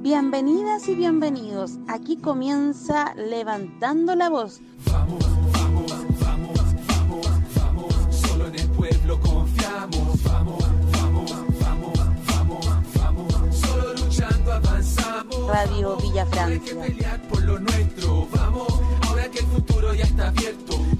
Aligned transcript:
Bienvenidas 0.00 0.88
y 0.88 0.94
bienvenidos. 0.94 1.72
Aquí 1.88 2.16
comienza 2.16 3.14
Levantando 3.14 4.14
la 4.14 4.28
Voz. 4.30 4.60
Vamos, 4.92 5.24
vamos, 5.52 5.92
vamos, 6.20 6.56
vamos, 6.90 7.26
vamos. 7.56 7.94
Solo 8.10 8.46
en 8.46 8.54
el 8.58 8.68
pueblo 8.70 9.20
confiamos. 9.20 10.22
Vamos, 10.24 10.62
vamos, 10.92 11.34
vamos, 11.60 12.00
vamos, 12.30 12.94
vamos. 12.96 13.56
Solo 13.56 13.94
luchando 13.94 14.52
avanzamos. 14.52 15.46
Radio 15.48 15.96
Villa 15.96 16.22
Hay 16.22 16.60
que 16.60 16.70
Francia. 16.70 16.80
pelear 16.80 17.22
por 17.28 17.42
lo 17.42 17.58
nuestro. 17.58 18.28
Vamos, 18.34 18.68
ahora 19.08 19.28
que 19.30 19.40
el 19.40 19.46
futuro 19.46 19.94
ya 19.94 20.04
está 20.04 20.28
abierto. 20.28 20.77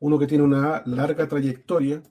uno 0.00 0.18
que 0.18 0.26
tiene 0.26 0.44
una 0.44 0.82
larga 0.86 1.26
trayectoria, 1.28 2.02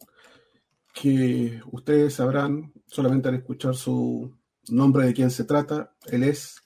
que 0.93 1.61
ustedes 1.71 2.15
sabrán 2.15 2.73
solamente 2.87 3.29
al 3.29 3.35
escuchar 3.35 3.75
su 3.75 4.35
nombre 4.69 5.05
de 5.05 5.13
quién 5.13 5.29
se 5.29 5.43
trata. 5.43 5.93
Él 6.07 6.23
es 6.23 6.61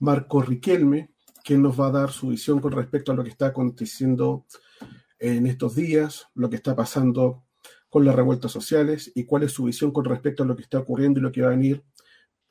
Marco 0.00 0.42
Riquelme, 0.42 1.10
quien 1.44 1.62
nos 1.62 1.80
va 1.80 1.86
a 1.88 1.92
dar 1.92 2.10
su 2.10 2.28
visión 2.28 2.60
con 2.60 2.72
respecto 2.72 3.12
a 3.12 3.14
lo 3.14 3.22
que 3.22 3.30
está 3.30 3.46
aconteciendo 3.46 4.46
en 5.18 5.46
estos 5.46 5.74
días, 5.76 6.26
lo 6.34 6.50
que 6.50 6.56
está 6.56 6.74
pasando 6.74 7.44
con 7.88 8.04
las 8.04 8.14
revueltas 8.14 8.52
sociales 8.52 9.12
y 9.14 9.24
cuál 9.24 9.44
es 9.44 9.52
su 9.52 9.64
visión 9.64 9.92
con 9.92 10.04
respecto 10.04 10.42
a 10.42 10.46
lo 10.46 10.56
que 10.56 10.62
está 10.62 10.78
ocurriendo 10.78 11.20
y 11.20 11.22
lo 11.22 11.32
que 11.32 11.42
va 11.42 11.48
a 11.48 11.50
venir 11.50 11.82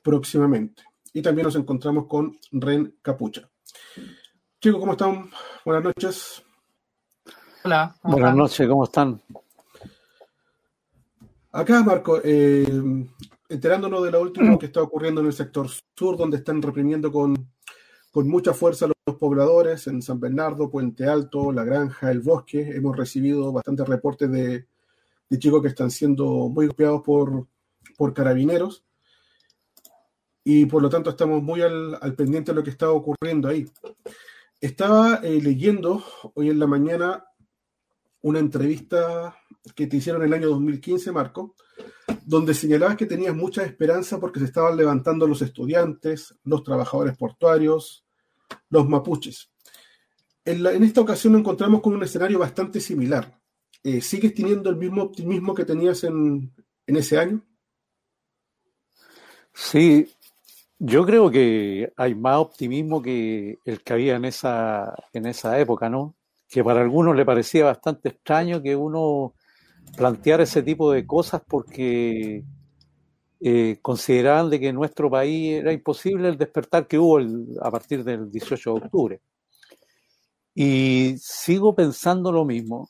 próximamente. 0.01 0.83
Y 1.13 1.21
también 1.21 1.45
nos 1.45 1.55
encontramos 1.55 2.07
con 2.07 2.37
Ren 2.51 2.97
Capucha. 3.01 3.49
Chicos, 4.61 4.79
¿cómo 4.79 4.93
están? 4.93 5.29
Buenas 5.63 5.83
noches. 5.83 6.44
Hola. 7.65 7.95
¿cómo 7.99 8.11
Buenas 8.13 8.29
están? 8.29 8.37
noches, 8.37 8.67
¿cómo 8.67 8.83
están? 8.83 9.21
Acá, 11.51 11.81
Marco, 11.81 12.21
eh, 12.23 13.07
enterándonos 13.49 14.03
de 14.03 14.11
lo 14.11 14.21
último 14.21 14.59
que 14.59 14.67
está 14.67 14.83
ocurriendo 14.83 15.21
en 15.21 15.27
el 15.27 15.33
sector 15.33 15.67
sur, 15.97 16.15
donde 16.15 16.37
están 16.37 16.61
reprimiendo 16.61 17.11
con, 17.11 17.49
con 18.11 18.29
mucha 18.29 18.53
fuerza 18.53 18.85
a 18.85 18.91
los 19.07 19.15
pobladores 19.17 19.87
en 19.87 20.03
San 20.03 20.19
Bernardo, 20.19 20.69
Puente 20.69 21.07
Alto, 21.07 21.51
La 21.51 21.63
Granja, 21.63 22.11
El 22.11 22.19
Bosque. 22.19 22.69
Hemos 22.69 22.95
recibido 22.95 23.51
bastantes 23.51 23.87
reportes 23.87 24.29
de, 24.31 24.67
de 25.27 25.39
chicos 25.39 25.63
que 25.63 25.69
están 25.69 25.89
siendo 25.89 26.25
muy 26.49 26.67
golpeados 26.67 27.01
por, 27.01 27.47
por 27.97 28.13
carabineros. 28.13 28.85
Y 30.43 30.67
por 30.67 30.83
lo 30.83 30.89
tanto 30.91 31.09
estamos 31.09 31.41
muy 31.41 31.63
al, 31.63 31.97
al 31.99 32.13
pendiente 32.13 32.51
de 32.51 32.57
lo 32.57 32.63
que 32.63 32.69
está 32.69 32.91
ocurriendo 32.91 33.47
ahí. 33.47 33.65
Estaba 34.61 35.15
eh, 35.23 35.41
leyendo 35.41 36.03
hoy 36.35 36.51
en 36.51 36.59
la 36.59 36.67
mañana 36.67 37.25
una 38.25 38.39
entrevista 38.39 39.37
que 39.75 39.85
te 39.85 39.97
hicieron 39.97 40.23
en 40.23 40.29
el 40.29 40.33
año 40.33 40.49
2015, 40.49 41.11
Marco, 41.11 41.53
donde 42.25 42.55
señalabas 42.55 42.97
que 42.97 43.05
tenías 43.05 43.35
mucha 43.35 43.63
esperanza 43.63 44.19
porque 44.19 44.39
se 44.39 44.45
estaban 44.45 44.75
levantando 44.75 45.27
los 45.27 45.43
estudiantes, 45.43 46.33
los 46.43 46.63
trabajadores 46.63 47.15
portuarios, 47.15 48.03
los 48.71 48.89
mapuches. 48.89 49.51
En, 50.43 50.65
esta 50.83 51.01
ocasión 51.01 51.33
nos 51.33 51.41
encontramos 51.41 51.81
con 51.81 51.93
un 51.93 52.01
escenario 52.01 52.39
bastante 52.39 52.79
similar. 52.79 53.39
Eh, 53.83 54.01
¿Sigues 54.01 54.33
teniendo 54.33 54.71
el 54.71 54.77
mismo 54.77 55.03
optimismo 55.03 55.53
que 55.53 55.65
tenías 55.65 56.03
en, 56.03 56.51
en 56.87 56.95
ese 56.95 57.19
año? 57.19 57.45
Sí, 59.53 60.11
yo 60.79 61.05
creo 61.05 61.29
que 61.29 61.93
hay 61.95 62.15
más 62.15 62.37
optimismo 62.37 63.03
que 63.03 63.59
el 63.65 63.83
que 63.83 63.93
había 63.93 64.15
en 64.15 64.25
esa, 64.25 64.95
en 65.13 65.27
esa 65.27 65.59
época, 65.59 65.91
¿no? 65.91 66.15
Que 66.49 66.63
para 66.63 66.81
algunos 66.81 67.15
le 67.15 67.25
parecía 67.25 67.65
bastante 67.65 68.09
extraño 68.09 68.61
que 68.61 68.75
uno 68.75 69.33
planteara 69.97 70.43
ese 70.43 70.63
tipo 70.63 70.91
de 70.91 71.05
cosas 71.05 71.41
porque 71.47 72.43
eh, 73.41 73.77
consideraban 73.81 74.49
de 74.49 74.59
que 74.59 74.69
en 74.69 74.75
nuestro 74.75 75.09
país 75.09 75.53
era 75.59 75.73
imposible 75.73 76.29
el 76.29 76.37
despertar 76.37 76.87
que 76.87 76.97
hubo 76.99 77.19
a 77.61 77.71
partir 77.71 78.03
del 78.03 78.29
18 78.31 78.73
de 78.73 78.77
octubre. 78.85 79.21
Y 80.53 81.15
sigo 81.19 81.75
pensando 81.75 82.31
lo 82.31 82.45
mismo. 82.45 82.89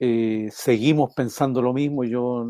eh, 0.00 0.48
seguimos 0.52 1.14
pensando 1.14 1.62
lo 1.62 1.72
mismo. 1.72 2.04
Yo 2.04 2.46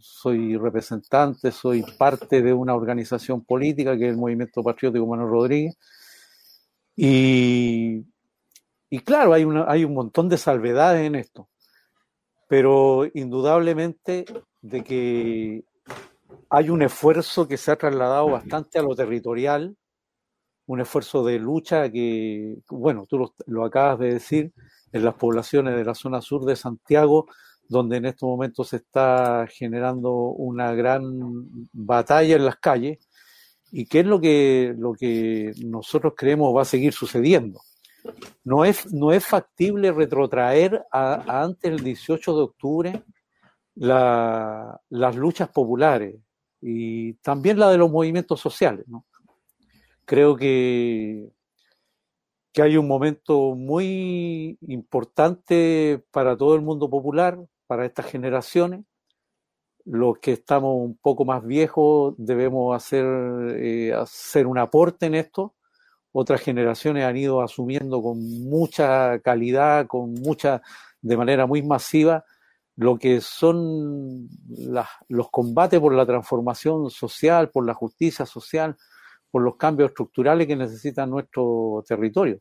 soy 0.00 0.56
representante, 0.56 1.50
soy 1.52 1.84
parte 1.98 2.42
de 2.42 2.52
una 2.52 2.74
organización 2.74 3.44
política 3.44 3.96
que 3.98 4.06
es 4.06 4.12
el 4.12 4.18
Movimiento 4.18 4.62
Patriótico 4.62 5.06
Manuel 5.06 5.30
Rodríguez. 5.30 5.76
Y, 6.96 8.04
y 8.94 9.00
claro, 9.00 9.32
hay, 9.32 9.44
hay 9.66 9.84
un 9.84 9.92
montón 9.92 10.28
de 10.28 10.38
salvedades 10.38 11.04
en 11.04 11.16
esto, 11.16 11.48
pero 12.46 13.04
indudablemente 13.12 14.24
de 14.62 14.84
que 14.84 15.64
hay 16.48 16.70
un 16.70 16.80
esfuerzo 16.80 17.48
que 17.48 17.56
se 17.56 17.72
ha 17.72 17.76
trasladado 17.76 18.30
bastante 18.30 18.78
a 18.78 18.82
lo 18.82 18.94
territorial, 18.94 19.76
un 20.66 20.80
esfuerzo 20.80 21.24
de 21.24 21.40
lucha 21.40 21.90
que, 21.90 22.58
bueno, 22.70 23.04
tú 23.08 23.18
lo, 23.18 23.34
lo 23.46 23.64
acabas 23.64 23.98
de 23.98 24.12
decir, 24.12 24.52
en 24.92 25.04
las 25.04 25.14
poblaciones 25.14 25.74
de 25.74 25.84
la 25.84 25.96
zona 25.96 26.20
sur 26.20 26.44
de 26.44 26.54
Santiago, 26.54 27.26
donde 27.68 27.96
en 27.96 28.04
estos 28.04 28.28
momentos 28.28 28.68
se 28.68 28.76
está 28.76 29.48
generando 29.50 30.12
una 30.12 30.72
gran 30.72 31.02
batalla 31.72 32.36
en 32.36 32.44
las 32.44 32.58
calles, 32.58 32.98
y 33.72 33.86
qué 33.86 34.00
es 34.00 34.06
lo 34.06 34.20
que, 34.20 34.72
lo 34.78 34.92
que 34.94 35.50
nosotros 35.64 36.12
creemos 36.16 36.56
va 36.56 36.62
a 36.62 36.64
seguir 36.64 36.92
sucediendo. 36.92 37.60
No 38.44 38.64
es, 38.64 38.92
no 38.92 39.12
es 39.12 39.24
factible 39.26 39.92
retrotraer 39.92 40.84
a, 40.92 41.42
antes 41.42 41.70
del 41.72 41.82
18 41.82 42.36
de 42.36 42.42
octubre 42.42 43.02
la- 43.74 44.80
las 44.90 45.16
luchas 45.16 45.48
populares 45.48 46.16
y 46.60 47.14
también 47.14 47.58
la 47.58 47.70
de 47.70 47.78
los 47.78 47.90
movimientos 47.90 48.40
sociales. 48.40 48.86
¿no? 48.88 49.04
Creo 50.04 50.36
que, 50.36 51.28
que 52.52 52.62
hay 52.62 52.76
un 52.76 52.86
momento 52.86 53.54
muy 53.54 54.58
importante 54.68 56.04
para 56.10 56.36
todo 56.36 56.54
el 56.54 56.60
mundo 56.62 56.88
popular, 56.88 57.38
para 57.66 57.86
estas 57.86 58.06
generaciones. 58.06 58.84
Los 59.86 60.18
que 60.18 60.32
estamos 60.32 60.76
un 60.76 60.96
poco 60.96 61.24
más 61.24 61.44
viejos 61.44 62.14
debemos 62.16 62.74
hacer, 62.74 63.04
eh, 63.58 63.92
hacer 63.92 64.46
un 64.46 64.56
aporte 64.58 65.06
en 65.06 65.14
esto. 65.14 65.54
Otras 66.16 66.40
generaciones 66.42 67.04
han 67.04 67.16
ido 67.16 67.42
asumiendo 67.42 68.00
con 68.00 68.20
mucha 68.48 69.18
calidad, 69.20 69.86
con 69.88 70.12
mucha, 70.14 70.62
de 71.02 71.16
manera 71.16 71.46
muy 71.46 71.62
masiva, 71.62 72.24
lo 72.76 72.96
que 72.98 73.20
son 73.20 74.28
las- 74.48 74.88
los 75.08 75.30
combates 75.30 75.80
por 75.80 75.92
la 75.94 76.06
transformación 76.06 76.88
social, 76.90 77.50
por 77.50 77.66
la 77.66 77.74
justicia 77.74 78.26
social, 78.26 78.76
por 79.30 79.42
los 79.42 79.56
cambios 79.56 79.90
estructurales 79.90 80.46
que 80.46 80.56
necesita 80.56 81.04
nuestro 81.06 81.84
territorio. 81.88 82.38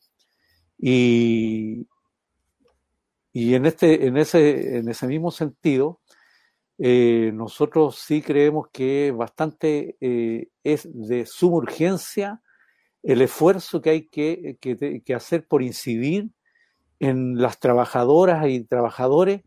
Y, 3.34 3.55
en, 3.55 3.66
este, 3.66 4.05
en, 4.05 4.17
ese, 4.17 4.78
en 4.78 4.90
ese 4.90 5.07
mismo 5.07 5.31
sentido, 5.31 6.01
eh, 6.79 7.31
nosotros 7.35 7.97
sí 7.97 8.22
creemos 8.22 8.67
que 8.73 9.11
bastante 9.11 9.97
eh, 10.01 10.50
es 10.63 10.90
de 10.94 11.25
suma 11.28 11.57
urgencia 11.57 12.42
el 13.03 13.22
esfuerzo 13.22 13.82
que 13.82 13.90
hay 13.90 14.08
que, 14.08 14.58
que, 14.59 15.02
que 15.03 15.14
hacer 15.14 15.46
por 15.47 15.61
incidir 15.61 16.29
en 17.00 17.41
las 17.41 17.59
trabajadoras 17.59 18.47
y 18.47 18.64
trabajadores 18.64 19.41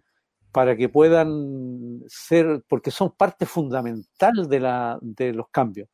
para 0.53 0.77
que 0.77 0.89
puedan 0.89 2.03
ser, 2.07 2.65
porque 2.69 2.91
son 2.91 3.13
parte 3.17 3.47
fundamental 3.47 4.49
de, 4.49 4.61
la, 4.61 4.99
de 5.01 5.33
los 5.33 5.49
cambios. 5.51 5.89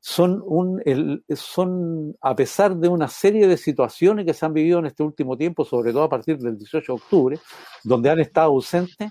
Son, 0.00 0.40
un, 0.44 0.80
el, 0.84 1.24
son, 1.34 2.16
a 2.20 2.34
pesar 2.36 2.76
de 2.76 2.88
una 2.88 3.08
serie 3.08 3.48
de 3.48 3.56
situaciones 3.56 4.24
que 4.24 4.34
se 4.34 4.46
han 4.46 4.54
vivido 4.54 4.78
en 4.78 4.86
este 4.86 5.02
último 5.02 5.36
tiempo, 5.36 5.64
sobre 5.64 5.92
todo 5.92 6.04
a 6.04 6.08
partir 6.08 6.38
del 6.38 6.56
18 6.56 6.92
de 6.92 6.96
octubre, 6.96 7.40
donde 7.82 8.10
han 8.10 8.20
estado 8.20 8.48
ausentes, 8.50 9.10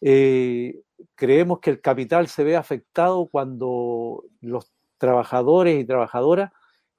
eh, 0.00 0.74
creemos 1.14 1.60
que 1.60 1.70
el 1.70 1.80
capital 1.80 2.26
se 2.26 2.42
ve 2.42 2.56
afectado 2.56 3.28
cuando 3.30 4.24
los 4.40 4.72
trabajadores 4.98 5.80
y 5.80 5.84
trabajadoras 5.84 6.50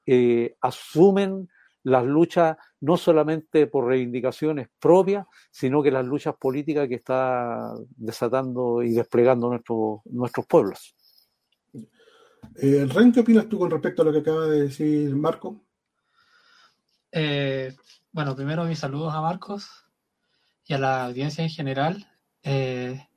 eh, 0.08 0.56
asumen 0.62 1.48
las 1.84 2.04
luchas 2.04 2.58
no 2.82 2.98
solamente 2.98 3.68
por 3.68 3.86
reivindicaciones 3.86 4.68
propias, 4.80 5.26
sino 5.52 5.84
que 5.84 5.92
las 5.92 6.06
luchas 6.06 6.36
políticas 6.36 6.88
que 6.88 6.96
está 6.96 7.74
desatando 7.96 8.82
y 8.84 8.92
desplegando 8.92 9.50
nuestro, 9.50 10.02
nuestros 10.06 10.46
pueblos. 10.48 10.96
Eh, 12.56 12.88
Ren, 12.90 13.12
¿qué 13.12 13.20
opinas 13.20 13.48
tú 13.48 13.60
con 13.60 13.70
respecto 13.70 14.02
a 14.02 14.06
lo 14.06 14.12
que 14.12 14.20
acaba 14.20 14.48
de 14.48 14.64
decir 14.64 15.16
Marco? 15.16 15.62
Eh, 17.12 17.76
bueno, 18.12 18.36
primero 18.36 18.66
mis 18.66 18.80
saludos 18.80 19.14
a 19.14 19.22
Marcos 19.22 19.70
y 20.66 20.74
a 20.74 20.80
la 20.80 21.06
audiencia 21.06 21.44
en 21.44 21.50
general. 21.50 22.08
Eh, 22.44 23.08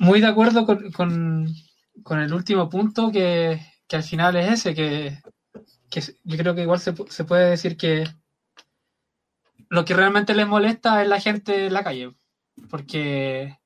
muy 0.00 0.20
de 0.20 0.26
acuerdo 0.26 0.64
con, 0.64 1.46
el 2.10 2.32
último 2.32 2.68
punto 2.68 3.10
que, 3.10 3.60
al 3.96 4.02
final 4.02 4.36
es 4.36 4.50
ese, 4.50 4.74
que, 4.74 5.18
yo 6.24 6.36
creo 6.36 6.54
que 6.54 6.62
igual 6.62 6.80
se, 6.80 6.92
puede 6.92 7.50
decir 7.50 7.76
que 7.76 8.04
lo 9.68 9.84
que 9.84 9.94
realmente 9.94 10.34
les 10.34 10.46
molesta 10.46 11.02
es 11.02 11.08
la 11.08 11.20
gente 11.20 11.66
en 11.66 11.72
la 11.72 11.84
calle, 11.84 12.14
porque 12.70 13.58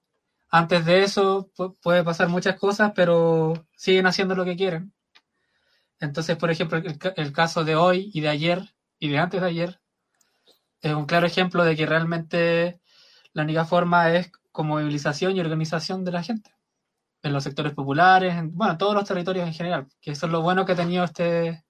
antes 0.50 0.84
de 0.84 1.02
eso 1.02 1.50
puede 1.82 2.04
pasar 2.04 2.28
muchas 2.28 2.56
cosas, 2.58 2.92
pero 2.94 3.66
siguen 3.76 4.06
haciendo 4.06 4.34
lo 4.34 4.44
que 4.44 4.56
quieren. 4.56 4.92
Entonces, 6.00 6.36
por 6.36 6.50
ejemplo, 6.50 6.78
el, 6.78 7.32
caso 7.32 7.64
de 7.64 7.76
hoy 7.76 8.10
y 8.12 8.20
de 8.20 8.28
ayer 8.28 8.74
y 8.98 9.08
de 9.08 9.18
antes 9.18 9.40
de 9.40 9.46
ayer 9.46 9.80
es 10.80 10.92
un 10.92 11.06
claro 11.06 11.26
ejemplo 11.26 11.64
de 11.64 11.74
que 11.74 11.86
realmente 11.86 12.80
la 13.32 13.42
única 13.42 13.64
forma 13.64 14.12
es 14.12 14.30
con 14.52 14.66
movilización 14.66 15.36
y 15.36 15.40
organización 15.40 16.04
de 16.04 16.12
la 16.12 16.22
gente 16.22 16.55
en 17.26 17.32
los 17.32 17.44
sectores 17.44 17.74
populares, 17.74 18.34
en, 18.34 18.56
bueno, 18.56 18.78
todos 18.78 18.94
los 18.94 19.04
territorios 19.04 19.46
en 19.46 19.54
general, 19.54 19.86
que 20.00 20.12
eso 20.12 20.26
es 20.26 20.32
lo 20.32 20.42
bueno 20.42 20.64
que 20.64 20.72
ha 20.72 20.76
tenido 20.76 21.04
este 21.04 21.64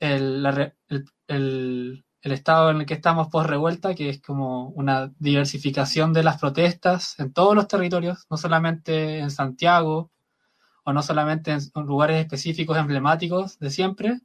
el, 0.00 2.04
estado 2.22 2.70
en 2.70 2.78
el 2.78 2.86
que 2.86 2.94
estamos 2.94 3.28
post 3.28 3.48
revuelta, 3.48 3.94
que 3.94 4.08
es 4.08 4.20
como 4.20 4.68
una 4.70 5.12
diversificación 5.18 6.12
de 6.12 6.24
las 6.24 6.40
protestas 6.40 7.18
en 7.18 7.32
todos 7.32 7.54
los 7.54 7.68
territorios, 7.68 8.26
no 8.30 8.36
solamente 8.36 9.18
en 9.18 9.30
Santiago 9.30 10.10
o 10.84 10.92
no 10.92 11.02
solamente 11.02 11.52
en 11.52 11.60
lugares 11.86 12.20
específicos 12.20 12.76
emblemáticos 12.76 13.58
de 13.58 13.70
siempre. 13.70 14.20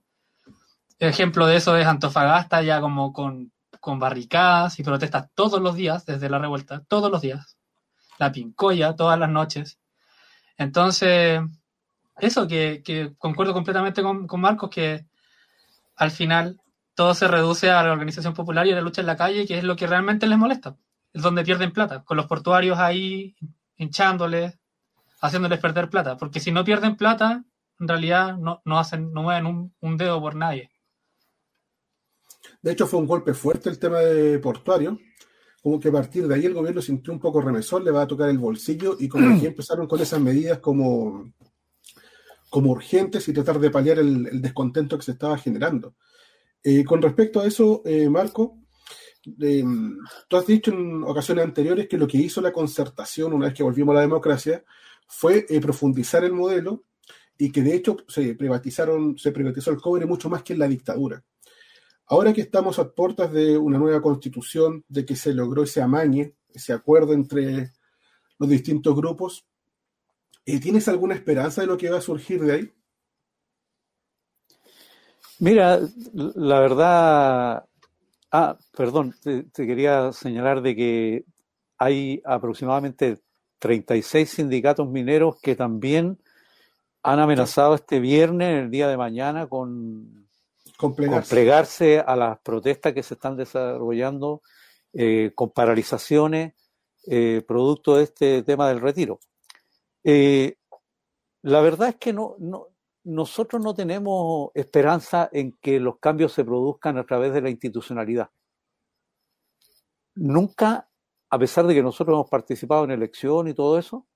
Ejemplo 1.00 1.48
de 1.48 1.56
eso 1.56 1.78
es 1.78 1.88
Antofagasta, 1.88 2.62
ya 2.62 2.82
como 2.82 3.14
con, 3.14 3.54
con 3.80 4.00
barricadas 4.00 4.80
y 4.80 4.84
protestas 4.84 5.30
todos 5.34 5.62
los 5.62 5.76
días, 5.76 6.06
desde 6.06 6.30
la 6.30 6.40
revuelta, 6.40 6.84
todos 6.88 7.10
los 7.10 7.22
días. 7.22 7.58
La 8.18 8.34
Pincoya, 8.34 8.96
todas 8.96 9.18
las 9.18 9.30
noches. 9.30 9.80
Entonces, 10.60 11.40
eso 12.18 12.48
que, 12.48 12.84
que 12.84 13.14
concuerdo 13.18 13.54
completamente 13.54 14.04
con, 14.04 14.28
Marcos, 14.42 14.70
que 14.70 15.06
al 15.96 16.12
final 16.12 16.60
todo 16.96 17.14
se 17.14 17.30
reduce 17.30 17.72
a 17.72 17.82
la 17.82 17.94
organización 17.94 18.34
popular 18.34 18.68
y 18.68 18.74
a 18.74 18.76
la 18.76 18.82
lucha 18.82 19.00
en 19.00 19.08
la 19.08 19.16
calle, 19.16 19.48
que 19.48 19.58
es 19.58 19.64
lo 19.64 19.78
que 19.78 19.88
realmente 19.88 20.28
les 20.28 20.38
molesta. 20.38 20.76
Es 21.14 21.22
donde 21.22 21.46
pierden 21.46 21.72
plata, 21.72 22.04
con 22.04 22.18
los 22.18 22.28
portuarios 22.28 22.78
ahí 22.78 23.36
hinchándoles, 23.78 24.60
haciéndoles 25.22 25.60
perder 25.60 25.90
plata. 25.90 26.18
Porque 26.18 26.42
si 26.42 26.52
no 26.52 26.66
pierden 26.66 26.98
plata, 26.98 27.46
en 27.80 27.88
realidad 27.88 28.36
no, 28.38 28.62
no 28.66 28.80
hacen, 28.80 29.14
no 29.14 29.24
mueven 29.24 29.72
un, 29.80 29.98
dedo 29.98 30.20
por 30.20 30.36
nadie. 30.36 30.72
De 32.62 32.74
hecho, 32.74 32.86
fue 32.86 33.00
un 33.00 33.08
golpe 33.08 33.34
fuerte 33.34 33.70
el 33.70 33.80
tema 33.80 34.00
de 34.00 34.40
portuario. 34.40 35.00
Como 35.62 35.80
que 35.80 35.90
a 35.90 35.92
partir 35.92 36.28
de 36.28 36.36
ahí 36.36 36.46
el 36.46 36.54
gobierno 36.54 36.82
sintió 36.82 37.12
un 37.12 37.20
poco 37.20 37.42
remesón, 37.42 37.84
le 37.84 37.92
va 37.92 38.04
a 38.04 38.08
tocar 38.08 38.30
el 38.30 38.38
bolsillo 38.38 38.96
y 39.00 39.08
como 39.08 39.36
aquí 39.36 39.46
empezaron 39.48 39.88
con 39.88 40.00
esas 40.00 40.22
medidas 40.22 40.60
como, 40.60 41.34
como 42.50 42.72
urgentes 42.72 43.28
y 43.28 43.34
tratar 43.34 43.60
de 43.60 43.70
paliar 43.70 44.00
el 44.00 44.42
descontento 44.42 44.98
que 44.98 45.06
se 45.06 45.12
estaba 45.12 45.38
generando. 45.38 45.96
Eh, 46.64 46.84
con 46.84 47.02
respecto 47.02 47.40
a 47.40 47.48
eso, 47.48 47.82
eh, 47.86 48.10
Marco, 48.10 48.58
eh, 49.42 49.64
tú 50.28 50.38
has 50.38 50.46
dicho 50.46 50.72
en 50.72 51.04
ocasiones 51.04 51.46
anteriores 51.46 51.88
que 51.88 51.98
lo 51.98 52.08
que 52.08 52.18
hizo 52.18 52.42
la 52.42 52.52
concertación 52.52 53.34
una 53.34 53.46
vez 53.46 53.56
que 53.56 53.64
volvimos 53.64 53.94
a 53.94 53.96
la 53.96 54.02
democracia 54.02 54.64
fue 55.08 55.46
profundizar 55.62 56.24
el 56.24 56.34
modelo 56.34 56.84
y 57.38 57.52
que 57.52 57.62
de 57.62 57.76
hecho 57.76 57.98
se 58.08 58.36
privatizaron, 58.36 59.18
se 59.18 59.32
privatizó 59.32 59.72
el 59.72 59.78
cobre 59.78 60.06
mucho 60.06 60.30
más 60.30 60.44
que 60.44 60.54
en 60.54 60.60
la 60.60 60.68
dictadura. 60.68 61.24
Ahora 62.12 62.34
que 62.34 62.42
estamos 62.42 62.80
a 62.80 62.90
puertas 62.90 63.32
de 63.32 63.56
una 63.56 63.78
nueva 63.78 64.02
constitución, 64.02 64.84
de 64.88 65.06
que 65.06 65.16
se 65.16 65.32
logró 65.32 65.62
ese 65.62 65.80
amañe, 65.80 66.34
ese 66.52 66.74
acuerdo 66.74 67.14
entre 67.14 67.72
los 68.40 68.50
distintos 68.50 68.96
grupos, 68.96 69.46
¿tienes 70.44 70.88
alguna 70.88 71.14
esperanza 71.14 71.62
de 71.62 71.68
lo 71.68 71.78
que 71.78 71.92
va 71.92 72.00
a 72.00 72.02
surgir 72.02 72.42
de 72.42 72.52
ahí? 72.52 72.74
Mira, 75.38 75.80
la 76.14 76.60
verdad, 76.60 77.66
ah, 78.32 78.58
perdón, 78.76 79.14
te, 79.22 79.46
quería 79.54 80.12
señalar 80.12 80.64
de 80.64 80.76
que 80.76 81.26
hay 81.78 82.24
aproximadamente 82.26 83.20
36 83.60 84.28
sindicatos 84.28 84.90
mineros 84.90 85.40
que 85.40 85.56
también 85.56 86.18
han 87.04 87.20
amenazado 87.20 87.76
este 87.76 88.00
viernes, 88.00 88.64
el 88.64 88.72
día 88.72 88.88
de 88.88 88.98
mañana, 88.98 89.46
con, 89.48 90.19
con, 90.80 90.96
plegarse. 90.96 92.00
a 92.00 92.16
las 92.16 92.40
protestas 92.40 92.94
que 92.94 93.04
se 93.04 93.16
están 93.16 93.36
desarrollando, 93.36 94.42
eh, 94.94 95.34
con 95.36 95.52
paralizaciones, 95.52 96.54
eh, 97.06 97.44
producto 97.46 97.98
de 97.98 98.04
este 98.04 98.44
tema 98.44 98.70
del 98.70 98.80
retiro. 98.80 99.20
Eh, 100.06 100.56
la 101.42 101.60
verdad 101.60 101.90
es 101.90 101.96
que 101.98 102.14
no, 102.14 102.38
no, 102.40 102.68
nosotros 103.04 103.62
no 103.62 103.74
tenemos 103.74 104.52
esperanza 104.54 105.30
en 105.34 105.52
que 105.62 105.82
los 105.82 106.00
cambios 106.00 106.32
se 106.32 106.46
produzcan 106.46 106.98
a 106.98 107.06
través 107.06 107.34
de 107.34 107.42
la 107.42 107.50
institucionalidad. 107.50 108.30
Nunca, 110.16 110.90
a 111.30 111.40
pesar 111.40 111.68
de 111.68 111.74
que 111.74 111.84
nosotros 111.84 112.16
hemos 112.16 112.30
participado 112.30 112.86
en 112.86 112.92
elección 112.92 113.50
y 113.50 113.54
todo 113.54 113.78
eso, 113.78 114.08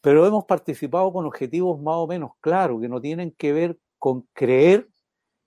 pero 0.00 0.26
hemos 0.26 0.44
participado 0.44 1.12
con 1.12 1.24
objetivos 1.24 1.80
más 1.80 1.94
o 1.98 2.08
menos 2.08 2.32
claros, 2.40 2.80
que 2.80 2.88
no 2.88 3.00
tienen 3.00 3.30
que 3.30 3.52
ver 3.52 3.78
con 4.00 4.22
creer 4.32 4.91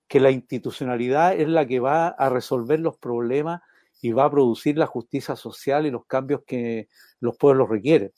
que 0.07 0.19
la 0.19 0.31
institucionalidad 0.31 1.39
es 1.39 1.47
la 1.47 1.65
que 1.65 1.79
va 1.79 2.07
a 2.07 2.29
resolver 2.29 2.79
los 2.79 2.97
problemas 2.97 3.61
y 4.01 4.11
va 4.11 4.25
a 4.25 4.31
producir 4.31 4.77
la 4.77 4.85
justicia 4.85 5.35
social 5.35 5.85
y 5.85 5.91
los 5.91 6.05
cambios 6.05 6.41
que 6.45 6.89
los 7.19 7.37
pueblos 7.37 7.69
requieren. 7.69 8.11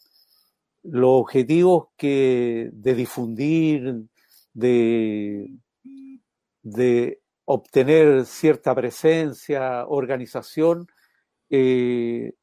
Los 0.83 1.21
objetivos 1.21 1.87
que 1.97 2.69
de 2.73 2.95
difundir, 2.95 4.03
de, 4.53 5.49
obtener 7.45 8.25
cierta 8.25 8.75
presencia, 8.75 9.85
organización, 9.87 10.87
eh, 11.49 12.33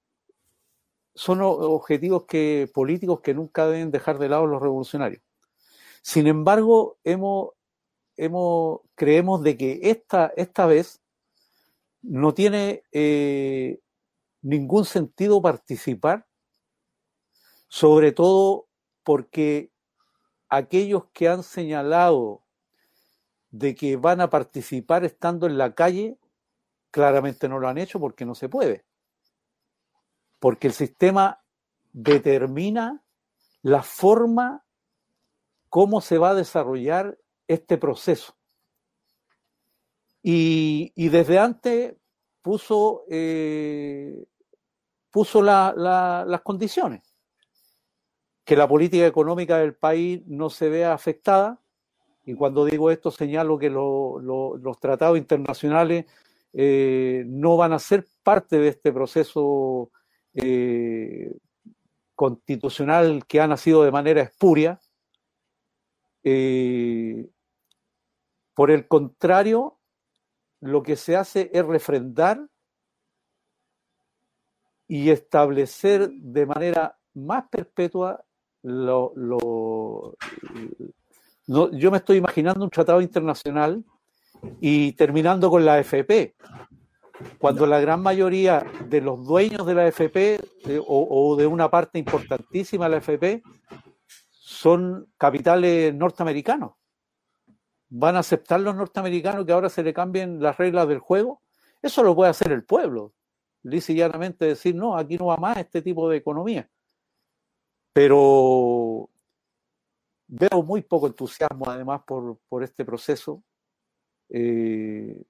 son 1.15 1.41
objetivos 1.43 2.25
que, 2.25 2.69
políticos 2.73 3.21
que 3.21 3.35
nunca 3.35 3.67
deben 3.67 3.91
dejar 3.91 4.19
de 4.19 4.29
lado 4.29 4.47
los 4.47 4.61
revolucionarios. 4.61 5.23
Sin 6.03 6.27
embargo, 6.27 6.99
hemos, 7.05 7.51
hemos, 8.17 8.81
creemos 8.95 9.43
de 9.43 9.57
que 9.57 9.81
esta, 9.83 10.33
esta 10.37 10.67
vez 10.67 11.01
no 12.03 12.35
tiene 12.35 12.83
eh, 12.93 13.81
ningún 14.43 14.85
sentido 14.85 15.41
participar, 15.41 16.27
sobre 17.69 18.13
todo 18.13 18.67
porque 19.03 19.71
aquellos 20.49 21.07
que 21.13 21.29
han 21.29 21.43
señalado 21.43 22.43
de 23.51 23.75
que 23.75 23.97
van 23.97 24.21
a 24.21 24.31
participar 24.31 25.05
estando 25.05 25.47
en 25.47 25.59
la 25.59 25.75
calle, 25.75 26.19
claramente 26.91 27.49
no 27.49 27.59
lo 27.59 27.69
han 27.69 27.79
hecho 27.79 28.01
porque 28.01 28.25
no 28.25 28.35
se 28.35 28.49
puede. 28.49 28.85
Porque 30.41 30.67
el 30.67 30.73
sistema 30.73 31.43
determina 31.93 33.03
la 33.63 33.83
forma 33.83 34.65
cómo 35.71 36.01
se 36.01 36.19
va 36.19 36.31
a 36.31 36.35
desarrollar 36.35 37.19
este 37.49 37.79
proceso. 37.79 38.37
Y, 40.23 41.09
desde 41.09 41.39
antes 41.39 41.95
puso, 42.41 43.05
eh, 43.11 44.25
puso 45.11 45.43
las 45.43 46.41
condiciones 46.43 47.15
que 48.45 48.57
la 48.57 48.69
política 48.69 49.07
económica 49.07 49.59
del 49.59 49.75
país 49.75 50.23
no 50.27 50.51
se 50.51 50.69
vea 50.69 50.93
afectada. 50.93 51.61
Y 52.27 52.35
cuando 52.35 52.65
digo 52.65 52.91
esto 52.91 53.11
señalo 53.11 53.59
que 53.59 53.71
los 53.71 54.81
tratados 54.81 55.19
internacionales 55.19 56.07
eh, 56.53 57.25
no 57.27 57.57
van 57.57 57.73
a 57.73 57.79
ser 57.79 58.07
parte 58.23 58.59
de 58.59 58.69
este 58.69 58.93
proceso 58.93 59.91
eh, 60.35 61.33
constitucional 62.15 63.25
que 63.27 63.41
ha 63.41 63.47
nacido 63.47 63.83
de 63.83 63.91
manera 63.91 64.23
espuria. 64.23 64.79
Eh, 66.23 67.29
por 68.55 68.71
el 68.71 68.87
contrario, 68.89 69.79
lo 70.61 70.83
que 70.83 70.97
se 70.97 71.17
hace 71.17 71.51
es 71.53 71.65
refrendar 71.65 72.49
y 74.87 75.11
establecer 75.11 76.11
de 76.11 76.47
manera 76.47 76.99
más 77.15 77.49
perpetua 77.49 78.25
lo, 78.63 79.13
lo, 79.15 80.17
yo 81.47 81.91
me 81.91 81.99
estoy 81.99 82.17
imaginando 82.17 82.65
un 82.65 82.71
tratado 82.71 83.01
internacional 83.01 83.85
y 84.61 84.93
terminando 84.93 85.51
con 85.51 85.65
la 85.65 85.75
AFP, 85.75 86.35
cuando 87.39 87.67
la 87.67 87.81
gran 87.81 88.03
mayoría 88.03 88.65
de 88.89 89.01
los 89.01 89.25
dueños 89.25 89.67
de 89.67 89.75
la 89.75 89.85
AFP 89.85 90.41
o, 90.87 91.37
de 91.37 91.47
una 91.47 91.71
parte 91.71 91.99
importantísima 91.99 92.87
de 92.87 92.91
la 92.91 92.97
AFP 92.99 93.43
son 94.31 95.09
capitales 95.19 95.95
norteamericanos. 95.95 96.73
¿Van 97.89 98.17
a 98.17 98.21
aceptar 98.21 98.61
los 98.61 98.75
norteamericanos 98.75 99.47
que 99.47 99.53
ahora 99.53 99.69
se 99.69 99.83
le 99.83 99.95
cambien 99.95 100.43
las 100.43 100.57
reglas 100.57 100.89
del 100.89 100.99
juego? 100.99 101.43
Eso 101.83 102.03
lo 102.03 102.15
puede 102.15 102.31
hacer 102.31 102.51
el 102.53 102.65
pueblo. 102.65 103.13
Dice 103.63 103.95
llanamente 103.95 104.47
decir, 104.47 104.75
no, 104.75 104.97
aquí 104.97 105.17
no 105.17 105.27
va 105.27 105.37
más 105.37 105.59
este 105.59 105.83
tipo 105.83 106.09
de 106.09 106.17
economía. 106.19 106.69
Pero 107.93 109.09
veo 110.27 110.63
muy 110.63 110.83
poco 110.83 111.07
entusiasmo 111.07 111.69
además 111.69 112.03
por, 112.07 112.39
por 112.49 112.65
este 112.65 112.85
proceso. 112.85 113.43
Eh, 114.29 115.23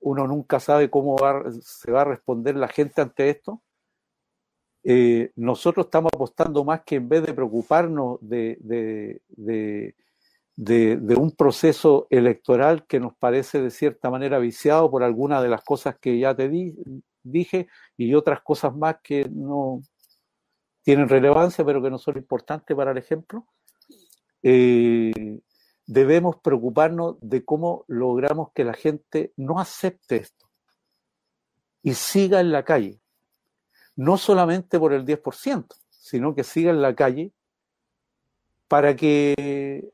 uno 0.00 0.26
nunca 0.26 0.58
sabe 0.58 0.90
cómo 0.90 1.16
se 1.62 1.90
va 1.90 2.02
a 2.02 2.06
responder 2.06 2.56
la 2.56 2.68
gente 2.68 3.00
ante 3.00 3.30
esto. 3.30 3.62
Eh, 4.84 5.30
nosotros 5.36 5.86
estamos 5.86 6.10
apostando 6.12 6.64
más 6.64 6.82
que 6.82 6.96
en 6.96 7.08
vez 7.08 7.24
de 7.24 7.34
preocuparnos 7.34 8.18
de, 8.20 8.58
de, 9.36 9.94
un 10.56 11.34
proceso 11.36 12.06
electoral 12.10 12.86
que 12.86 13.00
nos 13.00 13.16
parece 13.16 13.60
de 13.60 13.70
cierta 13.70 14.10
manera 14.10 14.38
viciado 14.38 14.90
por 14.90 15.02
algunas 15.02 15.42
de 15.42 15.48
las 15.48 15.62
cosas 15.64 15.96
que 15.98 16.18
ya 16.18 16.34
te 16.34 16.50
dije 17.22 17.68
y 17.96 18.14
otras 18.14 18.42
cosas 18.42 18.74
más 18.76 18.96
que 19.02 19.28
no 19.30 19.80
tienen 20.82 21.08
relevancia 21.08 21.64
pero 21.64 21.82
que 21.82 21.90
no 21.90 21.98
son 21.98 22.16
importantes 22.18 22.76
para 22.76 22.90
el 22.90 22.98
ejemplo, 22.98 23.46
eh, 24.42 25.40
debemos 25.86 26.36
preocuparnos 26.36 27.16
de 27.20 27.44
cómo 27.44 27.84
logramos 27.88 28.50
que 28.54 28.64
la 28.64 28.74
gente 28.74 29.32
no 29.36 29.58
acepte 29.58 30.16
esto 30.16 30.50
y 31.82 31.94
siga 31.94 32.40
en 32.40 32.52
la 32.52 32.64
calle. 32.64 33.00
No 33.94 34.16
solamente 34.16 34.78
por 34.78 34.92
el 34.92 35.04
10%, 35.04 35.66
sino 35.90 36.34
que 36.34 36.44
siga 36.44 36.70
en 36.70 36.80
la 36.80 36.94
calle 36.94 37.32
para 38.68 38.96
que 38.96 39.92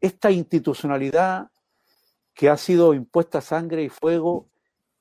esta 0.00 0.30
institucionalidad 0.30 1.48
que 2.34 2.48
ha 2.48 2.56
sido 2.56 2.94
impuesta 2.94 3.40
sangre 3.40 3.82
y 3.82 3.88
fuego 3.88 4.48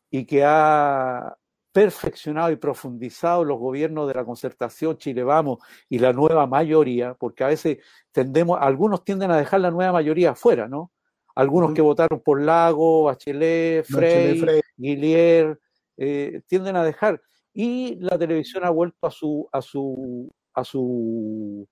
y 0.10 0.26
que 0.26 0.44
ha 0.44 1.38
perfeccionado 1.72 2.50
y 2.50 2.56
profundizado 2.56 3.44
los 3.44 3.60
gobiernos 3.60 4.08
de 4.08 4.16
la 4.16 4.26
concertación 4.26 4.98
Chile 4.98 5.24
Vamos 5.24 5.60
y 5.88 6.00
la 6.00 6.12
nueva 6.12 6.48
mayoría, 6.48 7.14
porque 7.14 7.44
a 7.44 7.48
veces 7.48 7.78
tendemos, 8.12 8.58
algunos 8.60 9.04
tienden 9.04 9.30
a 9.30 9.38
dejar 9.38 9.60
la 9.60 9.70
nueva 9.70 9.92
mayoría 9.92 10.32
afuera, 10.32 10.68
¿no? 10.68 10.92
Algunos 11.36 11.76
que 11.76 11.84
votaron 11.84 12.20
por 12.22 12.42
Lago, 12.42 13.04
Bachelet, 13.04 13.86
Frey, 13.86 14.42
Guillier, 14.76 15.60
eh, 15.96 16.42
tienden 16.48 16.76
a 16.78 16.84
dejar. 16.84 17.22
Y 17.54 17.98
la 18.00 18.18
televisión 18.18 18.66
ha 18.66 18.72
vuelto 18.72 19.06
a 19.06 19.12
su, 19.12 19.48
a 19.52 19.62
su, 19.62 20.34
a 20.56 20.64
su 20.64 21.68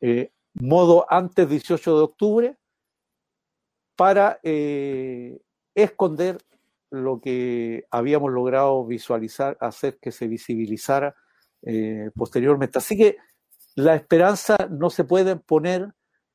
eh, 0.00 0.32
modo 0.54 1.06
antes 1.08 1.48
18 1.48 1.96
de 1.96 2.02
octubre 2.02 2.56
para 3.96 4.40
eh, 4.42 5.40
esconder 5.74 6.38
lo 6.90 7.20
que 7.20 7.84
habíamos 7.90 8.32
logrado 8.32 8.84
visualizar, 8.84 9.56
hacer 9.60 9.98
que 10.00 10.10
se 10.10 10.26
visibilizara 10.26 11.14
eh, 11.62 12.10
posteriormente. 12.14 12.78
Así 12.78 12.96
que 12.96 13.18
la 13.74 13.94
esperanza 13.94 14.56
no 14.70 14.90
se 14.90 15.04
puede 15.04 15.36
poner, 15.36 15.92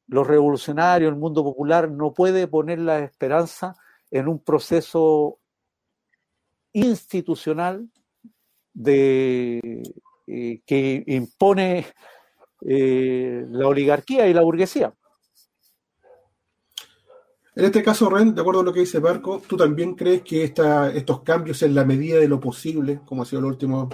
los 0.07 0.27
revolucionarios, 0.27 1.12
el 1.12 1.19
mundo 1.19 1.43
popular 1.43 1.89
no 1.89 2.13
puede 2.13 2.48
poner 2.48 2.79
la 2.79 3.00
esperanza 3.00 3.75
en 4.12 4.27
un 4.27 4.39
proceso 4.43 5.39
institucional 6.72 7.89
de, 8.74 9.81
eh, 10.27 10.62
que 10.65 11.03
impone 11.07 11.88
eh, 12.67 13.45
la 13.50 13.67
oligarquía 13.67 14.27
y 14.27 14.34
la 14.34 14.41
burguesía. 14.41 14.93
En 17.55 17.63
este 17.63 17.84
caso, 17.84 18.10
Ren, 18.10 18.36
de 18.36 18.41
acuerdo 18.41 18.62
a 18.62 18.63
lo 18.63 18.74
que 18.74 18.81
dice 18.81 19.00
Marco, 19.00 19.41
¿tú 19.48 19.55
también 19.55 19.95
crees 19.95 20.24
que 20.24 20.43
esta, 20.43 20.91
estos 20.91 21.22
cambios 21.22 21.62
en 21.62 21.74
la 21.74 21.86
medida 21.86 22.19
de 22.19 22.27
lo 22.27 22.39
posible, 22.39 23.00
como 23.05 23.22
ha 23.22 23.25
sido 23.25 23.41
los 23.41 23.51
últimos 23.51 23.88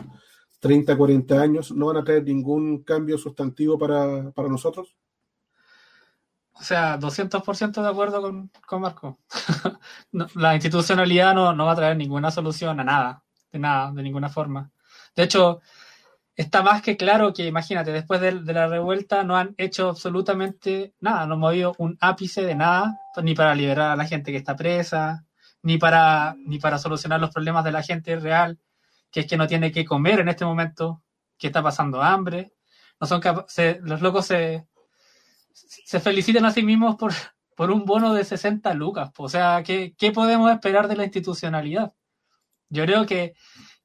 30, 0.61 0.97
40 0.97 1.39
años, 1.39 1.71
no 1.71 1.87
van 1.87 1.97
a 1.97 2.03
traer 2.03 2.23
ningún 2.23 2.83
cambio 2.83 3.17
sustantivo 3.19 3.77
para, 3.77 4.31
nosotros? 4.49 4.95
O 6.53 6.63
sea, 6.63 6.97
200% 6.97 7.83
de 7.83 7.89
acuerdo 7.89 8.21
con, 8.21 8.81
Marco. 8.81 9.19
la 10.35 10.55
institucionalidad 10.55 11.35
no, 11.35 11.53
no 11.53 11.65
va 11.65 11.73
a 11.73 11.75
traer 11.75 11.97
ninguna 11.97 12.31
solución 12.31 12.79
a 12.79 12.83
nada, 12.83 13.23
de 13.51 13.59
nada, 13.59 13.91
de 13.91 14.01
ninguna 14.01 14.29
forma. 14.29 14.71
De 15.15 15.23
hecho, 15.23 15.61
está 16.41 16.63
más 16.63 16.81
que 16.81 16.97
claro 16.97 17.33
que, 17.33 17.45
imagínate, 17.45 17.91
después 17.91 18.19
de, 18.21 18.31
la 18.31 18.67
revuelta 18.67 19.23
no 19.23 19.37
han 19.37 19.53
hecho 19.57 19.89
absolutamente 19.89 20.93
nada, 20.99 21.25
no 21.25 21.35
han 21.35 21.39
movido 21.39 21.75
un 21.77 21.97
ápice 22.01 22.41
de 22.41 22.55
nada, 22.55 22.99
ni 23.23 23.35
para 23.35 23.55
liberar 23.55 23.91
a 23.91 23.95
la 23.95 24.05
gente 24.05 24.31
que 24.31 24.37
está 24.37 24.55
presa, 24.55 25.25
ni 25.61 25.77
para, 25.77 26.35
ni 26.45 26.59
para 26.59 26.77
solucionar 26.79 27.19
los 27.19 27.31
problemas 27.31 27.63
de 27.63 27.71
la 27.71 27.83
gente 27.83 28.15
real, 28.17 28.59
que 29.11 29.21
es 29.21 29.27
que 29.27 29.37
no 29.37 29.47
tiene 29.47 29.71
que 29.71 29.85
comer 29.85 30.19
en 30.19 30.29
este 30.29 30.45
momento, 30.45 31.03
que 31.37 31.47
está 31.47 31.61
pasando 31.61 32.01
hambre. 32.01 32.53
No 32.99 33.07
son 33.07 33.21
los 33.83 34.01
locos 34.01 34.25
se, 34.27 34.67
se 35.53 35.99
felicitan 35.99 36.45
a 36.45 36.51
sí 36.51 36.63
mismos 36.63 36.95
por, 36.95 37.13
por 37.55 37.71
un 37.71 37.85
bono 37.85 38.13
de 38.13 38.23
60 38.23 38.73
lucas. 38.73 39.11
O 39.17 39.29
sea, 39.29 39.63
¿qué, 39.63 39.93
¿qué 39.97 40.11
podemos 40.11 40.51
esperar 40.51 40.87
de 40.87 40.95
la 40.95 41.03
institucionalidad? 41.03 41.93
Yo 42.69 42.85
creo 42.85 43.05
que 43.05 43.33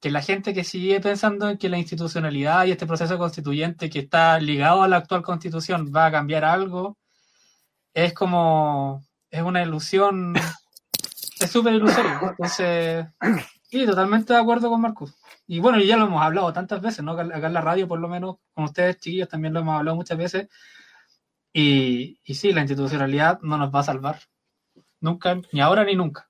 que 0.01 0.11
la 0.11 0.23
gente 0.23 0.53
que 0.55 0.65
sigue 0.65 1.01
pensando 1.01 1.49
en 1.49 1.59
que 1.59 1.69
la 1.69 1.79
institucionalidad 1.79 2.67
y 2.67 2.73
este 2.73 2.87
proceso 2.87 3.19
constituyente 3.19 3.91
que 3.91 4.01
está 4.01 4.39
ligado 4.39 4.83
a 4.83 4.89
la 4.89 4.99
actual 4.99 5.23
constitución 5.23 5.93
va 5.95 6.07
a 6.07 6.11
cambiar 6.13 6.45
algo, 6.45 6.99
es 7.95 8.13
como, 8.13 9.05
es 9.31 9.43
una 9.43 9.63
ilusión, 9.63 10.35
es 11.41 11.51
súper 11.51 11.75
ilusorio. 11.75 12.19
Entonces, 12.23 13.07
sí, 13.63 13.87
totalmente 13.87 14.33
de 14.33 14.39
acuerdo 14.39 14.69
con 14.69 14.81
Marcos. 14.81 15.15
Y 15.47 15.61
bueno, 15.61 15.79
ya 15.81 15.97
lo 15.97 16.07
hemos 16.07 16.23
hablado 16.23 16.53
tantas 16.53 16.81
veces, 16.83 17.05
¿no? 17.05 17.13
Acá 17.13 17.47
en 17.47 17.53
la 17.53 17.61
radio, 17.61 17.89
por 17.89 18.01
lo 18.01 18.09
menos, 18.09 18.37
con 18.53 18.65
ustedes, 18.65 18.99
chiquillos, 18.99 19.29
también 19.29 19.55
lo 19.55 19.61
hemos 19.61 19.79
hablado 19.79 19.97
muchas 19.97 20.19
veces. 20.19 20.49
Y, 21.53 22.21
y 22.25 22.35
sí, 22.35 22.53
la 22.53 22.61
institucionalidad 22.61 23.41
no 23.43 23.57
nos 23.57 23.75
va 23.75 23.81
a 23.81 23.85
salvar. 23.85 24.21
Nunca, 25.01 25.41
ni 25.53 25.61
ahora 25.61 25.85
ni 25.85 25.95
nunca. 25.95 26.26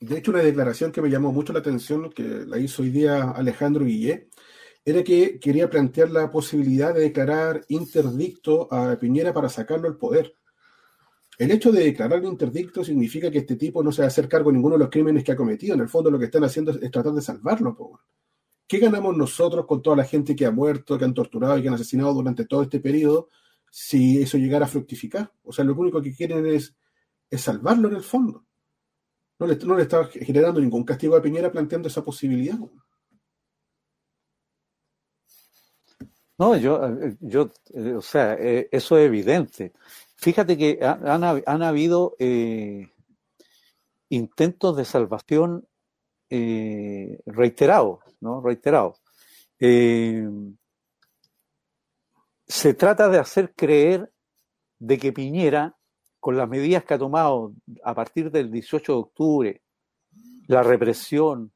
De 0.00 0.18
hecho, 0.18 0.30
una 0.30 0.42
declaración 0.42 0.92
que 0.92 1.00
me 1.00 1.08
llamó 1.08 1.32
mucho 1.32 1.52
la 1.54 1.60
atención, 1.60 2.10
que 2.10 2.22
la 2.22 2.58
hizo 2.58 2.82
hoy 2.82 2.90
día 2.90 3.30
Alejandro 3.30 3.84
Guillé, 3.84 4.28
era 4.84 5.02
que 5.02 5.40
quería 5.40 5.70
plantear 5.70 6.10
la 6.10 6.30
posibilidad 6.30 6.94
de 6.94 7.00
declarar 7.00 7.64
interdicto 7.68 8.72
a 8.72 8.98
Piñera 8.98 9.32
para 9.32 9.48
sacarlo 9.48 9.88
del 9.88 9.96
poder. 9.98 10.36
El 11.38 11.50
hecho 11.50 11.72
de 11.72 11.84
declarar 11.84 12.22
interdicto 12.24 12.84
significa 12.84 13.30
que 13.30 13.38
este 13.38 13.56
tipo 13.56 13.82
no 13.82 13.90
se 13.90 14.02
va 14.02 14.06
a 14.06 14.08
hacer 14.08 14.28
cargo 14.28 14.50
de 14.50 14.54
ninguno 14.54 14.74
de 14.76 14.80
los 14.80 14.90
crímenes 14.90 15.24
que 15.24 15.32
ha 15.32 15.36
cometido. 15.36 15.74
En 15.74 15.80
el 15.80 15.88
fondo 15.88 16.10
lo 16.10 16.18
que 16.18 16.26
están 16.26 16.44
haciendo 16.44 16.72
es, 16.72 16.90
tratar 16.90 17.12
de 17.12 17.22
salvarlo. 17.22 17.76
¿Qué 18.66 18.78
ganamos 18.78 19.16
nosotros 19.16 19.66
con 19.66 19.82
toda 19.82 19.96
la 19.96 20.04
gente 20.04 20.36
que 20.36 20.46
ha 20.46 20.50
muerto, 20.50 20.98
que 20.98 21.04
han 21.04 21.14
torturado 21.14 21.58
y 21.58 21.62
que 21.62 21.68
han 21.68 21.74
asesinado 21.74 22.12
durante 22.14 22.44
todo 22.44 22.62
este 22.62 22.80
periodo 22.80 23.28
si 23.70 24.22
eso 24.22 24.38
llegara 24.38 24.66
a 24.66 24.68
fructificar? 24.68 25.32
O 25.42 25.52
sea, 25.52 25.64
lo 25.64 25.74
único 25.74 26.02
que 26.02 26.14
quieren 26.14 26.46
es, 26.46 26.76
es 27.30 27.40
salvarlo 27.40 27.88
en 27.88 27.96
el 27.96 28.02
fondo 28.02 28.45
no 29.38 29.46
le, 29.46 29.56
no 29.56 29.76
le 29.76 29.82
estaba 29.82 30.06
generando 30.06 30.60
ningún 30.60 30.84
castigo 30.84 31.16
a 31.16 31.22
Piñera 31.22 31.50
planteando 31.50 31.88
esa 31.88 32.02
posibilidad. 32.02 32.58
No, 36.38 36.54
yo, 36.56 36.80
yo 37.20 37.50
eh, 37.72 37.94
o 37.94 38.02
sea, 38.02 38.34
eh, 38.34 38.68
eso 38.70 38.98
es 38.98 39.06
evidente. 39.06 39.72
Fíjate 40.16 40.56
que 40.58 40.78
han, 40.82 41.24
han 41.24 41.62
habido 41.62 42.14
eh, 42.18 42.90
intentos 44.10 44.76
de 44.76 44.84
salvación 44.84 45.66
reiterados, 46.28 48.00
¿no? 48.20 48.40
Reiterados. 48.40 49.00
se 52.48 52.74
trata 52.74 53.08
de 53.08 53.18
hacer 53.18 53.54
creer 53.54 54.12
de 54.78 54.98
que 54.98 55.12
Piñera 55.12 55.75
con 56.26 56.36
las 56.36 56.48
medidas 56.48 56.82
que 56.82 56.92
ha 56.92 56.98
tomado 56.98 57.54
a 57.84 57.94
partir 57.94 58.32
del 58.32 58.50
18 58.50 58.92
de 58.92 58.98
octubre, 58.98 59.62
la 60.48 60.64
represión, 60.64 61.52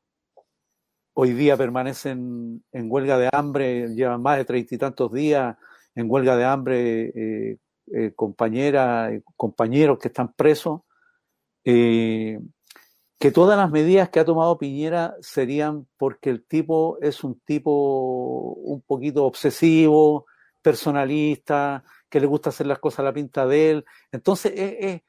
hoy 1.13 1.33
día 1.33 1.57
permanecen 1.57 2.63
en 2.71 2.87
huelga 2.89 3.19
de 3.19 3.29
hambre, 3.33 3.89
llevan 3.89 4.23
más 4.23 4.37
de 4.37 4.45
treinta 4.45 4.73
y 4.73 4.79
tantos 4.79 5.13
días 5.13 5.57
en 5.97 6.09
huelga 6.09 6.37
de 6.37 6.45
hambre 6.45 7.03
eh, 7.09 7.59
eh, 7.93 8.13
compañeras, 8.15 9.21
compañeros 9.35 9.99
que 9.99 10.07
están 10.07 10.33
presos, 10.35 10.83
eh, 11.65 12.39
que 13.19 13.33
todas 13.33 13.59
las 13.59 13.73
medidas 13.73 14.09
que 14.11 14.21
ha 14.21 14.25
tomado 14.25 14.57
Piñera 14.57 15.17
serían 15.21 15.89
porque 15.97 16.31
el 16.31 16.45
tipo 16.45 16.97
es 17.03 17.25
un 17.25 17.41
tipo 17.41 18.53
un 18.53 18.83
poquito 18.83 19.25
obsesivo, 19.25 20.27
personalista, 20.63 21.83
que 22.11 22.21
le 22.21 22.27
gusta 22.27 22.51
hacer 22.51 22.67
las 22.67 22.81
cosas 22.81 23.01
a 23.01 23.05
la 23.05 23.13
pinta 23.15 23.47
de 23.47 23.71
él. 23.71 23.85
Entonces, 24.13 24.53
eh, 24.55 24.79
eh, 24.81 25.05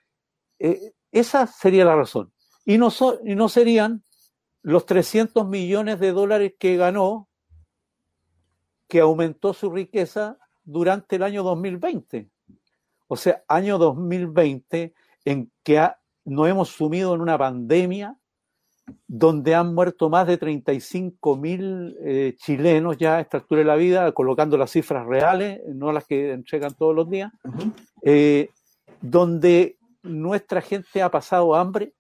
eh, 0.60 0.94
esa 1.12 1.48
sería 1.48 1.84
la 1.84 1.96
razón. 1.96 2.32
Y 2.64 2.78
no, 2.78 2.90
y 3.26 3.36
no 3.36 3.50
serían 3.50 4.04
los 4.62 4.86
300 4.86 5.48
millones 5.48 6.00
de 6.00 6.12
dólares 6.12 6.54
que 6.58 6.78
ganó, 6.78 7.28
que 8.88 9.00
aumentó 9.00 9.54
su 9.54 9.72
riqueza 9.72 10.38
durante 10.64 11.16
el 11.16 11.24
año 11.24 11.44
2020. 11.44 12.30
O 13.08 13.18
sea, 13.18 13.44
año 13.48 13.78
2020 13.78 14.94
en 15.26 15.52
que 15.64 15.90
nos 16.24 16.48
hemos 16.48 16.70
sumido 16.70 17.16
en 17.16 17.22
una 17.22 17.38
pandemia 17.38 18.18
donde 19.08 19.56
han 19.56 19.74
muerto 19.74 20.10
más 20.10 20.28
de 20.28 20.38
35 20.38 21.36
mil 21.38 21.98
eh, 22.04 22.36
chilenos 22.38 22.98
ya 22.98 23.18
a 23.18 23.22
esta 23.22 23.38
altura 23.38 23.60
de 23.60 23.66
la 23.66 23.76
vida, 23.76 24.12
colocando 24.12 24.58
las 24.58 24.72
cifras 24.72 25.06
reales, 25.06 25.62
no 25.68 25.92
las 25.92 26.06
que 26.06 26.32
entregan 26.32 26.74
todos 26.74 26.96
los 26.96 27.10
días, 27.10 27.32
eh, 28.04 28.50
donde 29.02 29.78
nuestra 30.04 30.62
gente 30.62 31.02
ha 31.02 31.12
pasado 31.12 31.56
hambre, 31.56 31.94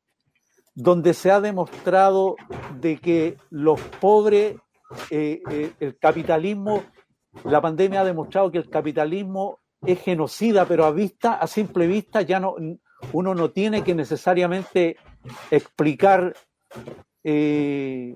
donde 0.73 1.13
se 1.13 1.31
ha 1.31 1.41
demostrado 1.41 2.35
de 2.79 2.97
que 2.97 3.37
los 3.49 3.79
pobres, 3.99 4.55
eh, 5.09 5.73
el 5.79 5.97
capitalismo, 5.97 6.83
la 7.43 7.61
pandemia 7.61 8.01
ha 8.01 8.05
demostrado 8.05 8.51
que 8.51 8.57
el 8.57 8.69
capitalismo 8.69 9.59
es 9.85 9.99
genocida, 10.01 10.65
pero 10.65 10.85
a 10.85 10.91
vista, 10.91 11.33
a 11.33 11.47
simple 11.47 11.87
vista, 11.87 12.21
ya 12.21 12.39
no, 12.39 12.55
uno 13.13 13.35
no 13.35 13.51
tiene 13.51 13.83
que 13.83 13.95
necesariamente 13.95 14.97
explicar 15.49 16.33
eh, 17.23 18.15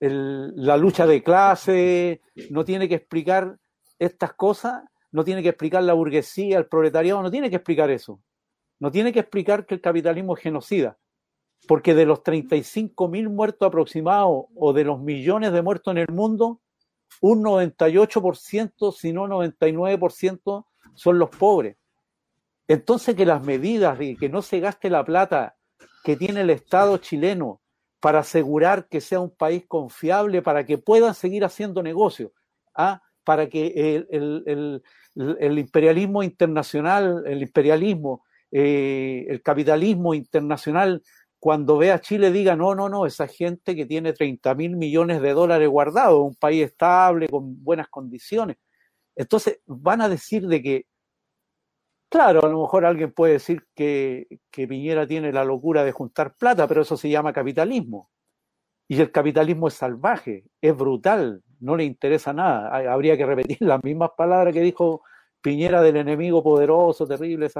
la 0.00 0.76
lucha 0.76 1.06
de 1.06 1.22
clase, 1.22 2.20
no 2.50 2.64
tiene 2.64 2.88
que 2.88 2.96
explicar 2.96 3.58
estas 3.98 4.34
cosas, 4.34 4.82
no 5.12 5.24
tiene 5.24 5.42
que 5.42 5.50
explicar 5.50 5.82
la 5.82 5.94
burguesía, 5.94 6.58
el 6.58 6.66
proletariado, 6.66 7.22
no 7.22 7.30
tiene 7.30 7.48
que 7.50 7.56
explicar 7.56 7.90
eso. 7.90 8.20
No 8.80 8.90
tiene 8.90 9.12
que 9.12 9.20
explicar 9.20 9.66
que 9.66 9.74
el 9.74 9.80
capitalismo 9.80 10.36
es 10.36 10.42
genocida, 10.42 10.98
porque 11.68 11.94
de 11.94 12.04
los 12.04 12.22
35 12.22 13.08
mil 13.08 13.30
muertos 13.30 13.66
aproximados 13.66 14.46
o 14.54 14.72
de 14.72 14.84
los 14.84 15.00
millones 15.00 15.52
de 15.52 15.62
muertos 15.62 15.92
en 15.92 15.98
el 15.98 16.08
mundo, 16.08 16.60
un 17.20 17.42
98%, 17.42 18.92
si 18.92 19.12
no 19.12 19.26
99%, 19.28 20.66
son 20.94 21.18
los 21.18 21.30
pobres. 21.30 21.76
Entonces 22.66 23.14
que 23.14 23.26
las 23.26 23.44
medidas 23.44 23.98
de 23.98 24.16
que 24.16 24.28
no 24.28 24.42
se 24.42 24.60
gaste 24.60 24.90
la 24.90 25.04
plata 25.04 25.56
que 26.02 26.16
tiene 26.16 26.40
el 26.40 26.50
Estado 26.50 26.98
chileno 26.98 27.60
para 28.04 28.18
asegurar 28.18 28.86
que 28.86 29.00
sea 29.00 29.18
un 29.18 29.30
país 29.30 29.64
confiable, 29.66 30.42
para 30.42 30.66
que 30.66 30.76
puedan 30.76 31.14
seguir 31.14 31.42
haciendo 31.42 31.82
negocios, 31.82 32.32
¿ah? 32.74 33.00
para 33.24 33.48
que 33.48 34.04
el, 34.10 35.58
imperialismo 35.58 36.22
internacional, 36.22 37.24
el 37.26 37.40
imperialismo, 37.40 38.22
eh, 38.52 39.24
el 39.26 39.40
capitalismo 39.40 40.12
internacional, 40.12 41.02
cuando 41.38 41.78
ve 41.78 41.92
a 41.92 42.00
Chile 42.02 42.30
diga, 42.30 42.54
no, 42.54 42.74
no, 42.74 42.90
no, 42.90 43.06
esa 43.06 43.26
gente 43.26 43.74
que 43.74 43.86
tiene 43.86 44.12
30 44.12 44.54
mil 44.54 44.76
millones 44.76 45.22
de 45.22 45.32
dólares 45.32 45.70
guardados, 45.70 46.20
un 46.20 46.34
país 46.34 46.62
estable, 46.62 47.26
con 47.26 47.64
buenas 47.64 47.88
condiciones. 47.88 48.58
Entonces 49.16 49.60
van 49.64 50.02
a 50.02 50.10
decir 50.10 50.46
de 50.46 50.62
que 50.62 50.86
Claro, 52.14 52.44
a 52.44 52.48
lo 52.48 52.60
mejor 52.62 52.84
alguien 52.84 53.10
puede 53.10 53.32
decir 53.32 53.66
que, 53.74 54.28
Piñera 54.52 55.04
tiene 55.04 55.32
la 55.32 55.44
locura 55.44 55.82
de 55.82 55.90
juntar 55.90 56.36
plata, 56.36 56.68
pero 56.68 56.82
eso 56.82 56.96
se 56.96 57.10
llama 57.10 57.32
capitalismo. 57.32 58.08
Y 58.86 59.00
el 59.00 59.10
capitalismo 59.10 59.66
es 59.66 59.74
salvaje, 59.74 60.44
es 60.60 60.76
brutal, 60.76 61.42
no 61.58 61.74
le 61.76 61.82
interesa 61.82 62.32
nada. 62.32 62.68
Habría 62.92 63.16
que 63.16 63.26
repetir 63.26 63.56
las 63.62 63.82
mismas 63.82 64.10
palabras 64.16 64.54
que 64.54 64.60
dijo 64.60 65.02
Piñera 65.40 65.82
del 65.82 65.96
enemigo 65.96 66.40
poderoso, 66.40 67.04
terrible, 67.04 67.50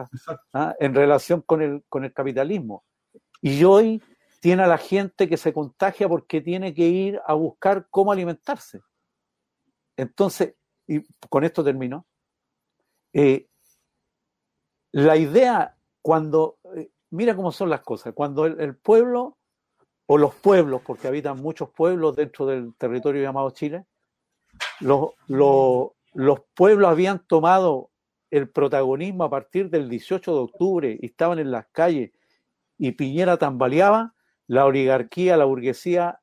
¿ah? 0.53 0.73
en 0.79 0.95
relación 0.95 1.41
con 1.41 1.61
el, 1.61 1.83
con 1.89 2.05
el 2.05 2.13
capitalismo. 2.13 2.85
Y 3.43 3.65
hoy 3.65 4.01
tiene 4.39 4.63
a 4.63 4.69
la 4.69 4.79
gente 4.79 5.29
que 5.29 5.37
se 5.37 5.53
contagia 5.53 6.09
porque 6.09 6.41
tiene 6.41 6.73
que 6.73 6.87
ir 6.87 7.21
a 7.27 7.35
buscar 7.35 7.89
cómo 7.91 8.13
alimentarse. 8.13 8.83
Entonces, 9.97 10.55
y 10.87 11.03
con 11.29 11.43
esto 11.43 11.65
termino, 11.65 12.07
eh, 13.13 13.49
la 14.95 15.17
idea, 15.17 15.77
cuando, 16.03 16.59
eh, 16.77 16.89
mira 17.11 17.35
cómo 17.35 17.51
son 17.51 17.69
las 17.69 17.81
cosas, 17.81 18.15
cuando 18.15 18.47
el, 18.47 18.77
pueblo, 18.77 19.37
o 20.07 20.19
los 20.19 20.37
pueblos, 20.37 20.83
porque 20.87 21.09
habitan 21.09 21.43
muchos 21.43 21.71
pueblos 21.71 22.15
dentro 22.15 22.47
del 22.47 22.75
territorio 22.77 23.21
llamado 23.21 23.51
Chile, 23.51 23.87
los, 24.79 25.11
los 25.27 26.41
pueblos 26.55 26.89
habían 26.89 27.27
tomado 27.27 27.91
el 28.31 28.49
protagonismo 28.49 29.25
a 29.25 29.31
partir 29.31 29.69
del 29.69 29.89
18 29.89 30.33
de 30.33 30.39
octubre 30.39 30.99
y 31.01 31.07
estaban 31.07 31.41
en 31.41 31.51
las 31.51 31.67
calles 31.73 32.13
y 32.79 32.93
Piñera 32.93 33.37
tambaleaba, 33.37 34.15
la 34.47 34.65
oligarquía, 34.65 35.37
la 35.37 35.45
burguesía 35.45 36.21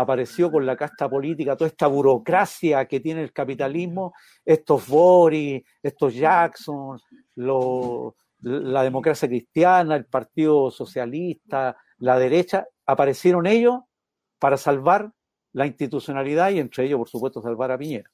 apareció 0.00 0.50
con 0.52 0.64
la 0.64 0.76
casta 0.76 1.10
política, 1.10 1.56
toda 1.56 1.68
esta 1.68 1.88
burocracia 1.88 2.86
que 2.86 3.00
tiene 3.00 3.20
el 3.20 3.32
capitalismo, 3.32 4.14
estos 4.44 4.86
Boris, 4.86 5.64
estos 5.82 6.14
Jackson, 6.14 7.00
la 7.34 8.82
democracia 8.84 9.28
cristiana, 9.28 9.96
el 9.96 10.06
Partido 10.06 10.70
Socialista, 10.70 11.76
la 11.98 12.16
derecha, 12.16 12.68
aparecieron 12.86 13.48
ellos 13.48 13.80
para 14.38 14.56
salvar 14.56 15.10
la 15.52 15.66
institucionalidad 15.66 16.50
y 16.50 16.60
entre 16.60 16.84
ellos, 16.84 16.98
por 16.98 17.08
supuesto, 17.08 17.42
salvar 17.42 17.72
a 17.72 17.78
Piñera. 17.78 18.08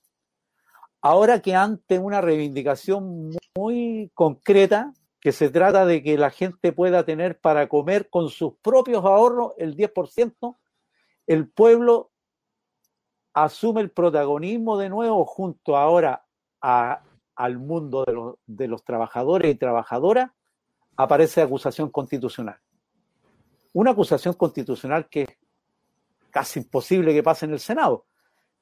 Ahora 1.03 1.42
que 1.42 1.55
ante 1.55 1.99
una 1.99 2.23
reivindicación 2.23 3.33
muy 3.55 4.11
concreta, 4.14 4.94
que 5.20 5.33
se 5.33 5.51
trata 5.51 5.85
de 5.85 6.03
que 6.03 6.16
la 6.16 6.31
gente 6.31 6.73
pueda 6.73 7.05
tener 7.05 7.38
para 7.40 7.68
comer 7.68 8.09
con 8.09 8.31
sus 8.31 8.55
propios 8.62 9.05
ahorros 9.05 9.53
el 9.59 9.77
10%, 9.77 10.57
el 11.26 11.48
pueblo 11.48 12.10
asume 13.34 13.80
el 13.80 13.90
protagonismo 13.90 14.78
de 14.78 14.88
nuevo 14.88 15.24
junto 15.24 15.76
ahora 15.76 16.24
al 16.60 17.58
mundo 17.58 18.04
de 18.46 18.68
los, 18.68 18.84
trabajadores 18.84 19.52
y 19.52 19.58
trabajadoras, 19.58 20.30
aparece 20.96 21.42
acusación 21.42 21.90
constitucional. 21.90 22.58
Una 23.72 23.90
acusación 23.90 24.34
constitucional 24.34 25.08
que 25.08 25.22
es 25.22 25.28
casi 26.30 26.60
imposible 26.60 27.12
que 27.12 27.22
pase 27.22 27.44
en 27.44 27.52
el 27.52 27.60
Senado, 27.60 28.06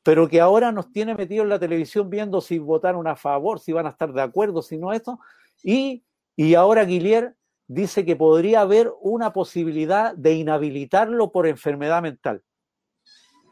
pero 0.02 0.26
que 0.26 0.40
ahora 0.40 0.72
nos 0.72 0.90
tiene 0.90 1.14
metido 1.14 1.44
en 1.44 1.50
la 1.50 1.58
televisión 1.58 2.10
viendo 2.10 2.40
si 2.40 2.58
votaron 2.58 3.06
a 3.06 3.14
favor, 3.14 3.60
si 3.60 3.72
van 3.72 3.86
a 3.86 3.90
estar 3.90 4.12
de 4.12 4.22
acuerdo, 4.22 4.62
si 4.62 4.78
no 4.78 4.92
esto, 4.92 5.20
y, 5.62 6.02
y 6.34 6.54
ahora 6.54 6.84
Guillier 6.84 7.36
dice 7.68 8.04
que 8.04 8.16
podría 8.16 8.62
haber 8.62 8.92
una 9.00 9.32
posibilidad 9.32 10.14
de 10.14 10.34
inhabilitarlo 10.34 11.30
por 11.30 11.46
enfermedad 11.46 12.02
mental. 12.02 12.42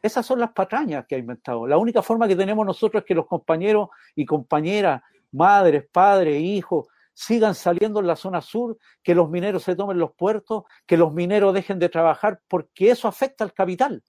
Esas 0.03 0.25
son 0.25 0.41
las 0.41 0.53
patrañas 0.53 1.05
que 1.07 1.15
ha 1.15 1.19
inventado. 1.19 1.67
La 1.67 1.77
única 1.77 2.03
forma 2.03 2.27
que 2.27 2.37
tenemos 2.37 2.65
nosotros 2.65 3.03
es 3.03 3.07
que 3.07 3.15
los 3.15 3.27
compañeros 3.27 3.89
y 4.15 4.25
compañeras, 4.25 5.03
madres, 5.33 5.87
padres, 5.91 6.41
hijos, 6.41 6.87
sigan 7.13 7.55
saliendo 7.55 8.01
en 8.01 8.07
la 8.07 8.17
zona 8.17 8.41
sur, 8.41 8.79
que 9.03 9.15
los 9.15 9.29
mineros 9.29 9.63
se 9.65 9.77
tomen 9.77 9.99
los 9.99 10.13
puertos, 10.15 10.65
que 10.87 10.97
los 10.97 11.13
mineros 11.13 11.53
dejen 11.53 11.79
de 11.79 11.91
trabajar, 11.91 12.41
porque 12.49 12.91
eso 12.91 13.09
afecta 13.09 13.45
al 13.45 13.53
capital. 13.53 14.03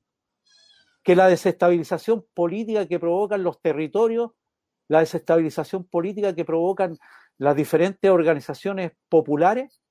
Que 1.03 1.15
la 1.15 1.27
desestabilización 1.27 2.25
política 2.33 2.87
que 2.87 2.99
provocan 2.99 3.43
los 3.43 3.59
territorios, 3.59 4.31
la 4.87 4.99
desestabilización 4.99 5.83
política 5.83 6.33
que 6.33 6.45
provocan 6.45 6.97
las 7.37 7.55
diferentes 7.55 8.09
organizaciones 8.09 8.93
populares, 9.09 9.81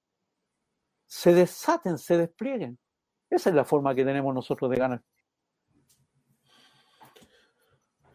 se 1.07 1.35
desaten, 1.35 1.99
se 1.99 2.17
desplieguen. 2.17 2.79
Esa 3.29 3.51
es 3.51 3.57
la 3.57 3.65
forma 3.65 3.95
que 3.95 4.05
tenemos 4.05 4.35
nosotros 4.35 4.71
de 4.71 4.77
ganar. 4.77 5.03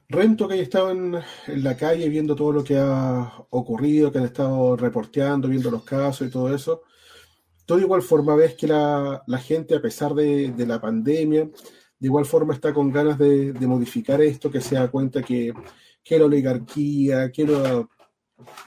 Rento 0.08 0.48
que 0.48 0.54
haya 0.54 0.64
estado 0.64 0.92
en, 0.92 1.16
la 1.64 1.76
calle 1.76 2.08
viendo 2.10 2.36
todo 2.36 2.52
lo 2.52 2.64
que 2.64 2.78
ha 2.78 3.34
ocurrido, 3.50 4.12
que 4.12 4.20
han 4.20 4.26
estado 4.26 4.78
reporteando, 4.78 5.48
viendo 5.48 5.72
los 5.72 5.84
casos 5.84 6.28
y 6.28 6.30
todo 6.30 6.54
eso. 6.54 6.84
Todo 7.66 7.80
de 7.80 7.86
igual 7.86 8.04
forma 8.04 8.36
ves 8.36 8.54
que 8.54 8.68
la, 8.68 9.24
gente, 9.40 9.76
a 9.76 9.82
pesar 9.82 10.14
de, 10.14 10.54
la 10.68 10.80
pandemia, 10.80 11.46
de 11.46 12.08
igual 12.08 12.26
forma 12.26 12.54
está 12.54 12.72
con 12.72 12.92
ganas 12.92 13.18
de, 13.18 13.54
modificar 13.62 14.22
esto, 14.22 14.52
que 14.52 14.62
se 14.62 14.76
da 14.76 14.92
cuenta 14.92 15.24
que, 15.24 15.52
que 16.04 16.20
la 16.20 16.26
oligarquía, 16.26 17.32
que, 17.32 17.48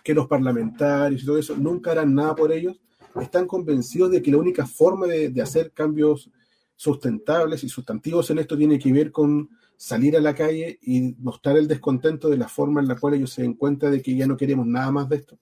que 0.02 0.14
los 0.14 0.26
parlamentarios 0.26 1.22
y 1.22 1.26
todo 1.26 1.38
eso 1.38 1.56
nunca 1.56 1.92
harán 1.92 2.14
nada 2.16 2.34
por 2.34 2.50
ellos. 2.50 2.80
Están 3.20 3.46
convencidos 3.46 4.10
de 4.10 4.20
que 4.20 4.32
la 4.32 4.38
única 4.38 4.66
forma 4.66 5.06
de, 5.06 5.28
de 5.28 5.40
hacer 5.40 5.70
cambios 5.72 6.30
sustentables 6.74 7.62
y 7.62 7.68
sustantivos 7.68 8.28
en 8.30 8.40
esto 8.40 8.56
tiene 8.56 8.78
que 8.78 8.92
ver 8.92 9.12
con 9.12 9.48
salir 9.78 10.16
a 10.16 10.20
la 10.20 10.34
calle 10.34 10.76
y 10.82 11.14
mostrar 11.20 11.56
el 11.56 11.68
descontento 11.68 12.28
de 12.28 12.36
la 12.36 12.48
forma 12.48 12.80
en 12.80 12.88
la 12.88 12.96
cual 12.96 13.14
ellos 13.14 13.30
se 13.30 13.42
den 13.42 13.54
cuenta 13.54 13.88
de 13.88 14.02
que 14.02 14.14
ya 14.14 14.26
no 14.26 14.36
queremos 14.36 14.66
nada 14.66 14.90
más 14.90 15.08
de 15.08 15.16
esto? 15.16 15.38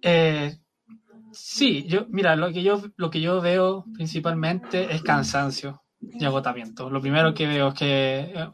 Eh, 0.00 0.58
sí, 1.32 1.84
yo, 1.86 2.06
mira, 2.08 2.34
lo 2.34 2.50
que 2.50 2.62
yo, 2.62 2.82
lo 2.96 3.10
que 3.10 3.20
yo 3.20 3.42
veo 3.42 3.84
principalmente 3.94 4.94
es 4.94 5.02
cansancio 5.02 5.82
y 6.00 6.24
agotamiento. 6.24 6.88
Lo 6.88 7.02
primero 7.02 7.34
que 7.34 7.46
veo 7.46 7.68
es 7.68 7.74
que, 7.74 8.48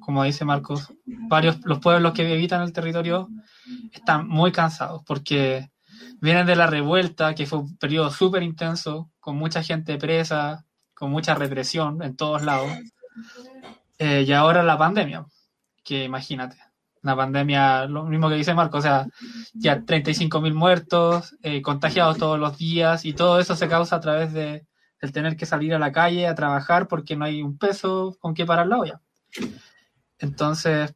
como 0.00 0.24
dice 0.24 0.46
Marcos, 0.46 0.92
varios 1.04 1.60
los 1.64 1.80
pueblos 1.80 2.14
que 2.14 2.32
habitan 2.32 2.62
el 2.62 2.72
territorio 2.72 3.28
están 3.92 4.26
muy 4.26 4.52
cansados 4.52 5.02
porque 5.06 5.70
vienen 6.22 6.46
de 6.46 6.56
la 6.56 6.66
revuelta, 6.66 7.34
que 7.34 7.46
fue 7.46 7.58
un 7.58 7.76
periodo 7.76 8.10
súper 8.10 8.42
intenso, 8.42 9.10
con 9.20 9.36
mucha 9.36 9.62
gente 9.62 9.98
presa, 9.98 10.64
con 11.00 11.10
mucha 11.10 11.34
represión 11.34 12.02
en 12.02 12.14
todos 12.14 12.42
lados, 12.42 12.70
eh, 13.98 14.22
y 14.26 14.32
ahora 14.32 14.62
la 14.62 14.76
pandemia. 14.76 15.24
que 15.82 16.04
imagínate. 16.04 16.58
Una 17.02 17.16
pandemia, 17.16 17.86
lo 17.86 18.04
mismo 18.04 18.28
que 18.28 18.34
dice 18.34 18.52
Marco, 18.52 18.76
o 18.78 18.82
sea, 18.82 19.06
ya 19.54 19.78
35.000 19.80 20.52
muertos, 20.52 21.34
eh, 21.42 21.62
contagiados 21.62 22.18
todos 22.18 22.38
los 22.38 22.58
días, 22.58 23.06
y 23.06 23.14
todo 23.14 23.40
eso 23.40 23.56
se 23.56 23.66
causa 23.66 23.96
a 23.96 24.00
través 24.00 24.34
de 24.34 24.66
el 25.00 25.12
tener 25.12 25.38
que 25.38 25.46
salir 25.46 25.74
a 25.74 25.78
la 25.78 25.90
calle 25.90 26.26
a 26.26 26.34
trabajar 26.34 26.86
porque 26.86 27.16
no 27.16 27.24
hay 27.24 27.40
un 27.42 27.56
peso 27.56 28.14
con 28.20 28.34
qué 28.34 28.44
parar 28.44 28.66
la 28.66 28.78
olla. 28.78 29.00
Entonces, 30.18 30.94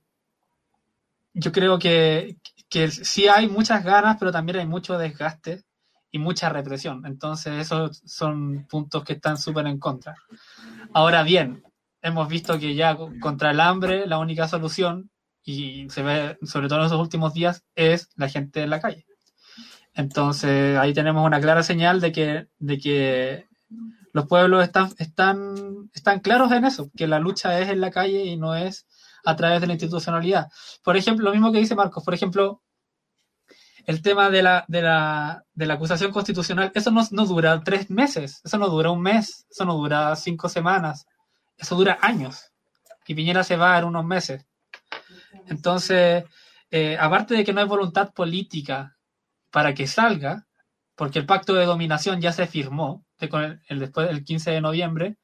yo 1.32 1.50
creo 1.50 1.78
que, 1.78 2.36
que 2.68 2.90
sí 2.90 3.26
hay 3.28 3.48
muchas 3.48 3.82
ganas, 3.82 4.18
pero 4.18 4.30
también 4.30 4.58
hay 4.58 4.66
mucho 4.66 4.98
desgaste 4.98 5.64
y 6.14 6.20
mucha 6.20 6.48
represión. 6.48 7.04
Entonces, 7.06 7.54
esos 7.54 8.00
son 8.06 8.66
puntos 8.70 9.02
que 9.02 9.14
están 9.14 9.36
súper 9.36 9.66
en 9.66 9.80
contra. 9.80 10.14
Ahora 10.92 11.24
bien, 11.24 11.64
hemos 12.02 12.28
visto 12.28 12.56
que 12.56 12.76
ya 12.76 12.96
contra 13.20 13.50
el 13.50 13.58
hambre 13.58 14.06
la 14.06 14.18
única 14.18 14.46
solución, 14.46 15.10
y 15.42 15.90
se 15.90 16.04
ve 16.04 16.38
sobre 16.42 16.68
todo 16.68 16.78
en 16.78 16.86
esos 16.86 17.00
últimos 17.00 17.34
días, 17.34 17.64
es 17.74 18.10
la 18.14 18.28
gente 18.28 18.62
en 18.62 18.70
la 18.70 18.80
calle. 18.80 19.06
Entonces, 19.92 20.78
ahí 20.78 20.94
tenemos 20.94 21.26
una 21.26 21.40
clara 21.40 21.64
señal 21.64 22.00
de 22.00 22.12
que, 22.12 22.46
de 22.60 22.78
que 22.78 23.48
los 24.12 24.28
pueblos 24.28 24.62
están, 24.62 24.92
están, 24.98 25.90
están 25.94 26.20
claros 26.20 26.52
en 26.52 26.64
eso, 26.64 26.92
que 26.96 27.08
la 27.08 27.18
lucha 27.18 27.58
es 27.58 27.70
en 27.70 27.80
la 27.80 27.90
calle 27.90 28.24
y 28.24 28.36
no 28.36 28.54
es 28.54 28.86
a 29.24 29.34
través 29.34 29.60
de 29.60 29.66
la 29.66 29.72
institucionalidad. 29.72 30.46
Por 30.84 30.96
ejemplo, 30.96 31.24
lo 31.24 31.32
mismo 31.32 31.50
que 31.50 31.58
dice 31.58 31.74
Marcos, 31.74 32.04
por 32.04 32.14
ejemplo, 32.14 32.62
el 33.86 34.02
tema 34.02 34.30
de 34.30 34.42
la, 34.42 34.64
de 34.68 34.82
la, 34.82 35.44
de 35.54 35.66
la 35.66 35.74
acusación 35.74 36.12
constitucional, 36.12 36.72
eso 36.74 36.90
no, 36.90 37.02
no, 37.10 37.26
dura 37.26 37.62
tres 37.62 37.90
meses, 37.90 38.40
eso 38.44 38.58
no 38.58 38.68
dura 38.68 38.90
un 38.90 39.02
mes, 39.02 39.46
eso 39.50 39.64
no 39.64 39.74
dura 39.74 40.14
cinco 40.16 40.48
semanas, 40.48 41.06
eso 41.58 41.76
dura 41.76 41.98
años. 42.00 42.50
Y 43.06 43.14
Piñera 43.14 43.44
se 43.44 43.56
va 43.56 43.78
en 43.78 43.84
unos 43.84 44.04
meses. 44.04 44.46
Entonces, 45.48 46.24
eh, 46.70 46.96
aparte 46.98 47.34
de 47.34 47.44
que 47.44 47.52
no 47.52 47.60
hay 47.60 47.66
voluntad 47.66 48.12
política 48.12 48.96
para 49.50 49.74
que 49.74 49.86
salga, 49.86 50.46
porque 50.96 51.18
el 51.18 51.26
pacto 51.26 51.54
de 51.54 51.66
dominación 51.66 52.20
ya 52.20 52.32
se 52.32 52.46
firmó 52.46 53.04
el 53.18 53.78
después 53.78 54.08
del 54.08 54.24
15 54.24 54.50
de 54.50 54.60
noviembre, 54.60 55.16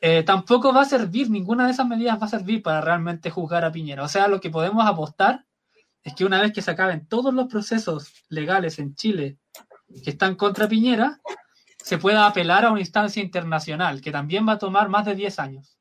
eh, 0.00 0.22
tampoco 0.24 0.72
va 0.72 0.82
a 0.82 0.84
servir, 0.84 1.30
ninguna 1.30 1.66
de 1.66 1.72
esas 1.72 1.86
medidas 1.86 2.20
va 2.20 2.26
a 2.26 2.30
servir 2.30 2.62
para 2.62 2.80
realmente 2.80 3.30
juzgar 3.30 3.64
a 3.64 3.70
Piñera. 3.70 4.02
O 4.02 4.08
sea, 4.08 4.28
lo 4.28 4.40
que 4.40 4.50
podemos 4.50 4.86
apostar 4.86 5.44
es 6.02 6.14
que 6.14 6.24
una 6.24 6.40
vez 6.40 6.52
que 6.52 6.62
se 6.62 6.70
acaben 6.70 7.06
todos 7.06 7.32
los 7.32 7.46
procesos 7.46 8.12
legales 8.28 8.78
en 8.78 8.94
Chile 8.94 9.38
que 10.02 10.10
están 10.10 10.34
contra 10.36 10.68
Piñera, 10.68 11.20
se 11.76 11.98
pueda 11.98 12.26
apelar 12.26 12.64
a 12.64 12.70
una 12.70 12.80
instancia 12.80 13.22
internacional, 13.22 14.00
que 14.00 14.10
también 14.10 14.46
va 14.48 14.52
a 14.52 14.58
tomar 14.58 14.88
más 14.88 15.04
de 15.04 15.14
10 15.14 15.38
años. 15.38 15.78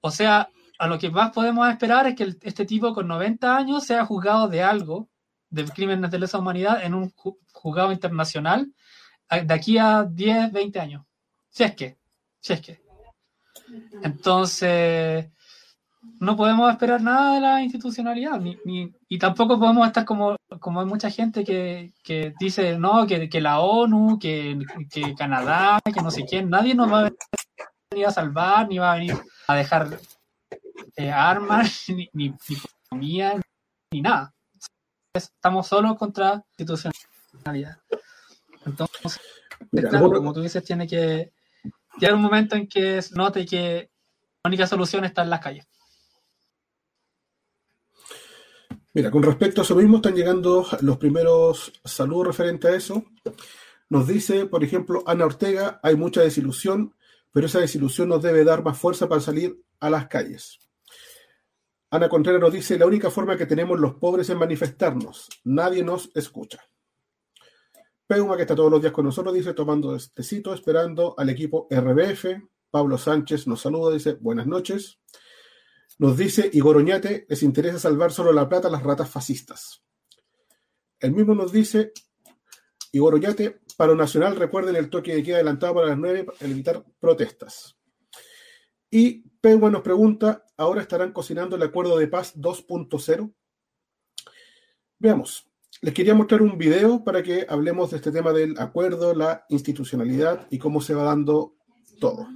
O 0.00 0.10
sea, 0.10 0.48
a 0.78 0.86
lo 0.86 0.98
que 0.98 1.10
más 1.10 1.30
podemos 1.32 1.68
esperar 1.68 2.06
es 2.06 2.14
que 2.16 2.34
este 2.42 2.64
tipo 2.64 2.92
con 2.94 3.06
90 3.06 3.56
años 3.56 3.84
sea 3.84 4.04
juzgado 4.04 4.48
de 4.48 4.62
algo, 4.62 5.08
de 5.50 5.64
crímenes 5.64 6.10
de 6.10 6.18
lesa 6.18 6.38
humanidad, 6.38 6.82
en 6.82 6.94
un 6.94 7.12
juzgado 7.52 7.92
internacional 7.92 8.72
de 9.30 9.54
aquí 9.54 9.78
a 9.78 10.04
10, 10.04 10.52
20 10.52 10.80
años. 10.80 11.04
Si 11.50 11.64
es 11.64 11.74
que, 11.74 11.98
si 12.40 12.52
es 12.52 12.60
que. 12.60 12.82
Entonces, 14.02 15.30
no 16.22 16.36
podemos 16.36 16.70
esperar 16.70 17.02
nada 17.02 17.34
de 17.34 17.40
la 17.40 17.62
institucionalidad, 17.62 18.38
ni, 18.38 18.56
ni, 18.64 18.94
y 19.08 19.18
tampoco 19.18 19.58
podemos 19.58 19.84
estar 19.88 20.04
como, 20.04 20.36
como 20.60 20.78
hay 20.78 20.86
mucha 20.86 21.10
gente 21.10 21.42
que, 21.42 21.92
que 22.04 22.32
dice, 22.38 22.78
no, 22.78 23.08
que, 23.08 23.28
que 23.28 23.40
la 23.40 23.58
ONU, 23.58 24.20
que, 24.20 24.56
que, 24.88 25.16
Canadá, 25.16 25.80
que 25.84 26.00
no 26.00 26.12
sé 26.12 26.24
quién, 26.24 26.48
nadie 26.48 26.76
nos 26.76 26.92
va 26.92 27.06
a 27.06 27.12
venir 27.90 28.06
a 28.06 28.12
salvar, 28.12 28.68
ni 28.68 28.78
va 28.78 28.92
a 28.92 28.96
venir 28.98 29.16
a 29.48 29.56
dejar 29.56 29.98
eh, 30.94 31.10
armas, 31.10 31.86
ni, 31.88 32.08
ni, 32.12 32.28
ni 32.28 32.56
economía, 32.86 33.40
ni 33.90 34.00
nada. 34.00 34.32
Estamos 35.12 35.66
solo 35.66 35.96
contra 35.96 36.34
la 36.34 36.44
institucionalidad. 36.56 37.78
Entonces, 38.64 39.20
Mira, 39.72 39.88
claro, 39.88 40.12
como 40.12 40.32
tú 40.32 40.40
dices, 40.40 40.62
tiene 40.62 40.86
que 40.86 41.32
llegar 41.98 42.14
un 42.14 42.22
momento 42.22 42.54
en 42.54 42.68
que 42.68 43.00
note 43.10 43.44
que 43.44 43.90
la 44.44 44.48
única 44.48 44.68
solución 44.68 45.04
está 45.04 45.22
en 45.22 45.30
las 45.30 45.40
calles. 45.40 45.66
Mira, 48.94 49.10
con 49.10 49.22
respecto 49.22 49.60
a 49.60 49.64
eso 49.64 49.74
mismo, 49.74 49.96
están 49.96 50.14
llegando 50.14 50.66
los 50.82 50.98
primeros 50.98 51.72
saludos 51.82 52.26
referentes 52.26 52.70
a 52.70 52.76
eso. 52.76 53.04
Nos 53.88 54.06
dice, 54.06 54.44
por 54.44 54.62
ejemplo, 54.62 55.02
Ana 55.06 55.24
Ortega, 55.24 55.80
hay 55.82 55.96
mucha 55.96 56.20
desilusión, 56.20 56.94
pero 57.32 57.46
esa 57.46 57.60
desilusión 57.60 58.10
nos 58.10 58.22
debe 58.22 58.44
dar 58.44 58.62
más 58.62 58.78
fuerza 58.78 59.08
para 59.08 59.22
salir 59.22 59.58
a 59.80 59.88
las 59.88 60.08
calles. 60.08 60.58
Ana 61.90 62.08
Contreras 62.10 62.40
nos 62.40 62.52
dice, 62.52 62.78
la 62.78 62.86
única 62.86 63.10
forma 63.10 63.36
que 63.36 63.46
tenemos 63.46 63.80
los 63.80 63.94
pobres 63.94 64.28
es 64.28 64.36
manifestarnos. 64.36 65.28
Nadie 65.44 65.82
nos 65.82 66.10
escucha. 66.14 66.60
Peuma, 68.06 68.36
que 68.36 68.42
está 68.42 68.54
todos 68.54 68.70
los 68.70 68.80
días 68.80 68.92
con 68.92 69.06
nosotros, 69.06 69.34
dice, 69.34 69.54
tomando 69.54 69.96
tecito, 70.12 70.52
esperando 70.52 71.14
al 71.16 71.30
equipo 71.30 71.66
RBF. 71.70 72.26
Pablo 72.70 72.98
Sánchez 72.98 73.46
nos 73.46 73.62
saluda, 73.62 73.94
dice, 73.94 74.14
buenas 74.20 74.46
noches. 74.46 74.98
Nos 75.98 76.16
dice 76.16 76.50
Igor 76.52 76.76
Oñate, 76.76 77.26
les 77.28 77.42
interesa 77.42 77.78
salvar 77.78 78.12
solo 78.12 78.32
la 78.32 78.48
plata 78.48 78.68
a 78.68 78.70
las 78.70 78.82
ratas 78.82 79.10
fascistas. 79.10 79.82
El 80.98 81.12
mismo 81.12 81.34
nos 81.34 81.52
dice, 81.52 81.92
Igor 82.92 83.14
Oñate, 83.14 83.60
paro 83.76 83.94
nacional, 83.94 84.36
recuerden 84.36 84.76
el 84.76 84.90
toque 84.90 85.14
de 85.14 85.22
queda 85.22 85.36
adelantado 85.36 85.74
para 85.74 85.88
las 85.88 85.98
9 85.98 86.24
para 86.24 86.38
evitar 86.40 86.84
protestas. 87.00 87.76
Y 88.90 89.28
Peuma 89.40 89.70
nos 89.70 89.82
pregunta, 89.82 90.44
¿ahora 90.56 90.82
estarán 90.82 91.12
cocinando 91.12 91.56
el 91.56 91.62
acuerdo 91.62 91.96
de 91.98 92.08
paz 92.08 92.36
2.0? 92.36 93.34
Veamos. 94.98 95.48
Les 95.80 95.94
quería 95.94 96.14
mostrar 96.14 96.42
un 96.42 96.58
video 96.58 97.02
para 97.02 97.22
que 97.22 97.46
hablemos 97.48 97.90
de 97.90 97.96
este 97.96 98.12
tema 98.12 98.32
del 98.32 98.56
acuerdo, 98.58 99.14
la 99.14 99.44
institucionalidad 99.48 100.46
y 100.50 100.58
cómo 100.58 100.80
se 100.80 100.94
va 100.94 101.02
dando 101.02 101.56
todo. 101.98 102.28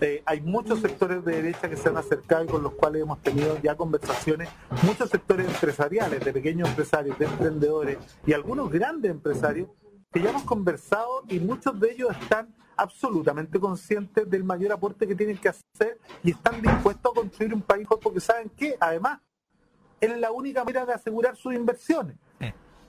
Eh, 0.00 0.22
hay 0.24 0.40
muchos 0.40 0.80
sectores 0.80 1.22
de 1.24 1.36
derecha 1.36 1.68
que 1.68 1.76
se 1.76 1.88
han 1.88 1.96
acercado 1.98 2.44
y 2.44 2.46
con 2.46 2.62
los 2.62 2.72
cuales 2.72 3.02
hemos 3.02 3.20
tenido 3.20 3.58
ya 3.62 3.76
conversaciones, 3.76 4.48
muchos 4.82 5.10
sectores 5.10 5.46
empresariales, 5.46 6.24
de 6.24 6.32
pequeños 6.32 6.70
empresarios, 6.70 7.18
de 7.18 7.26
emprendedores 7.26 7.98
y 8.26 8.32
algunos 8.32 8.70
grandes 8.70 9.10
empresarios 9.10 9.68
que 10.10 10.22
ya 10.22 10.30
hemos 10.30 10.44
conversado 10.44 11.24
y 11.28 11.38
muchos 11.38 11.78
de 11.78 11.92
ellos 11.92 12.10
están 12.18 12.54
absolutamente 12.76 13.60
conscientes 13.60 14.28
del 14.28 14.42
mayor 14.42 14.72
aporte 14.72 15.06
que 15.06 15.14
tienen 15.14 15.36
que 15.36 15.50
hacer 15.50 15.98
y 16.22 16.30
están 16.30 16.62
dispuestos 16.62 17.12
a 17.12 17.14
construir 17.14 17.52
un 17.52 17.60
país 17.60 17.86
porque 18.02 18.20
saben 18.20 18.48
que 18.48 18.76
además 18.80 19.20
es 20.00 20.18
la 20.18 20.32
única 20.32 20.64
manera 20.64 20.86
de 20.86 20.94
asegurar 20.94 21.36
sus 21.36 21.54
inversiones. 21.54 22.16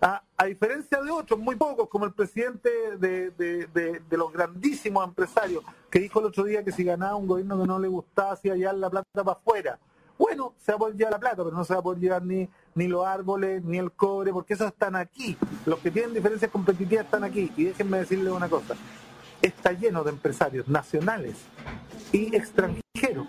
A, 0.03 0.23
diferencia 0.45 0.99
de 0.99 1.11
otros, 1.11 1.39
muy 1.39 1.55
pocos, 1.55 1.87
como 1.87 2.05
el 2.05 2.13
presidente 2.13 2.71
de, 2.97 3.29
de, 3.29 4.17
los 4.17 4.33
grandísimos 4.33 5.07
empresarios, 5.07 5.63
que 5.91 5.99
dijo 5.99 6.19
el 6.19 6.25
otro 6.25 6.43
día 6.43 6.63
que 6.63 6.71
si 6.71 6.83
ganaba 6.83 7.15
un 7.15 7.27
gobierno 7.27 7.61
que 7.61 7.67
no 7.67 7.77
le 7.77 7.87
gustaba, 7.87 8.31
hacía 8.31 8.55
llevar 8.55 8.75
la 8.75 8.89
plata 8.89 9.23
para 9.23 9.37
afuera. 9.37 9.79
Bueno, 10.17 10.55
se 10.59 10.71
va 10.71 10.77
a 10.77 10.79
poder 10.79 10.95
llevar 10.95 11.13
la 11.13 11.19
plata, 11.19 11.43
pero 11.43 11.51
no 11.51 11.63
se 11.63 11.73
va 11.73 11.79
a 11.79 11.83
poder 11.83 11.99
llevar 11.99 12.23
ni, 12.23 12.49
ni 12.73 12.87
los 12.87 13.05
árboles, 13.05 13.63
ni 13.63 13.77
el 13.77 13.91
cobre, 13.91 14.31
porque 14.31 14.55
esos 14.55 14.67
están 14.67 14.95
aquí. 14.95 15.37
Los 15.67 15.77
que 15.79 15.91
tienen 15.91 16.15
diferencias 16.15 16.49
competitivas 16.49 17.05
están 17.05 17.23
aquí. 17.23 17.51
Y 17.55 17.65
déjenme 17.65 17.99
decirles 17.99 18.33
una 18.33 18.49
cosa, 18.49 18.75
está 19.39 19.71
lleno 19.71 20.03
de 20.03 20.09
empresarios 20.09 20.67
nacionales 20.67 21.37
y 22.11 22.35
extranjeros 22.35 23.27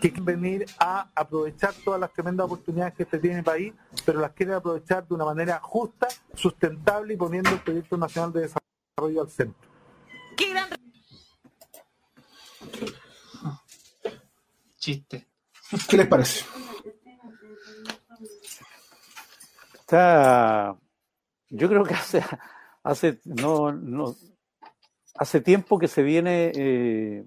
que 0.00 0.12
quieren 0.12 0.24
venir 0.24 0.66
a 0.78 1.10
aprovechar 1.14 1.74
todas 1.84 2.00
las 2.00 2.12
tremendas 2.12 2.46
oportunidades 2.46 2.94
que 2.94 3.02
este 3.04 3.18
tiene 3.18 3.38
el 3.38 3.44
país, 3.44 3.72
pero 4.04 4.20
las 4.20 4.32
quieren 4.32 4.54
aprovechar 4.56 5.06
de 5.06 5.14
una 5.14 5.24
manera 5.24 5.60
justa, 5.62 6.08
sustentable 6.34 7.14
y 7.14 7.16
poniendo 7.16 7.50
el 7.50 7.60
proyecto 7.60 7.96
nacional 7.96 8.32
de 8.32 8.40
desarrollo 8.42 9.22
al 9.22 9.30
centro. 9.30 9.68
¡Qué 10.36 10.50
gran 10.50 10.68
chiste! 14.78 15.26
¿Qué 15.88 15.96
les 15.96 16.06
parece? 16.06 16.44
Está, 19.74 20.76
yo 21.48 21.68
creo 21.68 21.84
que 21.84 21.94
hace, 21.94 22.22
hace, 22.82 23.20
no, 23.24 23.72
no, 23.72 24.16
hace 25.14 25.40
tiempo 25.40 25.78
que 25.78 25.88
se 25.88 26.02
viene 26.02 26.52
eh, 26.54 27.24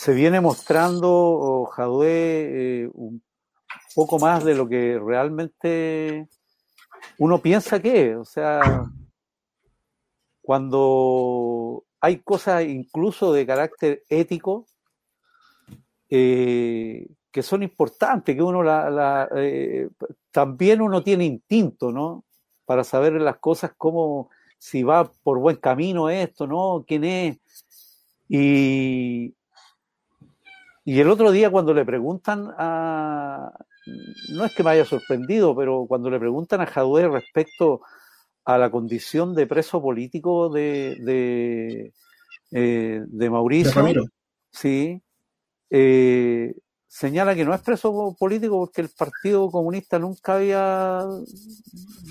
se 0.00 0.14
viene 0.14 0.40
mostrando 0.40 1.68
Jadwe 1.76 2.84
eh, 2.84 2.90
un 2.94 3.22
poco 3.94 4.18
más 4.18 4.42
de 4.42 4.54
lo 4.54 4.66
que 4.66 4.98
realmente 4.98 6.26
uno 7.18 7.42
piensa 7.42 7.82
que 7.82 8.12
es. 8.12 8.16
O 8.16 8.24
sea, 8.24 8.90
cuando 10.40 11.84
hay 12.00 12.20
cosas 12.20 12.64
incluso 12.64 13.30
de 13.34 13.44
carácter 13.44 14.02
ético 14.08 14.64
eh, 16.08 17.06
que 17.30 17.42
son 17.42 17.62
importantes, 17.62 18.34
que 18.34 18.42
uno 18.42 18.62
la, 18.62 19.28
eh, 19.36 19.90
también 20.30 20.80
uno 20.80 21.02
tiene 21.02 21.26
instinto, 21.26 21.92
¿no? 21.92 22.24
Para 22.64 22.84
saber 22.84 23.12
las 23.20 23.36
cosas 23.36 23.72
como 23.76 24.30
si 24.58 24.82
va 24.82 25.12
por 25.22 25.40
buen 25.40 25.56
camino 25.56 26.08
esto, 26.08 26.46
¿no? 26.46 26.86
¿Quién 26.88 27.04
es? 27.04 27.38
Y, 28.30 29.34
y 30.90 30.98
el 30.98 31.08
otro 31.08 31.30
día 31.30 31.50
cuando 31.50 31.72
le 31.72 31.84
preguntan 31.84 32.52
a, 32.58 33.52
no 34.30 34.44
es 34.44 34.52
que 34.52 34.64
me 34.64 34.70
haya 34.70 34.84
sorprendido, 34.84 35.54
pero 35.54 35.86
cuando 35.86 36.10
le 36.10 36.18
preguntan 36.18 36.62
a 36.62 36.66
Jadwe 36.66 37.06
respecto 37.06 37.82
a 38.44 38.58
la 38.58 38.72
condición 38.72 39.32
de 39.32 39.46
preso 39.46 39.80
político 39.80 40.48
de, 40.48 40.96
de, 40.98 41.92
eh, 42.50 43.04
de 43.06 43.30
Mauricio, 43.30 44.04
sí, 44.50 45.00
eh, 45.70 46.56
señala 46.88 47.36
que 47.36 47.44
no 47.44 47.54
es 47.54 47.60
preso 47.60 48.16
político 48.18 48.58
porque 48.58 48.80
el 48.80 48.88
Partido 48.88 49.48
Comunista 49.48 49.96
nunca 49.96 50.34
había 50.34 51.06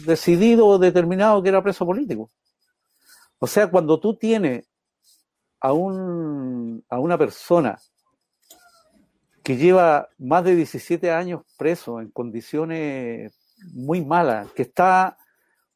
decidido 0.05 0.65
o 0.67 0.79
determinado 0.79 1.43
que 1.43 1.49
era 1.49 1.61
preso 1.61 1.85
político. 1.85 2.31
O 3.39 3.45
sea, 3.45 3.69
cuando 3.69 3.99
tú 3.99 4.15
tienes 4.15 4.69
a, 5.59 5.73
un, 5.73 6.81
a 6.87 6.97
una 6.97 7.17
persona 7.17 7.77
que 9.43 9.57
lleva 9.57 10.09
más 10.17 10.43
de 10.43 10.55
17 10.55 11.11
años 11.11 11.41
preso 11.57 12.01
en 12.01 12.09
condiciones 12.11 13.33
muy 13.73 14.03
malas, 14.03 14.51
que 14.53 14.63
está 14.63 15.17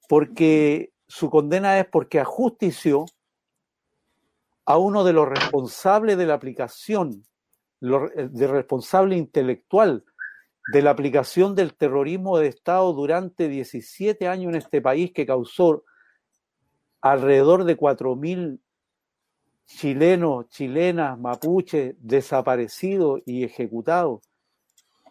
porque 0.08 0.92
su 1.08 1.30
condena 1.30 1.80
es 1.80 1.86
porque 1.86 2.20
ajustició 2.20 3.06
a 4.66 4.78
uno 4.78 5.04
de 5.04 5.14
los 5.14 5.28
responsables 5.28 6.18
de 6.18 6.26
la 6.26 6.36
aplicación, 6.36 7.26
de 7.82 8.48
responsable 8.48 9.18
intelectual 9.18 10.06
de 10.68 10.82
la 10.82 10.92
aplicación 10.92 11.56
del 11.56 11.74
terrorismo 11.74 12.38
de 12.38 12.48
Estado 12.48 12.94
durante 12.94 13.50
17 13.50 14.28
años 14.28 14.54
en 14.54 14.56
este 14.56 14.82
país 14.82 15.12
que 15.12 15.26
causó 15.26 15.84
alrededor 17.02 17.66
de 17.66 17.78
4.000 17.78 18.60
chilenos, 19.66 20.50
chilenas, 20.50 21.20
mapuches 21.20 21.96
desaparecidos 22.00 23.22
y 23.26 23.44
ejecutados, 23.44 24.22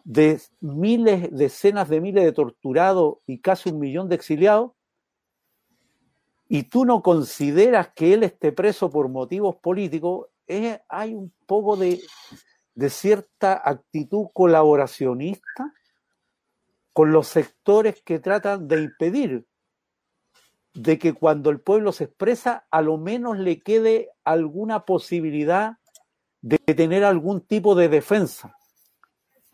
de 0.03 0.41
miles, 0.59 1.29
decenas 1.31 1.89
de 1.89 2.01
miles 2.01 2.23
de 2.23 2.31
torturados 2.33 3.17
y 3.25 3.39
casi 3.39 3.69
un 3.69 3.79
millón 3.79 4.09
de 4.09 4.15
exiliados, 4.15 4.71
y 6.47 6.63
tú 6.63 6.85
no 6.85 7.01
consideras 7.01 7.93
que 7.95 8.13
él 8.13 8.23
esté 8.23 8.51
preso 8.51 8.91
por 8.91 9.09
motivos 9.09 9.55
políticos, 9.55 10.27
hay 10.89 11.13
un 11.13 11.33
poco 11.45 11.77
de, 11.77 12.01
de 12.75 12.89
cierta 12.89 13.61
actitud 13.63 14.27
colaboracionista 14.33 15.73
con 16.91 17.11
los 17.11 17.27
sectores 17.27 18.01
que 18.03 18.19
tratan 18.19 18.67
de 18.67 18.83
impedir 18.83 19.47
de 20.73 20.97
que 20.97 21.13
cuando 21.13 21.49
el 21.49 21.59
pueblo 21.59 21.91
se 21.91 22.05
expresa, 22.05 22.65
a 22.71 22.81
lo 22.81 22.97
menos 22.97 23.37
le 23.37 23.61
quede 23.61 24.09
alguna 24.23 24.85
posibilidad 24.85 25.77
de 26.41 26.57
tener 26.57 27.03
algún 27.03 27.41
tipo 27.41 27.75
de 27.75 27.89
defensa. 27.89 28.57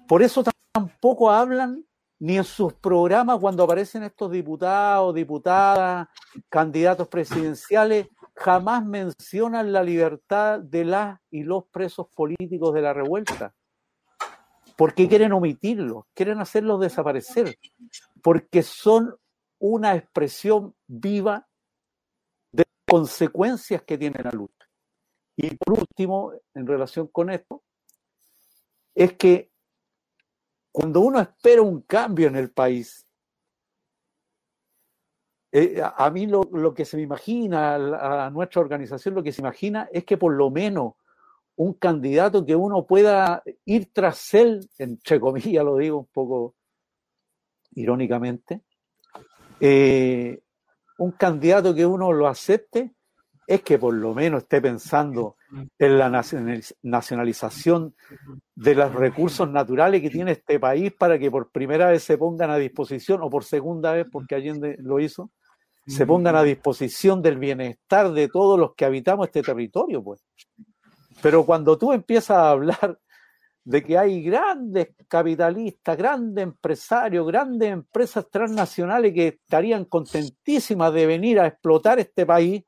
Por 0.08 0.24
eso 0.24 0.44
tampoco 0.72 1.30
hablan 1.30 1.86
ni 2.20 2.38
en 2.38 2.44
sus 2.44 2.74
programas 2.74 3.40
cuando 3.40 3.64
aparecen 3.64 4.04
estos 4.04 4.32
diputados, 4.32 5.16
diputadas, 5.16 6.08
candidatos 6.50 7.08
presidenciales, 7.08 8.08
jamás 8.36 8.86
mencionan 8.86 9.72
la 9.72 9.84
libertad 9.84 10.60
de 10.60 10.86
las 10.86 11.20
y 11.30 11.44
los 11.44 11.66
presos 11.66 12.08
políticos 12.14 12.74
de 12.74 12.82
la 12.82 12.94
revuelta. 12.94 13.54
Porque 14.76 15.08
quieren 15.08 15.34
omitirlos, 15.34 16.06
quieren 16.14 16.40
hacerlos 16.40 16.80
desaparecer, 16.80 17.58
porque 18.22 18.64
son 18.64 19.16
una 19.60 19.96
expresión 19.96 20.76
viva 20.88 21.48
de 22.52 22.64
consecuencias 22.88 23.84
que 23.84 23.98
tiene 23.98 24.24
la 24.24 24.32
lucha. 24.32 24.68
Y 25.36 25.56
por 25.56 25.80
último, 25.80 26.34
en 26.54 26.68
relación 26.68 27.08
con 27.08 27.30
esto, 27.30 27.64
es 28.96 29.14
que 29.14 29.52
cuando 30.72 31.02
uno 31.02 31.20
espera 31.20 31.62
un 31.62 31.82
cambio 31.82 32.28
en 32.28 32.36
el 32.36 32.52
país, 32.52 33.06
eh, 35.52 35.82
a, 35.82 36.10
mí 36.12 36.28
lo, 36.28 36.74
que 36.74 36.86
se 36.86 36.98
me 36.98 37.04
imagina, 37.04 37.76
a, 37.76 38.26
a 38.28 38.30
nuestra 38.30 38.62
organización 38.62 39.16
lo 39.16 39.24
que 39.24 39.32
se 39.32 39.42
imagina 39.42 39.90
es 39.92 40.06
que 40.06 40.18
por 40.18 40.34
lo 40.34 40.52
menos 40.52 40.94
un 41.56 41.74
candidato 41.74 42.46
que 42.46 42.56
uno 42.56 42.86
pueda 42.86 43.44
ir 43.66 43.92
tras 43.92 44.34
él, 44.34 44.70
entre 44.78 45.20
comillas 45.20 45.66
lo 45.66 45.76
digo 45.76 46.00
un 46.00 46.06
poco 46.08 46.56
irónicamente, 47.72 48.62
eh, 49.60 50.42
un 50.98 51.12
candidato 51.12 51.74
que 51.74 51.86
uno 51.86 52.12
lo 52.12 52.28
acepte 52.28 52.94
es 53.48 53.62
que 53.64 53.80
por 53.80 53.94
lo 53.96 54.14
menos 54.14 54.44
esté 54.44 54.62
pensando 54.62 55.36
en 55.80 55.98
la 55.98 56.10
nacionalización 56.84 57.96
de 58.54 58.76
los 58.76 58.94
recursos 58.94 59.50
naturales 59.50 60.02
que 60.02 60.12
tiene 60.12 60.34
este 60.34 60.60
país 60.60 60.94
para 60.94 61.18
que 61.18 61.32
por 61.32 61.50
primera 61.50 61.88
vez 61.88 62.04
se 62.04 62.18
pongan 62.18 62.52
a 62.52 62.58
disposición, 62.58 63.24
o 63.24 63.30
por 63.30 63.44
segunda 63.44 63.94
vez, 63.94 64.06
porque 64.12 64.36
Allende 64.36 64.78
lo 64.80 65.00
hizo, 65.00 65.32
se 65.88 66.06
pongan 66.06 66.36
a 66.36 66.44
disposición 66.44 67.24
del 67.24 67.40
bienestar 67.40 68.12
de 68.12 68.28
todos 68.28 68.60
los 68.60 68.76
que 68.76 68.86
habitamos 68.86 69.28
este 69.28 69.42
territorio, 69.42 70.04
pues. 70.04 70.24
Pero 71.24 71.44
cuando 71.44 71.76
tú 71.76 71.92
empiezas 71.92 72.38
a 72.38 72.52
hablar 72.52 73.00
de 73.64 73.84
que 73.84 73.98
hay 73.98 74.24
grandes 74.24 74.90
capitalistas, 75.08 75.98
grandes 75.98 76.44
empresarios, 76.44 77.28
grandes 77.28 77.72
empresas 77.72 78.30
transnacionales 78.30 79.14
que 79.14 79.28
estarían 79.28 79.86
contentísimas 79.86 80.94
de 80.94 81.06
venir 81.06 81.40
a 81.40 81.48
explotar 81.48 82.00
este 82.00 82.26
país, 82.26 82.64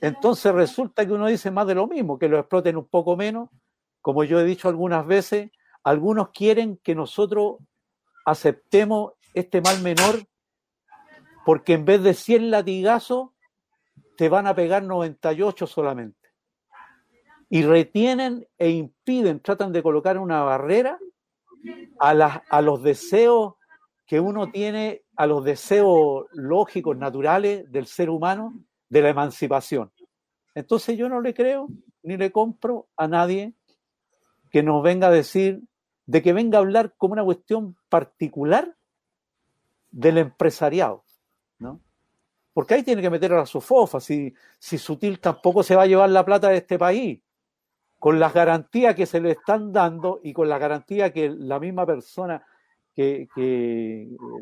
entonces 0.00 0.52
resulta 0.52 1.04
que 1.06 1.12
uno 1.12 1.26
dice 1.26 1.50
más 1.50 1.66
de 1.66 1.74
lo 1.74 1.86
mismo, 1.86 2.18
que 2.18 2.28
lo 2.28 2.38
exploten 2.38 2.76
un 2.76 2.86
poco 2.86 3.16
menos. 3.16 3.48
Como 4.00 4.24
yo 4.24 4.40
he 4.40 4.44
dicho 4.44 4.68
algunas 4.68 5.06
veces, 5.06 5.50
algunos 5.82 6.30
quieren 6.30 6.78
que 6.82 6.94
nosotros 6.94 7.56
aceptemos 8.24 9.12
este 9.34 9.60
mal 9.60 9.80
menor 9.82 10.22
porque 11.44 11.74
en 11.74 11.84
vez 11.84 12.02
de 12.02 12.14
100 12.14 12.50
latigazos 12.50 13.30
te 14.16 14.28
van 14.28 14.46
a 14.46 14.54
pegar 14.54 14.84
98 14.84 15.66
solamente 15.66 16.21
y 17.54 17.64
retienen 17.64 18.48
e 18.56 18.70
impiden, 18.70 19.38
tratan 19.40 19.72
de 19.72 19.82
colocar 19.82 20.16
una 20.16 20.40
barrera 20.40 20.98
a, 22.00 22.10
a 22.48 22.62
los 22.62 22.82
deseos 22.82 23.56
que 24.06 24.20
uno 24.20 24.50
tiene, 24.50 25.02
a 25.16 25.26
los 25.26 25.44
deseos 25.44 26.28
lógicos, 26.32 26.96
naturales 26.96 27.70
del 27.70 27.84
ser 27.84 28.08
humano 28.08 28.54
de 28.88 29.02
la 29.02 29.10
emancipación. 29.10 29.92
Entonces 30.54 30.96
yo 30.96 31.10
no 31.10 31.20
le 31.20 31.34
creo 31.34 31.68
ni 32.02 32.16
le 32.16 32.32
compro 32.32 32.86
a 32.96 33.06
nadie 33.06 33.52
que 34.50 34.62
nos 34.62 34.82
venga 34.82 35.08
a 35.08 35.10
decir, 35.10 35.60
de 36.06 36.22
que 36.22 36.32
venga 36.32 36.56
a 36.56 36.62
hablar 36.62 36.94
como 36.96 37.12
una 37.12 37.22
cuestión 37.22 37.76
particular 37.90 38.74
del 39.90 40.16
empresariado, 40.16 41.04
¿no? 41.58 41.82
Porque 42.54 42.72
ahí 42.72 42.82
tiene 42.82 43.02
que 43.02 43.10
meter 43.10 43.34
a 43.34 43.40
la 43.40 43.46
sofofa, 43.46 44.00
si, 44.00 44.32
si 44.58 44.78
Sutil 44.78 45.20
tampoco 45.20 45.62
se 45.62 45.76
va 45.76 45.82
a 45.82 45.86
llevar 45.86 46.08
la 46.08 46.24
plata 46.24 46.48
de 46.48 46.56
este 46.56 46.78
país, 46.78 47.20
con 48.02 48.18
las 48.18 48.34
garantías 48.34 48.96
que 48.96 49.06
se 49.06 49.20
le 49.20 49.30
están 49.30 49.72
dando 49.72 50.20
y 50.24 50.32
con 50.32 50.48
la 50.48 50.58
garantía 50.58 51.12
que 51.12 51.30
la 51.30 51.60
misma 51.60 51.86
persona 51.86 52.44
que, 52.96 53.28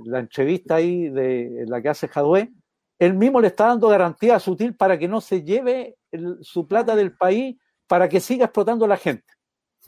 la 0.06 0.20
entrevista 0.20 0.76
ahí 0.76 1.10
de 1.10 1.66
la 1.68 1.82
que 1.82 1.90
hace 1.90 2.08
Jadwe, 2.08 2.54
él 2.98 3.12
mismo 3.12 3.38
le 3.38 3.48
está 3.48 3.66
dando 3.66 3.88
garantía 3.88 4.40
sutil 4.40 4.74
para 4.76 4.98
que 4.98 5.08
no 5.08 5.20
se 5.20 5.42
lleve 5.42 5.98
su 6.40 6.66
plata 6.66 6.96
del 6.96 7.14
país 7.14 7.58
para 7.86 8.08
que 8.08 8.20
siga 8.20 8.46
explotando 8.46 8.86
a 8.86 8.88
la 8.88 8.96
gente. 8.96 9.30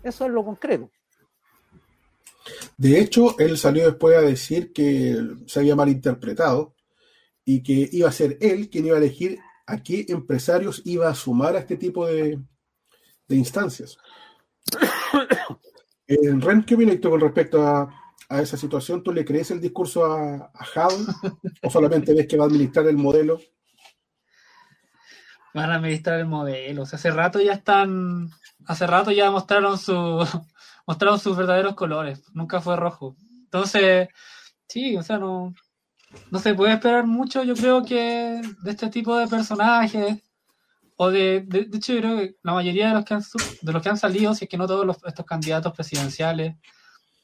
Eso 0.02 0.26
es 0.26 0.30
lo 0.32 0.44
concreto. 0.44 0.90
De 2.76 3.00
hecho, 3.00 3.38
él 3.38 3.56
salió 3.56 3.86
después 3.86 4.18
a 4.18 4.20
decir 4.20 4.74
que 4.74 5.16
se 5.46 5.60
había 5.60 5.76
malinterpretado 5.76 6.74
y 7.42 7.62
que 7.62 7.88
iba 7.90 8.10
a 8.10 8.12
ser 8.12 8.36
él 8.42 8.68
quien 8.68 8.84
iba 8.84 8.96
a 8.96 9.00
elegir 9.00 9.38
a 9.66 9.82
qué 9.82 10.04
empresarios 10.10 10.82
iba 10.84 11.08
a 11.08 11.14
sumar 11.14 11.56
a 11.56 11.60
este 11.60 11.78
tipo 11.78 12.06
de, 12.06 12.38
instancias. 13.36 13.98
En 16.08 16.42
Ren, 16.42 16.62
¿qué 16.64 16.74
opinas 16.74 16.98
con 17.00 17.20
respecto 17.20 17.66
a, 17.66 17.88
esa 18.28 18.56
situación? 18.56 19.02
¿Tú 19.02 19.12
le 19.12 19.24
crees 19.24 19.50
el 19.50 19.60
discurso 19.60 20.04
a, 20.04 20.50
a 20.52 20.88
o 21.62 21.70
solamente 21.70 22.12
ves 22.12 22.26
que 22.26 22.36
va 22.36 22.44
a 22.44 22.46
administrar 22.48 22.86
el 22.86 22.96
modelo? 22.96 23.40
Van 25.54 25.70
a 25.70 25.76
administrar 25.76 26.18
el 26.20 26.26
modelo. 26.26 26.82
hace 26.82 27.10
rato 27.10 27.40
ya 27.40 27.52
están, 27.52 28.28
hace 28.66 28.86
rato 28.86 29.10
ya 29.10 29.30
mostraron 29.30 29.78
su, 29.78 29.92
mostraron 30.86 31.18
sus 31.18 31.36
verdaderos 31.36 31.74
colores. 31.74 32.22
Nunca 32.34 32.60
fue 32.60 32.76
rojo. 32.76 33.16
Entonces, 33.44 34.08
sí, 34.66 34.96
o 34.96 35.02
sea, 35.02 35.18
no, 35.18 35.54
no 36.30 36.38
se 36.38 36.54
puede 36.54 36.74
esperar 36.74 37.06
mucho, 37.06 37.42
yo 37.44 37.54
creo 37.54 37.84
que 37.84 38.40
de 38.62 38.70
este 38.70 38.88
tipo 38.88 39.16
de 39.16 39.28
personajes 39.28 40.22
o 40.96 41.10
de, 41.10 41.42
de, 41.46 41.68
hecho, 41.76 41.94
yo 41.94 42.00
creo 42.00 42.16
que 42.18 42.36
la 42.42 42.52
mayoría 42.54 42.88
de 42.88 42.94
los 42.94 43.04
que 43.04 43.14
han, 43.14 43.22
de 43.62 43.72
los 43.72 43.82
que 43.82 43.88
han 43.88 43.96
salido, 43.96 44.34
si 44.34 44.44
es 44.44 44.50
que 44.50 44.56
no 44.56 44.66
todos 44.66 44.96
estos 45.04 45.26
candidatos 45.26 45.72
presidenciales, 45.72 46.56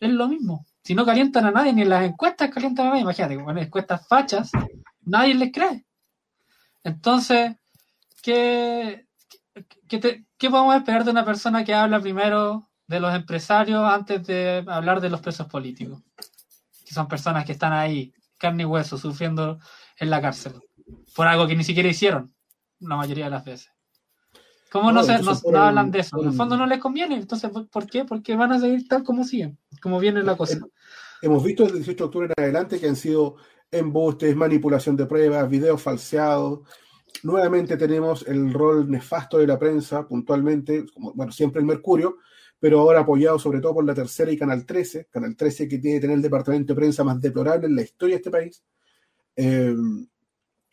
es 0.00 0.10
lo 0.10 0.28
mismo. 0.28 0.66
Si 0.82 0.94
no 0.94 1.04
calientan 1.04 1.46
a 1.46 1.50
nadie, 1.50 1.72
ni 1.72 1.82
en 1.82 1.90
las 1.90 2.04
encuestas 2.04 2.50
calientan 2.50 2.86
a 2.86 2.90
nadie, 2.90 3.02
imagínate, 3.02 3.42
con 3.42 3.58
encuestas 3.58 4.06
fachas, 4.06 4.50
nadie 5.02 5.34
les 5.34 5.52
cree. 5.52 5.84
Entonces, 6.82 7.56
que 8.22 9.08
¿qué, 9.88 10.24
¿qué 10.36 10.50
podemos 10.50 10.76
esperar 10.76 11.04
de 11.04 11.10
una 11.10 11.24
persona 11.24 11.64
que 11.64 11.74
habla 11.74 12.00
primero 12.00 12.68
de 12.86 13.00
los 13.00 13.14
empresarios 13.14 13.82
antes 13.84 14.26
de 14.26 14.64
hablar 14.66 15.00
de 15.00 15.10
los 15.10 15.20
presos 15.20 15.46
políticos? 15.46 16.02
Que 16.84 16.94
son 16.94 17.08
personas 17.08 17.44
que 17.44 17.52
están 17.52 17.72
ahí, 17.72 18.12
carne 18.38 18.62
y 18.62 18.66
hueso, 18.66 18.96
sufriendo 18.96 19.58
en 19.98 20.10
la 20.10 20.20
cárcel, 20.20 20.54
por 21.14 21.26
algo 21.26 21.46
que 21.46 21.56
ni 21.56 21.64
siquiera 21.64 21.88
hicieron, 21.88 22.34
la 22.80 22.96
mayoría 22.96 23.26
de 23.26 23.30
las 23.30 23.44
veces. 23.44 23.70
¿Cómo 24.70 24.92
no, 24.92 25.02
se, 25.02 25.18
no, 25.22 25.58
hablan 25.58 25.90
de 25.90 26.00
eso? 26.00 26.20
En 26.20 26.28
el 26.28 26.34
fondo 26.34 26.56
no 26.56 26.66
les 26.66 26.78
conviene. 26.78 27.16
Entonces, 27.16 27.50
¿por 27.70 27.86
qué? 27.86 28.04
Porque 28.04 28.36
van 28.36 28.52
a 28.52 28.60
seguir 28.60 28.86
tal 28.86 29.02
como 29.02 29.24
siguen, 29.24 29.58
como 29.80 29.98
viene 29.98 30.22
la 30.22 30.36
cosa. 30.36 30.58
Hemos 31.22 31.42
visto 31.42 31.64
desde 31.64 31.78
el 31.78 31.84
18 31.84 31.96
de 31.96 32.06
octubre 32.06 32.28
en 32.36 32.44
adelante 32.44 32.78
que 32.78 32.88
han 32.88 32.96
sido 32.96 33.36
embustes, 33.70 34.36
manipulación 34.36 34.96
de 34.96 35.06
pruebas, 35.06 35.48
videos 35.48 35.82
falseados. 35.82 36.60
Nuevamente 37.22 37.76
tenemos 37.76 38.26
el 38.28 38.52
rol 38.52 38.90
nefasto 38.90 39.38
de 39.38 39.46
la 39.46 39.58
prensa, 39.58 40.06
puntualmente, 40.06 40.84
como, 40.92 41.14
bueno, 41.14 41.32
siempre 41.32 41.60
el 41.60 41.66
Mercurio, 41.66 42.18
pero 42.60 42.80
ahora 42.80 43.00
apoyado 43.00 43.38
sobre 43.38 43.60
todo 43.60 43.74
por 43.74 43.84
la 43.84 43.94
tercera 43.94 44.30
y 44.30 44.36
Canal 44.36 44.66
13, 44.66 45.08
Canal 45.10 45.34
13 45.34 45.68
que 45.68 45.78
tiene 45.78 45.96
que 45.96 46.02
tener 46.02 46.16
el 46.16 46.22
departamento 46.22 46.74
de 46.74 46.78
prensa 46.78 47.04
más 47.04 47.20
deplorable 47.20 47.66
en 47.66 47.76
la 47.76 47.82
historia 47.82 48.16
de 48.16 48.18
este 48.18 48.30
país. 48.30 48.62
Eh, 49.34 49.74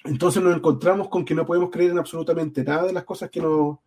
entonces 0.06 0.42
nos 0.42 0.56
encontramos 0.56 1.10
con 1.10 1.26
que 1.26 1.36
no 1.36 1.46
podemos 1.46 1.70
creer 1.70 1.92
en 1.92 2.00
absolutamente 2.00 2.64
nada 2.64 2.86
de 2.86 2.94
las 2.94 3.04
cosas 3.04 3.30
que 3.30 3.42
nos, 3.42 3.80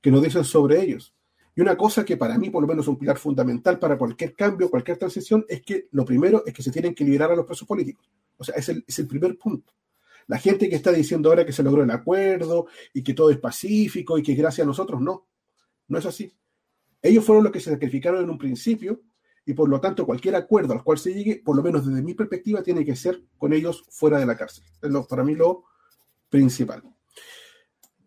que 0.00 0.10
nos 0.10 0.22
dicen 0.22 0.44
sobre 0.44 0.80
ellos. 0.80 1.14
Y 1.56 1.60
una 1.60 1.76
cosa 1.76 2.04
que 2.04 2.16
para 2.16 2.36
mí, 2.36 2.50
por 2.50 2.62
lo 2.62 2.68
menos, 2.68 2.84
es 2.84 2.88
un 2.88 2.98
pilar 2.98 3.16
fundamental 3.16 3.78
para 3.78 3.96
cualquier 3.96 4.34
cambio, 4.34 4.70
cualquier 4.70 4.96
transición, 4.96 5.44
es 5.48 5.62
que 5.62 5.88
lo 5.92 6.04
primero 6.04 6.42
es 6.44 6.52
que 6.52 6.62
se 6.62 6.72
tienen 6.72 6.94
que 6.94 7.04
liberar 7.04 7.30
a 7.30 7.36
los 7.36 7.46
presos 7.46 7.66
políticos. 7.66 8.10
O 8.36 8.44
sea, 8.44 8.56
es 8.56 8.68
el, 8.68 8.84
es 8.86 8.98
el 8.98 9.06
primer 9.06 9.38
punto. 9.38 9.72
La 10.26 10.38
gente 10.38 10.68
que 10.68 10.76
está 10.76 10.90
diciendo 10.90 11.28
ahora 11.28 11.44
que 11.44 11.52
se 11.52 11.62
logró 11.62 11.82
el 11.82 11.90
acuerdo 11.90 12.66
y 12.92 13.02
que 13.02 13.14
todo 13.14 13.30
es 13.30 13.38
pacífico 13.38 14.18
y 14.18 14.22
que 14.22 14.34
gracias 14.34 14.64
a 14.64 14.68
nosotros, 14.68 15.00
no. 15.00 15.26
No 15.86 15.98
es 15.98 16.06
así. 16.06 16.32
Ellos 17.00 17.24
fueron 17.24 17.44
los 17.44 17.52
que 17.52 17.60
se 17.60 17.70
sacrificaron 17.70 18.24
en 18.24 18.30
un 18.30 18.38
principio 18.38 19.00
y 19.46 19.54
por 19.54 19.68
lo 19.68 19.80
tanto 19.80 20.06
cualquier 20.06 20.36
acuerdo 20.36 20.72
al 20.72 20.82
cual 20.82 20.98
se 20.98 21.12
llegue, 21.12 21.42
por 21.44 21.56
lo 21.56 21.62
menos 21.62 21.86
desde 21.86 22.02
mi 22.02 22.14
perspectiva, 22.14 22.62
tiene 22.62 22.84
que 22.84 22.96
ser 22.96 23.22
con 23.36 23.52
ellos 23.52 23.84
fuera 23.90 24.18
de 24.18 24.26
la 24.26 24.36
cárcel. 24.36 24.64
Es 24.80 25.06
para 25.06 25.24
mí 25.24 25.34
lo 25.34 25.64
principal. 26.28 26.82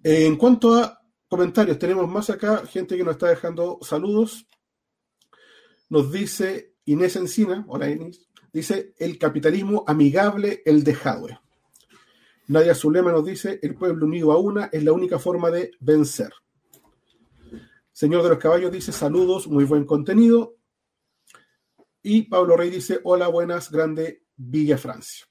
En 0.04 0.36
cuanto 0.36 0.76
a 0.76 1.02
comentarios, 1.28 1.78
tenemos 1.78 2.08
más 2.10 2.30
acá, 2.30 2.66
gente 2.66 2.98
que 2.98 3.04
nos 3.04 3.14
está 3.14 3.28
dejando 3.28 3.80
saludos. 3.82 4.48
Nos 5.90 6.12
dice 6.12 6.74
Inés 6.86 7.16
Encina, 7.16 7.66
hola 7.68 7.90
Inés, 7.90 8.28
dice 8.52 8.94
el 8.98 9.18
capitalismo 9.18 9.84
amigable, 9.88 10.62
el 10.66 10.84
de 10.84 10.94
Jadwe. 10.94 11.40
Nadia 12.48 12.74
Zulema 12.74 13.12
nos 13.12 13.26
dice 13.26 13.60
el 13.62 13.76
pueblo 13.76 14.06
unido 14.06 14.32
a 14.32 14.38
una 14.38 14.70
es 14.72 14.84
la 14.84 14.94
única 14.94 15.20
forma 15.20 15.52
de 15.52 15.72
vencer. 15.80 16.32
Señor 17.92 18.24
de 18.24 18.30
los 18.30 18.38
Caballos 18.38 18.72
dice 18.72 18.92
saludos, 18.92 19.48
muy 19.48 19.66
buen 19.66 19.86
contenido. 19.86 20.56
Y 22.10 22.22
Pablo 22.22 22.56
Rey 22.56 22.70
dice, 22.70 23.02
hola, 23.04 23.28
buenas, 23.28 23.70
grande 23.70 24.24
Villa 24.38 24.78
Francia. 24.78 25.26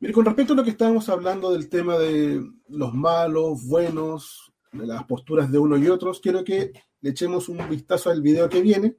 Mire, 0.00 0.12
con 0.12 0.24
respecto 0.24 0.54
a 0.54 0.56
lo 0.56 0.64
que 0.64 0.70
estábamos 0.70 1.08
hablando 1.08 1.52
del 1.52 1.68
tema 1.68 1.96
de 1.98 2.44
los 2.66 2.92
malos, 2.94 3.64
buenos, 3.64 4.52
de 4.72 4.88
las 4.88 5.04
posturas 5.04 5.52
de 5.52 5.58
uno 5.60 5.76
y 5.76 5.86
otros, 5.86 6.18
quiero 6.18 6.42
que 6.42 6.72
le 7.00 7.10
echemos 7.10 7.48
un 7.48 7.58
vistazo 7.68 8.10
al 8.10 8.22
video 8.22 8.48
que 8.48 8.60
viene 8.60 8.96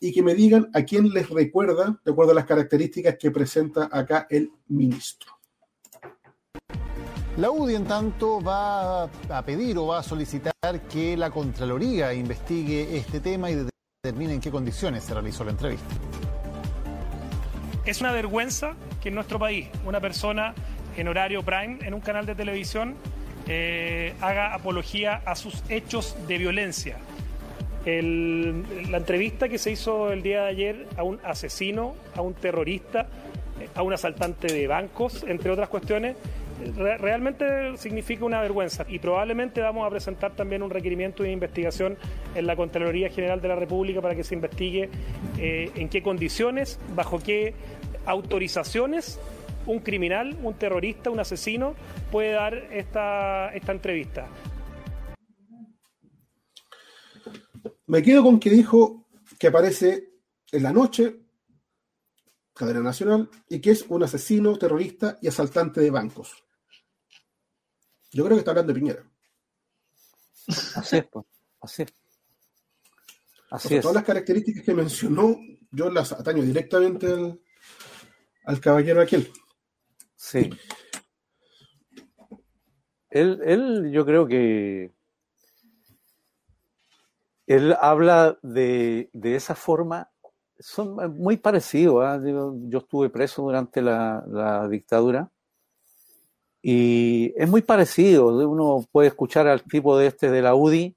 y 0.00 0.12
que 0.12 0.24
me 0.24 0.34
digan 0.34 0.70
a 0.74 0.82
quién 0.82 1.10
les 1.10 1.30
recuerda, 1.30 2.00
de 2.04 2.10
acuerdo 2.10 2.32
a 2.32 2.34
las 2.34 2.46
características 2.46 3.16
que 3.16 3.30
presenta 3.30 3.88
acá 3.92 4.26
el 4.30 4.50
ministro. 4.66 5.34
La 7.36 7.52
UDI, 7.52 7.76
en 7.76 7.84
tanto, 7.84 8.42
va 8.42 9.04
a 9.04 9.44
pedir 9.46 9.78
o 9.78 9.86
va 9.86 10.00
a 10.00 10.02
solicitar 10.02 10.52
que 10.90 11.16
la 11.16 11.30
Contraloría 11.30 12.12
investigue 12.12 12.96
este 12.96 13.20
tema 13.20 13.52
y 13.52 13.54
determine 14.04 14.34
en 14.34 14.40
qué 14.40 14.50
condiciones 14.50 15.02
se 15.02 15.14
realizó 15.14 15.44
la 15.44 15.52
entrevista. 15.52 15.88
Es 17.86 18.02
una 18.02 18.12
vergüenza 18.12 18.74
que 19.02 19.08
en 19.08 19.14
nuestro 19.14 19.38
país 19.38 19.68
una 19.86 19.98
persona 19.98 20.54
en 20.96 21.08
horario 21.08 21.42
prime 21.42 21.78
en 21.80 21.94
un 21.94 22.00
canal 22.00 22.26
de 22.26 22.34
televisión 22.34 22.96
eh, 23.48 24.14
haga 24.20 24.54
apología 24.54 25.22
a 25.24 25.34
sus 25.34 25.62
hechos 25.70 26.16
de 26.28 26.36
violencia. 26.36 26.98
la 27.86 28.98
entrevista 28.98 29.48
que 29.48 29.58
se 29.58 29.70
hizo 29.70 30.12
el 30.12 30.22
día 30.22 30.42
de 30.42 30.48
ayer 30.48 30.86
a 30.98 31.02
un 31.02 31.18
asesino, 31.24 31.94
a 32.14 32.20
un 32.20 32.34
terrorista, 32.34 33.06
a 33.74 33.82
un 33.82 33.94
asaltante 33.94 34.52
de 34.52 34.66
bancos, 34.66 35.24
entre 35.26 35.50
otras 35.50 35.70
cuestiones, 35.70 36.16
realmente 36.98 37.76
significa 37.76 38.24
una 38.24 38.40
vergüenza 38.40 38.86
y 38.88 38.98
probablemente 38.98 39.60
vamos 39.60 39.86
a 39.86 39.90
presentar 39.90 40.34
también 40.36 40.62
un 40.62 40.70
requerimiento 40.70 41.22
de 41.22 41.32
investigación 41.32 41.96
en 42.34 42.46
la 42.46 42.56
Contraloría 42.56 43.10
General 43.10 43.40
de 43.40 43.48
la 43.48 43.56
República 43.56 44.00
para 44.00 44.14
que 44.14 44.24
se 44.24 44.34
investigue 44.34 44.88
eh, 45.38 45.70
en 45.74 45.88
qué 45.88 46.02
condiciones, 46.02 46.78
bajo 46.94 47.18
qué 47.18 47.54
autorizaciones 48.06 49.18
un 49.66 49.80
criminal, 49.80 50.36
un 50.42 50.54
terrorista, 50.54 51.10
un 51.10 51.20
asesino 51.20 51.74
puede 52.10 52.32
dar 52.32 52.54
esta, 52.72 53.48
esta 53.54 53.72
entrevista. 53.72 54.28
Me 57.86 58.02
quedo 58.02 58.22
con 58.22 58.40
que 58.40 58.50
dijo 58.50 59.06
que 59.38 59.48
aparece 59.48 60.10
en 60.52 60.62
la 60.62 60.72
noche, 60.72 61.16
cadena 62.54 62.80
nacional, 62.80 63.28
y 63.48 63.60
que 63.60 63.72
es 63.72 63.84
un 63.88 64.02
asesino, 64.04 64.56
terrorista 64.56 65.18
y 65.20 65.28
asaltante 65.28 65.80
de 65.80 65.90
bancos. 65.90 66.44
Yo 68.12 68.24
creo 68.24 68.36
que 68.36 68.40
está 68.40 68.52
hablando 68.52 68.72
de 68.72 68.78
Piñera. 68.80 69.10
Así 70.76 70.98
es, 70.98 71.06
pues. 71.06 71.26
Así 71.60 71.82
es. 71.82 71.92
Así 73.50 73.74
es. 73.76 73.82
Todas 73.82 73.96
las 73.96 74.04
características 74.04 74.64
que 74.64 74.74
mencionó, 74.74 75.36
yo 75.70 75.90
las 75.90 76.12
ataño 76.12 76.42
directamente 76.42 77.06
al, 77.06 77.40
al 78.44 78.60
caballero 78.60 79.00
aquel. 79.00 79.32
Sí. 80.16 80.50
Él, 83.10 83.40
él, 83.44 83.90
yo 83.92 84.04
creo 84.04 84.26
que 84.26 84.94
él 87.46 87.76
habla 87.80 88.38
de, 88.42 89.10
de 89.12 89.36
esa 89.36 89.54
forma, 89.54 90.10
son 90.64 91.18
muy 91.18 91.36
parecidos. 91.36 92.02
¿ah? 92.02 92.18
Yo, 92.24 92.78
estuve 92.78 93.10
preso 93.10 93.42
durante 93.42 93.82
la, 93.82 94.24
la 94.26 94.66
dictadura 94.66 95.30
y 96.62 97.34
es 97.36 97.46
muy 97.46 97.60
parecido. 97.60 98.28
Uno 98.48 98.82
puede 98.90 99.08
escuchar 99.08 99.46
al 99.46 99.62
tipo 99.62 99.98
de 99.98 100.06
este 100.06 100.30
de 100.30 100.40
la 100.40 100.54
UDI 100.54 100.96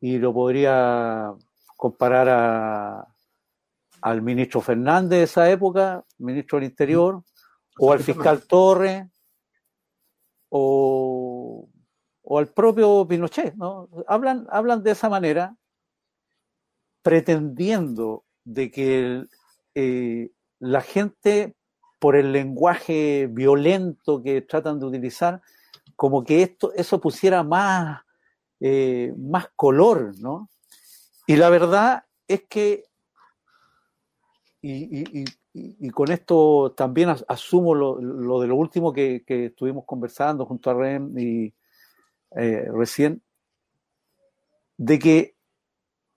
y 0.00 0.16
lo 0.16 0.32
podría 0.32 1.34
comparar 1.76 2.28
a, 2.30 3.06
al 4.00 4.22
ministro 4.22 4.62
Fernández 4.62 5.10
de 5.10 5.22
esa 5.24 5.50
época, 5.50 6.02
ministro 6.16 6.58
del 6.58 6.70
Interior, 6.70 7.22
o 7.78 7.92
al 7.92 8.00
fiscal 8.00 8.46
Torres, 8.46 9.06
o, 10.48 11.68
o, 12.22 12.38
al 12.38 12.48
propio 12.48 13.06
Pinochet. 13.06 13.54
¿no? 13.54 13.90
Hablan, 14.06 14.46
hablan 14.50 14.82
de 14.82 14.92
esa 14.92 15.10
manera, 15.10 15.54
pretendiendo 17.02 18.24
de 18.48 18.70
que 18.70 19.24
eh, 19.74 20.30
la 20.58 20.80
gente 20.80 21.54
por 21.98 22.16
el 22.16 22.32
lenguaje 22.32 23.28
violento 23.30 24.22
que 24.22 24.40
tratan 24.40 24.78
de 24.80 24.86
utilizar, 24.86 25.42
como 25.96 26.24
que 26.24 26.42
esto, 26.42 26.72
eso 26.74 26.98
pusiera 27.00 27.42
más, 27.42 28.00
eh, 28.60 29.12
más 29.18 29.48
color, 29.54 30.18
¿no? 30.18 30.48
Y 31.26 31.36
la 31.36 31.50
verdad 31.50 32.04
es 32.26 32.44
que, 32.48 32.84
y, 34.62 35.90
con 35.90 36.10
esto 36.10 36.72
también 36.76 37.10
asumo 37.26 37.74
lo, 37.74 38.40
de 38.40 38.46
lo 38.46 38.56
último 38.56 38.92
que, 38.92 39.24
estuvimos 39.26 39.84
conversando 39.84 40.46
junto 40.46 40.70
a 40.70 40.74
Ren 40.74 41.12
y 41.18 41.52
eh, 42.30 42.68
recién, 42.72 43.20
de 44.78 44.98
que 44.98 45.34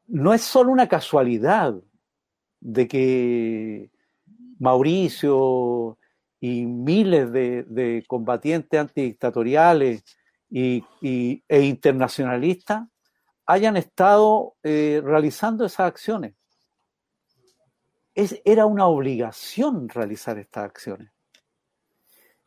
no 0.08 0.34
es 0.34 0.42
solo 0.44 0.72
una 0.72 0.88
casualidad 0.88 1.76
de 2.62 2.88
que 2.88 3.92
Mauricio 4.60 5.98
y 6.40 6.66
miles 6.66 7.32
de, 7.32 8.04
combatientes 8.08 8.80
antidictatoriales 8.80 10.04
y, 10.50 10.84
e 11.02 11.62
internacionalistas 11.62 12.88
hayan 13.46 13.76
estado 13.76 14.56
eh, 14.64 15.02
realizando 15.04 15.66
esas 15.66 15.88
acciones. 15.88 16.36
Es, 18.14 18.40
era 18.46 18.66
una 18.66 18.88
obligación 18.88 19.90
realizar 19.90 20.38
estas 20.38 20.66
acciones. 20.66 21.12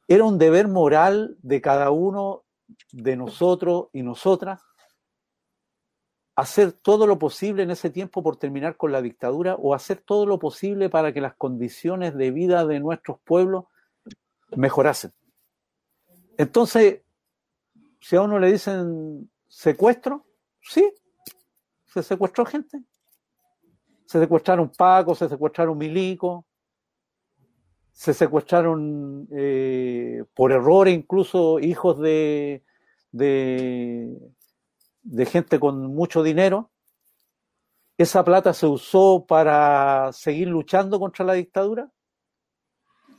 Era 0.07 0.25
un 0.25 0.39
deber 0.39 0.69
moral 0.69 1.37
de 1.43 1.61
cada 1.61 1.91
uno 1.91 2.45
de 2.93 3.17
nosotros 3.17 3.89
y 3.93 4.03
nosotras 4.03 4.61
hacer 6.37 6.73
todo 6.73 7.07
lo 7.07 7.19
posible 7.19 7.63
en 7.63 7.71
ese 7.71 7.91
tiempo 7.91 8.23
por 8.23 8.37
terminar 8.37 8.77
con 8.77 8.93
la 8.93 9.03
dictadura 9.03 9.55
o 9.55 9.75
hacer 9.75 9.99
todo 9.99 10.27
lo 10.27 10.39
posible 10.39 10.91
para 10.91 11.13
que 11.13 11.21
las 11.21 11.35
condiciones 11.35 12.17
de 12.17 12.31
vida 12.31 12.67
de 12.67 12.81
nuestros 12.81 13.19
pueblos 13.21 13.67
mejorasen. 14.57 15.13
Entonces, 16.37 17.03
si 18.01 18.17
a 18.17 18.23
uno 18.23 18.39
le 18.39 18.53
dicen 18.53 19.31
¿Secuestro? 19.55 20.27
Sí, 20.61 20.93
se 21.87 22.03
secuestró 22.03 22.45
gente. 22.45 22.83
Se 24.05 24.19
secuestraron 24.19 24.69
pacos, 24.69 25.19
se 25.19 25.29
secuestraron 25.29 25.79
milicos, 25.79 26.45
se 27.93 28.13
secuestraron 28.13 29.29
eh, 29.31 30.25
por 30.35 30.51
error 30.51 30.89
incluso 30.89 31.61
hijos 31.61 32.01
de, 32.01 32.65
de, 33.13 34.13
de 35.05 35.27
gente 35.27 35.61
con 35.61 35.87
mucho 35.95 36.23
dinero. 36.23 36.71
Esa 37.97 38.25
plata 38.25 38.53
se 38.53 38.67
usó 38.67 39.25
para 39.27 40.11
seguir 40.13 40.49
luchando 40.49 40.99
contra 40.99 41.25
la 41.25 41.35
dictadura. 41.35 41.89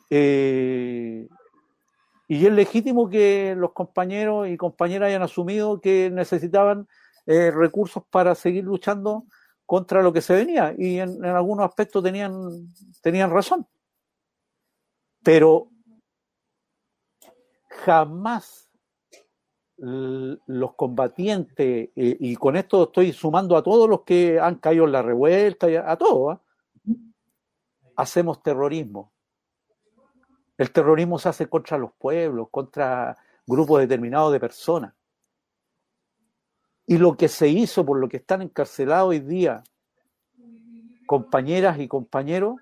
Eh, 0.09 1.27
y 2.27 2.45
es 2.45 2.51
legítimo 2.51 3.09
que 3.09 3.55
los 3.55 3.71
compañeros 3.71 4.49
y 4.49 4.57
compañeras 4.57 5.07
hayan 5.07 5.21
asumido 5.21 5.79
que 5.79 6.09
necesitaban 6.11 6.88
eh, 7.25 7.51
recursos 7.51 8.03
para 8.09 8.36
seguir 8.36 8.63
luchando 8.63 9.25
contra 9.65 10.01
lo 10.01 10.11
que 10.11 10.21
se 10.21 10.36
venía. 10.36 10.73
Y 10.77 10.99
en, 10.99 11.23
en 11.23 11.36
algunos 11.36 11.65
aspectos 11.65 12.03
tenían, 12.03 12.33
tenían 13.01 13.31
razón. 13.31 13.65
Pero 15.23 15.69
jamás 17.69 18.64
los 19.78 20.76
combatientes, 20.76 21.89
eh, 21.95 22.17
y 22.19 22.36
con 22.36 22.55
esto 22.55 22.84
estoy 22.84 23.11
sumando 23.11 23.57
a 23.57 23.63
todos 23.63 23.89
los 23.89 24.01
que 24.01 24.39
han 24.39 24.55
caído 24.55 24.86
en 24.86 24.91
la 24.93 25.01
revuelta, 25.01 25.67
a, 25.67 25.91
a 25.91 25.97
todos, 25.97 26.38
¿eh? 26.38 26.93
hacemos 27.97 28.41
terrorismo. 28.41 29.11
El 30.57 30.71
terrorismo 30.71 31.19
se 31.19 31.30
hace 31.30 31.49
contra 31.49 31.78
los 31.78 31.91
pueblos, 31.93 32.47
contra 32.49 33.17
grupos 33.45 33.82
determinados 33.82 34.32
de 34.32 34.39
personas. 34.39 34.93
Y 36.88 36.97
lo 36.97 37.17
que 37.17 37.28
se 37.28 37.47
hizo 37.47 37.86
por 37.86 37.99
lo 37.99 38.07
que 38.07 38.17
están 38.17 38.41
encarcelados 38.41 39.09
hoy 39.09 39.19
día, 39.19 39.63
compañeras 41.05 41.80
y 41.80 41.88
compañeros, 41.88 42.55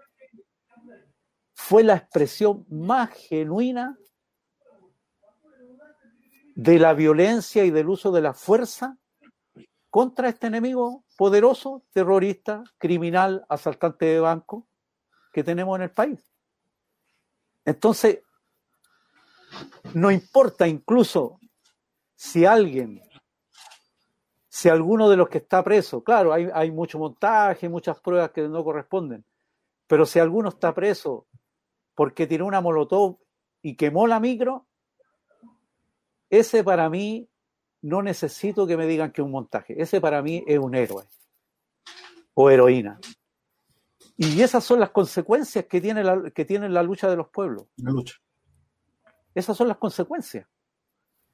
fue 1.53 1.83
la 1.83 1.95
expresión 1.95 2.65
más 2.69 3.11
genuina 3.11 3.97
de 6.55 6.79
la 6.79 6.93
violencia 6.93 7.65
y 7.65 7.71
del 7.71 7.89
uso 7.89 8.11
de 8.11 8.21
la 8.21 8.33
fuerza 8.33 8.97
contra 9.89 10.29
este 10.29 10.47
enemigo 10.47 11.03
poderoso, 11.17 11.83
terrorista, 11.91 12.63
criminal, 12.77 13.45
asaltante 13.49 14.05
de 14.05 14.19
banco 14.19 14.67
que 15.31 15.43
tenemos 15.43 15.75
en 15.77 15.83
el 15.83 15.91
país. 15.91 16.31
Entonces, 17.65 18.21
no 19.93 20.11
importa 20.11 20.67
incluso 20.67 21.39
si 22.15 22.45
alguien, 22.45 23.01
si 24.49 24.69
alguno 24.69 25.09
de 25.09 25.17
los 25.17 25.29
que 25.29 25.39
está 25.39 25.63
preso, 25.63 26.03
claro, 26.03 26.33
hay, 26.33 26.49
hay 26.53 26.71
mucho 26.71 26.99
montaje, 26.99 27.69
muchas 27.69 27.99
pruebas 27.99 28.31
que 28.31 28.47
no 28.47 28.63
corresponden, 28.63 29.25
pero 29.87 30.05
si 30.05 30.19
alguno 30.19 30.49
está 30.49 30.73
preso 30.73 31.27
porque 31.95 32.27
tiró 32.27 32.45
una 32.45 32.61
molotov 32.61 33.19
y 33.61 33.75
quemó 33.75 34.07
la 34.07 34.19
micro, 34.19 34.67
ese 36.33 36.63
para 36.63 36.89
mí 36.89 37.29
no 37.83 38.01
necesito 38.01 38.65
que 38.65 38.75
me 38.75 38.87
digan 38.87 39.11
que 39.11 39.21
es 39.21 39.25
un 39.25 39.31
montaje. 39.31 39.79
Ese 39.79 40.01
para 40.01 40.23
mí 40.23 40.43
es 40.47 40.57
un 40.57 40.73
héroe 40.73 41.05
o 42.33 42.49
heroína. 42.49 42.99
Y 44.17 44.41
esas 44.41 44.63
son 44.63 44.79
las 44.79 44.89
consecuencias 44.89 45.65
que 45.65 45.79
tiene 45.79 46.03
la, 46.03 46.31
que 46.31 46.43
tiene 46.43 46.69
la 46.69 46.81
lucha 46.81 47.07
de 47.07 47.17
los 47.17 47.29
pueblos. 47.29 47.67
La 47.77 47.91
lucha. 47.91 48.15
Esas 49.35 49.55
son 49.55 49.67
las 49.67 49.77
consecuencias. 49.77 50.47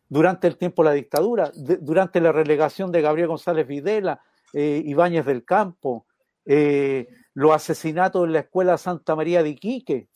Durante 0.10 0.48
el 0.48 0.58
tiempo 0.58 0.84
de 0.84 0.90
la 0.90 0.96
dictadura, 0.96 1.50
de, 1.56 1.78
durante 1.78 2.20
la 2.20 2.34
relegación 2.34 2.92
de 2.92 3.02
Gabriel 3.02 3.30
González 3.30 3.66
Videla, 3.66 4.22
eh, 4.52 4.82
Ibáñez 4.86 5.26
del 5.26 5.46
Campo, 5.46 6.08
eh, 6.44 7.08
los 7.36 7.54
asesinatos 7.54 8.26
en 8.26 8.34
la 8.34 8.40
Escuela 8.40 8.78
Santa 8.78 9.16
María 9.16 9.44
de 9.44 9.50
Iquique, 9.50 10.10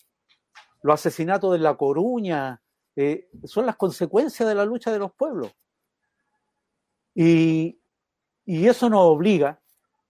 los 0.81 0.95
asesinatos 0.95 1.53
de 1.53 1.59
La 1.59 1.77
Coruña, 1.77 2.62
eh, 2.95 3.29
son 3.45 3.65
las 3.65 3.75
consecuencias 3.75 4.47
de 4.47 4.55
la 4.55 4.65
lucha 4.65 4.91
de 4.91 4.99
los 4.99 5.11
pueblos. 5.13 5.51
Y, 7.15 7.79
y, 8.45 8.67
eso 8.67 8.89
nos 8.89 9.01
obliga 9.01 9.59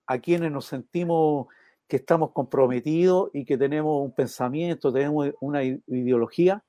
a 0.06 0.20
quienes 0.20 0.52
nos 0.52 0.66
sentimos 0.66 1.48
que 1.88 1.98
estamos 1.98 2.32
comprometidos 2.32 3.30
y 3.34 3.46
que 3.46 3.58
tenemos 3.58 4.02
un 4.02 4.14
pensamiento, 4.14 4.92
tenemos 4.92 5.30
una 5.42 5.64
ideología, 5.64 6.64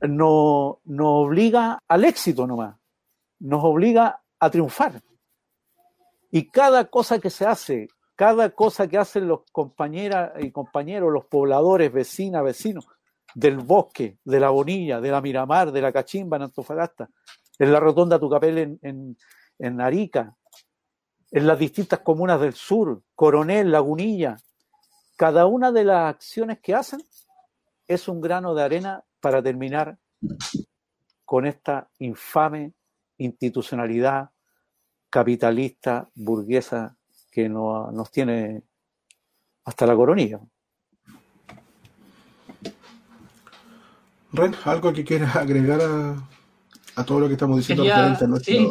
nos 0.00 0.76
no 0.84 1.20
obliga 1.20 1.82
al 1.88 2.04
éxito 2.04 2.46
nomás, 2.46 2.76
nos 3.38 3.64
obliga 3.64 4.20
a 4.38 4.50
triunfar. 4.50 5.00
Y 6.30 6.48
cada 6.48 6.84
cosa 6.86 7.18
que 7.18 7.30
se 7.30 7.46
hace, 7.46 7.88
cada 8.14 8.50
cosa 8.50 8.88
que 8.88 8.98
hacen 8.98 9.28
los 9.28 9.40
compañeras 9.52 10.32
y 10.40 10.50
compañeros, 10.50 11.12
los 11.12 11.26
pobladores, 11.26 11.92
vecinas, 11.92 12.42
vecinos, 12.42 12.86
del 13.36 13.58
bosque, 13.58 14.16
de 14.24 14.40
la 14.40 14.48
Bonilla, 14.48 14.98
de 14.98 15.10
la 15.10 15.20
Miramar, 15.20 15.70
de 15.70 15.82
la 15.82 15.92
Cachimba 15.92 16.38
en 16.38 16.44
Antofagasta, 16.44 17.10
en 17.58 17.70
la 17.70 17.78
Rotonda 17.78 18.18
Tucapel 18.18 18.56
en, 18.56 18.78
en, 18.80 19.18
en 19.58 19.80
Arica, 19.82 20.34
en 21.30 21.46
las 21.46 21.58
distintas 21.58 21.98
comunas 21.98 22.40
del 22.40 22.54
sur, 22.54 23.02
Coronel, 23.14 23.70
Lagunilla. 23.70 24.38
Cada 25.16 25.44
una 25.44 25.70
de 25.70 25.84
las 25.84 26.14
acciones 26.14 26.60
que 26.60 26.74
hacen 26.74 27.02
es 27.86 28.08
un 28.08 28.22
grano 28.22 28.54
de 28.54 28.62
arena 28.62 29.04
para 29.20 29.42
terminar 29.42 29.98
con 31.26 31.44
esta 31.44 31.90
infame 31.98 32.72
institucionalidad 33.18 34.30
capitalista, 35.10 36.08
burguesa, 36.14 36.96
que 37.30 37.50
no, 37.50 37.92
nos 37.92 38.10
tiene 38.10 38.62
hasta 39.66 39.84
la 39.84 39.94
coronilla. 39.94 40.40
Ren, 44.32 44.54
¿algo 44.64 44.92
que 44.92 45.04
quieras 45.04 45.36
agregar 45.36 45.80
a, 45.80 46.28
a 46.96 47.04
todo 47.04 47.20
lo 47.20 47.26
que 47.28 47.34
estamos 47.34 47.58
diciendo 47.58 47.84
Quería, 47.84 48.14
a 48.14 48.26
nuestro... 48.26 48.38
sí, 48.40 48.68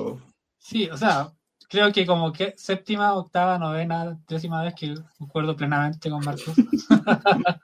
sí, 0.57 0.89
o 0.89 0.97
sea, 0.97 1.31
creo 1.69 1.91
que 1.91 2.05
como 2.05 2.31
que 2.31 2.53
séptima, 2.57 3.13
octava, 3.13 3.57
novena, 3.57 4.17
décima 4.27 4.63
vez 4.63 4.73
que 4.75 4.95
concuerdo 5.17 5.55
plenamente 5.55 6.09
con 6.09 6.23
Marcos. 6.23 6.55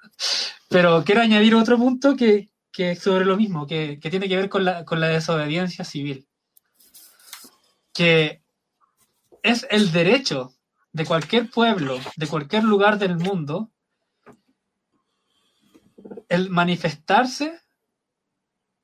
Pero 0.69 1.03
quiero 1.03 1.21
añadir 1.21 1.55
otro 1.55 1.77
punto 1.77 2.15
que, 2.15 2.49
que 2.71 2.95
sobre 2.95 3.25
lo 3.25 3.37
mismo, 3.37 3.67
que, 3.67 3.99
que 3.99 4.09
tiene 4.09 4.29
que 4.29 4.37
ver 4.37 4.49
con 4.49 4.63
la, 4.63 4.85
con 4.85 4.99
la 4.99 5.07
desobediencia 5.07 5.83
civil. 5.83 6.27
Que 7.93 8.41
es 9.43 9.67
el 9.69 9.91
derecho 9.91 10.53
de 10.93 11.05
cualquier 11.05 11.49
pueblo, 11.49 11.99
de 12.15 12.27
cualquier 12.27 12.63
lugar 12.63 12.97
del 12.97 13.17
mundo, 13.17 13.71
el 16.29 16.49
manifestarse 16.49 17.59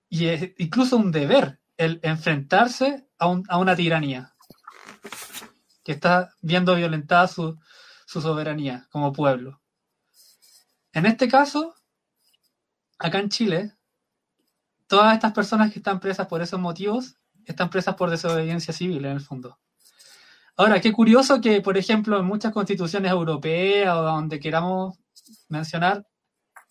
y 0.10 0.28
es 0.28 0.52
incluso 0.58 0.98
un 0.98 1.12
deber 1.12 1.60
el 1.78 2.00
enfrentarse 2.04 3.08
a, 3.18 3.28
un, 3.28 3.44
a 3.50 3.58
una 3.58 3.76
tiranía 3.76 4.34
que 5.84 5.94
está 5.94 6.34
viendo 6.42 6.76
violentada 6.76 7.28
su, 7.28 7.58
su, 8.06 8.22
soberanía 8.22 8.88
como 8.90 9.14
pueblo. 9.14 9.62
En 10.92 11.06
este 11.06 11.28
caso, 11.28 11.76
acá 12.98 13.20
en 13.20 13.30
Chile, 13.30 13.74
todas 14.88 15.14
estas 15.14 15.34
personas 15.34 15.72
que 15.72 15.80
están 15.80 16.00
presas 16.00 16.28
por 16.28 16.42
esos 16.42 16.60
motivos 16.60 17.16
están 17.46 17.70
presas 17.70 17.96
por 17.96 18.10
desobediencia 18.10 18.74
civil 18.74 19.06
en 19.06 19.12
el 19.12 19.22
fondo. 19.22 19.60
Ahora, 20.58 20.82
qué 20.82 20.92
curioso 20.92 21.40
que, 21.40 21.62
por 21.62 21.78
ejemplo, 21.78 22.20
en 22.20 22.26
muchas 22.26 22.52
constituciones 22.52 23.12
europeas 23.12 23.96
o 23.96 24.02
donde 24.02 24.40
queramos 24.40 24.98
mencionar, 25.48 26.08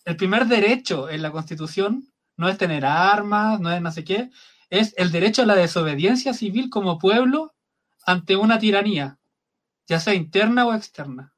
el 0.03 0.17
primer 0.17 0.45
derecho 0.45 1.09
en 1.09 1.21
la 1.21 1.31
constitución 1.31 2.11
no 2.37 2.47
es 2.47 2.57
tener 2.57 2.85
armas, 2.85 3.59
no 3.59 3.71
es 3.71 3.81
no 3.81 3.91
sé 3.91 4.03
qué, 4.03 4.29
es 4.69 4.93
el 4.97 5.11
derecho 5.11 5.41
a 5.41 5.45
la 5.45 5.55
desobediencia 5.55 6.33
civil 6.33 6.69
como 6.69 6.99
pueblo 6.99 7.53
ante 8.05 8.35
una 8.35 8.59
tiranía, 8.59 9.17
ya 9.87 9.99
sea 9.99 10.13
interna 10.13 10.65
o 10.65 10.73
externa. 10.73 11.33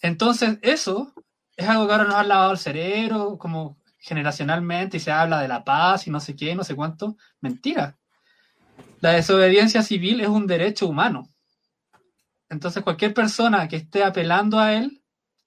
Entonces, 0.00 0.58
eso 0.62 1.14
es 1.56 1.68
algo 1.68 1.86
que 1.86 1.92
ahora 1.92 2.04
nos 2.04 2.16
ha 2.16 2.24
lavado 2.24 2.52
el 2.52 2.58
cerebro, 2.58 3.38
como 3.38 3.78
generacionalmente, 3.98 4.98
y 4.98 5.00
se 5.00 5.10
habla 5.10 5.40
de 5.40 5.48
la 5.48 5.64
paz 5.64 6.06
y 6.06 6.10
no 6.10 6.20
sé 6.20 6.36
qué, 6.36 6.54
no 6.54 6.62
sé 6.62 6.74
cuánto. 6.74 7.16
Mentira. 7.40 7.96
La 9.00 9.12
desobediencia 9.12 9.82
civil 9.82 10.20
es 10.20 10.28
un 10.28 10.46
derecho 10.46 10.86
humano. 10.86 11.28
Entonces, 12.50 12.82
cualquier 12.82 13.14
persona 13.14 13.66
que 13.66 13.76
esté 13.76 14.04
apelando 14.04 14.58
a 14.58 14.74
él 14.74 15.02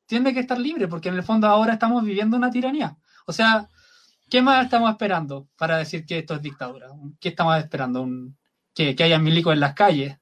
tiene 0.07 0.33
que 0.33 0.39
estar 0.39 0.57
libre, 0.57 0.87
porque 0.87 1.09
en 1.09 1.15
el 1.15 1.23
fondo 1.23 1.47
ahora 1.47 1.73
estamos 1.73 2.03
viviendo 2.03 2.35
una 2.35 2.49
tiranía. 2.49 2.97
O 3.27 3.33
sea, 3.33 3.69
¿qué 4.29 4.41
más 4.41 4.63
estamos 4.63 4.89
esperando 4.89 5.49
para 5.57 5.77
decir 5.77 6.05
que 6.05 6.19
esto 6.19 6.33
es 6.33 6.41
dictadura? 6.41 6.87
¿Qué 7.19 7.29
estamos 7.29 7.57
esperando? 7.57 8.07
Que, 8.73 8.95
que 8.95 9.03
haya 9.03 9.19
milicos 9.19 9.53
en 9.53 9.59
las 9.59 9.73
calles, 9.73 10.17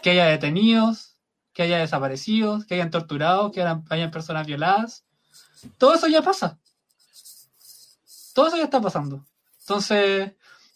que 0.00 0.10
haya 0.10 0.26
detenidos, 0.26 1.14
que 1.52 1.64
haya 1.64 1.78
desaparecidos, 1.78 2.64
que 2.64 2.74
hayan 2.74 2.90
torturados, 2.90 3.50
que 3.50 3.62
hayan, 3.62 4.10
personas 4.12 4.46
violadas. 4.46 5.04
Todo 5.78 5.94
eso 5.94 6.06
ya 6.06 6.22
pasa. 6.22 6.60
Todo 8.34 8.46
eso 8.46 8.56
ya 8.56 8.64
está 8.64 8.80
pasando. 8.80 9.26
Entonces, 9.60 10.32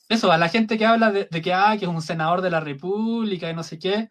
eso, 0.08 0.32
a 0.32 0.38
la 0.38 0.48
gente 0.48 0.78
que 0.78 0.86
habla 0.86 1.12
de, 1.12 1.28
que, 1.28 1.52
ah, 1.52 1.76
que 1.78 1.84
es 1.84 1.90
un 1.90 2.02
senador 2.02 2.42
de 2.42 2.50
la 2.50 2.60
República 2.60 3.48
y 3.48 3.54
no 3.54 3.62
sé 3.62 3.78
qué. 3.78 4.10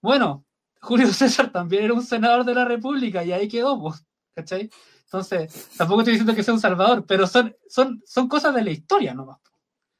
Bueno, 0.00 0.44
Julio 0.80 1.06
César 1.12 1.52
también 1.52 1.84
era 1.84 1.94
un 1.94 2.04
senador 2.04 2.44
de 2.44 2.54
la 2.54 2.64
República 2.64 3.22
y 3.22 3.32
ahí 3.32 3.48
quedó, 3.48 3.94
¿cachai? 4.34 4.68
Entonces, 5.14 5.70
tampoco 5.76 6.00
estoy 6.00 6.14
diciendo 6.14 6.34
que 6.34 6.42
sea 6.42 6.54
un 6.54 6.60
salvador, 6.60 7.06
pero 7.06 7.28
son, 7.28 7.54
son, 7.68 8.02
son 8.04 8.26
cosas 8.26 8.52
de 8.52 8.64
la 8.64 8.72
historia 8.72 9.14
nomás. 9.14 9.38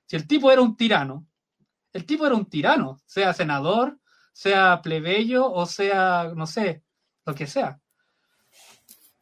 Si 0.06 0.16
el 0.16 0.26
tipo 0.26 0.50
era 0.50 0.60
un 0.60 0.76
tirano, 0.76 1.24
el 1.92 2.04
tipo 2.04 2.26
era 2.26 2.34
un 2.34 2.46
tirano, 2.46 2.98
sea 3.06 3.32
senador, 3.32 3.96
sea 4.32 4.82
plebeyo 4.82 5.48
o 5.48 5.66
sea, 5.66 6.32
no 6.34 6.48
sé, 6.48 6.82
lo 7.24 7.32
que 7.32 7.46
sea. 7.46 7.78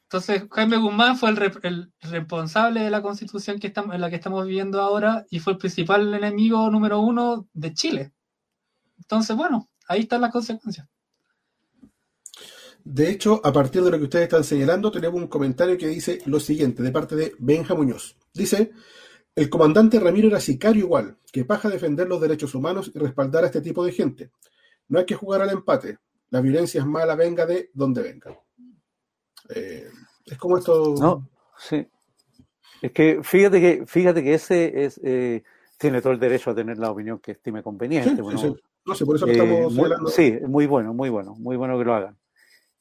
Entonces, 0.04 0.44
Jaime 0.50 0.78
Guzmán 0.78 1.18
fue 1.18 1.28
el, 1.28 1.92
responsable 2.00 2.80
de 2.80 2.90
la 2.90 3.02
constitución 3.02 3.58
que 3.58 3.66
estamos, 3.66 3.94
en 3.94 4.00
la 4.00 4.08
que 4.08 4.16
estamos 4.16 4.46
viviendo 4.46 4.80
ahora 4.80 5.26
y 5.28 5.40
fue 5.40 5.52
el 5.52 5.58
principal 5.58 6.14
enemigo 6.14 6.70
número 6.70 7.00
uno 7.00 7.48
de 7.52 7.74
Chile. 7.74 8.12
Entonces, 8.96 9.36
bueno, 9.36 9.68
ahí 9.88 10.00
están 10.00 10.22
las 10.22 10.32
consecuencias. 10.32 10.88
De 12.84 13.10
hecho, 13.10 13.40
a 13.44 13.52
partir 13.52 13.82
de 13.82 13.90
lo 13.90 13.98
que 13.98 14.04
ustedes 14.04 14.24
están 14.24 14.44
señalando, 14.44 14.90
tenemos 14.90 15.20
un 15.20 15.28
comentario 15.28 15.78
que 15.78 15.86
dice 15.86 16.20
lo 16.26 16.40
siguiente, 16.40 16.82
de 16.82 16.90
parte 16.90 17.14
de 17.14 17.34
Benja 17.38 17.74
Muñoz. 17.74 18.16
Dice, 18.34 18.72
el 19.34 19.48
comandante 19.48 20.00
Ramiro 20.00 20.28
era 20.28 20.40
sicario 20.40 20.84
igual, 20.84 21.16
que 21.32 21.44
paja 21.44 21.68
defender 21.68 22.08
los 22.08 22.20
derechos 22.20 22.54
humanos 22.54 22.90
y 22.94 22.98
respaldar 22.98 23.44
a 23.44 23.46
este 23.46 23.60
tipo 23.60 23.84
de 23.84 23.92
gente. 23.92 24.30
No 24.88 24.98
hay 24.98 25.06
que 25.06 25.14
jugar 25.14 25.42
al 25.42 25.50
empate. 25.50 25.98
La 26.30 26.40
violencia 26.40 26.80
es 26.80 26.86
mala, 26.86 27.14
venga 27.14 27.46
de 27.46 27.70
donde 27.72 28.02
venga. 28.02 28.38
Eh, 29.54 29.88
es 30.26 30.38
como 30.38 30.58
esto. 30.58 30.94
No, 30.98 31.28
sí. 31.58 31.86
Es 32.80 32.90
que 32.92 33.20
fíjate 33.22 33.60
que, 33.60 33.86
fíjate 33.86 34.24
que 34.24 34.34
ese 34.34 34.84
es, 34.84 35.00
eh, 35.04 35.44
tiene 35.78 36.02
todo 36.02 36.12
el 36.12 36.18
derecho 36.18 36.50
a 36.50 36.54
tener 36.54 36.78
la 36.78 36.90
opinión 36.90 37.20
que 37.20 37.32
estime 37.32 37.62
conveniente. 37.62 38.22
No 38.84 38.94
sé, 38.96 39.06
por 39.06 39.14
eso 39.14 39.26
lo 39.26 39.32
estamos 39.32 39.72
eh, 39.72 39.76
muy, 39.76 40.10
Sí, 40.10 40.38
muy 40.46 40.66
bueno, 40.66 40.92
muy 40.92 41.08
bueno, 41.08 41.36
muy 41.36 41.56
bueno 41.56 41.78
que 41.78 41.84
lo 41.84 41.94
hagan. 41.94 42.18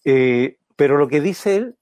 Pero 0.03 0.97
lo 0.97 1.07
que 1.07 1.21
dice 1.21 1.55
él 1.55 1.77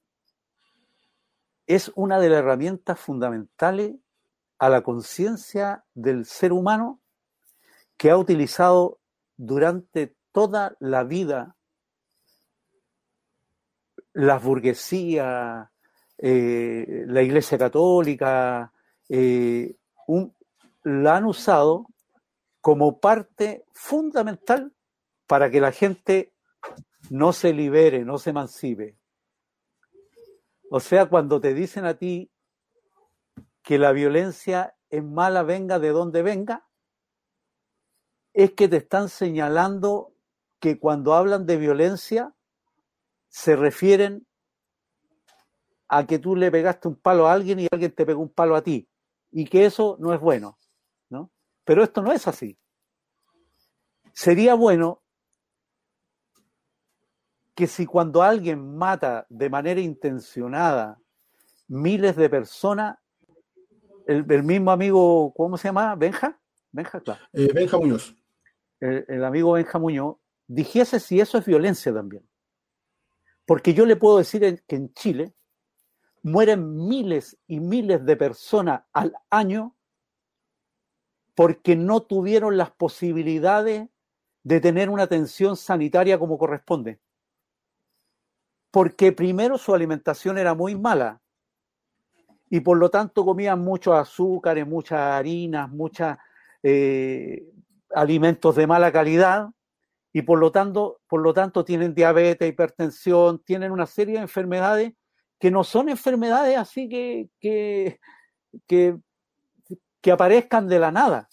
es 1.68 1.92
una 1.96 2.20
de 2.20 2.30
las 2.30 2.40
herramientas 2.40 3.00
fundamentales 3.00 3.96
a 4.58 4.70
la 4.70 4.82
conciencia 4.82 5.86
del 5.94 6.26
ser 6.26 6.52
humano 6.52 7.00
que 7.96 8.10
ha 8.10 8.18
utilizado 8.18 9.00
durante 9.38 10.16
toda 10.32 10.76
la 10.80 11.04
vida 11.04 11.56
las 14.14 14.44
burguesías, 14.44 15.70
eh, 16.18 17.04
la 17.08 17.22
Iglesia 17.22 17.58
Católica, 17.58 18.74
eh, 19.08 19.76
la 20.84 21.18
han 21.18 21.26
usado 21.26 21.86
como 22.62 23.00
parte 23.00 23.64
fundamental 23.72 24.74
para 25.28 25.50
que 25.50 25.62
la 25.62 25.72
gente 25.72 26.34
no 27.10 27.34
se 27.34 27.54
libere, 27.54 28.06
no 28.06 28.18
se 28.18 28.30
emancipe. 28.30 28.98
O 30.70 30.80
sea, 30.80 31.08
cuando 31.08 31.42
te 31.42 31.54
dicen 31.54 31.86
a 31.86 31.96
ti 31.96 32.32
que 33.64 33.78
la 33.78 33.92
violencia 33.92 34.76
es 34.90 35.04
mala, 35.04 35.44
venga 35.44 35.80
de 35.80 35.90
donde 35.90 36.22
venga, 36.22 36.68
es 38.34 38.54
que 38.54 38.68
te 38.68 38.78
están 38.78 39.10
señalando 39.10 40.14
que 40.60 40.80
cuando 40.80 41.14
hablan 41.14 41.46
de 41.46 41.58
violencia 41.58 42.34
se 43.28 43.56
refieren 43.56 44.28
a 45.88 46.06
que 46.06 46.20
tú 46.20 46.36
le 46.36 46.52
pegaste 46.52 46.88
un 46.88 46.96
palo 46.96 47.28
a 47.28 47.34
alguien 47.34 47.60
y 47.60 47.68
alguien 47.72 47.94
te 47.94 48.06
pegó 48.06 48.22
un 48.22 48.30
palo 48.30 48.56
a 48.56 48.62
ti, 48.62 48.88
y 49.32 49.46
que 49.46 49.66
eso 49.66 49.98
no 50.00 50.14
es 50.14 50.20
bueno, 50.20 50.60
¿no? 51.10 51.32
Pero 51.64 51.84
esto 51.84 52.02
no 52.02 52.12
es 52.12 52.28
así. 52.28 52.58
Sería 54.14 54.54
bueno 54.54 55.02
que 57.60 57.68
si 57.68 57.86
cuando 57.86 58.24
alguien 58.24 58.78
mata 58.78 59.26
de 59.28 59.50
manera 59.50 59.82
intencionada 59.82 60.98
miles 61.68 62.16
de 62.16 62.30
personas, 62.30 62.98
el, 64.08 64.44
mismo 64.46 64.72
amigo, 64.72 65.34
¿cómo 65.36 65.58
se 65.58 65.68
llama? 65.68 65.94
¿Benja? 65.96 66.40
Benja, 66.72 67.02
claro. 67.02 67.20
Eh, 67.34 67.52
Benja 67.54 67.78
Muñoz. 67.78 68.16
El, 68.80 69.04
el, 69.10 69.26
amigo 69.26 69.52
Benja 69.52 69.78
Muñoz 69.78 70.16
dijese 70.48 71.02
si 71.02 71.20
eso 71.20 71.38
es 71.38 71.46
violencia 71.46 71.94
también. 71.94 72.26
Porque 73.46 73.74
yo 73.74 73.86
le 73.86 73.98
puedo 73.98 74.20
decir 74.20 74.64
que 74.66 74.76
en 74.78 74.94
Chile 74.94 75.34
mueren 76.24 76.88
miles 76.88 77.38
y 77.46 77.60
miles 77.60 78.06
de 78.06 78.16
personas 78.16 78.84
al 78.94 79.14
año 79.30 79.76
porque 81.36 81.76
no 81.76 82.04
tuvieron 82.04 82.56
las 82.56 82.72
posibilidades 82.72 83.90
de 84.44 84.62
tener 84.62 84.90
una 84.90 85.04
atención 85.04 85.58
sanitaria 85.58 86.18
como 86.18 86.38
corresponde. 86.38 87.02
Porque 88.72 89.12
primero 89.12 89.58
su 89.58 89.74
alimentación 89.74 90.38
era 90.38 90.54
muy 90.54 90.76
mala 90.76 91.22
y 92.50 92.60
por 92.62 92.78
lo 92.78 92.90
tanto 92.90 93.26
comían 93.26 93.60
muchos 93.60 93.96
azúcares, 93.96 94.68
muchas 94.68 95.00
harinas, 95.00 95.70
muchos 95.70 96.16
eh, 96.64 97.44
alimentos 97.94 98.56
de 98.56 98.68
mala 98.68 98.92
calidad 98.92 99.50
y 100.12 100.24
por 100.24 100.40
lo 100.40 100.52
tanto, 100.52 101.02
por 101.08 101.22
lo 101.22 101.34
tanto 101.34 101.64
tienen 101.64 101.94
diabetes, 101.94 102.50
hipertensión, 102.50 103.40
tienen 103.44 103.72
una 103.72 103.86
serie 103.86 104.16
de 104.16 104.22
enfermedades 104.22 104.94
que 105.40 105.52
no 105.52 105.64
son 105.64 105.90
enfermedades 105.90 106.58
así 106.58 106.90
que, 106.90 107.30
que, 107.40 108.00
que, 110.02 110.12
aparezcan 110.12 110.68
de 110.68 110.80
la 110.80 110.92
nada. 110.92 111.30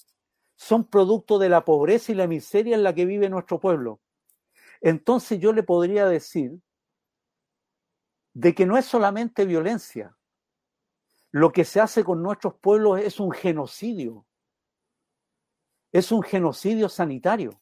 Son 0.54 0.84
producto 0.84 1.38
de 1.38 1.48
la 1.48 1.64
pobreza 1.64 2.12
y 2.12 2.14
la 2.14 2.26
miseria 2.26 2.76
en 2.76 2.82
la 2.82 2.94
que 2.94 3.04
vive 3.04 3.28
nuestro 3.28 3.58
pueblo. 3.58 4.00
Entonces 4.80 5.40
yo 5.40 5.52
le 5.52 5.62
podría 5.62 6.06
decir 6.06 6.58
de 8.36 8.54
que 8.54 8.66
no 8.66 8.76
es 8.76 8.84
solamente 8.84 9.46
violencia. 9.46 10.14
Lo 11.30 11.52
que 11.52 11.64
se 11.64 11.80
hace 11.80 12.04
con 12.04 12.22
nuestros 12.22 12.52
pueblos 12.56 13.00
es 13.00 13.18
un 13.18 13.32
genocidio. 13.32 14.26
Es 15.90 16.12
un 16.12 16.22
genocidio 16.22 16.90
sanitario. 16.90 17.58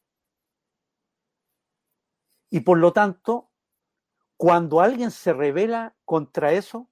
Y 2.51 2.61
por 2.61 2.79
lo 2.79 2.93
tanto, 2.93 3.53
cuando 4.37 4.81
alguien 4.81 5.13
se 5.13 5.33
revela 5.33 5.95
contra 6.05 6.53
eso, 6.53 6.91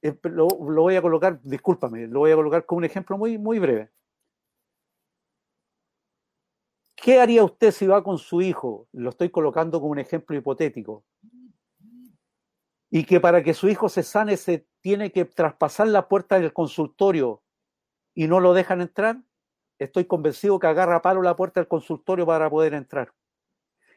eh, 0.00 0.18
lo, 0.22 0.46
voy 0.46 0.96
a 0.96 1.02
colocar, 1.02 1.38
discúlpame, 1.42 2.06
lo 2.06 2.20
voy 2.20 2.30
a 2.30 2.36
colocar 2.36 2.64
con 2.64 2.78
un 2.78 2.84
ejemplo 2.84 3.18
muy, 3.18 3.36
muy 3.36 3.58
breve. 3.58 3.90
¿Qué 6.96 7.20
haría 7.20 7.44
usted 7.44 7.72
si 7.72 7.86
va 7.86 8.02
con 8.02 8.16
su 8.16 8.40
hijo? 8.40 8.88
Lo 8.92 9.10
estoy 9.10 9.28
colocando 9.28 9.80
como 9.80 9.92
un 9.92 9.98
ejemplo 9.98 10.34
hipotético. 10.34 11.04
Y 12.90 13.04
que 13.04 13.20
para 13.20 13.42
que 13.42 13.54
su 13.54 13.68
hijo 13.68 13.88
se 13.88 14.02
sane 14.02 14.36
se 14.36 14.66
tiene 14.80 15.12
que 15.12 15.24
traspasar 15.24 15.88
la 15.88 16.08
puerta 16.08 16.38
del 16.38 16.52
consultorio 16.52 17.42
y 18.14 18.28
no 18.28 18.40
lo 18.40 18.54
dejan 18.54 18.80
entrar. 18.80 19.22
Estoy 19.78 20.06
convencido 20.06 20.58
que 20.58 20.66
agarra 20.66 21.02
palo 21.02 21.22
la 21.22 21.36
puerta 21.36 21.60
del 21.60 21.68
consultorio 21.68 22.26
para 22.26 22.48
poder 22.50 22.74
entrar. 22.74 23.12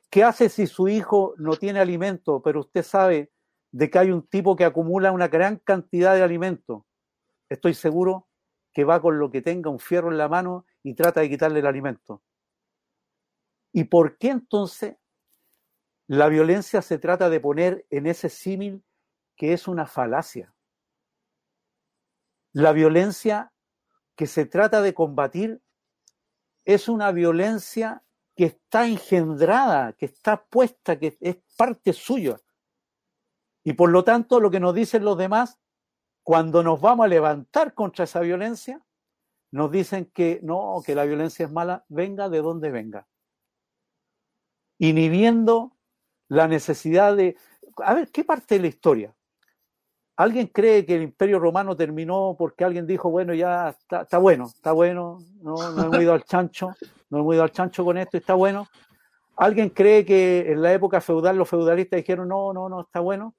¿Qué 0.09 0.23
hace 0.23 0.49
si 0.49 0.67
su 0.67 0.89
hijo 0.89 1.33
no 1.37 1.55
tiene 1.55 1.79
alimento, 1.79 2.41
pero 2.41 2.59
usted 2.59 2.83
sabe 2.83 3.31
de 3.71 3.89
que 3.89 3.97
hay 3.97 4.11
un 4.11 4.27
tipo 4.27 4.55
que 4.55 4.65
acumula 4.65 5.11
una 5.11 5.29
gran 5.29 5.57
cantidad 5.57 6.13
de 6.13 6.21
alimento? 6.21 6.85
Estoy 7.49 7.73
seguro 7.73 8.27
que 8.73 8.83
va 8.83 9.01
con 9.01 9.19
lo 9.19 9.31
que 9.31 9.41
tenga 9.41 9.69
un 9.69 9.79
fierro 9.79 10.11
en 10.11 10.17
la 10.17 10.27
mano 10.27 10.65
y 10.83 10.93
trata 10.93 11.21
de 11.21 11.29
quitarle 11.29 11.59
el 11.59 11.65
alimento. 11.65 12.21
¿Y 13.73 13.85
por 13.85 14.17
qué 14.17 14.29
entonces 14.29 14.97
la 16.07 16.27
violencia 16.27 16.81
se 16.81 16.97
trata 16.97 17.29
de 17.29 17.39
poner 17.39 17.85
en 17.89 18.07
ese 18.07 18.29
símil 18.29 18.83
que 19.35 19.53
es 19.53 19.67
una 19.67 19.85
falacia? 19.85 20.53
La 22.53 22.73
violencia 22.73 23.53
que 24.15 24.27
se 24.27 24.45
trata 24.45 24.81
de 24.81 24.93
combatir 24.93 25.61
es 26.65 26.89
una 26.89 27.11
violencia 27.11 28.03
que 28.35 28.45
está 28.45 28.87
engendrada, 28.87 29.93
que 29.93 30.05
está 30.05 30.43
puesta, 30.45 30.99
que 30.99 31.17
es 31.19 31.37
parte 31.57 31.93
suya. 31.93 32.37
Y 33.63 33.73
por 33.73 33.89
lo 33.89 34.03
tanto, 34.03 34.39
lo 34.39 34.51
que 34.51 34.59
nos 34.59 34.73
dicen 34.73 35.05
los 35.05 35.17
demás, 35.17 35.59
cuando 36.23 36.63
nos 36.63 36.81
vamos 36.81 37.05
a 37.05 37.09
levantar 37.09 37.73
contra 37.73 38.05
esa 38.05 38.19
violencia, 38.19 38.83
nos 39.51 39.71
dicen 39.71 40.05
que 40.05 40.39
no, 40.43 40.81
que 40.85 40.95
la 40.95 41.03
violencia 41.05 41.45
es 41.45 41.51
mala, 41.51 41.85
venga 41.89 42.29
de 42.29 42.41
donde 42.41 42.71
venga. 42.71 43.07
Inhibiendo 44.77 45.77
la 46.31 46.47
necesidad 46.47 47.17
de... 47.17 47.35
A 47.83 47.93
ver, 47.93 48.09
¿qué 48.09 48.23
parte 48.23 48.55
de 48.55 48.61
la 48.61 48.67
historia? 48.67 49.13
¿Alguien 50.15 50.47
cree 50.47 50.85
que 50.85 50.95
el 50.95 51.01
imperio 51.03 51.39
romano 51.39 51.75
terminó 51.75 52.35
porque 52.39 52.63
alguien 52.63 52.87
dijo, 52.87 53.09
bueno, 53.09 53.33
ya 53.33 53.75
está, 53.89 54.17
bueno, 54.17 54.45
está 54.45 54.71
bueno, 54.71 55.19
no, 55.41 55.55
no 55.71 55.83
hemos 55.83 56.01
ido 56.01 56.13
al 56.13 56.23
chancho, 56.23 56.73
no 57.09 57.19
hemos 57.19 57.35
ido 57.35 57.43
al 57.43 57.51
chancho 57.51 57.83
con 57.83 57.97
esto, 57.97 58.17
está 58.17 58.33
bueno? 58.33 58.67
¿Alguien 59.35 59.69
cree 59.69 60.05
que 60.05 60.51
en 60.51 60.61
la 60.61 60.71
época 60.71 61.01
feudal 61.01 61.35
los 61.35 61.49
feudalistas 61.49 61.97
dijeron, 61.97 62.29
no, 62.29 62.53
no, 62.53 62.69
no, 62.69 62.81
está 62.81 63.01
bueno? 63.01 63.35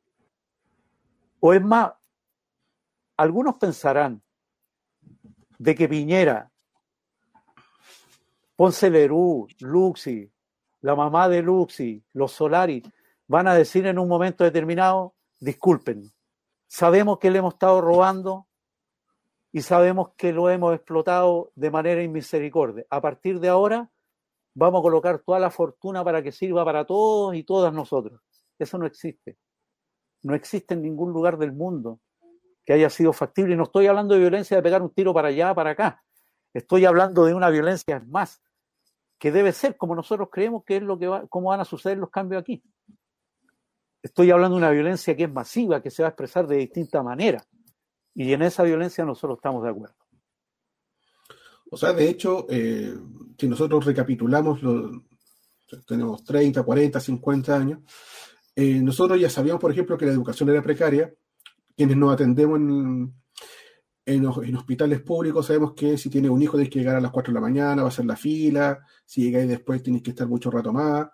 O 1.41 1.55
es 1.55 1.63
más, 1.63 1.93
algunos 3.17 3.57
pensarán 3.57 4.23
de 5.59 5.75
que 5.75 5.89
Piñera, 5.89 6.51
Ponce 8.55 8.91
Lerú, 8.91 9.47
Luxi, 9.61 10.32
la 10.83 10.95
mamá 10.95 11.29
de 11.29 11.43
Luxi, 11.43 12.05
los 12.13 12.33
Solari, 12.33 12.83
van 13.27 13.49
a 13.49 13.55
decir 13.55 13.87
en 13.87 13.99
un 13.99 14.09
momento 14.09 14.45
determinado, 14.45 15.15
disculpen, 15.41 16.13
sabemos 16.67 17.19
que 17.19 17.31
le 17.31 17.39
hemos 17.39 17.55
estado 17.55 17.81
robando 17.81 18.47
y 19.53 19.63
sabemos 19.63 20.11
que 20.17 20.33
lo 20.33 20.51
hemos 20.51 20.75
explotado 20.75 21.53
de 21.55 21.71
manera 21.71 22.03
inmisericordia. 22.03 22.85
A 22.91 23.01
partir 23.01 23.39
de 23.41 23.49
ahora 23.49 23.91
vamos 24.55 24.81
a 24.81 24.83
colocar 24.83 25.19
toda 25.21 25.39
la 25.39 25.51
fortuna 25.51 26.03
para 26.05 26.23
que 26.23 26.33
sirva 26.33 26.65
para 26.65 26.85
todos 26.85 27.35
y 27.35 27.45
todas 27.45 27.73
nosotros. 27.73 28.21
Eso 28.59 28.79
no 28.79 28.87
existe. 28.87 29.37
No 30.23 30.35
existe 30.35 30.75
en 30.75 30.83
ningún 30.83 31.13
lugar 31.13 31.39
del 31.39 31.53
mundo 31.53 32.01
que 32.65 32.73
haya 32.73 32.91
sido 32.91 33.13
factible. 33.13 33.55
Y 33.55 33.57
no 33.57 33.65
estoy 33.65 33.87
hablando 33.87 34.15
de 34.15 34.21
violencia 34.21 34.57
de 34.57 34.63
pegar 34.63 34.83
un 34.83 34.91
tiro 34.91 35.13
para 35.13 35.29
allá, 35.29 35.55
para 35.55 35.71
acá. 35.71 36.03
Estoy 36.55 36.85
hablando 36.85 37.25
de 37.25 37.35
una 37.35 37.51
violencia 37.51 38.03
más, 38.07 38.43
que 39.23 39.31
debe 39.31 39.53
ser 39.53 39.77
como 39.77 39.95
nosotros 39.95 40.31
creemos 40.33 40.65
que 40.65 40.79
es 40.79 40.83
lo 40.83 40.99
que 40.99 41.07
va, 41.07 41.29
cómo 41.29 41.51
van 41.51 41.61
a 41.61 41.65
suceder 41.65 41.97
los 41.97 42.11
cambios 42.11 42.43
aquí. 42.43 42.61
Estoy 44.03 44.33
hablando 44.33 44.57
de 44.57 44.65
una 44.65 44.71
violencia 44.73 45.17
que 45.17 45.23
es 45.23 45.33
masiva, 45.33 45.81
que 45.81 45.93
se 45.93 46.03
va 46.03 46.09
a 46.09 46.11
expresar 46.11 46.49
de 46.49 46.57
distinta 46.57 47.05
manera. 47.05 47.41
Y 48.17 48.33
en 48.33 48.43
esa 48.43 48.65
violencia 48.65 49.05
nosotros 49.05 49.39
estamos 49.39 49.63
de 49.63 49.71
acuerdo. 49.71 49.95
O 51.71 51.77
sea, 51.77 51.93
de 51.93 52.09
hecho, 52.09 52.47
eh, 52.51 52.93
si 53.39 53.47
nosotros 53.47 53.85
recapitulamos, 53.85 54.61
lo, 54.61 54.91
tenemos 55.87 56.25
30, 56.25 56.61
40, 56.65 56.99
50 56.99 57.57
años, 57.57 57.79
eh, 58.57 58.81
nosotros 58.83 59.21
ya 59.21 59.31
sabíamos, 59.31 59.61
por 59.61 59.71
ejemplo, 59.71 59.97
que 59.97 60.07
la 60.07 60.13
educación 60.15 60.49
era 60.49 60.61
precaria. 60.63 61.15
Quienes 61.77 61.97
nos 61.97 62.13
atendemos 62.13 62.59
en, 62.59 63.15
en, 64.05 64.25
en, 64.25 64.57
hospitales 64.57 65.01
públicos 65.01 65.47
sabemos 65.47 65.75
que 65.75 65.97
si 65.97 66.11
tienes 66.11 66.31
un 66.31 66.43
hijo 66.43 66.57
tienes 66.57 66.73
que 66.73 66.81
llegar 66.81 66.97
a 66.97 67.01
las 67.01 67.11
4 67.11 67.33
de 67.33 67.35
la 67.35 67.41
mañana, 67.41 67.83
va 67.83 67.89
a 67.89 67.93
ser 67.93 68.05
la 68.05 68.17
fila, 68.17 68.81
si 69.05 69.23
llegáis 69.23 69.49
después 69.49 69.83
tienes 69.83 70.03
que 70.03 70.11
estar 70.11 70.27
mucho 70.27 70.51
rato 70.51 70.73
más. 70.73 71.07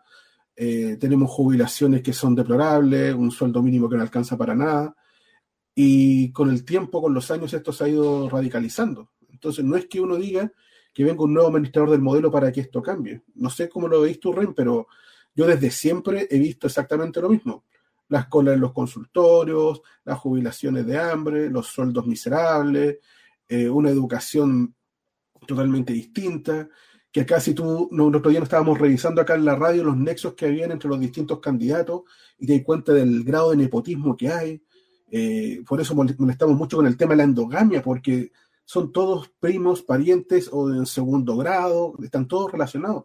Eh, 0.56 0.96
tenemos 0.98 1.30
jubilaciones 1.30 2.02
que 2.02 2.12
son 2.12 2.34
deplorables, 2.34 3.14
un 3.14 3.30
sueldo 3.30 3.62
mínimo 3.62 3.88
que 3.88 3.96
no 3.96 4.02
alcanza 4.02 4.36
para 4.36 4.54
nada. 4.54 4.94
Y 5.74 6.32
con 6.32 6.50
el 6.50 6.64
tiempo, 6.64 7.00
con 7.00 7.14
los 7.14 7.30
años, 7.30 7.54
esto 7.54 7.72
se 7.72 7.84
ha 7.84 7.88
ido 7.88 8.28
radicalizando. 8.28 9.12
Entonces, 9.28 9.64
no 9.64 9.76
es 9.76 9.86
que 9.86 10.00
uno 10.00 10.16
diga 10.16 10.52
que 10.92 11.04
venga 11.04 11.22
un 11.22 11.32
nuevo 11.32 11.48
administrador 11.48 11.90
del 11.90 12.00
modelo 12.00 12.32
para 12.32 12.50
que 12.50 12.62
esto 12.62 12.82
cambie. 12.82 13.22
No 13.36 13.50
sé 13.50 13.68
cómo 13.68 13.86
lo 13.86 14.00
veis 14.00 14.18
tú, 14.18 14.32
Ren, 14.32 14.52
pero 14.52 14.88
yo 15.32 15.46
desde 15.46 15.70
siempre 15.70 16.26
he 16.28 16.40
visto 16.40 16.66
exactamente 16.66 17.20
lo 17.20 17.28
mismo. 17.28 17.64
Las 18.08 18.26
colas 18.26 18.54
en 18.54 18.60
los 18.60 18.72
consultorios, 18.72 19.82
las 20.04 20.18
jubilaciones 20.18 20.86
de 20.86 20.98
hambre, 20.98 21.50
los 21.50 21.66
sueldos 21.66 22.06
miserables, 22.06 22.98
eh, 23.48 23.68
una 23.68 23.90
educación 23.90 24.74
totalmente 25.46 25.92
distinta, 25.92 26.68
que 27.10 27.22
acá 27.22 27.40
si 27.40 27.54
tú, 27.54 27.88
no, 27.90 28.08
el 28.08 28.16
otro 28.16 28.30
día 28.30 28.40
estábamos 28.40 28.78
revisando 28.78 29.20
acá 29.20 29.34
en 29.34 29.44
la 29.44 29.56
radio 29.56 29.84
los 29.84 29.96
nexos 29.96 30.34
que 30.34 30.46
habían 30.46 30.72
entre 30.72 30.88
los 30.88 31.00
distintos 31.00 31.40
candidatos 31.40 32.02
y 32.38 32.46
te 32.46 32.54
das 32.54 32.64
cuenta 32.64 32.92
del 32.92 33.24
grado 33.24 33.50
de 33.50 33.56
nepotismo 33.56 34.16
que 34.16 34.28
hay. 34.28 34.62
Eh, 35.10 35.62
por 35.66 35.80
eso 35.80 35.94
molestamos 35.94 36.56
mucho 36.56 36.76
con 36.76 36.86
el 36.86 36.96
tema 36.96 37.12
de 37.12 37.18
la 37.18 37.22
endogamia, 37.24 37.82
porque 37.82 38.30
son 38.64 38.92
todos 38.92 39.30
primos, 39.40 39.82
parientes 39.82 40.50
o 40.52 40.70
en 40.70 40.84
segundo 40.84 41.36
grado, 41.36 41.94
están 42.02 42.28
todos 42.28 42.52
relacionados. 42.52 43.04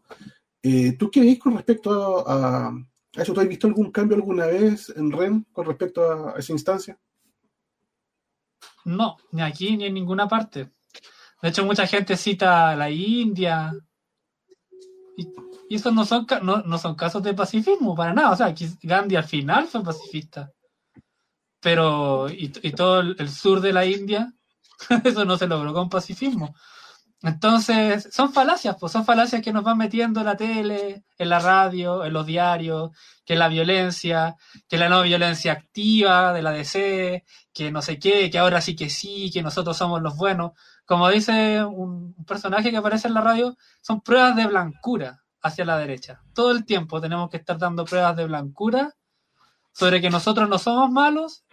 Eh, 0.62 0.98
¿Tú 0.98 1.10
qué 1.10 1.22
ves 1.22 1.40
con 1.40 1.54
respecto 1.54 2.28
a, 2.28 2.74
eso? 3.16 3.34
¿Tú 3.34 3.42
has 3.42 3.48
visto 3.48 3.68
algún 3.68 3.92
cambio 3.92 4.18
alguna 4.18 4.48
vez 4.48 4.90
en 4.96 5.12
REN 5.12 5.46
con 5.52 5.66
respecto 5.66 6.30
a, 6.30 6.38
esa 6.38 6.52
instancia? 6.52 6.98
No, 8.86 9.18
ni 9.32 9.42
aquí 9.42 9.78
ni 9.78 9.86
en 9.86 9.94
ninguna 9.94 10.28
parte. 10.28 10.72
De 11.42 11.50
hecho, 11.50 11.66
mucha 11.66 11.86
gente 11.86 12.18
cita 12.18 12.76
la 12.76 12.90
India. 12.90 13.74
Y, 15.16 15.28
esos 15.76 15.94
no 15.94 16.06
son, 16.06 16.26
no, 16.42 16.64
no, 16.64 16.78
son 16.78 16.96
casos 16.96 17.22
de 17.24 17.34
pacifismo, 17.34 17.96
para 17.96 18.14
nada. 18.14 18.32
O 18.32 18.36
sea, 18.36 18.54
Gandhi 18.82 19.16
al 19.16 19.26
final 19.26 19.68
fue 19.68 19.84
pacifista. 19.84 20.52
Pero, 21.60 22.28
y, 22.30 22.50
todo 22.72 23.02
el 23.02 23.30
sur 23.30 23.62
de 23.62 23.74
la 23.74 23.86
India, 23.86 24.34
eso 25.04 25.24
no 25.24 25.38
se 25.38 25.48
logró 25.48 25.74
con 25.74 25.90
pacifismo. 25.90 26.56
Entonces, 27.24 28.10
son 28.12 28.34
falacias, 28.34 28.76
pues 28.78 28.92
son 28.92 29.06
falacias 29.06 29.42
que 29.42 29.54
nos 29.54 29.64
van 29.64 29.78
metiendo 29.78 30.20
en 30.20 30.26
la 30.26 30.36
tele, 30.36 31.06
en 31.18 31.30
la 31.30 31.40
radio, 31.40 32.04
en 32.04 32.12
los 32.12 32.26
diarios, 32.26 32.92
que 33.26 33.38
la 33.38 33.48
violencia, 33.48 34.36
que 34.68 34.78
la 34.78 34.90
no 34.90 35.04
violencia 35.04 35.54
activa 35.54 36.34
de 36.34 36.42
la 36.42 36.52
DC, 36.52 37.24
que 37.54 37.72
no 37.72 37.82
sé 37.82 37.98
qué, 37.98 38.30
que 38.30 38.40
ahora 38.40 38.60
sí 38.60 38.76
que 38.76 38.90
sí, 38.90 39.32
que 39.32 39.42
nosotros 39.42 39.78
somos 39.78 40.02
los 40.02 40.18
buenos. 40.18 40.52
Como 40.86 41.08
dice 41.08 41.64
un 41.64 42.14
personaje 42.26 42.72
que 42.72 42.78
aparece 42.78 43.08
en 43.08 43.14
la 43.14 43.22
radio, 43.22 43.56
son 43.82 44.02
pruebas 44.02 44.36
de 44.36 44.48
blancura 44.48 45.24
hacia 45.42 45.64
la 45.64 45.78
derecha. 45.78 46.22
Todo 46.34 46.52
el 46.52 46.66
tiempo 46.66 47.00
tenemos 47.00 47.30
que 47.30 47.38
estar 47.38 47.58
dando 47.58 47.86
pruebas 47.86 48.18
de 48.18 48.26
blancura 48.26 48.96
sobre 49.72 50.02
que 50.02 50.10
nosotros 50.10 50.50
no 50.50 50.60
somos 50.60 50.92
malos, 50.92 51.46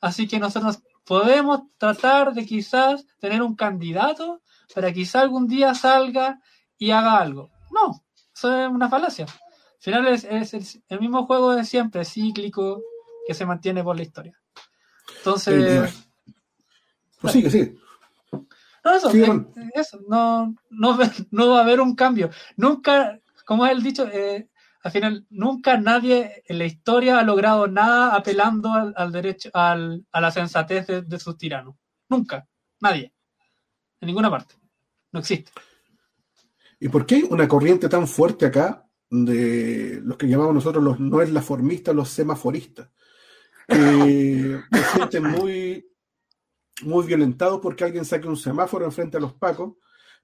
así 0.00 0.26
que 0.26 0.40
nosotros 0.40 0.80
podemos 1.04 1.60
tratar 1.78 2.34
de 2.34 2.44
quizás 2.44 3.06
tener 3.20 3.42
un 3.42 3.54
candidato 3.54 4.40
para 4.74 4.92
quizá 4.92 5.20
algún 5.20 5.46
día 5.46 5.74
salga 5.74 6.40
y 6.76 6.90
haga 6.90 7.18
algo. 7.18 7.50
No, 7.70 8.04
eso 8.34 8.56
es 8.56 8.68
una 8.68 8.88
falacia. 8.88 9.26
Al 9.26 9.80
final 9.80 10.08
es, 10.08 10.24
es 10.24 10.54
el, 10.54 10.66
el, 10.88 11.00
mismo 11.00 11.26
juego 11.26 11.54
de 11.54 11.64
siempre, 11.64 12.04
cíclico, 12.04 12.82
que 13.26 13.34
se 13.34 13.46
mantiene 13.46 13.84
por 13.84 13.96
la 13.96 14.02
historia. 14.02 14.38
Entonces... 15.18 15.94
Pues 17.20 17.32
sigue, 17.32 17.50
sigue. 17.50 17.78
No, 18.84 18.94
eso. 18.94 19.14
Eh, 19.14 19.46
eso 19.74 19.98
no, 20.08 20.54
no, 20.70 20.98
no, 21.30 21.50
va 21.50 21.58
a 21.58 21.62
haber 21.62 21.80
un 21.80 21.94
cambio. 21.94 22.30
Nunca, 22.56 23.18
como 23.46 23.64
es 23.64 23.72
el 23.72 23.82
dicho, 23.82 24.06
eh, 24.12 24.50
al 24.82 24.92
final, 24.92 25.26
nunca 25.30 25.78
nadie 25.78 26.42
en 26.46 26.58
la 26.58 26.66
historia 26.66 27.18
ha 27.18 27.22
logrado 27.22 27.66
nada 27.66 28.14
apelando 28.14 28.72
al, 28.72 28.92
al 28.96 29.12
derecho, 29.12 29.48
al, 29.54 30.06
a 30.12 30.20
la 30.20 30.30
sensatez 30.30 30.86
de, 30.86 31.02
de 31.02 31.18
sus 31.18 31.38
tiranos. 31.38 31.76
Nunca, 32.10 32.46
nadie. 32.80 33.14
En 34.00 34.06
ninguna 34.08 34.30
parte. 34.30 34.56
No 35.14 35.20
existe. 35.20 35.52
¿Y 36.80 36.88
por 36.88 37.06
qué 37.06 37.14
hay 37.14 37.26
una 37.30 37.46
corriente 37.46 37.88
tan 37.88 38.08
fuerte 38.08 38.46
acá 38.46 38.84
de 39.08 40.00
los 40.02 40.18
que 40.18 40.26
llamamos 40.26 40.54
nosotros 40.54 40.82
los 40.82 40.98
no 40.98 41.22
es 41.22 41.30
la 41.30 41.40
formista, 41.40 41.92
los 41.92 42.08
semaforistas? 42.08 42.90
Que 43.68 44.60
se 44.72 44.84
sienten 44.92 45.22
muy, 45.22 45.88
muy 46.82 47.06
violentados 47.06 47.60
porque 47.62 47.84
alguien 47.84 48.04
saque 48.04 48.26
un 48.26 48.36
semáforo 48.36 48.84
enfrente 48.84 49.16
a 49.16 49.20
los 49.20 49.34
pacos, 49.34 49.74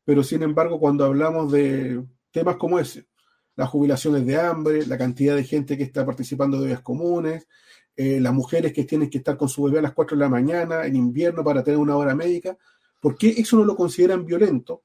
pero 0.05 0.25
sin 0.25 0.43
embargo, 0.43 0.81
cuando 0.81 1.05
hablamos 1.05 1.53
de 1.53 2.05
temas 2.33 2.57
como 2.57 2.81
ese, 2.81 3.07
las 3.55 3.69
jubilaciones 3.69 4.27
de 4.27 4.41
hambre, 4.41 4.87
la 4.87 4.99
cantidad 4.99 5.37
de 5.37 5.45
gente 5.45 5.79
que 5.79 5.85
está 5.85 6.05
participando 6.05 6.61
de 6.61 6.67
vías 6.67 6.83
comunes, 6.83 7.47
eh, 7.95 8.19
las 8.19 8.35
mujeres 8.35 8.73
que 8.73 8.83
tienen 8.83 9.09
que 9.09 9.19
estar 9.19 9.37
con 9.37 9.49
su 9.49 9.63
bebé 9.63 9.79
a 9.79 9.83
las 9.83 9.93
4 9.93 10.17
de 10.17 10.21
la 10.25 10.29
mañana 10.29 10.85
en 10.85 10.97
invierno 10.97 11.45
para 11.45 11.63
tener 11.63 11.79
una 11.79 11.97
hora 11.97 12.17
médica, 12.17 12.59
¿Por 13.01 13.17
qué 13.17 13.31
eso 13.31 13.57
no 13.57 13.65
lo 13.65 13.75
consideran 13.75 14.25
violento? 14.25 14.85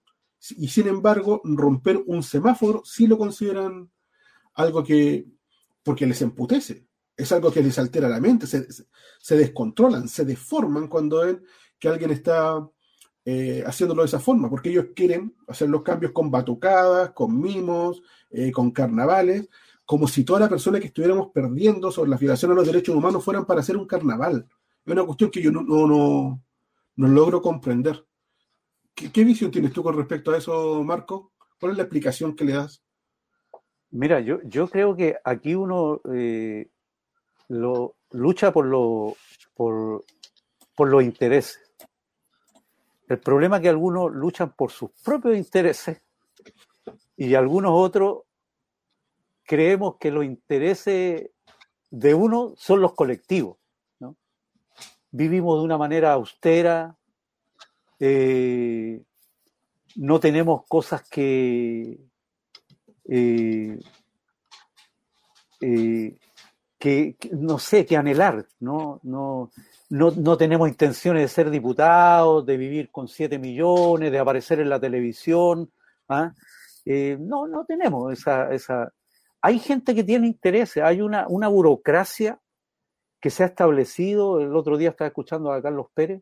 Y 0.58 0.68
sin 0.68 0.88
embargo, 0.88 1.42
romper 1.44 2.02
un 2.06 2.24
semáforo 2.24 2.82
sí 2.86 3.08
lo 3.08 3.18
consideran 3.18 3.92
algo 4.54 4.84
que, 4.84 5.28
porque 5.84 6.06
les 6.06 6.22
emputece, 6.22 6.88
es 7.16 7.32
algo 7.32 7.52
que 7.52 7.62
les 7.62 7.78
altera 7.80 8.10
la 8.10 8.20
mente, 8.20 8.48
se, 8.48 9.36
descontrolan, 9.36 10.08
se 10.08 10.26
deforman 10.26 10.88
cuando 10.88 11.26
ven 11.26 11.44
que 11.80 11.88
alguien 11.88 12.12
está 12.12 12.68
eh, 13.24 13.64
haciéndolo 13.66 14.02
de 14.02 14.08
esa 14.08 14.20
forma, 14.20 14.50
porque 14.50 14.70
ellos 14.70 14.88
quieren 14.96 15.36
hacer 15.48 15.70
los 15.70 15.82
cambios 15.82 16.12
con 16.12 16.30
batucadas, 16.30 17.12
con 17.12 17.40
mimos, 17.40 18.02
eh, 18.30 18.52
con 18.52 18.72
carnavales, 18.72 19.50
como 19.86 20.08
si 20.08 20.24
toda 20.24 20.42
la 20.42 20.50
persona 20.50 20.80
que 20.80 20.88
estuviéramos 20.88 21.30
perdiendo 21.34 21.92
sobre 21.92 22.10
la 22.10 22.18
violación 22.18 22.52
a 22.52 22.56
los 22.56 22.66
derechos 22.66 22.96
humanos 22.96 23.24
fueran 23.24 23.46
para 23.46 23.62
hacer 23.62 23.78
un 23.78 23.88
carnaval. 23.88 24.48
Es 24.86 24.92
una 24.92 25.06
cuestión 25.06 25.30
que 25.30 25.42
yo 25.42 25.52
no, 25.52 25.62
no, 25.64 26.44
no 26.96 27.08
logro 27.08 27.42
comprender. 27.42 28.06
¿Qué, 28.94 29.12
¿Qué, 29.12 29.24
visión 29.24 29.52
tienes 29.52 29.74
tú 29.74 29.84
con 29.84 29.96
respecto 29.96 30.32
a 30.32 30.38
eso, 30.38 30.84
Marco? 30.84 31.34
¿Cuál 31.60 31.74
es 31.74 31.78
la 31.78 31.84
explicación 31.84 32.36
que 32.36 32.46
le 32.46 32.54
das? 32.54 32.84
Mira, 33.92 34.20
yo, 34.20 34.40
yo 34.44 34.68
creo 34.68 34.96
que 34.96 35.18
aquí 35.24 35.56
uno 35.56 36.02
eh, 36.14 36.70
lo, 37.48 37.96
lucha 38.12 38.52
por, 38.52 38.66
lo, 38.66 39.16
por, 39.54 40.04
por 40.76 40.90
los 40.90 41.04
intereses. 41.04 41.62
El 43.08 43.20
problema 43.20 43.58
es 43.58 43.64
que 43.64 43.70
algunos 43.70 44.12
luchan 44.12 44.54
por 44.54 44.72
sus 44.72 44.92
propios 45.04 45.38
intereses 45.38 46.02
y 47.16 47.36
algunos 47.36 47.72
otros 47.74 48.24
creemos 49.44 49.98
que 50.00 50.12
los 50.12 50.26
intereses 50.26 51.30
de 51.92 52.14
uno 52.14 52.54
son 52.58 52.82
los 52.82 52.94
colectivos 52.94 53.58
vivimos 55.16 55.60
de 55.60 55.64
una 55.64 55.78
manera 55.78 56.12
austera, 56.12 56.96
eh, 58.00 59.02
no 59.96 60.20
tenemos 60.20 60.66
cosas 60.68 61.08
que, 61.10 61.98
eh, 63.06 63.80
eh, 65.62 66.18
que, 66.78 67.16
que, 67.18 67.30
no 67.32 67.58
sé, 67.60 67.86
que 67.86 67.96
anhelar, 67.96 68.46
¿no? 68.60 69.00
No, 69.04 69.52
no, 69.90 70.12
no 70.12 70.38
tenemos 70.38 70.68
intenciones 70.68 71.22
de 71.22 71.28
ser 71.30 71.50
diputados, 71.50 72.46
de 72.46 72.58
vivir 72.58 72.92
con 72.92 73.08
7 73.08 73.40
millones, 73.40 74.12
de 74.12 74.20
aparecer 74.20 74.60
en 74.60 74.70
la 74.70 74.82
televisión. 74.82 75.72
¿ah? 76.10 76.34
No, 76.86 77.48
no 77.48 77.64
tenemos 77.66 78.12
esa, 78.12 78.52
esa... 78.52 78.92
Hay 79.42 79.60
gente 79.60 79.96
que 79.96 80.04
tiene 80.04 80.28
intereses, 80.28 80.84
hay 80.84 81.02
una, 81.02 81.26
una 81.30 81.48
burocracia 81.48 82.38
que 83.26 83.32
se 83.32 83.42
ha 83.42 83.48
establecido. 83.48 84.40
El 84.40 84.56
otro 84.56 84.78
día 84.78 84.90
estaba 84.90 85.08
escuchando 85.08 85.52
a 85.52 85.60
Carlos 85.60 85.88
Pérez, 85.96 86.22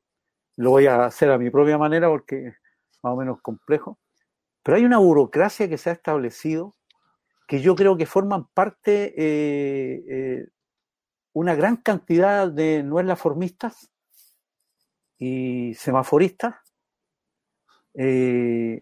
lo 0.56 0.70
voy 0.70 0.86
a 0.88 1.04
hacer 1.04 1.30
a 1.32 1.38
mi 1.38 1.50
propia 1.50 1.78
manera 1.78 2.08
porque 2.08 2.48
es 2.48 2.56
más 3.02 3.12
o 3.12 3.18
menos 3.18 3.42
complejo, 3.42 4.00
pero 4.64 4.78
hay 4.78 4.86
una 4.86 5.00
burocracia 5.00 5.68
que 5.68 5.78
se 5.78 5.90
ha 5.90 5.94
establecido 5.94 6.74
que 7.46 7.60
yo 7.60 7.76
creo 7.76 7.98
que 7.98 8.06
forman 8.06 8.48
parte 8.54 9.14
eh, 9.18 10.04
eh, 10.08 10.48
una 11.34 11.56
gran 11.56 11.76
cantidad 11.76 12.48
de 12.50 12.84
nueslaformistas 12.84 13.92
y 15.18 15.74
semaforistas 15.74 16.56
eh, 17.96 18.82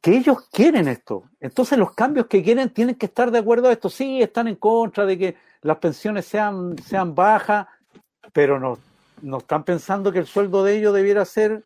que 0.00 0.16
ellos 0.16 0.48
quieren 0.50 0.88
esto. 0.88 1.30
Entonces 1.38 1.78
los 1.78 1.92
cambios 1.92 2.26
que 2.26 2.42
quieren 2.42 2.70
tienen 2.70 2.96
que 2.96 3.06
estar 3.06 3.30
de 3.30 3.38
acuerdo 3.38 3.68
a 3.68 3.72
esto. 3.72 3.88
Sí, 3.88 4.22
están 4.22 4.48
en 4.48 4.56
contra 4.56 5.04
de 5.04 5.18
que 5.18 5.36
las 5.66 5.78
pensiones 5.78 6.26
sean, 6.26 6.76
sean 6.78 7.14
bajas, 7.14 7.66
pero 8.32 8.60
no, 8.60 8.78
no 9.22 9.38
están 9.38 9.64
pensando 9.64 10.12
que 10.12 10.20
el 10.20 10.26
sueldo 10.26 10.62
de 10.62 10.76
ellos 10.76 10.94
debiera 10.94 11.24
ser, 11.24 11.64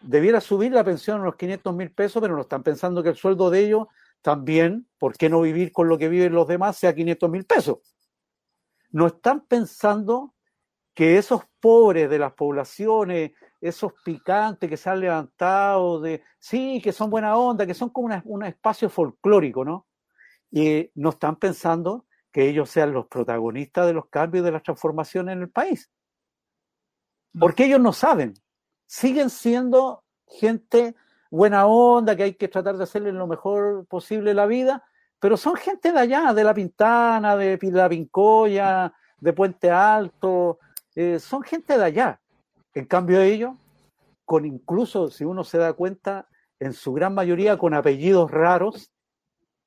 debiera 0.00 0.40
subir 0.40 0.72
la 0.72 0.82
pensión 0.82 1.18
a 1.18 1.22
unos 1.22 1.36
500 1.36 1.74
mil 1.74 1.90
pesos, 1.90 2.22
pero 2.22 2.34
no 2.34 2.42
están 2.42 2.62
pensando 2.62 3.02
que 3.02 3.10
el 3.10 3.16
sueldo 3.16 3.50
de 3.50 3.60
ellos 3.60 3.86
también, 4.22 4.88
¿por 4.98 5.16
qué 5.16 5.28
no 5.28 5.42
vivir 5.42 5.72
con 5.72 5.88
lo 5.88 5.98
que 5.98 6.08
viven 6.08 6.32
los 6.32 6.48
demás 6.48 6.76
sea 6.76 6.94
500 6.94 7.30
mil 7.30 7.44
pesos? 7.44 7.78
No 8.90 9.06
están 9.06 9.42
pensando 9.42 10.34
que 10.94 11.18
esos 11.18 11.42
pobres 11.60 12.08
de 12.08 12.18
las 12.18 12.32
poblaciones, 12.32 13.32
esos 13.60 13.92
picantes 14.04 14.68
que 14.68 14.76
se 14.76 14.88
han 14.90 15.00
levantado, 15.00 16.00
de 16.00 16.22
sí, 16.38 16.80
que 16.82 16.92
son 16.92 17.10
buena 17.10 17.36
onda, 17.36 17.66
que 17.66 17.74
son 17.74 17.90
como 17.90 18.08
un 18.24 18.44
espacio 18.44 18.88
folclórico, 18.88 19.64
¿no? 19.64 19.86
Y 20.50 20.90
no 20.94 21.10
están 21.10 21.36
pensando 21.36 22.06
que 22.32 22.48
ellos 22.48 22.70
sean 22.70 22.92
los 22.92 23.06
protagonistas 23.06 23.86
de 23.86 23.92
los 23.92 24.06
cambios 24.06 24.42
y 24.42 24.46
de 24.46 24.52
las 24.52 24.62
transformaciones 24.62 25.34
en 25.34 25.42
el 25.42 25.50
país. 25.50 25.90
Porque 27.38 27.64
ellos 27.64 27.80
no 27.80 27.92
saben. 27.92 28.34
Siguen 28.86 29.30
siendo 29.30 30.04
gente 30.26 30.94
buena 31.30 31.66
onda, 31.66 32.16
que 32.16 32.22
hay 32.24 32.34
que 32.34 32.48
tratar 32.48 32.76
de 32.76 32.84
hacerle 32.84 33.12
lo 33.12 33.26
mejor 33.26 33.86
posible 33.86 34.34
la 34.34 34.46
vida, 34.46 34.84
pero 35.18 35.36
son 35.36 35.56
gente 35.56 35.92
de 35.92 35.98
allá, 35.98 36.32
de 36.32 36.44
La 36.44 36.54
Pintana, 36.54 37.36
de 37.36 37.58
La 37.72 37.88
Pincoya, 37.88 38.92
de 39.18 39.32
Puente 39.32 39.70
Alto, 39.70 40.58
eh, 40.94 41.18
son 41.18 41.42
gente 41.42 41.76
de 41.76 41.84
allá. 41.84 42.20
En 42.74 42.86
cambio 42.86 43.20
ellos, 43.20 43.54
con 44.24 44.44
incluso, 44.44 45.10
si 45.10 45.24
uno 45.24 45.44
se 45.44 45.58
da 45.58 45.72
cuenta, 45.72 46.28
en 46.60 46.72
su 46.72 46.92
gran 46.92 47.14
mayoría 47.14 47.56
con 47.56 47.74
apellidos 47.74 48.30
raros, 48.30 48.92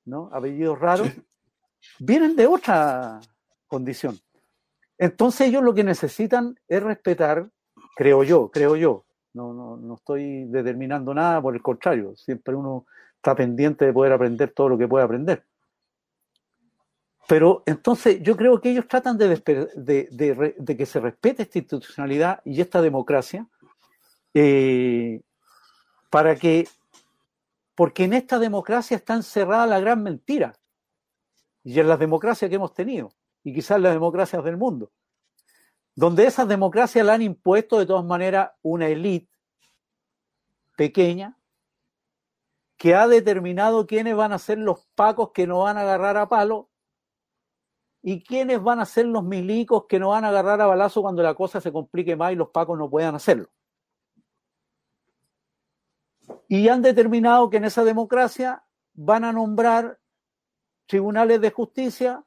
¿no? 0.06 0.30
Apellidos 0.34 0.80
raros, 0.80 1.08
sí. 1.08 1.24
Vienen 2.00 2.36
de 2.36 2.48
otra 2.48 3.20
condición. 3.68 4.18
Entonces 4.98 5.48
ellos 5.48 5.64
lo 5.64 5.74
que 5.74 5.84
necesitan 5.84 6.56
es 6.68 6.84
respetar, 6.84 7.50
creo 7.96 8.24
yo, 8.24 8.52
creo 8.52 8.76
yo, 8.76 9.06
no, 9.34 9.54
no, 9.54 9.78
no 9.78 9.96
estoy 9.96 10.46
determinando 10.46 11.14
nada, 11.14 11.42
por 11.42 11.56
el 11.56 11.62
contrario, 11.62 12.16
siempre 12.16 12.54
uno 12.54 12.86
está 13.16 13.36
pendiente 13.36 13.86
de 13.86 13.94
poder 13.94 14.14
aprender 14.14 14.52
todo 14.52 14.70
lo 14.70 14.78
que 14.78 14.88
puede 14.88 15.06
aprender. 15.06 15.46
Pero 17.28 17.64
entonces 17.66 18.22
yo 18.22 18.36
creo 18.36 18.60
que 18.60 18.72
ellos 18.72 18.88
tratan 18.88 19.18
de, 19.18 19.30
de, 19.76 20.54
de, 20.58 20.78
que 20.78 20.86
se 20.86 21.00
respete 21.00 21.44
esta 21.44 21.60
institucionalidad 21.60 22.42
y 22.44 22.60
esta 22.60 22.82
democracia 22.82 23.48
eh, 24.34 25.22
para 26.10 26.36
que, 26.36 26.68
porque 27.74 28.04
en 28.04 28.14
esta 28.14 28.38
democracia 28.38 28.98
está 28.98 29.14
encerrada 29.14 29.66
la 29.66 29.80
gran 29.80 30.04
mentira 30.04 30.54
y 31.64 31.80
en 31.80 31.88
las 31.88 32.00
democracias 32.00 32.50
que 32.50 32.56
hemos 32.56 32.74
tenido 32.74 33.14
y 33.44 33.54
quizás 33.54 33.80
las 33.80 33.94
democracias 33.94 34.44
del 34.44 34.58
mundo 34.58 34.92
donde 35.96 36.26
esas 36.26 36.48
democracias 36.48 37.06
la 37.06 37.14
han 37.14 37.22
impuesto 37.22 37.80
de 37.80 37.86
todas 37.86 38.06
maneras 38.06 38.52
una 38.62 38.88
élite 38.88 39.30
pequeña 40.76 41.38
que 42.78 42.96
ha 42.96 43.08
determinado 43.08 43.86
quiénes 43.86 44.16
van 44.16 44.34
a 44.34 44.40
ser 44.40 44.58
los 44.58 44.88
pacos 44.96 45.32
que 45.34 45.46
no 45.46 45.60
van 45.60 45.78
a 45.78 45.82
agarrar 45.82 46.18
a 46.18 46.28
palo 46.28 46.72
y 48.02 48.24
quiénes 48.24 48.62
van 48.62 48.80
a 48.80 48.86
ser 48.86 49.06
los 49.06 49.24
milicos 49.24 49.86
que 49.88 50.00
no 50.00 50.10
van 50.10 50.26
a 50.26 50.30
agarrar 50.30 50.60
a 50.62 50.66
balazo 50.66 51.04
cuando 51.04 51.22
la 51.22 51.36
cosa 51.36 51.62
se 51.62 51.72
complique 51.72 52.16
más 52.16 52.34
y 52.34 52.36
los 52.36 52.50
pacos 52.50 52.80
no 52.80 52.90
puedan 52.90 53.14
hacerlo. 53.14 53.50
Y 56.48 56.68
han 56.68 56.82
determinado 56.82 57.52
que 57.52 57.58
en 57.58 57.66
esa 57.66 57.84
democracia 57.84 58.64
van 58.94 59.26
a 59.26 59.32
nombrar 59.32 60.00
tribunales 60.92 61.40
de 61.40 61.52
justicia, 61.52 62.22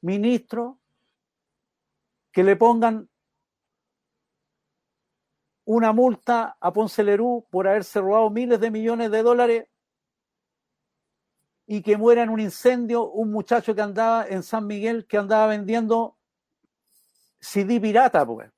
ministros, 0.00 0.78
que 2.32 2.42
le 2.42 2.56
pongan 2.56 3.10
una 5.66 5.92
multa 5.92 6.56
a 6.58 6.72
Ponce 6.72 7.04
Lerú 7.04 7.46
por 7.50 7.68
haberse 7.68 8.00
robado 8.00 8.30
miles 8.30 8.60
de 8.60 8.70
millones 8.70 9.10
de 9.10 9.22
dólares 9.22 9.68
y 11.66 11.82
que 11.82 11.98
muera 11.98 12.22
en 12.22 12.30
un 12.30 12.40
incendio 12.40 13.10
un 13.10 13.30
muchacho 13.30 13.74
que 13.74 13.82
andaba 13.82 14.26
en 14.26 14.42
San 14.42 14.66
Miguel 14.66 15.06
que 15.06 15.18
andaba 15.18 15.48
vendiendo 15.48 16.16
CD 17.40 17.78
pirata, 17.78 18.24
pues. 18.24 18.50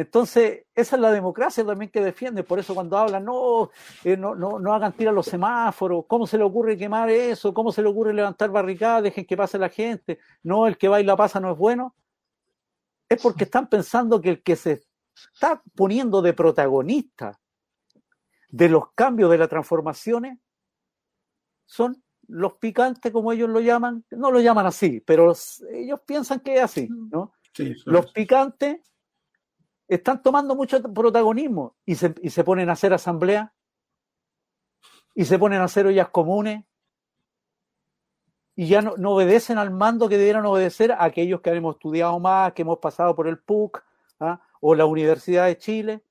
Entonces, 0.00 0.64
esa 0.74 0.96
es 0.96 1.02
la 1.02 1.12
democracia 1.12 1.64
también 1.64 1.90
que 1.90 2.00
defiende. 2.00 2.42
Por 2.42 2.58
eso 2.58 2.74
cuando 2.74 2.96
hablan, 2.96 3.22
no, 3.24 3.70
eh, 4.02 4.16
no, 4.16 4.34
no, 4.34 4.58
no 4.58 4.72
hagan 4.72 4.94
tirar 4.94 5.12
los 5.12 5.26
semáforos, 5.26 6.06
¿cómo 6.08 6.26
se 6.26 6.38
le 6.38 6.44
ocurre 6.44 6.78
quemar 6.78 7.10
eso? 7.10 7.52
¿Cómo 7.52 7.70
se 7.70 7.82
le 7.82 7.88
ocurre 7.88 8.14
levantar 8.14 8.50
barricadas? 8.50 9.02
Dejen 9.02 9.26
que 9.26 9.36
pase 9.36 9.58
la 9.58 9.68
gente. 9.68 10.18
No, 10.42 10.66
el 10.66 10.78
que 10.78 10.88
va 10.88 11.02
y 11.02 11.04
la 11.04 11.16
pasa 11.16 11.38
no 11.38 11.52
es 11.52 11.58
bueno 11.58 11.94
es 13.10 13.20
porque 13.20 13.44
están 13.44 13.68
pensando 13.68 14.20
que 14.20 14.30
el 14.30 14.42
que 14.42 14.56
se 14.56 14.84
está 15.32 15.60
poniendo 15.74 16.22
de 16.22 16.32
protagonista 16.32 17.38
de 18.48 18.68
los 18.68 18.92
cambios 18.94 19.30
de 19.30 19.38
las 19.38 19.48
transformaciones 19.48 20.38
son 21.66 22.02
los 22.28 22.54
picantes, 22.54 23.12
como 23.12 23.32
ellos 23.32 23.50
lo 23.50 23.60
llaman, 23.60 24.04
no 24.12 24.30
lo 24.30 24.40
llaman 24.40 24.64
así, 24.64 25.00
pero 25.00 25.34
ellos 25.72 26.00
piensan 26.06 26.40
que 26.40 26.54
es 26.54 26.62
así, 26.62 26.88
¿no? 26.88 27.32
Sí, 27.52 27.74
los 27.84 28.12
picantes 28.12 28.80
están 29.90 30.22
tomando 30.22 30.54
mucho 30.54 30.80
protagonismo 30.82 31.76
y 31.84 31.96
se, 31.96 32.14
y 32.22 32.30
se 32.30 32.44
ponen 32.44 32.70
a 32.70 32.72
hacer 32.72 32.92
asambleas 32.94 33.50
y 35.14 35.24
se 35.24 35.38
ponen 35.38 35.60
a 35.60 35.64
hacer 35.64 35.86
ollas 35.86 36.08
comunes 36.08 36.64
y 38.54 38.68
ya 38.68 38.82
no, 38.82 38.92
obedecen 39.12 39.58
al 39.58 39.70
mando 39.70 40.08
que 40.08 40.18
debieran 40.18 40.44
obedecer 40.44 40.92
a 40.92 41.04
aquellos 41.04 41.40
que 41.40 41.50
hemos 41.50 41.76
estudiado 41.76 42.18
más, 42.20 42.52
que 42.52 42.62
hemos 42.62 42.78
pasado 42.78 43.14
por 43.16 43.26
el 43.26 43.38
PUC 43.38 43.82
¿ah? 44.20 44.40
o 44.60 44.74
la 44.74 44.84
Universidad 44.84 45.46
de 45.46 45.56
Chile, 45.56 46.04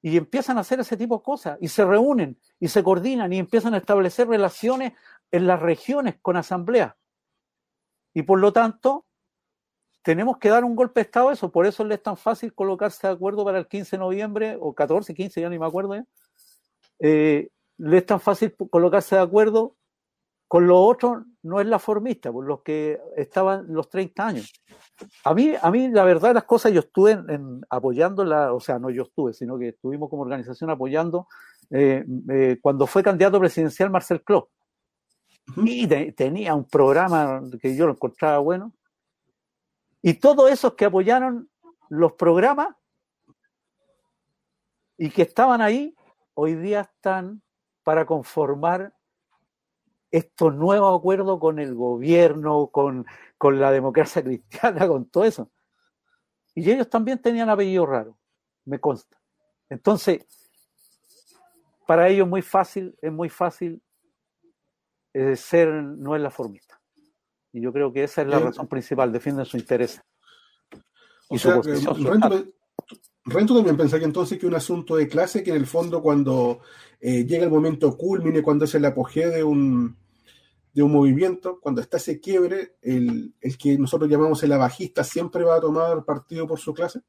y 0.00 0.16
empiezan 0.16 0.56
a 0.56 0.60
hacer 0.60 0.78
ese 0.80 0.96
tipo 0.96 1.16
de 1.16 1.24
cosas, 1.24 1.58
y 1.60 1.68
se 1.68 1.84
reúnen, 1.84 2.38
y 2.60 2.68
se 2.68 2.84
coordinan, 2.84 3.32
y 3.32 3.38
empiezan 3.38 3.74
a 3.74 3.78
establecer 3.78 4.28
relaciones 4.28 4.92
en 5.32 5.46
las 5.46 5.60
regiones 5.60 6.16
con 6.22 6.36
asambleas. 6.36 6.94
Y 8.12 8.22
por 8.22 8.38
lo 8.38 8.52
tanto, 8.52 9.06
tenemos 10.04 10.38
que 10.38 10.50
dar 10.50 10.64
un 10.64 10.76
golpe 10.76 11.00
de 11.00 11.06
Estado 11.06 11.30
a 11.30 11.32
eso, 11.32 11.50
por 11.50 11.66
eso 11.66 11.84
le 11.84 11.94
es 11.94 12.02
tan 12.02 12.16
fácil 12.16 12.54
colocarse 12.54 13.06
de 13.06 13.12
acuerdo 13.12 13.44
para 13.44 13.58
el 13.58 13.66
15 13.66 13.96
de 13.96 14.00
noviembre, 14.00 14.56
o 14.60 14.74
14, 14.74 15.14
15, 15.14 15.40
ya 15.40 15.48
ni 15.48 15.58
me 15.58 15.66
acuerdo, 15.66 15.94
¿eh? 15.94 16.04
Eh, 17.00 17.48
le 17.78 17.98
es 17.98 18.06
tan 18.06 18.20
fácil 18.20 18.54
colocarse 18.70 19.16
de 19.16 19.22
acuerdo 19.22 19.74
con 20.46 20.66
los 20.66 20.78
otros 20.78 21.24
no 21.42 21.60
es 21.60 21.66
la 21.66 21.78
formista, 21.78 22.30
por 22.30 22.46
los 22.46 22.60
que 22.60 23.00
estaban 23.16 23.66
los 23.68 23.88
30 23.88 24.26
años. 24.26 24.52
A 25.24 25.34
mí, 25.34 25.52
a 25.60 25.70
mí 25.70 25.88
la 25.88 26.04
verdad 26.04 26.34
las 26.34 26.44
cosas, 26.44 26.72
yo 26.72 26.80
estuve 26.80 27.12
en, 27.12 27.28
en 27.28 27.60
apoyando 27.68 28.24
la, 28.24 28.52
o 28.52 28.60
sea, 28.60 28.78
no 28.78 28.90
yo 28.90 29.02
estuve, 29.02 29.32
sino 29.32 29.58
que 29.58 29.68
estuvimos 29.70 30.08
como 30.08 30.22
organización 30.22 30.70
apoyando 30.70 31.26
eh, 31.70 32.04
eh, 32.30 32.58
cuando 32.60 32.86
fue 32.86 33.02
candidato 33.02 33.40
presidencial 33.40 33.90
Marcel 33.90 34.22
Cló. 34.22 34.50
Y 35.56 35.86
te, 35.86 36.12
tenía 36.12 36.54
un 36.54 36.64
programa 36.64 37.42
que 37.60 37.76
yo 37.76 37.86
lo 37.86 37.92
encontraba 37.92 38.38
bueno. 38.38 38.72
Y 40.06 40.12
todos 40.12 40.50
esos 40.50 40.74
que 40.74 40.84
apoyaron 40.84 41.48
los 41.88 42.12
programas 42.12 42.76
y 44.98 45.08
que 45.08 45.22
estaban 45.22 45.62
ahí, 45.62 45.96
hoy 46.34 46.56
día 46.56 46.82
están 46.82 47.40
para 47.82 48.04
conformar 48.04 48.94
estos 50.10 50.54
nuevos 50.54 50.98
acuerdos 50.98 51.40
con 51.40 51.58
el 51.58 51.74
gobierno, 51.74 52.66
con, 52.66 53.06
con, 53.38 53.58
la 53.58 53.70
democracia 53.70 54.22
cristiana, 54.22 54.86
con 54.86 55.08
todo 55.08 55.24
eso. 55.24 55.50
Y 56.54 56.70
ellos 56.70 56.90
también 56.90 57.18
tenían 57.22 57.48
apellido 57.48 57.86
raro, 57.86 58.18
me 58.66 58.78
consta. 58.78 59.18
Entonces, 59.70 60.26
para 61.86 62.08
ellos 62.08 62.28
muy 62.28 62.42
fácil, 62.42 62.94
es 63.00 63.10
muy 63.10 63.30
fácil 63.30 63.82
eh, 65.14 65.34
ser, 65.34 65.70
no 65.70 66.14
es 66.14 66.20
la 66.20 66.30
formista. 66.30 66.78
Y 67.54 67.60
yo 67.60 67.72
creo 67.72 67.92
que 67.92 68.02
esa 68.02 68.22
es 68.22 68.28
la 68.28 68.40
razón 68.40 68.66
principal, 68.66 69.12
defienden 69.12 69.46
su 69.46 69.56
interés. 69.56 70.00
O 71.28 71.36
Y 71.36 71.38
su 71.38 71.48
sea, 71.62 71.62
su 71.62 72.04
Rento. 72.04 72.52
Rento 73.26 73.54
también 73.54 73.76
pensaría 73.76 74.06
entonces 74.06 74.40
que 74.40 74.46
un 74.48 74.56
asunto 74.56 74.96
de 74.96 75.06
clase 75.06 75.44
que 75.44 75.50
en 75.50 75.56
el 75.56 75.66
fondo 75.66 76.02
cuando 76.02 76.62
eh, 77.00 77.24
llega 77.24 77.44
el 77.44 77.50
momento 77.50 77.96
culmine, 77.96 78.42
cuando 78.42 78.64
es 78.64 78.74
el 78.74 78.84
apogeo 78.84 79.30
de 79.30 79.44
un, 79.44 79.96
de 80.72 80.82
un 80.82 80.90
movimiento, 80.90 81.60
cuando 81.60 81.80
está 81.80 81.98
ese 81.98 82.18
quiebre, 82.20 82.74
el, 82.82 83.32
el 83.40 83.56
que 83.56 83.78
nosotros 83.78 84.10
llamamos 84.10 84.42
el 84.42 84.52
abajista 84.52 85.04
siempre 85.04 85.44
va 85.44 85.54
a 85.54 85.60
tomar 85.60 86.04
partido 86.04 86.48
por 86.48 86.58
su 86.58 86.74
clase. 86.74 87.02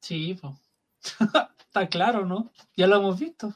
Sí, 0.00 0.38
po. 0.40 0.58
está 1.58 1.86
claro, 1.86 2.24
¿no? 2.24 2.50
Ya 2.74 2.86
lo 2.86 2.96
hemos 2.96 3.20
visto. 3.20 3.54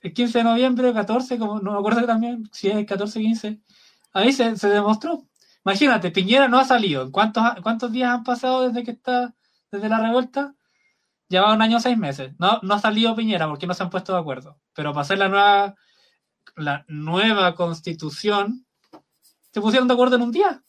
El 0.00 0.14
15 0.14 0.38
de 0.38 0.44
noviembre, 0.44 0.92
14, 0.92 1.36
como 1.36 1.58
no 1.58 1.72
me 1.72 1.78
acuerdo 1.78 2.06
también 2.06 2.48
si 2.52 2.68
es 2.68 2.76
el 2.76 2.86
14 2.86 3.20
15, 3.20 3.60
ahí 4.12 4.32
se, 4.32 4.56
se 4.56 4.68
demostró. 4.68 5.24
Imagínate, 5.64 6.10
Piñera 6.10 6.48
no 6.48 6.58
ha 6.58 6.64
salido. 6.64 7.10
¿Cuántos, 7.12 7.44
¿Cuántos 7.62 7.92
días 7.92 8.10
han 8.10 8.24
pasado 8.24 8.68
desde 8.68 8.84
que 8.84 8.92
está, 8.92 9.34
desde 9.70 9.88
la 9.88 10.00
revuelta? 10.00 10.54
Lleva 11.28 11.54
un 11.54 11.62
año 11.62 11.80
seis 11.80 11.98
meses. 11.98 12.32
No, 12.38 12.58
no 12.62 12.74
ha 12.74 12.80
salido 12.80 13.14
Piñera 13.14 13.46
porque 13.46 13.66
no 13.66 13.74
se 13.74 13.82
han 13.82 13.90
puesto 13.90 14.12
de 14.12 14.20
acuerdo. 14.20 14.58
Pero 14.74 14.92
para 14.92 15.02
hacer 15.02 15.18
la 15.18 15.28
nueva, 15.28 15.74
la 16.56 16.84
nueva 16.88 17.54
constitución, 17.54 18.66
se 19.52 19.60
pusieron 19.60 19.88
de 19.88 19.94
acuerdo 19.94 20.16
en 20.16 20.22
un 20.22 20.32
día. 20.32 20.62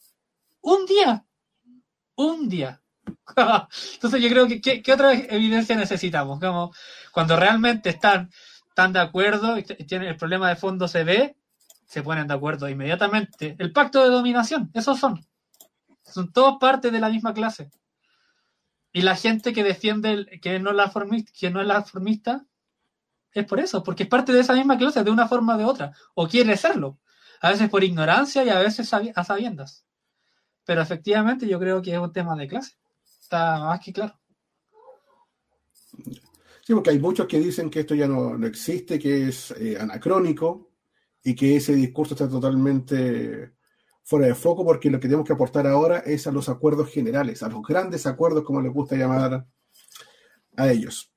Un 0.60 0.86
día. 0.86 1.24
Un 2.16 2.48
día. 2.48 2.82
Entonces 3.94 4.22
yo 4.22 4.28
creo 4.28 4.46
que 4.46 4.60
¿qué, 4.60 4.92
otra 4.92 5.12
evidencia 5.14 5.74
necesitamos? 5.76 6.38
Como 6.38 6.72
cuando 7.12 7.36
realmente 7.36 7.90
están, 7.90 8.30
están 8.68 8.92
de 8.92 9.00
acuerdo 9.00 9.58
y 9.58 9.62
tienen 9.62 10.08
el 10.08 10.16
problema 10.16 10.48
de 10.48 10.56
fondo 10.56 10.86
se 10.86 11.04
ve, 11.04 11.36
se 11.92 12.02
ponen 12.02 12.26
de 12.26 12.32
acuerdo 12.32 12.70
inmediatamente. 12.70 13.54
El 13.58 13.70
pacto 13.70 14.02
de 14.02 14.08
dominación, 14.08 14.70
esos 14.72 14.98
son. 14.98 15.22
Son 16.02 16.32
todos 16.32 16.56
parte 16.58 16.90
de 16.90 16.98
la 16.98 17.10
misma 17.10 17.34
clase. 17.34 17.70
Y 18.94 19.02
la 19.02 19.14
gente 19.14 19.52
que 19.52 19.62
defiende 19.62 20.12
el- 20.12 20.40
que 20.40 20.58
no 20.58 20.72
la 20.72 20.88
formista, 20.88 21.30
que 21.38 21.50
no 21.50 21.60
es 21.60 21.66
la 21.66 21.82
formista 21.82 22.46
es 23.34 23.44
por 23.44 23.60
eso, 23.60 23.82
porque 23.82 24.04
es 24.04 24.08
parte 24.08 24.32
de 24.32 24.40
esa 24.40 24.54
misma 24.54 24.78
clase 24.78 25.04
de 25.04 25.10
una 25.10 25.28
forma 25.28 25.54
o 25.54 25.58
de 25.58 25.66
otra, 25.66 25.92
o 26.14 26.26
quiere 26.26 26.56
serlo. 26.56 26.98
A 27.42 27.50
veces 27.50 27.68
por 27.68 27.84
ignorancia 27.84 28.42
y 28.42 28.48
a 28.48 28.58
veces 28.58 28.88
sabi- 28.88 29.12
a 29.14 29.22
sabiendas. 29.22 29.84
Pero 30.64 30.80
efectivamente 30.80 31.46
yo 31.46 31.58
creo 31.58 31.82
que 31.82 31.92
es 31.92 31.98
un 31.98 32.10
tema 32.12 32.34
de 32.36 32.48
clase. 32.48 32.72
Está 33.04 33.58
más 33.58 33.80
que 33.80 33.92
claro. 33.92 34.18
Sí, 36.64 36.72
porque 36.72 36.88
hay 36.90 36.98
muchos 36.98 37.26
que 37.26 37.38
dicen 37.38 37.68
que 37.68 37.80
esto 37.80 37.94
ya 37.94 38.08
no, 38.08 38.38
no 38.38 38.46
existe, 38.46 38.98
que 38.98 39.28
es 39.28 39.50
eh, 39.58 39.76
anacrónico 39.78 40.71
y 41.24 41.34
que 41.34 41.56
ese 41.56 41.74
discurso 41.74 42.14
está 42.14 42.28
totalmente 42.28 43.52
fuera 44.04 44.26
de 44.26 44.34
foco 44.34 44.64
porque 44.64 44.90
lo 44.90 44.98
que 44.98 45.06
tenemos 45.06 45.26
que 45.26 45.32
aportar 45.32 45.66
ahora 45.66 45.98
es 45.98 46.26
a 46.26 46.32
los 46.32 46.48
acuerdos 46.48 46.90
generales, 46.90 47.42
a 47.42 47.48
los 47.48 47.62
grandes 47.62 48.06
acuerdos, 48.06 48.44
como 48.44 48.60
les 48.60 48.72
gusta 48.72 48.96
llamar 48.96 49.46
a 50.56 50.70
ellos. 50.70 51.12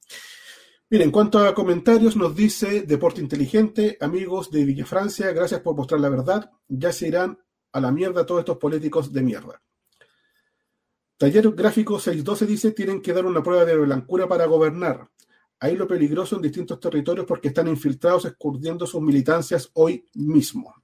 Miren, 0.89 1.07
en 1.07 1.11
cuanto 1.11 1.39
a 1.39 1.55
comentarios, 1.55 2.15
nos 2.15 2.35
dice 2.35 2.83
Deporte 2.83 3.19
Inteligente, 3.19 3.97
amigos 3.99 4.51
de 4.51 4.63
Villa 4.63 4.85
Francia, 4.85 5.31
gracias 5.31 5.61
por 5.61 5.75
mostrar 5.75 5.99
la 5.99 6.09
verdad, 6.09 6.51
ya 6.67 6.91
se 6.91 7.07
irán 7.07 7.39
a 7.71 7.81
la 7.81 7.91
mierda 7.91 8.25
todos 8.25 8.39
estos 8.39 8.57
políticos 8.57 9.11
de 9.11 9.23
mierda. 9.23 9.61
Taller 11.17 11.51
Gráfico 11.51 11.99
612 11.99 12.45
dice, 12.45 12.71
tienen 12.71 13.01
que 13.01 13.13
dar 13.13 13.25
una 13.25 13.41
prueba 13.41 13.65
de 13.65 13.75
blancura 13.77 14.27
para 14.27 14.45
gobernar. 14.45 15.09
Ahí 15.65 15.75
lo 15.75 15.87
peligroso 15.87 16.35
en 16.35 16.43
distintos 16.43 16.79
territorios 16.79 17.25
porque 17.25 17.47
están 17.47 17.67
infiltrados 17.67 18.25
escurriendo 18.25 18.85
sus 18.85 19.01
militancias 19.01 19.71
hoy 19.73 20.07
mismo. 20.13 20.75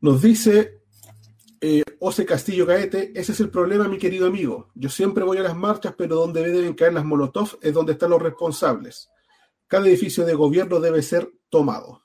Nos 0.00 0.22
dice 0.22 0.80
eh, 1.60 1.82
Ose 2.00 2.24
Castillo 2.24 2.64
Gaete, 2.64 3.12
ese 3.14 3.32
es 3.32 3.40
el 3.40 3.50
problema, 3.50 3.86
mi 3.88 3.98
querido 3.98 4.26
amigo. 4.26 4.70
Yo 4.74 4.88
siempre 4.88 5.22
voy 5.22 5.36
a 5.36 5.42
las 5.42 5.54
marchas, 5.54 5.94
pero 5.98 6.16
donde 6.16 6.50
deben 6.50 6.72
caer 6.72 6.94
las 6.94 7.04
molotov 7.04 7.58
es 7.60 7.74
donde 7.74 7.92
están 7.92 8.08
los 8.08 8.22
responsables. 8.22 9.10
Cada 9.66 9.86
edificio 9.86 10.24
de 10.24 10.32
gobierno 10.32 10.80
debe 10.80 11.02
ser 11.02 11.30
tomado. 11.50 12.00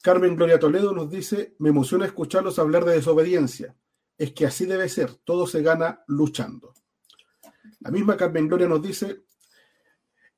Carmen 0.00 0.36
Gloria 0.36 0.58
Toledo 0.58 0.94
nos 0.94 1.10
dice, 1.10 1.54
me 1.58 1.68
emociona 1.68 2.06
escucharlos 2.06 2.58
hablar 2.58 2.86
de 2.86 2.94
desobediencia. 2.94 3.76
Es 4.16 4.32
que 4.32 4.46
así 4.46 4.64
debe 4.64 4.88
ser, 4.88 5.12
todo 5.16 5.46
se 5.46 5.60
gana 5.60 6.02
luchando. 6.06 6.72
La 7.80 7.90
misma 7.90 8.16
Carmen 8.16 8.48
Gloria 8.48 8.68
nos 8.68 8.82
dice, 8.82 9.24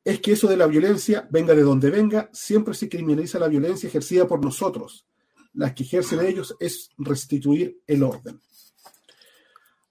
es 0.05 0.21
que 0.21 0.33
eso 0.33 0.49
de 0.49 0.57
la 0.57 0.67
violencia, 0.67 1.29
venga 1.31 1.55
de 1.55 1.63
donde 1.63 1.91
venga, 1.91 2.31
siempre 2.33 2.75
se 2.75 2.89
criminaliza 2.89 3.39
la 3.39 3.49
violencia 3.49 3.89
ejercida 3.89 4.27
por 4.27 4.43
nosotros. 4.45 5.07
Las 5.53 5.75
que 5.75 5.83
ejercen 5.83 6.21
ellos 6.21 6.57
es 6.61 6.91
restituir 6.99 7.81
el 7.87 8.03
orden. 8.03 8.41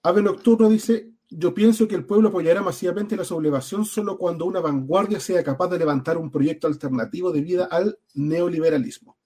Ave 0.02 0.22
Nocturno 0.22 0.68
dice, 0.68 1.12
yo 1.28 1.54
pienso 1.54 1.86
que 1.86 1.94
el 1.94 2.06
pueblo 2.06 2.30
apoyará 2.30 2.62
masivamente 2.62 3.16
la 3.16 3.24
sublevación 3.24 3.84
solo 3.84 4.18
cuando 4.18 4.46
una 4.46 4.60
vanguardia 4.60 5.20
sea 5.20 5.44
capaz 5.44 5.68
de 5.68 5.78
levantar 5.78 6.16
un 6.16 6.30
proyecto 6.30 6.66
alternativo 6.66 7.30
de 7.30 7.42
vida 7.42 7.68
al 7.70 7.98
neoliberalismo. 8.14 9.16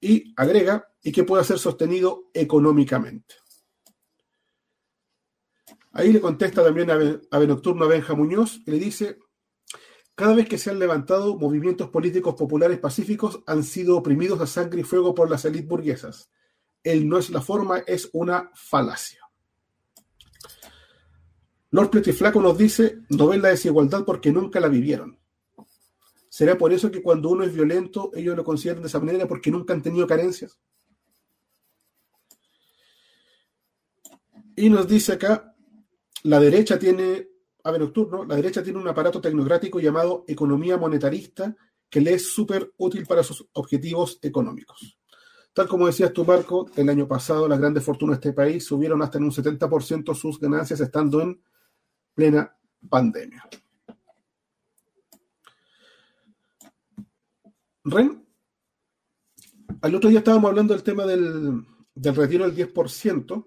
Y 0.00 0.32
agrega, 0.36 0.88
y 1.02 1.12
que 1.12 1.24
pueda 1.24 1.44
ser 1.44 1.58
sostenido 1.58 2.30
económicamente. 2.34 3.36
Ahí 5.92 6.12
le 6.12 6.20
contesta 6.20 6.62
también 6.62 6.90
Ave, 6.90 7.20
Ave 7.30 7.46
Nocturno 7.46 7.84
a 7.84 7.88
Benja 7.88 8.14
Muñoz 8.14 8.60
y 8.66 8.70
le 8.70 8.78
dice, 8.78 9.18
cada 10.14 10.34
vez 10.34 10.48
que 10.48 10.58
se 10.58 10.70
han 10.70 10.78
levantado 10.78 11.36
movimientos 11.36 11.88
políticos 11.88 12.34
populares 12.34 12.78
pacíficos 12.78 13.40
han 13.46 13.64
sido 13.64 13.96
oprimidos 13.96 14.40
a 14.40 14.46
sangre 14.46 14.82
y 14.82 14.84
fuego 14.84 15.14
por 15.14 15.30
las 15.30 15.44
élites 15.44 15.68
burguesas. 15.68 16.30
Él 16.82 17.08
no 17.08 17.18
es 17.18 17.30
la 17.30 17.40
forma, 17.40 17.78
es 17.78 18.10
una 18.12 18.50
falacia. 18.54 19.20
Lord 21.70 21.90
Pletiflaco 21.90 22.40
nos 22.42 22.58
dice, 22.58 22.98
no 23.10 23.28
ven 23.28 23.42
la 23.42 23.48
desigualdad 23.48 24.04
porque 24.04 24.32
nunca 24.32 24.60
la 24.60 24.68
vivieron. 24.68 25.18
¿Será 26.28 26.56
por 26.56 26.72
eso 26.72 26.90
que 26.90 27.02
cuando 27.02 27.28
uno 27.30 27.42
es 27.42 27.52
violento 27.54 28.10
ellos 28.14 28.36
lo 28.36 28.44
consideran 28.44 28.82
de 28.82 28.88
esa 28.88 29.00
manera 29.00 29.26
porque 29.26 29.50
nunca 29.50 29.72
han 29.72 29.82
tenido 29.82 30.06
carencias? 30.06 30.58
Y 34.54 34.68
nos 34.68 34.86
dice 34.86 35.12
acá, 35.12 35.49
la 36.24 36.40
derecha 36.40 36.78
tiene, 36.78 37.28
ave 37.64 37.78
nocturno, 37.78 38.24
la 38.24 38.36
derecha 38.36 38.62
tiene 38.62 38.78
un 38.78 38.88
aparato 38.88 39.20
tecnocrático 39.20 39.80
llamado 39.80 40.24
economía 40.26 40.76
monetarista 40.76 41.54
que 41.88 42.00
le 42.00 42.14
es 42.14 42.32
súper 42.32 42.72
útil 42.76 43.06
para 43.06 43.22
sus 43.22 43.46
objetivos 43.52 44.18
económicos. 44.22 44.98
Tal 45.52 45.66
como 45.66 45.86
decías 45.86 46.12
tú, 46.12 46.24
Marco, 46.24 46.70
el 46.76 46.88
año 46.88 47.08
pasado 47.08 47.48
las 47.48 47.58
grandes 47.58 47.82
fortunas 47.82 48.20
de 48.20 48.28
este 48.28 48.32
país 48.32 48.64
subieron 48.64 49.02
hasta 49.02 49.18
en 49.18 49.24
un 49.24 49.32
70% 49.32 50.14
sus 50.14 50.38
ganancias 50.38 50.80
estando 50.80 51.20
en 51.20 51.42
plena 52.14 52.56
pandemia. 52.88 53.48
Ren, 57.82 58.24
al 59.80 59.94
otro 59.94 60.10
día 60.10 60.20
estábamos 60.20 60.50
hablando 60.50 60.74
del 60.74 60.82
tema 60.82 61.06
del, 61.06 61.64
del 61.94 62.14
retiro 62.14 62.48
del 62.48 62.72
10%, 62.72 63.46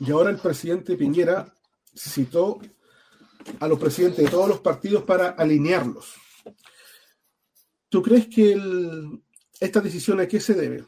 y 0.00 0.10
ahora 0.10 0.30
el 0.30 0.38
presidente 0.38 0.96
Piñera 0.96 1.52
citó 1.94 2.60
a 3.60 3.68
los 3.68 3.78
presidentes 3.78 4.24
de 4.24 4.30
todos 4.30 4.48
los 4.48 4.60
partidos 4.60 5.04
para 5.04 5.30
alinearlos. 5.30 6.14
¿Tú 7.88 8.02
crees 8.02 8.26
que 8.28 8.52
el, 8.52 9.22
esta 9.60 9.80
decisión 9.80 10.20
a 10.20 10.28
qué 10.28 10.40
se 10.40 10.54
debe? 10.54 10.84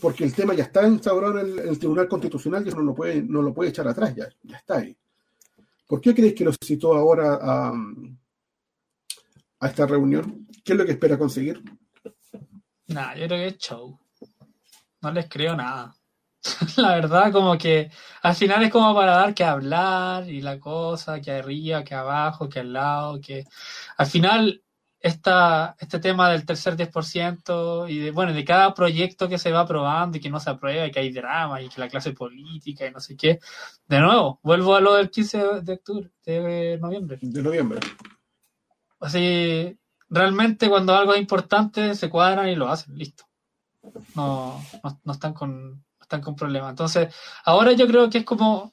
Porque 0.00 0.24
el 0.24 0.34
tema 0.34 0.54
ya 0.54 0.64
está 0.64 0.86
instaurado 0.86 1.40
en 1.40 1.68
el, 1.68 1.78
Tribunal 1.78 2.08
Constitucional 2.08 2.66
eso 2.66 2.76
no 2.76 2.82
lo 2.82 2.94
puede, 2.94 3.22
no 3.22 3.42
lo 3.42 3.52
puede 3.52 3.70
echar 3.70 3.88
atrás, 3.88 4.14
ya, 4.14 4.28
ya 4.42 4.56
está 4.56 4.78
ahí. 4.78 4.96
¿Por 5.86 6.00
qué 6.00 6.14
crees 6.14 6.34
que 6.34 6.44
lo 6.44 6.52
citó 6.52 6.94
ahora 6.94 7.38
a, 7.40 7.72
a 9.60 9.68
esta 9.68 9.86
reunión? 9.86 10.46
¿Qué 10.64 10.72
es 10.72 10.78
lo 10.78 10.84
que 10.84 10.92
espera 10.92 11.18
conseguir? 11.18 11.62
Nah, 12.88 13.14
yo 13.14 13.26
creo 13.26 13.38
que 13.38 13.46
es 13.48 13.58
show. 13.58 13.98
No 15.00 15.12
les 15.12 15.28
creo 15.28 15.56
nada. 15.56 15.94
la 16.76 16.94
verdad, 16.94 17.32
como 17.32 17.56
que 17.58 17.90
al 18.22 18.34
final 18.34 18.62
es 18.62 18.70
como 18.70 18.94
para 18.94 19.12
dar 19.12 19.34
que 19.34 19.44
hablar 19.44 20.28
y 20.28 20.40
la 20.40 20.58
cosa, 20.58 21.20
que 21.20 21.32
arriba, 21.32 21.84
que 21.84 21.94
abajo, 21.94 22.48
que 22.48 22.60
al 22.60 22.72
lado, 22.72 23.20
que 23.20 23.44
al 23.96 24.06
final 24.06 24.62
esta, 25.00 25.76
este 25.78 26.00
tema 26.00 26.30
del 26.30 26.44
tercer 26.44 26.76
10% 26.76 27.88
y 27.88 27.98
de, 27.98 28.10
bueno, 28.10 28.32
de 28.32 28.44
cada 28.44 28.74
proyecto 28.74 29.28
que 29.28 29.38
se 29.38 29.52
va 29.52 29.60
aprobando 29.60 30.18
y 30.18 30.20
que 30.20 30.30
no 30.30 30.40
se 30.40 30.50
aprueba 30.50 30.86
y 30.86 30.90
que 30.90 31.00
hay 31.00 31.12
drama 31.12 31.62
y 31.62 31.68
que 31.68 31.80
la 31.80 31.88
clase 31.88 32.12
política 32.12 32.86
y 32.86 32.90
no 32.90 33.00
sé 33.00 33.16
qué. 33.16 33.38
De 33.86 34.00
nuevo, 34.00 34.40
vuelvo 34.42 34.74
a 34.74 34.80
lo 34.80 34.94
del 34.94 35.10
15 35.10 35.62
de 35.62 35.72
octubre, 35.74 36.10
de 36.24 36.78
noviembre. 36.80 37.18
De 37.22 37.42
noviembre. 37.42 37.80
Así, 39.00 39.78
realmente 40.08 40.68
cuando 40.68 40.94
algo 40.94 41.14
es 41.14 41.20
importante 41.20 41.94
se 41.94 42.10
cuadran 42.10 42.48
y 42.48 42.56
lo 42.56 42.68
hacen, 42.68 42.96
listo. 42.98 43.24
No, 44.14 44.62
no, 44.82 45.00
no 45.04 45.12
están 45.12 45.32
con, 45.32 45.84
están 46.08 46.22
con 46.22 46.34
problemas. 46.36 46.70
Entonces, 46.70 47.14
ahora 47.44 47.72
yo 47.72 47.86
creo 47.86 48.08
que 48.10 48.18
es 48.18 48.24
como 48.24 48.72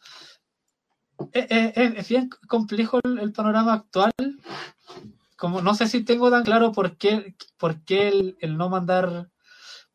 es, 1.34 1.46
es- 1.50 1.96
es 1.98 2.10
bien 2.10 2.30
complejo 2.48 3.00
el, 3.04 3.20
el 3.20 3.32
panorama 3.34 3.74
actual. 3.74 4.12
Como 5.38 5.62
no 5.62 5.74
sé 5.76 5.88
si 5.88 6.04
tengo 6.04 6.30
tan 6.30 6.44
claro 6.44 6.72
por 6.74 6.98
qué, 6.98 7.36
por 7.58 7.84
qué 7.86 8.08
el, 8.10 8.38
el 8.42 8.58
no 8.58 8.70
mandar 8.70 9.30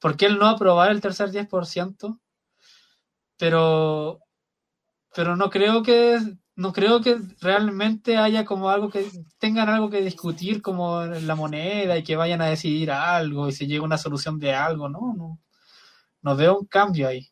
¿por 0.00 0.16
qué 0.16 0.26
el 0.26 0.38
no 0.38 0.46
aprobar 0.48 0.90
el 0.92 1.00
tercer 1.02 1.30
10%? 1.32 2.20
Pero, 3.38 4.20
pero 5.14 5.36
no 5.36 5.50
creo 5.50 5.82
que 5.82 6.18
no 6.56 6.72
creo 6.74 7.00
que 7.02 7.18
realmente 7.40 8.16
haya 8.18 8.44
como 8.44 8.70
algo 8.70 8.90
que 8.90 9.10
tengan 9.38 9.68
algo 9.70 9.90
que 9.90 10.02
discutir 10.02 10.62
como 10.62 11.04
la 11.06 11.34
moneda 11.36 11.96
y 11.98 12.04
que 12.04 12.16
vayan 12.16 12.42
a 12.42 12.46
decidir 12.48 12.90
algo 12.92 13.48
y 13.48 13.52
se 13.52 13.66
llegue 13.66 13.80
a 13.80 13.84
una 13.84 13.98
solución 13.98 14.38
de 14.40 14.54
algo, 14.54 14.88
no, 14.88 15.14
no, 15.16 15.38
no 16.22 16.36
veo 16.36 16.58
un 16.58 16.66
cambio 16.66 17.08
ahí. 17.08 17.28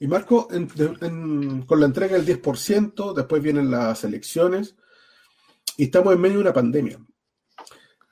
Y 0.00 0.08
Marco, 0.08 0.48
con 0.48 1.80
la 1.80 1.86
entrega 1.86 2.18
del 2.18 2.26
10%, 2.26 3.14
después 3.14 3.42
vienen 3.42 3.70
las 3.70 4.04
elecciones 4.04 4.76
y 5.76 5.84
estamos 5.84 6.12
en 6.12 6.20
medio 6.20 6.36
de 6.36 6.42
una 6.42 6.52
pandemia. 6.52 6.98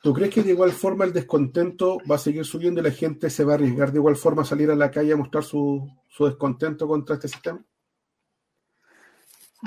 ¿Tú 0.03 0.13
crees 0.13 0.33
que 0.33 0.43
de 0.43 0.51
igual 0.51 0.73
forma 0.73 1.05
el 1.05 1.13
descontento 1.13 1.99
va 2.11 2.17
a 2.17 2.19
seguir 2.19 2.45
subiendo 2.45 2.81
y 2.81 2.85
la 2.85 2.91
gente 2.91 3.31
se 3.31 3.45
va 3.45 3.53
a 3.53 3.55
arriesgar 3.57 3.93
de 3.93 3.99
igual 3.99 4.17
forma 4.17 4.43
a 4.43 4.45
salir 4.45 4.71
a 4.71 4.75
la 4.75 4.91
calle 4.91 5.13
a 5.13 5.17
mostrar 5.17 5.45
su, 5.45 5.89
su 6.09 6.27
descontento 6.27 6.89
contra 6.89 7.15
este 7.17 7.29
sistema? 7.29 7.65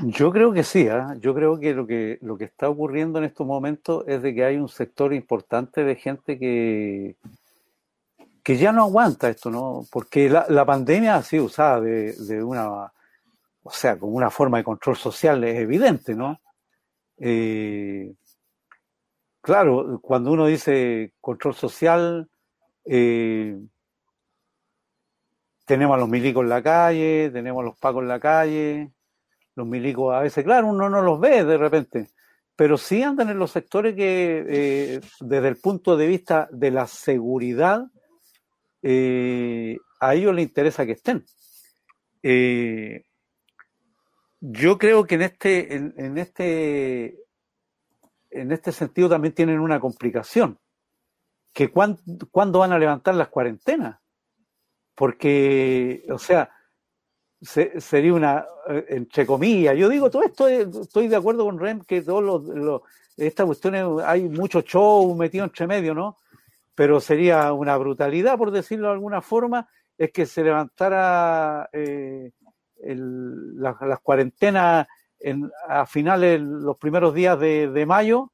Yo 0.03 0.29
creo 0.31 0.51
que 0.51 0.63
sí, 0.63 0.81
¿eh? 0.81 1.03
yo 1.19 1.33
creo 1.33 1.57
que 1.57 1.73
lo, 1.73 1.87
que 1.87 2.19
lo 2.21 2.37
que 2.37 2.43
está 2.43 2.67
ocurriendo 2.67 3.19
en 3.19 3.25
estos 3.25 3.47
momentos 3.47 4.03
es 4.07 4.21
de 4.21 4.35
que 4.35 4.43
hay 4.43 4.57
un 4.57 4.67
sector 4.67 5.13
importante 5.13 5.85
de 5.85 5.95
gente 5.95 6.37
que, 6.37 7.15
que 8.45 8.57
ya 8.57 8.71
no 8.71 8.83
aguanta 8.83 9.27
esto, 9.27 9.49
¿no? 9.49 9.87
Porque 9.89 10.29
la, 10.29 10.45
la 10.49 10.63
pandemia 10.63 11.15
ha 11.15 11.23
sido 11.23 11.45
usada 11.45 11.81
de, 11.81 12.43
una, 12.43 12.93
o 13.63 13.71
sea, 13.71 13.97
como 13.97 14.11
una 14.11 14.29
forma 14.29 14.59
de 14.59 14.63
control 14.63 14.95
social, 14.95 15.43
es 15.43 15.59
evidente, 15.59 16.13
¿no? 16.13 16.39
Eh, 17.17 18.13
claro, 19.41 19.99
cuando 19.99 20.31
uno 20.31 20.45
dice 20.45 21.15
control 21.19 21.55
social, 21.55 22.29
eh, 22.85 23.57
tenemos 25.65 25.95
a 25.95 25.99
los 26.01 26.07
milicos 26.07 26.43
en 26.43 26.49
la 26.49 26.61
calle, 26.61 27.31
tenemos 27.33 27.63
a 27.63 27.65
los 27.65 27.79
pacos 27.79 28.03
en 28.03 28.09
la 28.09 28.19
calle, 28.19 28.91
los 29.55 29.65
milicos 29.65 30.13
a 30.13 30.19
veces, 30.19 30.43
claro, 30.43 30.67
uno 30.67 30.87
no 30.87 31.01
los 31.01 31.19
ve 31.19 31.43
de 31.43 31.57
repente, 31.57 32.11
pero 32.55 32.77
sí 32.77 33.01
andan 33.01 33.31
en 33.31 33.39
los 33.39 33.49
sectores 33.49 33.95
que 33.95 34.45
eh, 34.47 35.01
desde 35.21 35.47
el 35.47 35.57
punto 35.57 35.97
de 35.97 36.05
vista 36.05 36.47
de 36.51 36.69
la 36.69 36.85
seguridad, 36.85 37.87
eh, 38.87 39.79
a 39.99 40.13
ellos 40.13 40.35
les 40.35 40.43
interesa 40.43 40.85
que 40.85 40.91
estén. 40.91 41.25
Eh, 42.21 43.03
yo 44.39 44.77
creo 44.77 45.05
que 45.05 45.15
en 45.15 45.21
este, 45.23 45.75
en, 45.75 45.95
en, 45.97 46.17
este, 46.19 47.17
en 48.29 48.51
este 48.51 48.71
sentido 48.71 49.09
también 49.09 49.33
tienen 49.33 49.59
una 49.59 49.79
complicación, 49.79 50.59
que 51.51 51.71
cuándo, 51.71 51.99
cuándo 52.29 52.59
van 52.59 52.73
a 52.73 52.77
levantar 52.77 53.15
las 53.15 53.29
cuarentenas, 53.29 53.99
porque, 54.93 56.05
o 56.11 56.19
sea, 56.19 56.51
se, 57.41 57.81
sería 57.81 58.13
una, 58.13 58.45
eh, 58.69 58.85
entre 58.89 59.25
comillas, 59.25 59.75
yo 59.75 59.89
digo 59.89 60.11
todo 60.11 60.21
esto, 60.21 60.47
estoy 60.47 61.07
de 61.07 61.15
acuerdo 61.15 61.43
con 61.45 61.59
Rem 61.59 61.81
que 61.81 62.03
todos 62.03 62.23
los, 62.23 62.43
los 62.43 62.81
esta 63.17 63.45
cuestión 63.47 63.99
hay 64.05 64.29
mucho 64.29 64.61
show 64.61 65.15
metido 65.15 65.43
entre 65.45 65.65
medio, 65.65 65.95
¿no? 65.95 66.17
Pero 66.75 66.99
sería 66.99 67.51
una 67.53 67.77
brutalidad, 67.77 68.37
por 68.37 68.51
decirlo 68.51 68.87
de 68.87 68.93
alguna 68.93 69.21
forma, 69.21 69.69
es 69.97 70.11
que 70.11 70.25
se 70.25 70.43
levantara 70.43 71.69
eh, 71.71 72.31
el, 72.77 73.59
la, 73.59 73.77
las 73.81 73.99
cuarentenas 74.01 74.87
en, 75.19 75.49
a 75.67 75.85
finales, 75.85 76.41
los 76.41 76.77
primeros 76.77 77.13
días 77.13 77.39
de, 77.39 77.85
mayo, 77.87 78.31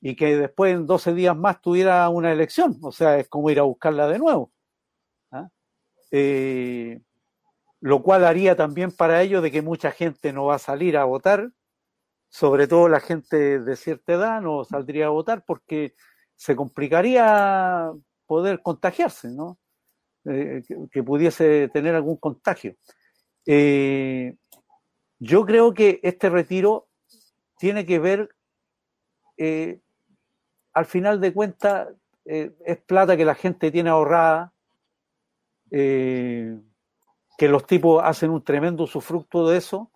y 0.00 0.16
que 0.16 0.36
después 0.36 0.74
en 0.74 0.86
12 0.86 1.14
días 1.14 1.36
más 1.36 1.60
tuviera 1.60 2.08
una 2.08 2.32
elección. 2.32 2.78
O 2.82 2.92
sea, 2.92 3.18
es 3.18 3.28
como 3.28 3.50
ir 3.50 3.58
a 3.58 3.64
buscarla 3.64 4.08
de 4.08 4.18
nuevo. 4.18 4.52
¿ah? 5.32 5.48
Eh, 6.10 7.02
lo 7.80 8.02
cual 8.02 8.24
haría 8.24 8.56
también 8.56 8.92
para 8.92 9.22
ello 9.22 9.40
de 9.40 9.50
que 9.50 9.62
mucha 9.62 9.90
gente 9.90 10.32
no 10.32 10.46
va 10.46 10.56
a 10.56 10.58
salir 10.58 10.96
a 10.96 11.04
votar, 11.04 11.50
sobre 12.28 12.68
todo 12.68 12.88
la 12.88 13.00
gente 13.00 13.58
de 13.58 13.76
cierta 13.76 14.12
edad 14.12 14.40
no 14.40 14.64
saldría 14.64 15.06
a 15.06 15.10
votar 15.10 15.44
porque 15.44 15.94
se 16.40 16.56
complicaría 16.56 17.92
poder 18.24 18.62
contagiarse, 18.62 19.28
¿no? 19.28 19.58
Eh, 20.24 20.62
que, 20.90 21.02
pudiese 21.02 21.68
tener 21.68 21.94
algún 21.94 22.16
contagio. 22.16 22.76
Eh, 23.44 24.36
yo 25.18 25.44
creo 25.44 25.74
que 25.74 26.00
este 26.02 26.30
retiro 26.30 26.88
tiene 27.58 27.84
que 27.84 27.98
ver, 27.98 28.30
eh, 29.36 29.80
al 30.72 30.86
final 30.86 31.20
de 31.20 31.34
cuentas, 31.34 31.88
es 32.24 32.78
plata 32.86 33.18
que 33.18 33.26
la 33.26 33.34
gente 33.34 33.70
tiene 33.70 33.90
ahorrada. 33.90 34.54
Que 35.70 36.62
los 37.38 37.66
tipos 37.66 38.02
hacen 38.02 38.30
un 38.30 38.42
tremendo 38.42 38.86
sufructo 38.86 39.46
de 39.46 39.58
eso, 39.58 39.90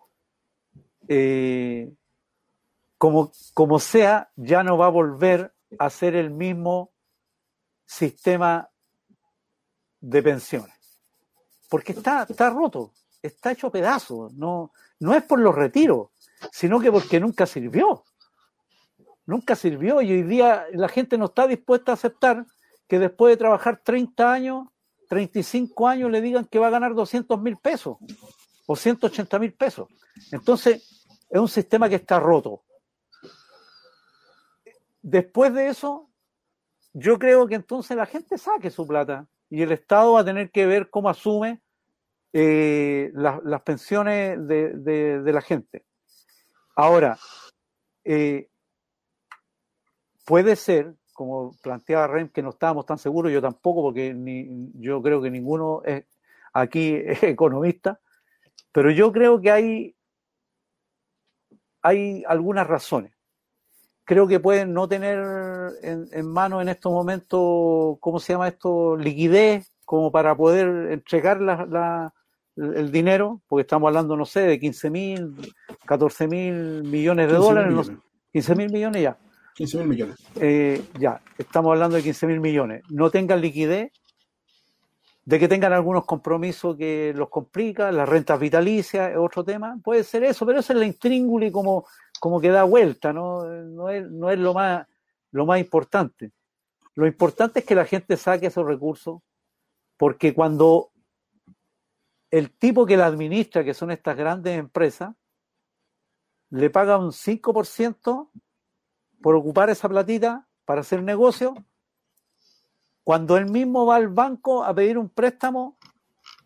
como, 2.99 3.31
como 3.55 3.79
sea, 3.79 4.29
ya 4.35 4.61
no 4.61 4.77
va 4.77 4.85
a 4.85 4.89
volver 4.89 5.54
a 5.77 5.89
ser 5.89 6.15
el 6.15 6.31
mismo 6.31 6.91
sistema 7.85 8.69
de 9.99 10.23
pensiones. 10.23 10.75
Porque 11.69 11.93
está, 11.93 12.25
está 12.29 12.49
roto, 12.49 12.93
está 13.21 13.51
hecho 13.51 13.71
pedazo. 13.71 14.29
No, 14.33 14.71
no 14.99 15.13
es 15.13 15.23
por 15.23 15.39
los 15.39 15.55
retiros, 15.55 16.09
sino 16.51 16.79
que 16.79 16.91
porque 16.91 17.19
nunca 17.19 17.45
sirvió. 17.45 18.03
Nunca 19.25 19.55
sirvió 19.55 20.01
y 20.01 20.11
hoy 20.11 20.23
día 20.23 20.65
la 20.73 20.87
gente 20.87 21.17
no 21.17 21.25
está 21.25 21.47
dispuesta 21.47 21.91
a 21.91 21.95
aceptar 21.95 22.45
que 22.87 22.99
después 22.99 23.33
de 23.33 23.37
trabajar 23.37 23.81
30 23.83 24.31
años 24.31 24.67
35 25.07 25.87
años 25.87 26.11
le 26.11 26.21
digan 26.21 26.45
que 26.45 26.59
va 26.59 26.67
a 26.67 26.71
ganar 26.71 26.93
200 26.93 27.39
mil 27.41 27.57
pesos 27.57 27.97
o 28.65 28.75
180 28.75 29.39
mil 29.39 29.53
pesos. 29.53 29.87
Entonces, 30.31 31.05
es 31.29 31.39
un 31.39 31.47
sistema 31.47 31.89
que 31.89 31.95
está 31.95 32.19
roto. 32.19 32.63
Después 35.07 35.53
de 35.53 35.67
eso, 35.67 36.09
yo 36.91 37.19
creo 37.19 37.45
que 37.45 37.53
entonces 37.53 37.95
la 37.95 38.07
gente 38.07 38.39
saque 38.39 38.71
su 38.71 38.87
plata 38.87 39.27
y 39.51 39.61
el 39.61 39.71
Estado 39.71 40.13
va 40.13 40.21
a 40.21 40.25
tener 40.25 40.49
que 40.49 40.65
ver 40.65 40.89
cómo 40.89 41.09
asume 41.09 41.61
eh, 42.33 43.11
la, 43.13 43.39
las 43.43 43.61
pensiones 43.61 44.47
de, 44.47 45.21
la 45.23 45.41
gente. 45.41 45.85
Ahora, 46.75 47.19
eh, 48.03 48.49
puede 50.25 50.55
ser 50.55 50.95
como 51.13 51.55
planteaba 51.61 52.07
Rem, 52.07 52.29
que 52.29 52.41
no 52.41 52.49
estábamos 52.49 52.87
tan 52.87 52.97
seguros, 52.97 53.31
yo 53.31 53.43
tampoco, 53.43 53.83
porque 53.83 54.11
ni, 54.11 54.71
yo 54.73 55.03
creo 55.03 55.21
que 55.21 55.29
ninguno 55.29 55.83
es, 55.85 56.03
aquí 56.51 56.95
es 57.05 57.21
economista, 57.21 57.99
pero 58.71 58.89
yo 58.89 59.11
creo 59.11 59.39
que 59.39 59.51
hay, 59.51 59.95
hay 61.83 62.23
algunas 62.27 62.65
razones. 62.65 63.14
Creo 64.05 64.27
que 64.27 64.39
pueden 64.39 64.73
no 64.73 64.87
tener 64.87 65.19
en, 65.81 66.07
en 66.11 66.27
mano 66.27 66.61
en 66.61 66.69
estos 66.69 66.91
momentos, 66.91 67.97
¿cómo 67.99 68.19
se 68.19 68.33
llama 68.33 68.47
esto? 68.47 68.95
Liquidez, 68.95 69.73
como 69.83 70.11
para 70.11 70.35
poder 70.35 70.91
entregar 70.91 71.41
la, 71.41 71.65
la, 71.65 72.13
el 72.55 72.91
dinero, 72.91 73.41
porque 73.47 73.61
estamos 73.61 73.87
hablando, 73.87 74.15
no 74.15 74.25
sé, 74.25 74.41
de 74.41 74.59
15 74.59 74.89
mil, 74.89 75.53
14 75.85 76.27
mil 76.27 76.83
millones 76.83 77.31
de 77.31 77.37
dólares, 77.37 77.73
millones. 77.73 78.03
15 78.31 78.55
mil 78.55 78.71
millones 78.71 79.01
ya 79.01 79.17
15 79.55 79.77
mil 79.79 79.87
millones. 79.87 80.15
Eh, 80.35 80.83
ya, 80.99 81.21
estamos 81.37 81.71
hablando 81.71 81.95
de 81.95 82.03
15 82.03 82.27
mil 82.27 82.41
millones. 82.41 82.83
No 82.89 83.09
tengan 83.09 83.41
liquidez, 83.41 83.91
de 85.25 85.39
que 85.39 85.47
tengan 85.47 85.73
algunos 85.73 86.05
compromisos 86.05 86.77
que 86.77 87.11
los 87.15 87.29
complica, 87.29 87.91
las 87.91 88.07
rentas 88.07 88.39
vitalicias 88.39 89.11
es 89.11 89.17
otro 89.17 89.43
tema, 89.43 89.77
puede 89.83 90.03
ser 90.03 90.23
eso, 90.23 90.45
pero 90.45 90.59
eso 90.59 90.71
es 90.71 90.79
la 90.79 90.85
intríngulis 90.85 91.51
como, 91.51 91.87
como 92.19 92.39
que 92.39 92.49
da 92.49 92.63
vuelta, 92.63 93.11
¿no? 93.11 93.43
No 93.43 93.89
es, 93.89 94.07
no 94.09 94.29
es 94.29 94.37
lo, 94.37 94.53
más, 94.53 94.85
lo 95.31 95.47
más 95.47 95.59
importante. 95.59 96.31
Lo 96.93 97.07
importante 97.07 97.59
es 97.59 97.65
que 97.65 97.73
la 97.73 97.85
gente 97.85 98.17
saque 98.17 98.47
esos 98.47 98.65
recursos, 98.65 99.21
porque 99.97 100.33
cuando 100.35 100.91
el 102.29 102.51
tipo 102.51 102.85
que 102.85 102.97
la 102.97 103.07
administra, 103.07 103.63
que 103.63 103.73
son 103.73 103.89
estas 103.89 104.15
grandes 104.15 104.59
empresas, 104.59 105.15
le 106.51 106.69
paga 106.69 106.97
un 106.97 107.11
5% 107.11 108.29
por 109.21 109.35
ocupar 109.35 109.71
esa 109.71 109.89
platita 109.89 110.47
para 110.65 110.81
hacer 110.81 111.01
negocio, 111.01 111.55
cuando 113.05 113.37
él 113.37 113.45
mismo 113.45 113.85
va 113.85 113.97
al 113.97 114.07
banco 114.07 114.63
a 114.63 114.73
pedir 114.73 114.97
un 114.97 115.09
préstamo, 115.09 115.77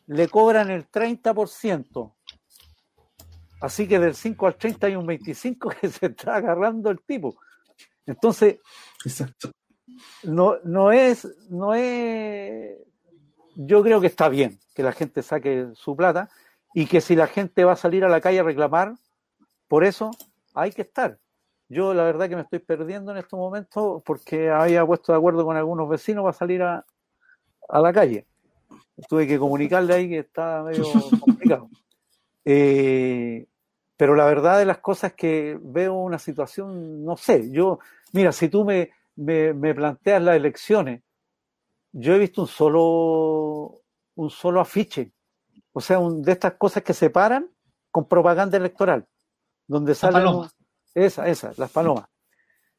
le 0.07 0.28
cobran 0.28 0.70
el 0.70 0.91
30%. 0.91 2.14
Así 3.62 3.88
que 3.88 3.97
del 3.97 4.14
5 4.14 4.45
al 4.45 4.55
30 4.57 4.88
hay 4.88 4.95
un 4.97 5.05
25 5.05 5.70
que 5.70 5.88
se 5.89 6.07
está 6.07 6.36
agarrando 6.36 6.91
el 6.91 6.99
tipo. 7.01 7.39
Entonces, 8.05 8.57
Exacto. 9.05 9.51
no, 10.24 10.57
no 10.66 10.91
es, 10.91 11.26
no 11.49 11.74
es, 11.74 12.78
yo 13.55 13.82
creo 13.82 14.01
que 14.01 14.07
está 14.07 14.28
bien 14.28 14.60
que 14.76 14.84
la 14.84 14.91
gente 14.91 15.24
saque 15.24 15.70
su 15.76 15.95
plata 15.95 16.30
y 16.74 16.88
que 16.88 16.99
si 16.99 17.16
la 17.16 17.28
gente 17.28 17.64
va 17.64 17.72
a 17.72 17.78
salir 17.78 18.03
a 18.03 18.10
la 18.10 18.20
calle 18.20 18.39
a 18.39 18.43
reclamar, 18.43 18.95
por 19.70 19.86
eso 19.86 20.12
hay 20.53 20.74
que 20.74 20.82
estar. 20.82 21.20
Yo 21.70 21.93
la 21.93 22.03
verdad 22.03 22.28
que 22.28 22.36
me 22.36 22.41
estoy 22.41 22.59
perdiendo 22.59 23.11
en 23.11 23.20
estos 23.20 23.38
momentos 23.38 24.01
porque 24.03 24.49
había 24.49 24.86
puesto 24.86 25.11
de 25.11 25.20
acuerdo 25.20 25.45
con 25.45 25.55
algunos 25.55 25.88
vecinos 25.88 26.24
para 26.24 26.34
salir 26.34 26.63
a, 26.63 26.84
a 27.70 27.80
la 27.80 27.93
calle. 27.93 28.26
Tuve 29.07 29.28
que 29.28 29.38
comunicarle 29.38 29.93
ahí 29.93 30.09
que 30.09 30.20
está 30.20 30.63
medio 30.63 30.84
complicado. 31.22 31.70
Eh, 32.43 33.47
pero 33.95 34.15
la 34.15 34.26
verdad 34.26 34.57
de 34.57 34.65
las 34.65 34.80
cosas 34.80 35.11
es 35.11 35.17
que 35.17 35.59
veo 35.61 35.93
una 35.93 36.17
situación, 36.17 37.03
no 37.03 37.17
sé, 37.17 37.51
yo, 37.51 37.80
mira, 38.13 38.32
si 38.32 38.49
tú 38.49 38.65
me, 38.65 38.91
me, 39.15 39.53
me 39.53 39.76
planteas 39.76 40.22
las 40.22 40.38
elecciones, 40.38 41.03
yo 41.91 42.13
he 42.13 42.17
visto 42.17 42.41
un 42.41 42.47
solo, 42.47 43.82
un 44.15 44.30
solo 44.30 44.61
afiche, 44.61 45.11
o 45.74 45.82
sea, 45.82 45.99
un, 45.99 46.22
de 46.22 46.32
estas 46.32 46.53
cosas 46.53 46.82
que 46.82 46.93
se 46.93 47.09
paran 47.09 47.49
con 47.91 48.07
propaganda 48.07 48.57
electoral, 48.57 49.05
donde 49.67 49.93
salen 49.93 50.26
esa, 50.94 51.28
esa, 51.28 51.52
las 51.58 51.72
palomas, 51.72 52.06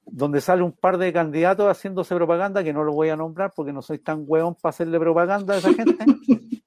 donde 0.04 0.40
sale 0.40 0.62
un 0.62 0.72
par 0.72 0.98
de 0.98 1.12
candidatos 1.12 1.68
haciéndose 1.68 2.14
propaganda, 2.14 2.64
que 2.64 2.72
no 2.72 2.84
lo 2.84 2.92
voy 2.92 3.10
a 3.10 3.16
nombrar 3.16 3.52
porque 3.54 3.72
no 3.72 3.82
soy 3.82 3.98
tan 3.98 4.24
hueón 4.26 4.54
para 4.54 4.70
hacerle 4.70 4.98
propaganda 4.98 5.54
a 5.54 5.58
esa 5.58 5.72
gente. 5.72 5.96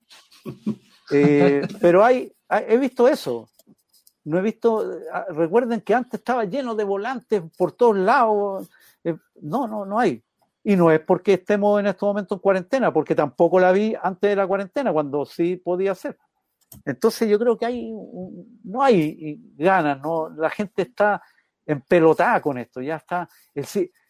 Eh, 1.11 1.61
pero 1.79 2.03
hay, 2.03 2.33
he 2.49 2.77
visto 2.77 3.07
eso. 3.07 3.47
No 4.23 4.39
he 4.39 4.41
visto, 4.41 4.83
ah, 5.11 5.25
recuerden 5.29 5.81
que 5.81 5.93
antes 5.93 6.19
estaba 6.19 6.45
lleno 6.45 6.75
de 6.75 6.83
volantes 6.83 7.43
por 7.57 7.73
todos 7.73 7.97
lados. 7.97 8.69
Eh, 9.03 9.15
no, 9.41 9.67
no, 9.67 9.85
no 9.85 9.99
hay. 9.99 10.23
Y 10.63 10.75
no 10.75 10.91
es 10.91 11.01
porque 11.01 11.33
estemos 11.33 11.79
en 11.79 11.87
estos 11.87 12.07
momentos 12.07 12.37
en 12.37 12.41
cuarentena, 12.41 12.93
porque 12.93 13.15
tampoco 13.15 13.59
la 13.59 13.71
vi 13.71 13.93
antes 14.01 14.29
de 14.29 14.35
la 14.35 14.47
cuarentena, 14.47 14.93
cuando 14.93 15.25
sí 15.25 15.57
podía 15.57 15.93
ser. 15.93 16.17
Entonces 16.85 17.29
yo 17.29 17.39
creo 17.39 17.57
que 17.57 17.65
hay, 17.65 17.91
no 18.63 18.83
hay 18.83 19.39
ganas, 19.55 20.01
¿no? 20.01 20.29
La 20.29 20.49
gente 20.49 20.83
está 20.83 21.21
empelotada 21.65 22.41
con 22.41 22.57
esto, 22.57 22.81
ya 22.81 22.97
está. 22.97 23.27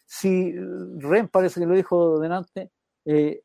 Si, 0.06 0.52
Ren 0.98 1.28
parece 1.28 1.60
que 1.60 1.66
lo 1.66 1.74
dijo 1.74 2.18
delante, 2.18 2.70
eh, 3.04 3.42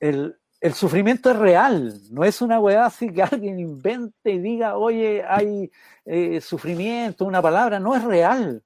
el, 0.00 0.36
sufrimiento 0.74 1.30
es 1.30 1.36
real, 1.36 1.94
no 2.10 2.24
es 2.24 2.42
una 2.42 2.60
weá 2.60 2.86
así 2.86 3.10
que 3.12 3.22
alguien 3.22 3.58
invente 3.58 4.30
y 4.30 4.38
diga, 4.38 4.76
oye, 4.76 5.24
hay 5.26 5.70
eh, 6.04 6.40
sufrimiento, 6.40 7.24
una 7.24 7.40
palabra, 7.40 7.80
no 7.80 7.94
es 7.94 8.04
real. 8.04 8.62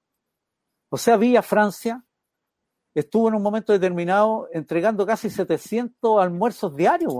O 0.88 0.96
sea, 0.96 1.16
vi 1.16 1.36
a 1.36 1.42
Francia, 1.42 2.04
estuvo 2.94 3.28
en 3.28 3.34
un 3.34 3.42
momento 3.42 3.72
determinado 3.72 4.48
entregando 4.52 5.06
casi 5.06 5.30
700 5.30 6.22
almuerzos 6.22 6.74
diarios. 6.76 7.14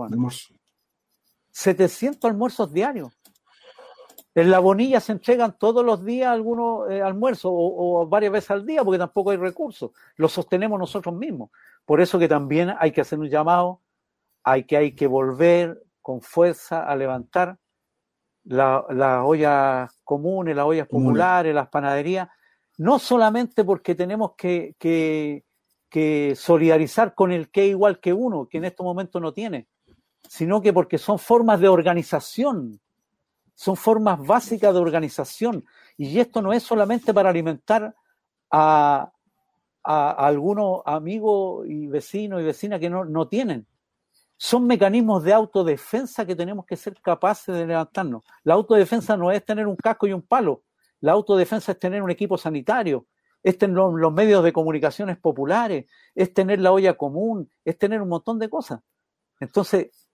700 1.55 2.29
almuerzos 2.29 2.73
diarios. 2.73 3.17
En 4.35 4.51
la 4.51 4.59
bonilla 4.59 4.99
se 4.99 5.13
entregan 5.13 5.57
todos 5.57 5.85
los 5.85 6.03
días 6.03 6.27
algunos 6.27 6.91
eh, 6.91 7.01
almuerzos 7.01 7.49
o, 7.53 8.05
varias 8.07 8.33
veces 8.33 8.51
al 8.51 8.65
día 8.65 8.83
porque 8.83 8.97
tampoco 8.97 9.31
hay 9.31 9.37
recursos. 9.37 9.91
Lo 10.17 10.27
sostenemos 10.27 10.77
nosotros 10.77 11.15
mismos. 11.15 11.51
Por 11.85 12.01
eso 12.01 12.19
que 12.19 12.27
también 12.27 12.73
hay 12.77 12.91
que 12.91 12.99
hacer 12.99 13.19
un 13.19 13.29
llamado, 13.29 13.81
hay 14.43 14.65
que, 14.65 14.75
hay 14.75 14.95
que 14.95 15.07
volver 15.07 15.81
con 16.01 16.21
fuerza 16.21 16.83
a 16.85 16.93
levantar 16.97 17.57
las 18.43 19.23
ollas 19.23 19.89
comunes, 20.03 20.57
las 20.57 20.65
ollas 20.65 20.89
populares, 20.89 21.55
las 21.55 21.69
panaderías, 21.69 22.27
no 22.77 22.99
solamente 22.99 23.63
porque 23.63 23.95
tenemos 23.95 24.33
que, 24.35 24.75
que 24.77 26.35
solidarizar 26.35 27.15
con 27.15 27.31
el 27.31 27.49
que 27.49 27.67
igual 27.67 28.01
que 28.01 28.11
uno, 28.11 28.49
que 28.49 28.57
en 28.57 28.65
estos 28.65 28.83
momentos 28.83 29.21
no 29.21 29.31
tiene, 29.31 29.69
sino 30.29 30.61
que 30.61 30.73
porque 30.73 30.97
son 30.97 31.19
formas 31.19 31.59
de 31.59 31.67
organización, 31.67 32.79
son 33.55 33.75
formas 33.75 34.19
básicas 34.19 34.73
de 34.73 34.79
organización. 34.79 35.65
Y 35.97 36.19
esto 36.19 36.41
no 36.41 36.53
es 36.53 36.63
solamente 36.63 37.13
para 37.13 37.29
alimentar 37.29 37.95
a, 38.51 39.11
algunos 39.83 40.81
amigos 40.85 41.67
y 41.67 41.85
vecinos 41.85 42.41
y 42.41 42.43
vecinas 42.43 42.79
que 42.79 42.89
no, 42.89 43.05
no 43.05 43.27
tienen. 43.27 43.67
Son 44.35 44.65
mecanismos 44.65 45.23
de 45.23 45.31
autodefensa 45.31 46.25
que 46.25 46.35
tenemos 46.35 46.65
que 46.65 46.75
ser 46.75 46.99
capaces 47.01 47.55
de 47.55 47.67
levantarnos. 47.67 48.23
La 48.43 48.55
autodefensa 48.55 49.15
no 49.15 49.31
es 49.31 49.45
tener 49.45 49.67
un 49.67 49.75
casco 49.75 50.07
y 50.07 50.13
un 50.13 50.23
palo. 50.23 50.63
La 51.01 51.11
autodefensa 51.11 51.73
es 51.73 51.79
tener 51.79 52.01
un 52.01 52.09
equipo 52.09 52.37
sanitario, 52.37 53.05
es 53.43 53.57
tener 53.59 53.77
los 53.77 54.11
medios 54.11 54.43
de 54.43 54.51
comunicaciones 54.51 55.17
populares, 55.17 55.85
es 56.15 56.33
tener 56.33 56.59
la 56.59 56.71
olla 56.71 56.97
común, 56.97 57.49
es 57.63 57.77
tener 57.77 58.01
un 58.01 58.09
montón 58.09 58.39
de 58.39 58.49
cosas. 58.49 58.81
Entonces, 59.39 60.04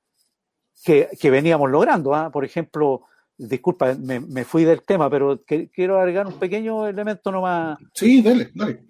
que, 0.84 1.30
veníamos 1.30 1.70
logrando, 1.70 2.14
¿ah? 2.16 2.32
por 2.32 2.46
ejemplo, 2.46 3.04
disculpa, 3.38 3.96
me, 3.96 4.44
fui 4.46 4.64
del 4.64 4.84
tema, 4.84 5.10
pero 5.10 5.42
quiero 5.46 6.00
agregar 6.00 6.28
un 6.28 6.34
pequeño 6.34 6.88
elemento 6.88 7.32
nomás. 7.32 7.78
Sí, 7.94 8.22
dale, 8.22 8.52
dale. 8.54 8.84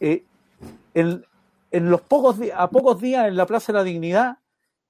Eh, 0.00 0.24
en, 0.94 1.22
los 1.72 2.00
pocos 2.00 2.36
a 2.54 2.68
pocos 2.70 3.00
días 3.00 3.28
en 3.28 3.36
la 3.36 3.46
Plaza 3.46 3.72
de 3.72 3.78
la 3.78 3.84
Dignidad 3.84 4.38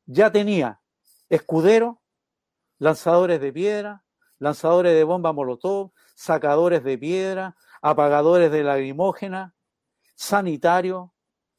ya 0.06 0.32
tenía 0.32 0.80
escuderos, 1.28 1.96
lanzadores 2.78 3.40
de 3.40 3.52
piedra, 3.52 4.04
lanzadores 4.38 4.94
de 4.94 5.04
bomba 5.04 5.32
molotov, 5.32 5.92
sacadores 6.14 6.82
de 6.82 6.96
piedra, 6.96 7.56
apagadores 7.82 8.50
de 8.50 8.64
lagrimógena, 8.64 9.54
sanitario, 10.14 11.12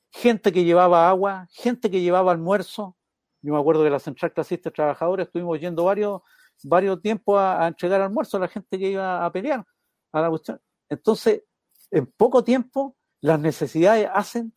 gente 0.09 0.51
que 0.51 0.63
llevaba 0.63 1.07
agua, 1.07 1.47
gente 1.51 1.89
que 1.89 2.01
llevaba 2.01 2.31
almuerzo. 2.31 2.97
Yo 3.41 3.53
me 3.53 3.59
acuerdo 3.59 3.83
que 3.83 3.89
la 3.89 3.99
Central 3.99 4.33
Clasista 4.33 4.69
de 4.69 4.75
Trabajadores 4.75 5.27
estuvimos 5.27 5.59
yendo 5.59 5.83
varios, 5.85 6.21
varios 6.63 7.01
tiempos 7.01 7.39
a, 7.39 7.67
entregar 7.67 8.01
almuerzo 8.01 8.37
a 8.37 8.41
la 8.41 8.47
gente 8.47 8.77
que 8.77 8.91
iba 8.91 9.25
a 9.25 9.31
pelear 9.31 9.65
a 10.11 10.21
la 10.21 10.29
cuestión. 10.29 10.59
Entonces, 10.89 11.43
en 11.89 12.05
poco 12.05 12.43
tiempo, 12.43 12.95
las 13.21 13.39
necesidades 13.39 14.09
hacen 14.13 14.53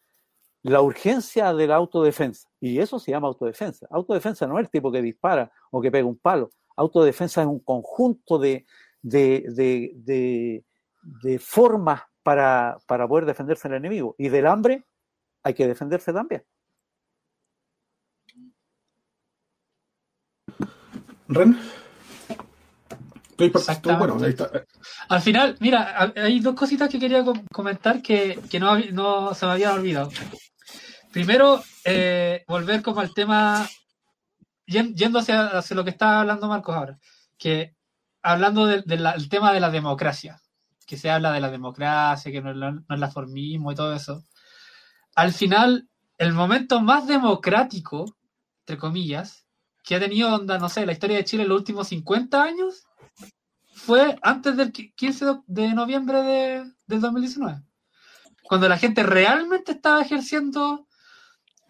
la 0.62 0.80
urgencia 0.80 1.52
de 1.52 1.66
la 1.66 1.76
autodefensa. 1.76 2.48
Y 2.60 2.78
eso 2.78 2.98
se 2.98 3.10
llama 3.10 3.28
autodefensa. 3.28 3.86
Autodefensa 3.90 4.46
no 4.46 4.58
es 4.58 4.64
el 4.64 4.70
tipo 4.70 4.90
que 4.90 5.02
dispara 5.02 5.52
o 5.70 5.80
que 5.80 5.90
pega 5.90 6.06
un 6.06 6.18
palo. 6.18 6.50
Autodefensa 6.76 7.42
es 7.42 7.46
un 7.46 7.60
conjunto 7.60 8.38
de, 8.38 8.66
de 9.02 10.64
de 11.04 11.38
formas 11.38 12.02
para, 12.22 12.78
para 12.86 13.06
poder 13.06 13.26
defenderse 13.26 13.68
del 13.68 13.78
enemigo. 13.78 14.14
Y 14.18 14.28
del 14.28 14.46
hambre 14.46 14.86
hay 15.42 15.54
que 15.54 15.66
defenderse 15.66 16.12
también. 16.12 16.42
Ren. 21.28 21.58
Bueno, 23.98 24.18
Al 25.08 25.20
final, 25.20 25.56
mira, 25.58 26.12
hay 26.16 26.38
dos 26.40 26.54
cositas 26.54 26.88
que 26.88 27.00
quería 27.00 27.24
comentar 27.52 28.00
que, 28.00 28.38
no, 28.60 28.78
no, 28.78 29.34
se 29.34 29.46
me 29.46 29.52
habían 29.52 29.72
olvidado. 29.72 30.10
Primero, 31.12 31.62
eh, 31.84 32.44
volver 32.46 32.82
como 32.82 33.00
al 33.00 33.12
tema, 33.12 33.68
yendo 34.66 35.18
hacia, 35.18 35.48
hacia, 35.48 35.76
lo 35.76 35.84
que 35.84 35.90
está 35.90 36.20
hablando 36.20 36.48
Marcos 36.48 36.76
ahora, 36.76 36.98
que 37.36 37.74
hablando 38.22 38.66
del 38.66 39.28
tema 39.28 39.52
de 39.52 39.60
la 39.60 39.70
democracia 39.70 40.40
que 40.86 40.96
se 40.96 41.10
habla 41.10 41.32
de 41.32 41.40
la 41.40 41.50
democracia, 41.50 42.30
que 42.30 42.42
no, 42.42 42.50
es 42.50 42.98
la 43.00 43.10
formismo 43.10 43.72
y 43.72 43.74
todo 43.74 43.94
eso, 43.94 44.24
al 45.14 45.32
final, 45.32 45.88
el 46.18 46.32
momento 46.32 46.80
más 46.80 47.06
democrático, 47.06 48.16
entre 48.60 48.78
comillas, 48.78 49.43
que 49.84 49.94
ha 49.94 50.00
tenido, 50.00 50.34
onda, 50.34 50.58
no 50.58 50.68
sé, 50.68 50.86
la 50.86 50.92
historia 50.92 51.18
de 51.18 51.24
Chile 51.24 51.42
en 51.42 51.50
los 51.50 51.58
últimos 51.58 51.88
50 51.88 52.42
años, 52.42 52.86
fue 53.74 54.16
antes 54.22 54.56
del 54.56 54.72
15 54.72 55.42
de 55.46 55.74
noviembre 55.74 56.22
de, 56.22 56.72
del 56.86 57.00
2019, 57.00 57.62
cuando 58.44 58.68
la 58.68 58.78
gente 58.78 59.02
realmente 59.02 59.72
estaba 59.72 60.00
ejerciendo 60.00 60.88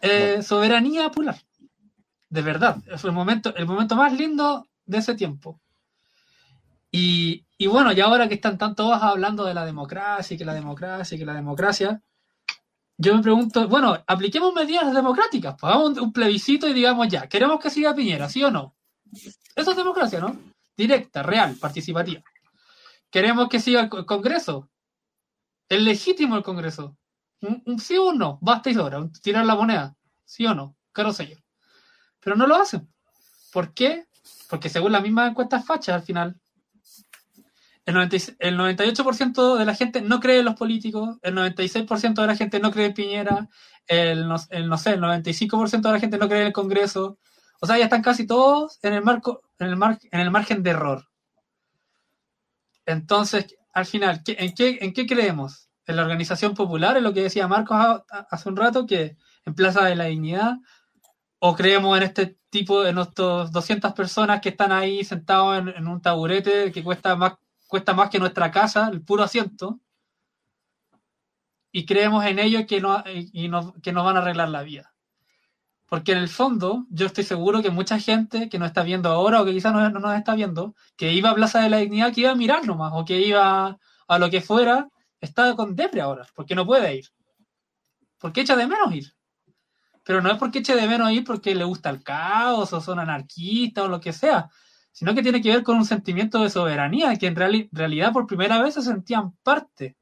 eh, 0.01 0.41
soberanía 0.41 1.09
popular. 1.09 1.35
De 2.29 2.41
verdad, 2.41 2.77
fue 2.97 3.09
el 3.09 3.15
momento, 3.15 3.53
el 3.55 3.65
momento 3.65 3.95
más 3.95 4.13
lindo 4.13 4.65
de 4.85 4.99
ese 4.99 5.15
tiempo. 5.15 5.59
Y, 6.91 7.45
y 7.57 7.67
bueno, 7.67 7.91
y 7.91 7.99
ahora 7.99 8.29
que 8.29 8.35
están 8.35 8.57
tanto 8.57 8.93
hablando 8.93 9.43
de 9.43 9.53
la 9.53 9.65
democracia, 9.65 10.35
y 10.35 10.37
que 10.37 10.45
la 10.45 10.53
democracia, 10.53 11.15
y 11.15 11.19
que 11.19 11.25
la 11.25 11.33
democracia, 11.33 12.01
yo 12.97 13.15
me 13.15 13.21
pregunto, 13.21 13.67
bueno, 13.67 13.97
apliquemos 14.07 14.53
medidas 14.53 14.93
democráticas, 14.93 15.55
hagamos 15.61 15.97
un, 15.97 16.13
plebiscito 16.13 16.67
y 16.67 16.73
digamos 16.73 17.07
ya, 17.09 17.27
queremos 17.27 17.59
que 17.59 17.69
siga 17.69 17.93
Piñera, 17.93 18.29
¿sí 18.29 18.43
o 18.43 18.51
no? 18.51 18.75
Eso 19.55 19.71
es 19.71 19.77
democracia, 19.77 20.19
¿no? 20.19 20.37
Directa, 20.77 21.21
real, 21.21 21.55
participativa. 21.55 22.21
Queremos 23.09 23.49
que 23.49 23.59
siga 23.59 23.81
el 23.81 24.05
Congreso. 24.05 24.69
Es 25.69 25.81
legítimo 25.81 26.37
el 26.37 26.43
Congreso. 26.43 26.97
Un, 27.41 27.79
sí 27.79 27.97
o 27.97 28.13
no, 28.13 28.39
basta 28.41 28.69
y 28.69 28.73
sobra, 28.73 29.07
tirar 29.21 29.45
la 29.45 29.55
moneda, 29.55 29.95
sí 30.23 30.45
o 30.45 30.55
no, 30.55 30.75
caro 30.91 31.13
sello. 31.13 31.37
Pero 32.19 32.35
no 32.35 32.47
lo 32.47 32.55
hacen. 32.55 32.91
¿Por 33.51 33.73
qué? 33.73 34.07
Porque 34.49 34.69
según 34.69 34.91
las 34.91 35.03
mismas 35.03 35.29
encuestas 35.29 35.65
fachas 35.65 35.95
al 35.95 36.01
final, 36.01 36.39
el, 37.85 37.95
98% 37.95 39.57
de 39.57 39.65
la 39.65 39.75
gente 39.75 40.01
no 40.01 40.19
cree 40.19 40.39
en 40.39 40.45
los 40.45 40.55
políticos, 40.55 41.17
el 41.21 41.35
96% 41.35 42.15
de 42.15 42.27
la 42.27 42.35
gente 42.35 42.59
no 42.59 42.71
cree 42.71 42.87
en 42.87 42.93
Piñera, 42.93 43.49
el, 43.87 44.27
no, 44.27 44.37
sé, 44.39 44.55
el 44.55 45.01
95% 45.01 45.81
de 45.81 45.91
la 45.91 45.99
gente 45.99 46.17
no 46.17 46.27
cree 46.27 46.41
en 46.41 46.47
el 46.47 46.53
Congreso. 46.53 47.19
O 47.61 47.67
sea, 47.67 47.77
ya 47.77 47.85
están 47.85 48.01
casi 48.01 48.25
todos 48.25 48.79
en 48.81 48.93
el, 48.93 49.03
marco, 49.03 49.41
en 49.59 49.67
el, 49.67 49.77
mar, 49.77 49.99
en 50.11 50.19
el 50.19 50.31
margen 50.31 50.63
de 50.63 50.71
error. 50.71 51.07
Entonces, 52.85 53.55
al 53.73 53.85
final, 53.85 54.21
en, 54.25 54.53
qué, 54.53 54.79
¿en 54.81 54.93
qué 54.93 55.05
creemos? 55.05 55.69
En 55.85 55.97
la 55.97 56.01
organización 56.01 56.55
popular, 56.55 56.97
en 56.97 57.03
lo 57.03 57.13
que 57.13 57.21
decía 57.21 57.47
Marcos 57.47 58.01
hace 58.09 58.49
un 58.49 58.55
rato, 58.55 58.87
que 58.87 59.15
en 59.45 59.53
Plaza 59.53 59.85
de 59.85 59.95
la 59.95 60.05
Dignidad 60.05 60.55
o 61.37 61.55
creemos 61.55 61.95
en 61.97 62.03
este 62.03 62.37
tipo, 62.49 62.83
en 62.85 62.97
estos 62.97 63.51
200 63.51 63.93
personas 63.93 64.41
que 64.41 64.49
están 64.49 64.71
ahí 64.71 65.03
sentados 65.03 65.59
en, 65.59 65.67
en 65.69 65.87
un 65.87 66.01
taburete 66.01 66.71
que 66.71 66.83
cuesta 66.83 67.15
más, 67.15 67.33
cuesta 67.67 67.93
más 67.93 68.09
que 68.09 68.19
nuestra 68.19 68.51
casa, 68.51 68.89
el 68.91 69.01
puro 69.01 69.23
asiento, 69.23 69.79
y 71.71 71.85
creemos 71.85 72.25
en 72.25 72.39
ellos 72.39 72.63
que, 72.67 72.79
no, 72.79 73.03
y 73.05 73.49
nos, 73.49 73.73
que 73.81 73.91
nos 73.91 74.05
van 74.05 74.15
a 74.15 74.19
arreglar 74.19 74.49
la 74.49 74.63
vida. 74.63 74.93
Porque 75.87 76.13
en 76.13 76.19
el 76.19 76.29
fondo, 76.29 76.85
yo 76.89 77.05
estoy 77.05 77.23
seguro 77.23 77.61
que 77.61 77.69
mucha 77.69 77.99
gente 77.99 78.49
que 78.49 78.57
nos 78.57 78.67
está 78.67 78.83
viendo 78.83 79.09
ahora 79.09 79.41
o 79.41 79.45
que 79.45 79.51
quizás 79.51 79.73
no, 79.73 79.89
no 79.89 79.99
nos 79.99 80.15
está 80.15 80.35
viendo, 80.35 80.73
que 80.95 81.13
iba 81.13 81.29
a 81.29 81.35
Plaza 81.35 81.61
de 81.61 81.69
la 81.69 81.77
Dignidad, 81.77 82.13
que 82.13 82.21
iba 82.21 82.31
a 82.31 82.35
mirar 82.35 82.65
nomás, 82.65 82.91
o 82.95 83.05
que 83.05 83.19
iba 83.19 83.77
a 84.07 84.19
lo 84.19 84.29
que 84.29 84.41
fuera, 84.41 84.89
está 85.19 85.55
con 85.55 85.75
depre 85.75 86.01
ahora, 86.01 86.25
porque 86.33 86.55
no 86.55 86.65
puede 86.65 86.95
ir. 86.95 87.05
Porque 88.19 88.41
echa 88.41 88.55
de 88.55 88.67
menos 88.67 88.93
ir. 88.93 89.13
Pero 90.03 90.21
no 90.21 90.31
es 90.31 90.37
porque 90.37 90.59
eche 90.59 90.75
de 90.75 90.87
menos 90.87 91.11
ir 91.11 91.23
porque 91.23 91.53
le 91.53 91.63
gusta 91.63 91.89
el 91.89 92.03
caos 92.03 92.71
o 92.71 92.81
son 92.81 92.99
anarquistas 92.99 93.85
o 93.85 93.87
lo 93.87 93.99
que 93.99 94.13
sea, 94.13 94.49
sino 94.95 95.13
que 95.13 95.21
tiene 95.21 95.41
que 95.41 95.49
ver 95.49 95.61
con 95.61 95.75
un 95.75 95.83
sentimiento 95.83 96.41
de 96.41 96.49
soberanía, 96.49 97.13
que 97.17 97.27
en 97.27 97.35
reali- 97.35 97.67
realidad 97.73 98.13
por 98.13 98.25
primera 98.27 98.61
vez 98.61 98.75
se 98.75 98.81
sentían 98.81 99.33
parte 99.43 99.97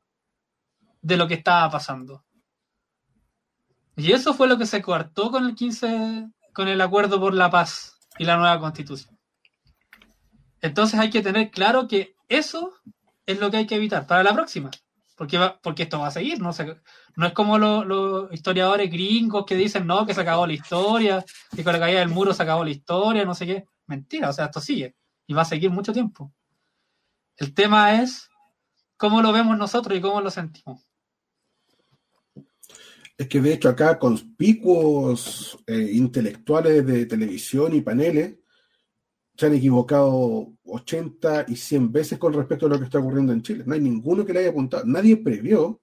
de 1.02 1.18
lo 1.18 1.28
que 1.28 1.34
estaba 1.34 1.68
pasando. 1.72 2.24
Y 3.96 4.12
eso 4.12 4.36
fue 4.36 4.48
lo 4.48 4.60
que 4.60 4.68
se 4.68 4.84
coartó 4.84 5.32
con 5.32 5.46
el 5.46 5.56
15, 5.56 6.30
con 6.54 6.68
el 6.68 6.80
acuerdo 6.80 7.20
por 7.20 7.34
la 7.34 7.50
paz 7.50 7.98
y 8.20 8.26
la 8.26 8.38
nueva 8.38 8.60
constitución. 8.60 9.18
Entonces 10.62 11.00
hay 11.00 11.10
que 11.10 11.24
tener 11.24 11.50
claro 11.50 11.88
que 11.88 12.16
eso 12.30 12.72
es 13.26 13.40
lo 13.40 13.50
que 13.50 13.58
hay 13.58 13.66
que 13.68 13.76
evitar 13.76 14.06
para 14.06 14.22
la 14.22 14.34
próxima. 14.36 14.70
Porque, 15.16 15.40
va- 15.40 15.60
porque 15.62 15.84
esto 15.84 16.00
va 16.00 16.08
a 16.08 16.12
seguir, 16.12 16.40
¿no? 16.40 16.54
Se- 16.54 16.78
no 17.16 17.26
es 17.26 17.34
como 17.34 17.58
los, 17.58 17.84
los 17.86 18.32
historiadores 18.32 18.92
gringos 18.92 19.46
que 19.46 19.56
dicen, 19.56 19.88
no, 19.88 20.06
que 20.06 20.14
se 20.14 20.22
acabó 20.22 20.46
la 20.46 20.54
historia, 20.54 21.26
que 21.56 21.64
con 21.64 21.74
la 21.74 21.80
caída 21.80 22.00
del 22.00 22.10
muro 22.10 22.34
se 22.34 22.44
acabó 22.44 22.64
la 22.64 22.72
historia, 22.72 23.26
no 23.26 23.34
sé 23.34 23.48
qué. 23.48 23.66
Mentira, 23.88 24.30
o 24.30 24.34
sea, 24.34 24.46
esto 24.46 24.60
sigue 24.60 24.96
y 25.28 25.34
va 25.34 25.44
a 25.44 25.46
seguir 25.46 25.72
mucho 25.72 25.94
tiempo. 25.94 26.34
El 27.38 27.54
tema 27.54 28.02
es 28.02 28.30
cómo 28.98 29.22
lo 29.22 29.32
vemos 29.34 29.58
nosotros 29.58 29.98
y 29.98 30.02
cómo 30.02 30.22
lo 30.22 30.30
sentimos. 30.30 30.88
Es 33.18 33.28
que 33.28 33.42
de 33.42 33.54
hecho 33.54 33.70
acá 33.70 34.00
conspicuos 34.00 35.58
eh, 35.68 35.92
intelectuales 35.94 36.86
de 36.86 37.06
televisión 37.06 37.76
y 37.76 37.82
paneles 37.82 38.36
se 39.36 39.46
han 39.46 39.56
equivocado 39.56 40.54
80 40.66 41.46
y 41.48 41.56
100 41.56 41.92
veces 41.92 42.20
con 42.20 42.34
respecto 42.34 42.66
a 42.66 42.70
lo 42.70 42.78
que 42.78 42.86
está 42.86 43.00
ocurriendo 43.00 43.34
en 43.34 43.42
Chile. 43.42 43.64
No 43.66 43.74
hay 43.74 43.82
ninguno 43.82 44.26
que 44.26 44.34
le 44.34 44.40
haya 44.40 44.50
apuntado. 44.50 44.84
Nadie 44.86 45.18
previó 45.18 45.82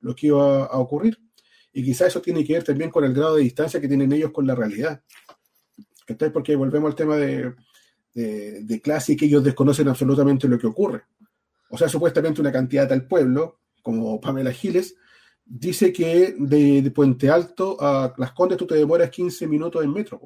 lo 0.00 0.14
que 0.14 0.28
iba 0.28 0.64
a 0.64 0.78
ocurrir. 0.78 1.18
Y 1.72 1.84
quizá 1.84 2.06
eso 2.06 2.20
tiene 2.20 2.44
que 2.44 2.54
ver 2.54 2.64
también 2.64 2.90
con 2.90 3.04
el 3.04 3.14
grado 3.14 3.36
de 3.36 3.42
distancia 3.42 3.80
que 3.80 3.88
tienen 3.88 4.12
ellos 4.12 4.32
con 4.32 4.46
la 4.46 4.54
realidad. 4.54 5.02
¿Cachai? 6.10 6.32
Porque 6.32 6.56
volvemos 6.56 6.90
al 6.90 6.96
tema 6.96 7.16
de, 7.16 7.54
de, 8.14 8.64
de 8.64 8.80
clase 8.80 9.12
y 9.12 9.16
que 9.16 9.26
ellos 9.26 9.44
desconocen 9.44 9.86
absolutamente 9.88 10.48
lo 10.48 10.58
que 10.58 10.66
ocurre. 10.66 11.04
O 11.70 11.78
sea, 11.78 11.88
supuestamente 11.88 12.40
una 12.40 12.50
cantidad 12.50 12.88
del 12.88 13.06
pueblo, 13.06 13.60
como 13.80 14.20
Pamela 14.20 14.50
Giles, 14.50 14.96
dice 15.44 15.92
que 15.92 16.34
de, 16.36 16.82
de 16.82 16.90
Puente 16.90 17.30
Alto 17.30 17.76
a 17.80 18.12
Las 18.18 18.32
Condes 18.32 18.58
tú 18.58 18.66
te 18.66 18.74
demoras 18.74 19.08
15 19.10 19.46
minutos 19.46 19.84
en 19.84 19.92
metro. 19.92 20.20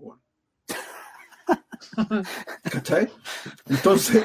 ¿Cachai? 2.70 3.10
Entonces, 3.68 4.24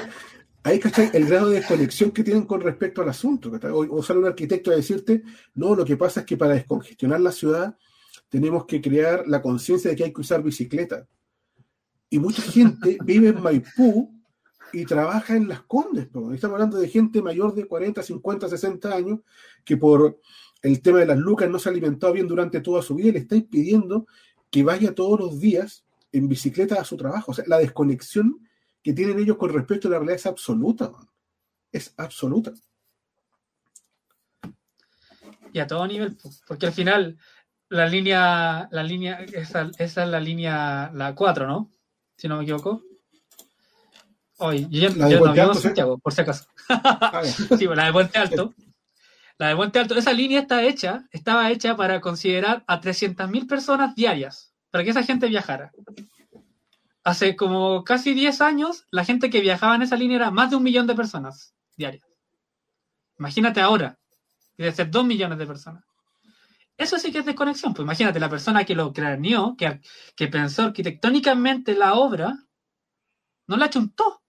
ahí 0.62 0.78
cachai 0.78 1.10
el 1.12 1.26
grado 1.26 1.50
de 1.50 1.56
desconexión 1.56 2.10
que 2.10 2.24
tienen 2.24 2.46
con 2.46 2.62
respecto 2.62 3.02
al 3.02 3.10
asunto. 3.10 3.50
¿cachai? 3.50 3.70
O, 3.70 3.80
o 3.80 4.02
sale 4.02 4.20
un 4.20 4.26
arquitecto 4.26 4.70
a 4.70 4.76
decirte, 4.76 5.22
no, 5.54 5.74
lo 5.74 5.84
que 5.84 5.98
pasa 5.98 6.20
es 6.20 6.26
que 6.26 6.38
para 6.38 6.54
descongestionar 6.54 7.20
la 7.20 7.32
ciudad 7.32 7.76
tenemos 8.30 8.64
que 8.64 8.80
crear 8.80 9.26
la 9.26 9.42
conciencia 9.42 9.90
de 9.90 9.96
que 9.96 10.04
hay 10.04 10.12
que 10.14 10.22
usar 10.22 10.42
bicicleta. 10.42 11.06
Y 12.10 12.18
mucha 12.18 12.42
gente 12.42 12.98
vive 13.04 13.28
en 13.28 13.40
Maipú 13.40 14.12
y 14.72 14.84
trabaja 14.84 15.36
en 15.36 15.48
Las 15.48 15.62
Condes. 15.62 16.06
po. 16.08 16.32
Estamos 16.32 16.54
hablando 16.54 16.78
de 16.78 16.88
gente 16.88 17.22
mayor 17.22 17.54
de 17.54 17.66
40, 17.66 18.02
50, 18.02 18.48
60 18.48 18.92
años 18.92 19.20
que 19.64 19.76
por 19.76 20.20
el 20.62 20.82
tema 20.82 20.98
de 20.98 21.06
las 21.06 21.18
lucas 21.18 21.48
no 21.48 21.58
se 21.60 21.68
ha 21.68 21.72
alimentado 21.72 22.12
bien 22.12 22.26
durante 22.26 22.60
toda 22.60 22.82
su 22.82 22.96
vida 22.96 23.08
y 23.08 23.12
le 23.12 23.18
estáis 23.20 23.44
pidiendo 23.44 24.06
que 24.50 24.64
vaya 24.64 24.92
todos 24.92 25.18
los 25.20 25.38
días 25.38 25.84
en 26.10 26.28
bicicleta 26.28 26.80
a 26.80 26.84
su 26.84 26.96
trabajo. 26.96 27.30
O 27.30 27.34
sea, 27.34 27.44
la 27.46 27.58
desconexión 27.58 28.46
que 28.82 28.92
tienen 28.92 29.20
ellos 29.20 29.36
con 29.36 29.52
respecto 29.52 29.86
a 29.86 29.92
la 29.92 29.98
realidad 29.98 30.16
es 30.16 30.26
absoluta. 30.26 30.90
Es 31.70 31.94
absoluta. 31.96 32.52
Y 35.52 35.60
a 35.60 35.66
todo 35.66 35.86
nivel, 35.86 36.16
po, 36.16 36.30
porque 36.46 36.66
al 36.66 36.72
final 36.72 37.18
la 37.68 37.86
línea, 37.86 38.68
la 38.72 38.82
línea, 38.82 39.20
esa, 39.32 39.70
esa 39.78 40.02
es 40.02 40.08
la 40.08 40.20
línea, 40.20 40.90
la 40.92 41.14
4, 41.14 41.46
¿no? 41.46 41.70
Si 42.20 42.28
no 42.28 42.36
me 42.36 42.42
equivoco. 42.42 42.82
Hoy, 44.36 44.68
yo, 44.68 44.90
no 44.90 45.08
vivo 45.08 45.26
en. 45.34 45.54
Santiago, 45.54 45.96
por 45.96 46.12
si 46.12 46.20
acaso. 46.20 46.44
Ah. 46.68 47.22
Sí, 47.24 47.66
pues, 47.66 47.76
la 47.78 47.86
de 47.86 47.92
Puente 47.94 48.18
Alto. 48.18 48.54
La 49.38 49.48
de 49.48 49.56
Puente 49.56 49.78
Alto, 49.78 49.94
esa 49.94 50.12
línea 50.12 50.40
está 50.40 50.62
hecha, 50.62 51.08
estaba 51.12 51.50
hecha 51.50 51.76
para 51.76 52.02
considerar 52.02 52.62
a 52.66 52.78
300.000 52.78 53.48
personas 53.48 53.94
diarias, 53.94 54.52
para 54.70 54.84
que 54.84 54.90
esa 54.90 55.02
gente 55.02 55.28
viajara. 55.28 55.72
Hace 57.04 57.36
como 57.36 57.84
casi 57.84 58.12
10 58.12 58.42
años, 58.42 58.84
la 58.90 59.06
gente 59.06 59.30
que 59.30 59.40
viajaba 59.40 59.76
en 59.76 59.82
esa 59.82 59.96
línea 59.96 60.16
era 60.16 60.30
más 60.30 60.50
de 60.50 60.56
un 60.56 60.62
millón 60.62 60.86
de 60.86 60.94
personas 60.94 61.54
diarias. 61.74 62.04
Imagínate 63.18 63.62
ahora, 63.62 63.98
que 64.58 64.64
debe 64.64 64.76
ser 64.76 64.90
2 64.90 65.06
millones 65.06 65.38
de 65.38 65.46
personas. 65.46 65.84
Eso 66.80 66.98
sí 66.98 67.12
que 67.12 67.18
es 67.18 67.26
desconexión. 67.26 67.74
Pues 67.74 67.84
imagínate, 67.84 68.18
la 68.18 68.30
persona 68.30 68.64
que 68.64 68.74
lo 68.74 68.90
craneó, 68.90 69.54
que, 69.54 69.82
que 70.16 70.28
pensó 70.28 70.62
arquitectónicamente 70.62 71.74
la 71.74 71.92
obra, 71.92 72.34
no 73.46 73.58
la 73.58 73.68
chuntó. 73.68 74.06
O 74.06 74.22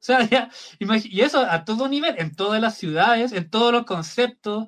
sea, 0.00 0.28
ya, 0.28 0.50
y 0.80 1.20
eso 1.20 1.38
a 1.38 1.64
todo 1.64 1.88
nivel, 1.88 2.16
en 2.18 2.34
todas 2.34 2.60
las 2.60 2.76
ciudades, 2.76 3.30
en 3.30 3.48
todos 3.50 3.72
los 3.72 3.84
conceptos, 3.84 4.66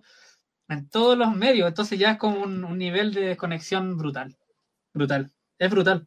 en 0.69 0.89
todos 0.89 1.19
los 1.19 1.35
medios. 1.35 1.67
Entonces 1.67 1.99
ya 1.99 2.13
es 2.13 2.19
como 2.19 2.41
un, 2.43 2.79
nivel 2.79 3.13
de 3.13 3.23
desconexión 3.23 3.99
brutal. 3.99 4.37
Brutal. 4.95 5.33
Es 5.59 5.71
brutal. 5.73 6.07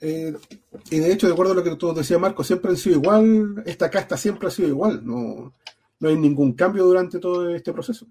Eh, 0.00 0.34
y 0.90 1.00
de 1.00 1.12
hecho, 1.12 1.26
de 1.26 1.34
acuerdo 1.34 1.52
a 1.52 1.56
lo 1.56 1.64
que 1.64 1.76
tú 1.76 1.92
decías, 1.92 2.18
Marco, 2.18 2.42
siempre 2.42 2.70
han 2.70 2.78
sido 2.78 2.96
igual, 2.96 3.62
esta 3.66 3.90
casta 3.90 4.16
siempre 4.16 4.48
ha 4.48 4.50
sido 4.50 4.68
igual, 4.68 5.04
no, 5.04 5.52
no 6.00 6.08
hay 6.08 6.16
ningún 6.16 6.52
cambio 6.54 6.84
durante 6.84 7.18
todo 7.18 7.48
este 7.54 7.72
proceso. 7.72 8.06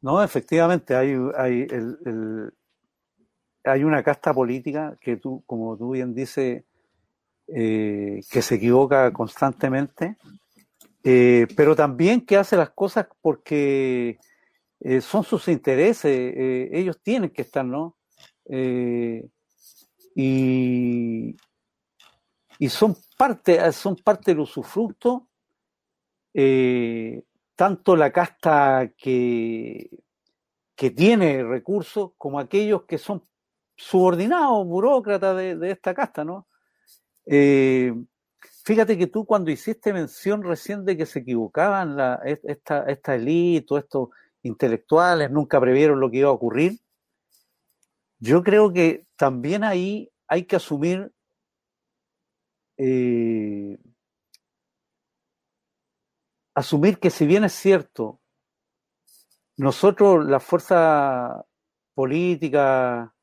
No, 0.00 0.22
efectivamente, 0.22 0.94
hay, 0.94 1.14
hay, 1.36 1.66
el- 1.70 2.52
hay 3.64 3.84
una 3.84 4.02
casta 4.02 4.34
política 4.34 4.96
que 5.00 5.16
tú, 5.16 5.42
como 5.46 5.76
tú 5.76 5.90
bien 5.92 6.14
dices, 6.14 6.64
eh, 7.48 8.20
que 8.30 8.42
se 8.42 8.56
equivoca 8.56 9.12
constantemente, 9.12 10.16
eh, 11.04 11.46
pero 11.56 11.76
también 11.76 12.24
que 12.24 12.36
hace 12.36 12.56
las 12.56 12.70
cosas 12.70 13.06
porque 13.20 14.18
eh, 14.80 15.00
son 15.00 15.22
sus 15.24 15.48
intereses, 15.48 16.34
ellos 16.72 17.00
tienen 17.02 17.30
que 17.30 17.42
estar, 17.42 17.64
¿no? 17.64 17.96
Y, 20.14 21.36
y 22.58 22.68
son 22.68 22.96
parte, 23.16 23.72
son 23.72 23.96
parte 23.96 24.32
del 24.32 24.40
usufructo, 24.40 25.28
eh, 26.34 27.22
tanto 27.56 27.96
la 27.96 28.10
casta 28.10 28.92
que, 28.96 29.90
que 30.74 30.90
tiene 30.90 31.44
recursos 31.44 32.12
como 32.18 32.38
aquellos 32.38 32.84
que 32.84 32.98
son 32.98 33.24
subordinados, 33.76 34.66
burócratas 34.66 35.36
de, 35.36 35.56
de 35.56 35.70
esta 35.70 35.94
casta, 35.94 36.24
¿no? 36.24 36.46
Eh, 37.26 37.94
fíjate 38.64 38.98
que 38.98 39.06
tú 39.06 39.24
cuando 39.24 39.50
hiciste 39.50 39.92
mención 39.92 40.42
recién 40.42 40.84
de 40.84 40.96
que 40.96 41.06
se 41.06 41.20
equivocaban 41.20 41.96
la, 41.96 42.20
esta, 42.24 42.84
esta 42.84 43.14
élite, 43.14 43.66
todos 43.66 43.84
estos 43.84 44.08
intelectuales, 44.42 45.30
nunca 45.30 45.60
previeron 45.60 46.00
lo 46.00 46.10
que 46.10 46.18
iba 46.18 46.28
a 46.28 46.32
ocurrir, 46.32 46.80
yo 48.18 48.42
creo 48.42 48.72
que 48.72 49.06
también 49.16 49.64
ahí 49.64 50.10
hay 50.28 50.44
que 50.44 50.56
asumir 50.56 51.12
eh, 52.76 53.78
asumir 56.54 56.98
que 56.98 57.10
si 57.10 57.26
bien 57.26 57.44
es 57.44 57.52
cierto, 57.52 58.20
nosotros, 59.56 60.24
la 60.24 60.40
fuerza 60.40 61.44
política 61.94 63.14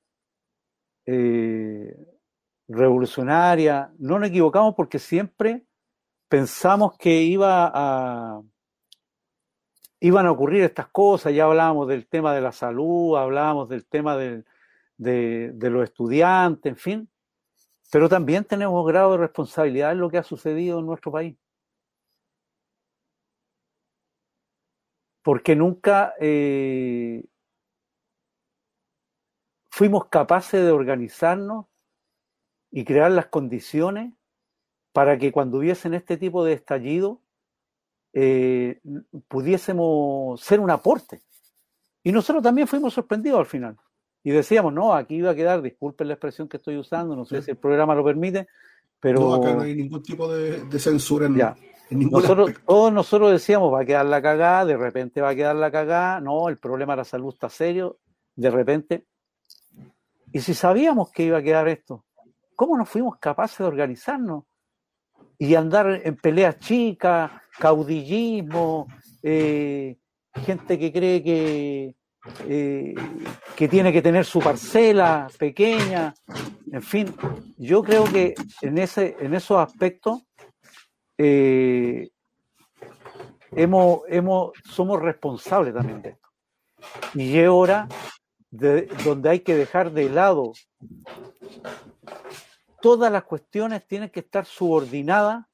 eh, 1.06 1.96
revolucionaria, 2.68 3.92
no 3.98 4.20
nos 4.20 4.30
equivocamos 4.30 4.76
porque 4.76 5.00
siempre 5.00 5.66
pensamos 6.28 6.98
que 6.98 7.22
iba 7.24 7.72
a 7.74 8.42
iban 10.02 10.28
a 10.28 10.32
ocurrir 10.32 10.64
estas 10.64 10.88
cosas, 10.88 11.34
ya 11.34 11.44
hablábamos 11.44 11.88
del 11.90 12.08
tema 12.08 12.34
de 12.34 12.40
la 12.40 12.54
salud, 12.54 13.18
hablábamos 13.18 13.68
del 13.68 13.86
tema 13.86 14.16
de, 14.16 14.46
de 14.98 15.70
los 15.70 15.84
estudiantes, 15.84 16.70
en 16.70 16.78
fin, 16.78 17.10
pero 17.92 18.08
también 18.08 18.46
tenemos 18.46 18.88
grado 18.88 19.12
de 19.12 19.18
responsabilidad 19.18 19.92
en 19.92 20.00
lo 20.00 20.10
que 20.10 20.18
ha 20.18 20.24
sucedido 20.24 20.80
en 20.80 20.86
nuestro 20.86 21.12
país. 21.12 21.36
Porque 25.22 25.56
nunca, 25.56 26.14
eh, 26.20 27.24
fuimos 29.70 30.08
capaces 30.08 30.64
de 30.64 30.72
organizarnos 30.72 31.66
y 32.72 32.84
crear 32.84 33.12
las 33.12 33.28
condiciones 33.28 34.14
para 34.92 35.18
que 35.18 35.32
cuando 35.32 35.60
hubiesen 35.60 35.94
este 35.94 36.18
tipo 36.18 36.44
de 36.44 36.54
estallido 36.54 37.22
eh, 38.14 38.82
pudiésemos 39.28 40.42
ser 40.42 40.60
un 40.60 40.72
aporte. 40.72 41.22
Y 42.04 42.12
nosotros 42.12 42.44
también 42.44 42.68
fuimos 42.68 42.94
sorprendidos 42.94 43.40
al 43.40 43.46
final. 43.46 43.78
Y 44.24 44.32
decíamos, 44.32 44.74
no, 44.74 44.94
aquí 44.94 45.16
iba 45.16 45.32
a 45.32 45.36
quedar, 45.36 45.62
disculpen 45.62 46.08
la 46.08 46.16
expresión 46.16 46.50
que 46.50 46.58
estoy 46.58 46.78
usando, 46.78 47.16
no 47.16 47.26
sé 47.26 47.42
si 47.42 47.52
el 47.52 47.58
programa 47.58 47.96
lo 47.96 48.04
permite, 48.04 48.48
pero... 49.00 49.20
No, 49.22 49.34
acá 49.36 49.54
no 49.54 49.62
hay 49.62 49.76
ningún 49.76 50.04
tipo 50.04 50.28
de, 50.32 50.66
de 50.66 50.80
censura 50.80 51.28
en, 51.28 51.36
Ya. 51.36 51.56
Nosotros, 51.90 52.52
todos 52.66 52.94
nosotros 52.94 53.32
decíamos, 53.32 53.74
va 53.74 53.82
a 53.82 53.86
quedar 53.86 54.06
la 54.06 54.22
cagada, 54.22 54.66
de 54.66 54.78
repente 54.78 55.22
va 55.22 55.30
a 55.30 55.36
quedar 55.36 55.56
la 55.56 55.72
cagada, 55.72 56.20
no, 56.22 56.48
el 56.48 56.58
problema 56.58 56.94
de 56.94 56.98
la 56.98 57.04
salud 57.04 57.34
está 57.34 57.50
serio, 57.50 57.98
de 58.36 58.52
repente. 58.52 59.06
Y 60.32 60.42
si 60.42 60.54
sabíamos 60.54 61.12
que 61.12 61.24
iba 61.24 61.40
a 61.40 61.42
quedar 61.42 61.68
esto, 61.68 62.06
¿cómo 62.56 62.78
no 62.78 62.86
fuimos 62.86 63.18
capaces 63.18 63.60
de 63.60 63.66
organizarnos? 63.66 64.44
Y 65.40 65.56
andar 65.56 66.02
en 66.04 66.16
peleas 66.16 66.60
chicas, 66.60 67.32
caudillismo, 67.58 68.88
eh, 69.24 69.98
gente 70.36 70.78
que 70.78 70.92
cree 70.92 71.24
que, 71.24 71.96
eh, 72.48 72.96
que 73.56 73.68
tiene 73.68 73.92
que 73.92 74.02
tener 74.02 74.26
su 74.26 74.40
parcela 74.40 75.28
pequeña, 75.40 76.14
en 76.72 76.84
fin, 76.84 77.16
yo 77.58 77.82
creo 77.82 78.04
que 78.04 78.36
en, 78.62 78.78
ese, 78.78 79.16
en 79.20 79.34
esos 79.34 79.58
aspectos 79.58 80.22
eh, 81.22 82.10
hemos, 83.52 84.02
hemos, 84.08 84.52
somos 84.64 85.02
responsables 85.02 85.74
también 85.74 86.02
de 86.02 86.10
esto. 86.12 86.30
Y 87.14 87.38
es 87.38 87.50
hora 87.50 87.90
de, 88.50 88.84
donde 89.04 89.30
hay 89.30 89.40
que 89.42 89.54
dejar 89.54 89.92
de 89.92 90.10
lado 90.10 90.54
todas 92.82 93.12
las 93.12 93.24
cuestiones 93.24 93.86
tienen 93.86 94.10
que 94.10 94.22
estar 94.22 94.46
subordinadas 94.46 95.46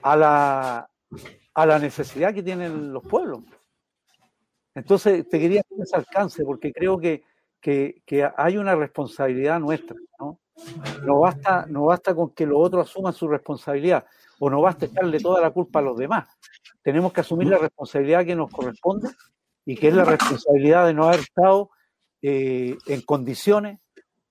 a 0.00 0.16
la, 0.16 0.90
a 1.52 1.66
la 1.66 1.78
necesidad 1.78 2.32
que 2.32 2.42
tienen 2.42 2.94
los 2.94 3.02
pueblos. 3.04 3.40
Entonces, 4.74 5.28
te 5.28 5.38
quería 5.38 5.60
hacer 5.60 5.78
ese 5.82 5.96
alcance 5.96 6.42
porque 6.44 6.72
creo 6.72 6.98
que, 6.98 7.24
que, 7.60 8.02
que 8.06 8.26
hay 8.38 8.56
una 8.56 8.74
responsabilidad 8.74 9.60
nuestra. 9.60 9.96
¿no? 10.18 10.40
No, 11.02 11.20
basta, 11.20 11.66
no 11.68 11.86
basta 11.86 12.14
con 12.14 12.30
que 12.30 12.46
los 12.46 12.58
otros 12.60 12.88
asuman 12.88 13.12
su 13.12 13.28
responsabilidad 13.28 14.06
o 14.38 14.50
no 14.50 14.60
basta 14.60 14.86
echarle 14.86 15.20
toda 15.20 15.40
la 15.40 15.50
culpa 15.50 15.80
a 15.80 15.82
los 15.82 15.96
demás. 15.96 16.28
Tenemos 16.82 17.12
que 17.12 17.20
asumir 17.20 17.48
la 17.48 17.58
responsabilidad 17.58 18.24
que 18.24 18.36
nos 18.36 18.50
corresponde 18.50 19.08
y 19.64 19.76
que 19.76 19.88
es 19.88 19.94
la 19.94 20.04
responsabilidad 20.04 20.86
de 20.86 20.94
no 20.94 21.04
haber 21.04 21.20
estado 21.20 21.70
eh, 22.22 22.76
en 22.86 23.00
condiciones, 23.02 23.80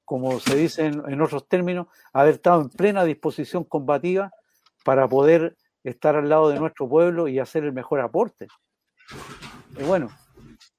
como 0.06 0.40
se 0.40 0.56
dice 0.56 0.86
en, 0.86 1.22
otros 1.22 1.48
términos, 1.48 1.88
haber 2.12 2.36
estado 2.36 2.62
en 2.62 2.70
plena 2.70 3.04
disposición 3.04 3.64
combativa 3.64 4.32
para 4.84 5.08
poder 5.08 5.56
estar 5.84 6.16
al 6.16 6.30
lado 6.30 6.50
de 6.50 6.60
nuestro 6.60 6.88
pueblo 6.88 7.28
y 7.28 7.40
hacer 7.40 7.64
el 7.64 7.74
mejor 7.74 8.02
aporte. 8.02 8.48
Y 9.78 9.84
bueno, 9.84 10.10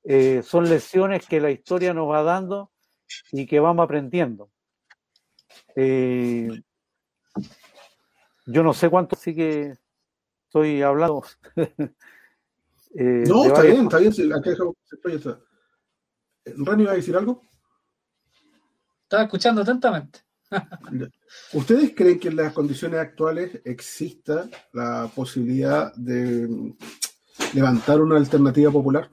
eh, 0.04 0.42
son 0.42 0.68
lecciones 0.68 1.26
que 1.26 1.40
la 1.40 1.50
historia 1.50 1.94
nos 1.94 2.08
va 2.10 2.22
dando 2.22 2.70
y 3.32 3.46
que 3.46 3.60
vamos 3.60 3.84
aprendiendo. 3.84 4.50
Eh, 5.76 6.48
yo 8.46 8.62
no 8.62 8.74
sé 8.74 8.90
cuánto 8.90 9.16
sí 9.16 9.34
que 9.34 9.74
estoy 10.46 10.82
hablando. 10.82 11.22
eh, 11.56 13.24
No, 13.26 13.44
está 13.44 13.60
varias 13.60 13.76
bien, 13.76 13.84
está 13.84 13.98
bien. 13.98 14.32
Acá 14.32 14.50
proyecto. 15.02 15.44
¿Rani 16.44 16.84
va 16.84 16.92
a 16.92 16.96
decir 16.96 17.16
algo? 17.16 17.42
Estaba 19.02 19.24
escuchando 19.24 19.62
atentamente. 19.62 20.20
¿Ustedes 21.52 21.94
creen 21.96 22.20
que 22.20 22.28
en 22.28 22.36
las 22.36 22.52
condiciones 22.52 23.00
actuales 23.00 23.60
exista 23.64 24.48
la 24.72 25.10
posibilidad 25.14 25.92
de 25.94 26.46
mm, 26.46 26.76
levantar 27.54 28.00
una 28.00 28.16
alternativa 28.16 28.70
popular? 28.70 29.10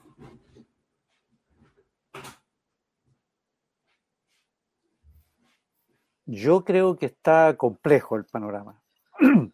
Yo 6.33 6.63
creo 6.63 6.95
que 6.95 7.07
está 7.07 7.57
complejo 7.57 8.15
el 8.15 8.23
panorama. 8.23 8.81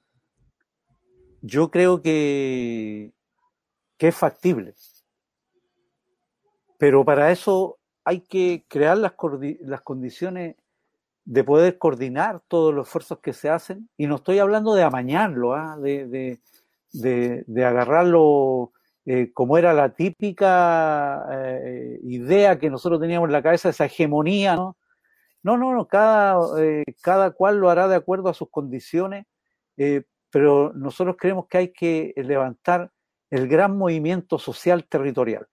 Yo 1.41 1.71
creo 1.71 2.03
que, 2.03 3.13
es 3.97 4.15
factible. 4.15 4.75
Pero 6.77 7.03
para 7.03 7.31
eso 7.31 7.79
hay 8.03 8.21
que 8.21 8.63
crear 8.67 8.95
las, 8.99 9.13
las 9.61 9.81
condiciones 9.81 10.55
de 11.25 11.43
poder 11.43 11.79
coordinar 11.79 12.41
todos 12.47 12.75
los 12.75 12.85
esfuerzos 12.87 13.19
que 13.21 13.33
se 13.33 13.49
hacen. 13.49 13.89
Y 13.97 14.05
no 14.05 14.17
estoy 14.17 14.37
hablando 14.37 14.75
de 14.75 14.83
amañarlo, 14.83 15.55
¿ah? 15.55 15.77
de, 15.77 16.07
de- 16.07 16.39
de- 16.93 17.43
de 17.47 17.65
agarrarlo 17.65 18.71
eh, 19.05 19.31
como 19.33 19.57
era 19.57 19.73
la 19.73 19.95
típica 19.95 21.25
eh, 21.31 21.99
idea 22.03 22.59
que 22.59 22.69
nosotros 22.69 23.01
teníamos 23.01 23.29
en 23.29 23.33
la 23.33 23.41
cabeza, 23.41 23.69
esa 23.69 23.85
hegemonía, 23.85 24.55
¿no? 24.55 24.77
No, 25.47 25.55
no, 25.55 25.73
no, 25.73 25.87
cada, 25.87 26.61
eh, 26.61 26.83
cada 27.01 27.31
cual 27.31 27.57
lo 27.59 27.69
hará 27.69 27.87
de 27.87 27.95
acuerdo 27.95 28.27
a 28.27 28.33
sus 28.33 28.49
condiciones, 28.49 29.25
eh, 29.77 30.03
pero 30.29 30.73
nosotros 30.73 31.15
creemos 31.17 31.47
que 31.47 31.57
hay 31.57 31.67
que 31.71 32.13
levantar 32.17 32.91
el 33.29 33.47
gran 33.47 33.77
movimiento 33.77 34.39
social 34.39 34.83
territorial 34.89 35.47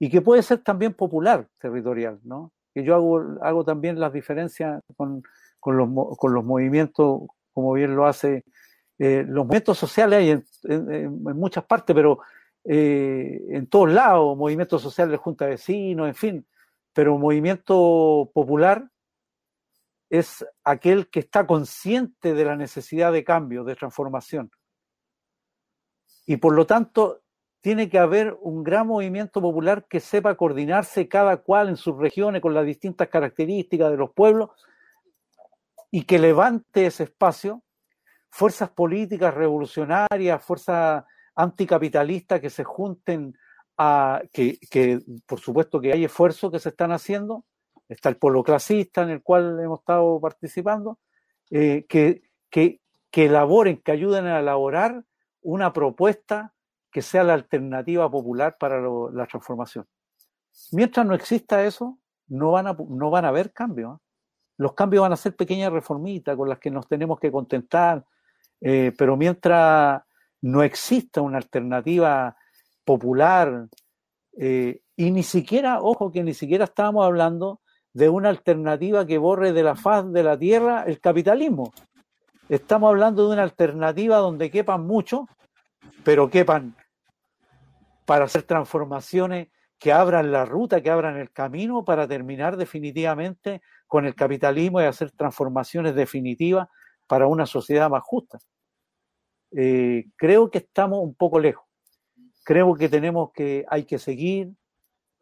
y 0.00 0.10
que 0.10 0.22
puede 0.22 0.42
ser 0.42 0.58
también 0.58 0.92
popular 0.92 1.46
territorial, 1.60 2.18
¿no? 2.24 2.52
Que 2.74 2.82
yo 2.82 2.96
hago, 2.96 3.22
hago 3.42 3.64
también 3.64 4.00
las 4.00 4.12
diferencias 4.12 4.82
con, 4.96 5.22
con 5.60 5.76
los, 5.76 5.88
con 6.18 6.34
los 6.34 6.44
movimientos, 6.44 7.28
como 7.52 7.74
bien 7.74 7.94
lo 7.94 8.06
hace, 8.06 8.42
eh, 8.98 9.24
los 9.24 9.44
movimientos 9.44 9.78
sociales 9.78 10.18
hay 10.18 10.30
en, 10.64 11.22
muchas 11.22 11.62
partes, 11.62 11.94
pero 11.94 12.18
eh, 12.64 13.40
en 13.50 13.68
todos 13.68 13.88
lados, 13.88 14.36
movimientos 14.36 14.82
sociales 14.82 15.20
junta 15.20 15.44
de 15.44 15.52
vecinos, 15.52 16.08
en 16.08 16.14
fin, 16.16 16.46
pero 16.92 17.16
movimiento 17.18 18.32
popular 18.34 18.90
es 20.08 20.46
aquel 20.64 21.08
que 21.08 21.20
está 21.20 21.46
consciente 21.46 22.34
de 22.34 22.44
la 22.44 22.56
necesidad 22.56 23.12
de 23.12 23.24
cambio, 23.24 23.64
de 23.64 23.76
transformación. 23.76 24.50
Y 26.26 26.36
por 26.36 26.54
lo 26.54 26.66
tanto, 26.66 27.22
tiene 27.60 27.88
que 27.88 27.98
haber 27.98 28.36
un 28.40 28.62
gran 28.62 28.86
movimiento 28.86 29.40
popular 29.40 29.86
que 29.88 30.00
sepa 30.00 30.36
coordinarse 30.36 31.08
cada 31.08 31.38
cual 31.38 31.68
en 31.68 31.76
sus 31.76 31.96
regiones 31.96 32.40
con 32.40 32.54
las 32.54 32.64
distintas 32.64 33.08
características 33.08 33.90
de 33.90 33.96
los 33.96 34.12
pueblos 34.12 34.50
y 35.90 36.04
que 36.04 36.18
levante 36.18 36.86
ese 36.86 37.04
espacio, 37.04 37.62
fuerzas 38.28 38.70
políticas 38.70 39.34
revolucionarias, 39.34 40.44
fuerzas 40.44 41.04
anticapitalistas 41.34 42.40
que 42.40 42.50
se 42.50 42.64
junten 42.64 43.36
a 43.76 44.22
que, 44.32 44.58
por 45.26 45.40
supuesto 45.40 45.80
que 45.80 45.92
hay 45.92 46.04
esfuerzos 46.04 46.50
que 46.50 46.58
se 46.58 46.70
están 46.70 46.92
haciendo, 46.92 47.44
está 47.88 48.08
el 48.08 48.16
polo 48.16 48.42
clasista 48.42 49.02
en 49.02 49.10
el 49.10 49.22
cual 49.22 49.60
hemos 49.60 49.80
estado 49.80 50.20
participando, 50.20 50.98
eh, 51.50 51.86
que, 51.88 52.22
que, 52.50 52.80
que 53.10 53.26
elaboren, 53.26 53.78
que 53.78 53.92
ayuden 53.92 54.26
a 54.26 54.40
elaborar 54.40 55.04
una 55.42 55.72
propuesta 55.72 56.52
que 56.90 57.02
sea 57.02 57.24
la 57.24 57.34
alternativa 57.34 58.10
popular 58.10 58.56
para 58.58 58.80
la 58.80 59.26
transformación. 59.26 59.86
Mientras 60.72 61.06
no 61.06 61.14
exista 61.14 61.64
eso, 61.64 61.98
no 62.28 62.52
van 62.52 62.66
a, 62.66 62.76
no 62.88 63.10
van 63.10 63.24
a 63.24 63.28
haber 63.28 63.52
cambios. 63.52 63.96
¿eh? 63.96 64.02
Los 64.58 64.72
cambios 64.72 65.02
van 65.02 65.12
a 65.12 65.16
ser 65.16 65.36
pequeñas 65.36 65.72
reformitas 65.72 66.36
con 66.36 66.48
las 66.48 66.58
que 66.58 66.70
nos 66.70 66.88
tenemos 66.88 67.20
que 67.20 67.30
contentar, 67.30 68.04
eh, 68.60 68.92
pero 68.96 69.16
mientras 69.16 70.02
no 70.40 70.62
exista 70.62 71.20
una 71.20 71.36
alternativa 71.38 72.36
popular, 72.84 73.68
y 74.38 75.10
ni 75.10 75.22
siquiera, 75.22 75.80
ojo, 75.80 76.12
que 76.12 76.22
ni 76.22 76.34
siquiera 76.34 76.64
estábamos 76.64 77.06
hablando 77.06 77.60
de 77.96 78.10
una 78.10 78.28
alternativa 78.28 79.06
que 79.06 79.16
borre 79.16 79.54
de 79.54 79.62
la 79.62 79.74
faz 79.74 80.12
de 80.12 80.22
la 80.22 80.38
tierra 80.38 80.84
el 80.86 81.00
capitalismo. 81.00 81.72
Estamos 82.50 82.90
hablando 82.90 83.26
de 83.26 83.32
una 83.32 83.42
alternativa 83.42 84.18
donde 84.18 84.50
quepan 84.50 84.86
muchos, 84.86 85.22
pero 86.04 86.28
quepan 86.28 86.76
para 88.04 88.26
hacer 88.26 88.42
transformaciones 88.42 89.48
que 89.78 89.94
abran 89.94 90.30
la 90.30 90.44
ruta, 90.44 90.82
que 90.82 90.90
abran 90.90 91.16
el 91.16 91.32
camino 91.32 91.86
para 91.86 92.06
terminar 92.06 92.58
definitivamente 92.58 93.62
con 93.86 94.04
el 94.04 94.14
capitalismo 94.14 94.82
y 94.82 94.84
hacer 94.84 95.12
transformaciones 95.12 95.94
definitivas 95.94 96.68
para 97.06 97.26
una 97.26 97.46
sociedad 97.46 97.88
más 97.88 98.02
justa. 98.02 98.36
Eh, 99.52 100.04
creo 100.16 100.50
que 100.50 100.58
estamos 100.58 100.98
un 101.02 101.14
poco 101.14 101.40
lejos. 101.40 101.64
Creo 102.44 102.74
que 102.74 102.90
tenemos 102.90 103.32
que, 103.32 103.64
hay 103.70 103.84
que 103.86 103.98
seguir 103.98 104.52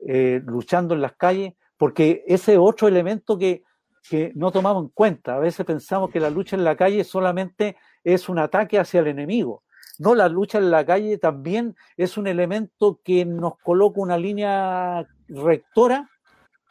eh, 0.01 0.43
luchando 0.45 0.93
en 0.95 1.03
las 1.03 1.15
calles, 1.15 1.55
porque 1.77 2.25
ese 2.27 2.59
otro 2.59 2.89
elemento 2.89 3.39
que, 3.39 3.63
que 4.09 4.33
no 4.35 4.53
tomamos 4.53 4.85
en 4.85 4.89
cuenta. 4.91 5.37
A 5.37 5.39
veces 5.39 5.65
pensamos 5.67 6.11
que 6.11 6.21
la 6.21 6.31
lucha 6.31 6.57
en 6.57 6.65
la 6.65 6.77
calle 6.77 7.05
solamente 7.05 7.77
es 8.03 8.29
un 8.29 8.39
ataque 8.39 8.79
hacia 8.79 9.01
el 9.01 9.09
enemigo. 9.09 9.63
No, 9.99 10.15
la 10.15 10.29
lucha 10.29 10.59
en 10.59 10.71
la 10.71 10.85
calle 10.85 11.19
también 11.19 11.77
es 11.97 12.17
un 12.17 12.27
elemento 12.27 13.01
que 13.05 13.25
nos 13.25 13.59
coloca 13.59 14.01
una 14.01 14.19
línea 14.19 15.07
rectora 15.29 16.11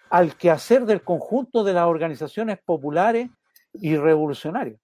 al 0.10 0.36
quehacer 0.36 0.86
del 0.86 1.04
conjunto 1.04 1.64
de 1.64 1.74
las 1.74 1.88
organizaciones 1.88 2.60
populares 2.64 3.30
y 3.74 3.96
revolucionarias. 3.96 4.80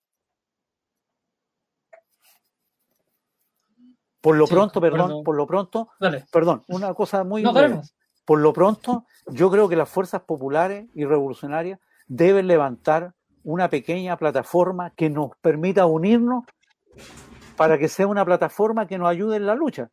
Por 4.21 4.35
lo 4.35 4.47
Sí, 4.47 4.53
pronto, 4.53 4.81
perdón, 4.81 5.23
por 5.23 5.35
lo 5.35 5.47
pronto, 5.47 5.89
Dale. 5.99 6.25
perdón, 6.31 6.63
una 6.67 6.93
cosa 6.93 7.23
muy 7.23 7.41
No, 7.41 7.53
breve. 7.53 7.81
Por 8.29 8.41
lo 8.41 8.53
pronto, 8.53 9.05
yo 9.31 9.49
creo 9.49 9.67
que 9.67 9.75
las 9.75 9.89
fuerzas 9.89 10.21
populares 10.21 10.87
y 10.93 11.03
revolucionarias 11.03 11.79
deben 12.07 12.45
levantar 12.45 13.13
una 13.43 13.71
pequeña 13.71 14.17
plataforma 14.17 14.91
que 14.91 15.09
nos 15.09 15.31
permita 15.41 15.87
unirnos 15.87 16.43
para 17.57 17.79
que 17.79 17.87
sea 17.87 18.05
una 18.05 18.23
plataforma 18.23 18.85
que 18.85 18.99
nos 18.99 19.09
ayude 19.09 19.37
en 19.37 19.47
la 19.47 19.55
lucha. 19.55 19.89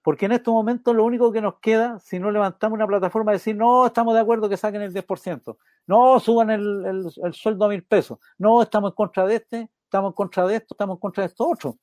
Porque 0.00 0.26
en 0.26 0.32
estos 0.32 0.54
momentos 0.54 0.94
lo 0.94 1.04
único 1.04 1.32
que 1.32 1.40
nos 1.40 1.58
queda, 1.58 1.98
si 1.98 2.20
no 2.20 2.30
levantamos 2.30 2.76
una 2.76 2.86
plataforma, 2.86 3.32
es 3.32 3.40
decir, 3.40 3.56
no, 3.56 3.86
estamos 3.86 4.14
de 4.14 4.20
acuerdo 4.20 4.48
que 4.48 4.56
saquen 4.56 4.82
el 4.82 4.92
10%, 4.94 5.56
no, 5.88 6.20
suban 6.20 6.50
el, 6.50 6.86
el- 6.86 7.12
el 7.24 7.34
sueldo 7.34 7.64
a 7.64 7.68
mil 7.68 7.82
pesos, 7.82 8.16
no, 8.38 8.62
estamos 8.62 8.92
en 8.92 8.94
contra 8.94 9.26
de 9.26 9.34
este, 9.34 9.70
estamos 9.82 10.10
en 10.10 10.14
contra 10.14 10.46
de 10.46 10.54
esto, 10.54 10.74
estamos 10.74 10.98
en 10.98 11.00
contra 11.00 11.22
de 11.22 11.26
esto 11.26 11.48
otro. 11.48 11.78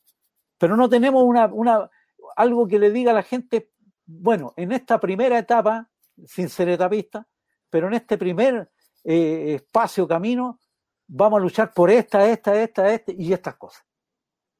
Pero 0.57 0.77
no 0.77 0.87
tenemos 0.87 1.21
una, 1.23 1.47
una, 1.47 1.89
algo 2.37 2.67
que 2.69 2.79
le 2.79 2.89
diga 2.89 3.11
a 3.11 3.15
la 3.15 3.23
gente, 3.23 3.69
bueno, 4.05 4.53
en 4.55 4.71
esta 4.71 4.97
primera 4.99 5.37
etapa, 5.37 5.88
sin 6.27 6.49
ser 6.49 6.69
etapista, 6.69 7.27
pero 7.69 7.87
en 7.87 7.93
este 7.93 8.17
primer 8.17 8.69
eh, 9.03 9.55
espacio, 9.55 10.07
camino, 10.07 10.59
vamos 11.07 11.39
a 11.39 11.41
luchar 11.41 11.73
por 11.73 11.89
esta, 11.89 12.27
esta, 12.27 12.61
esta, 12.61 12.93
esta 12.93 13.11
y 13.11 13.33
estas 13.33 13.55
cosas. 13.55 13.85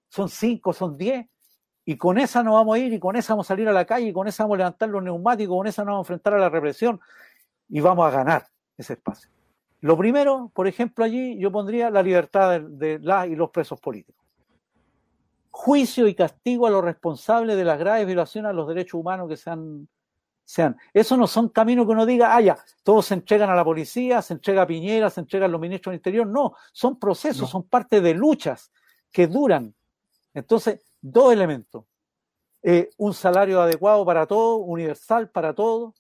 Son 0.10 0.30
cinco, 0.30 0.74
son 0.74 0.98
diez, 0.98 1.28
y 1.86 1.98
con 1.98 2.18
esa 2.18 2.44
nos 2.44 2.54
vamos 2.54 2.76
a 2.76 2.80
ir, 2.80 2.94
y 2.94 3.00
con 3.00 3.16
esa 3.16 3.34
vamos 3.34 3.48
a 3.48 3.50
salir 3.50 3.68
a 3.68 3.74
la 3.74 3.86
calle, 3.86 4.08
y 4.08 4.14
con 4.14 4.28
esa 4.28 4.44
vamos 4.44 4.56
a 4.56 4.60
levantar 4.60 4.90
los 4.90 5.04
neumáticos, 5.04 5.56
con 5.56 5.68
esa 5.68 5.84
nos 5.84 5.94
vamos 5.94 6.00
a 6.00 6.06
enfrentar 6.08 6.34
a 6.34 6.40
la 6.40 6.50
represión, 6.50 7.00
y 7.68 7.80
vamos 7.80 8.08
a 8.08 8.12
ganar 8.12 8.48
ese 8.78 8.94
espacio. 8.94 9.30
Lo 9.82 9.98
primero, 9.98 10.52
por 10.54 10.68
ejemplo, 10.68 11.06
allí 11.06 11.40
yo 11.40 11.52
pondría 11.52 11.90
la 11.90 12.04
libertad 12.04 12.52
de, 12.52 12.68
de 12.70 13.00
las 13.00 13.28
y 13.28 13.36
los 13.36 13.50
presos 13.50 13.80
políticos. 13.80 14.26
Juicio 15.52 16.08
y 16.08 16.16
castigo 16.16 16.68
a 16.68 16.70
los 16.70 16.84
responsables 16.84 17.56
de 17.58 17.64
las 17.64 17.80
graves 17.80 18.06
violaciones 18.06 18.50
a 18.50 18.54
los 18.54 18.68
derechos 18.68 18.96
humanos 18.96 19.28
que 19.30 19.38
sean 19.38 19.88
sean. 20.52 20.76
Eso 20.96 21.16
no 21.16 21.28
son 21.28 21.50
caminos 21.50 21.86
que 21.86 21.92
uno 21.92 22.08
diga, 22.08 22.36
ah, 22.36 22.42
ya, 22.42 22.58
todos 22.82 23.06
se 23.06 23.14
entregan 23.14 23.52
a 23.52 23.56
la 23.56 23.64
policía, 23.64 24.20
se 24.24 24.34
entrega 24.34 24.64
a 24.64 24.68
Piñera, 24.68 25.12
se 25.12 25.20
entregan 25.20 25.52
los 25.52 25.62
ministros 25.62 25.92
del 25.92 26.00
Interior. 26.00 26.26
No, 26.26 26.56
son 26.74 26.98
procesos, 26.98 27.42
No. 27.42 27.48
son 27.48 27.64
parte 27.68 28.02
de 28.02 28.16
luchas 28.16 28.72
que 29.12 29.28
duran. 29.28 29.76
Entonces, 30.34 30.82
dos 31.00 31.32
elementos. 31.34 31.86
Eh, 32.64 32.90
un 32.98 33.14
salario 33.14 33.62
adecuado 33.62 34.04
para 34.04 34.26
todos, 34.26 34.62
universal 34.66 35.30
para 35.30 35.54
todos, 35.54 35.94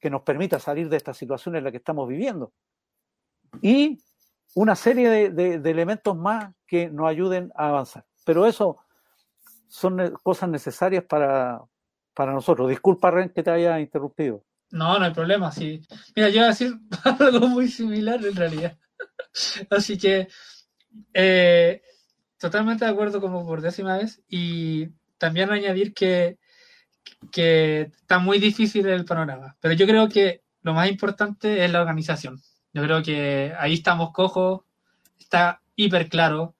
que 0.00 0.08
nos 0.08 0.22
permita 0.22 0.58
salir 0.58 0.88
de 0.88 0.96
esta 0.96 1.12
situación 1.12 1.54
en 1.56 1.64
la 1.64 1.70
que 1.70 1.76
estamos 1.76 2.08
viviendo. 2.08 2.50
Y 3.60 4.02
una 4.54 4.74
serie 4.74 5.10
de, 5.10 5.30
de- 5.30 5.58
de 5.58 5.70
elementos 5.70 6.16
más 6.16 6.50
que 6.66 6.88
nos 6.88 7.08
ayuden 7.10 7.52
a 7.54 7.68
avanzar. 7.68 8.06
Pero 8.24 8.46
eso 8.46 8.78
son 9.68 10.14
cosas 10.22 10.48
necesarias 10.48 11.04
para, 11.04 11.62
para 12.14 12.32
nosotros. 12.32 12.68
Disculpa, 12.68 13.10
Ren, 13.10 13.30
que 13.30 13.42
te 13.42 13.50
haya 13.50 13.80
interrumpido. 13.80 14.44
No, 14.70 14.98
no 14.98 15.04
hay 15.04 15.12
problema. 15.12 15.52
Sí. 15.52 15.82
Mira, 16.16 16.28
yo 16.28 16.36
iba 16.36 16.46
a 16.46 16.48
decir 16.48 16.74
algo 17.20 17.48
muy 17.48 17.68
similar 17.68 18.24
en 18.24 18.34
realidad. 18.34 18.78
Así 19.70 19.98
que 19.98 20.28
eh, 21.14 21.82
totalmente 22.38 22.84
de 22.84 22.90
acuerdo 22.90 23.20
como 23.20 23.46
por 23.46 23.60
décima 23.60 23.98
vez. 23.98 24.22
Y 24.28 24.88
también 25.18 25.50
añadir 25.50 25.94
que, 25.94 26.38
que 27.30 27.82
está 27.82 28.18
muy 28.18 28.38
difícil 28.38 28.86
el 28.88 29.04
panorama. 29.04 29.56
Pero 29.60 29.74
yo 29.74 29.86
creo 29.86 30.08
que 30.08 30.42
lo 30.62 30.74
más 30.74 30.88
importante 30.88 31.64
es 31.64 31.70
la 31.70 31.80
organización. 31.80 32.40
Yo 32.72 32.82
creo 32.82 33.02
que 33.02 33.52
ahí 33.58 33.74
estamos 33.74 34.12
cojos, 34.12 34.62
está 35.18 35.60
hiper 35.76 36.08
claro. 36.08 36.54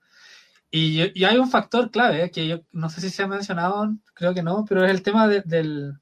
Y, 0.73 1.17
y 1.21 1.25
hay 1.25 1.37
un 1.37 1.49
factor 1.51 1.91
clave 1.93 2.25
eh, 2.25 2.31
que 2.33 2.49
yo 2.49 2.63
no 2.73 2.91
sé 2.91 3.01
si 3.01 3.11
se 3.11 3.23
ha 3.23 3.29
mencionado, 3.29 3.95
creo 4.15 4.35
que 4.35 4.43
no, 4.43 4.65
pero 4.69 4.85
es 4.85 4.91
el 4.91 5.03
tema 5.03 5.29
de- 5.29 5.43
del, 5.43 5.93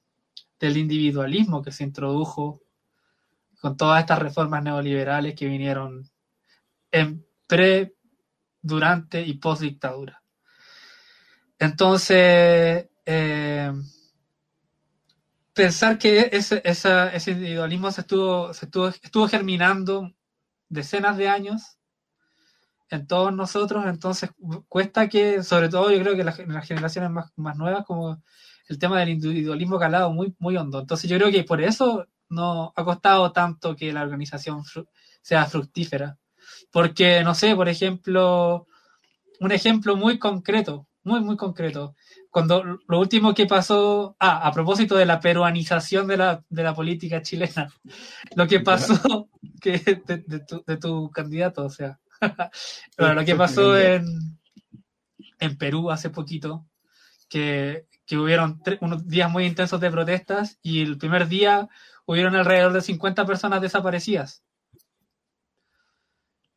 del 0.61 0.77
individualismo 0.79 1.63
que 1.63 1.73
se 1.73 1.85
introdujo 1.85 2.63
con 3.61 3.77
todas 3.77 4.01
estas 4.01 4.19
reformas 4.21 4.63
neoliberales 4.65 5.35
que 5.37 5.47
vinieron 5.47 6.09
en 6.93 7.25
pre, 7.47 7.95
durante 8.63 9.23
y 9.23 9.35
post 9.35 9.63
dictadura. 9.63 10.23
Entonces, 11.59 12.89
eh, 13.07 13.73
pensar 15.55 15.99
que 15.99 16.29
ese, 16.33 16.61
esa- 16.65 17.13
ese 17.13 17.33
individualismo 17.33 17.91
se 17.93 18.03
estuvo, 18.03 18.53
se 18.55 18.67
estuvo, 18.67 18.89
estuvo 18.89 19.29
germinando 19.29 20.11
decenas 20.69 21.17
de 21.17 21.29
años 21.29 21.79
en 22.91 23.07
todos 23.07 23.33
nosotros, 23.33 23.85
entonces 23.87 24.31
cuesta 24.69 25.09
que, 25.09 25.43
sobre 25.43 25.69
todo 25.69 25.91
yo 25.93 26.01
creo 26.01 26.17
que 26.17 26.25
las, 26.25 26.39
las 26.49 26.67
generaciones 26.67 27.11
más, 27.11 27.33
más 27.37 27.57
nuevas, 27.57 27.85
como 27.87 28.23
el 28.69 28.79
tema 28.79 28.99
del 29.01 29.11
individualismo 29.11 29.79
calado 29.79 30.13
muy, 30.13 30.35
muy 30.39 30.57
hondo. 30.57 30.81
Entonces 30.81 31.09
yo 31.11 31.17
creo 31.19 31.31
que 31.31 31.45
por 31.45 31.61
eso 31.61 32.07
no 32.29 32.73
ha 32.77 32.85
costado 32.85 33.33
tanto 33.33 33.75
que 33.77 33.93
la 33.93 34.03
organización 34.03 34.63
fru- 34.65 34.89
sea 35.23 35.47
fructífera. 35.47 36.19
Porque, 36.73 37.23
no 37.25 37.35
sé, 37.35 37.55
por 37.57 37.69
ejemplo, 37.69 38.67
un 39.41 39.53
ejemplo 39.53 39.97
muy 39.97 40.19
concreto, 40.19 40.87
muy, 41.03 41.21
muy 41.21 41.37
concreto. 41.37 41.95
Cuando 42.31 42.63
lo 42.87 42.99
último 43.01 43.35
que 43.35 43.47
pasó, 43.47 44.17
ah, 44.21 44.47
a 44.47 44.53
propósito 44.53 44.97
de 44.97 45.07
la 45.07 45.21
peruanización 45.21 46.07
de 46.07 46.17
la, 46.17 46.45
de 46.49 46.63
la 46.63 46.75
política 46.75 47.23
chilena, 47.23 47.69
lo 48.37 48.47
que 48.47 48.61
pasó 48.61 49.29
que 49.61 49.79
de, 50.07 50.19
de 50.27 50.41
tu, 50.41 50.63
de 50.67 50.77
tu 50.77 51.11
candidato, 51.11 51.65
o 51.65 51.71
sea, 51.71 51.99
lo 52.97 53.25
que 53.25 53.37
pasó 53.37 53.79
en, 53.79 54.39
en 55.39 55.59
Perú 55.59 55.91
hace 55.91 56.11
poquito, 56.11 56.67
que, 57.29 57.87
que 58.07 58.19
hubieron 58.19 58.63
unos 58.81 59.07
días 59.07 59.31
muy 59.31 59.47
intensos 59.47 59.81
de 59.81 59.91
protestas 59.91 60.59
y 60.63 60.83
el 60.83 60.99
primer 60.99 61.29
día 61.29 61.69
hubieron 62.07 62.35
alrededor 62.37 62.73
de 62.73 62.83
50 62.83 63.25
personas 63.25 63.61
desaparecidas 63.61 64.43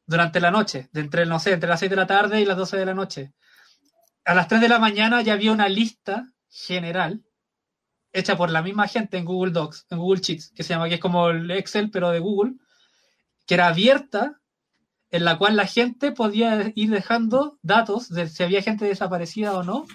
durante 0.05 0.39
la 0.39 0.51
noche, 0.51 0.89
de 0.91 1.01
entre, 1.01 1.25
no 1.25 1.39
sé, 1.39 1.53
entre 1.53 1.69
las 1.69 1.79
6 1.79 1.89
de 1.89 1.95
la 1.95 2.07
tarde 2.07 2.41
y 2.41 2.45
las 2.45 2.57
12 2.57 2.77
de 2.77 2.85
la 2.85 2.93
noche. 2.93 3.33
A 4.25 4.33
las 4.33 4.47
3 4.47 4.61
de 4.61 4.69
la 4.69 4.79
mañana 4.79 5.21
ya 5.21 5.33
había 5.33 5.51
una 5.51 5.69
lista 5.69 6.27
general 6.49 7.23
hecha 8.11 8.37
por 8.37 8.51
la 8.51 8.61
misma 8.61 8.87
gente 8.87 9.17
en 9.17 9.25
Google 9.25 9.51
Docs, 9.51 9.87
en 9.89 9.97
Google 9.97 10.21
Sheets, 10.21 10.51
que 10.55 10.63
se 10.63 10.69
llama, 10.73 10.87
que 10.87 10.95
es 10.95 11.01
como 11.01 11.29
el 11.29 11.49
Excel, 11.51 11.89
pero 11.89 12.11
de 12.11 12.19
Google, 12.19 12.53
que 13.47 13.55
era 13.55 13.67
abierta, 13.67 14.39
en 15.13 15.25
la 15.25 15.37
cual 15.37 15.55
la 15.55 15.67
gente 15.67 16.11
podía 16.11 16.71
ir 16.73 16.89
dejando 16.89 17.59
datos 17.61 18.09
de 18.09 18.27
si 18.27 18.41
había 18.41 18.63
gente 18.63 18.85
desaparecida 18.85 19.53
o 19.53 19.61
no, 19.61 19.85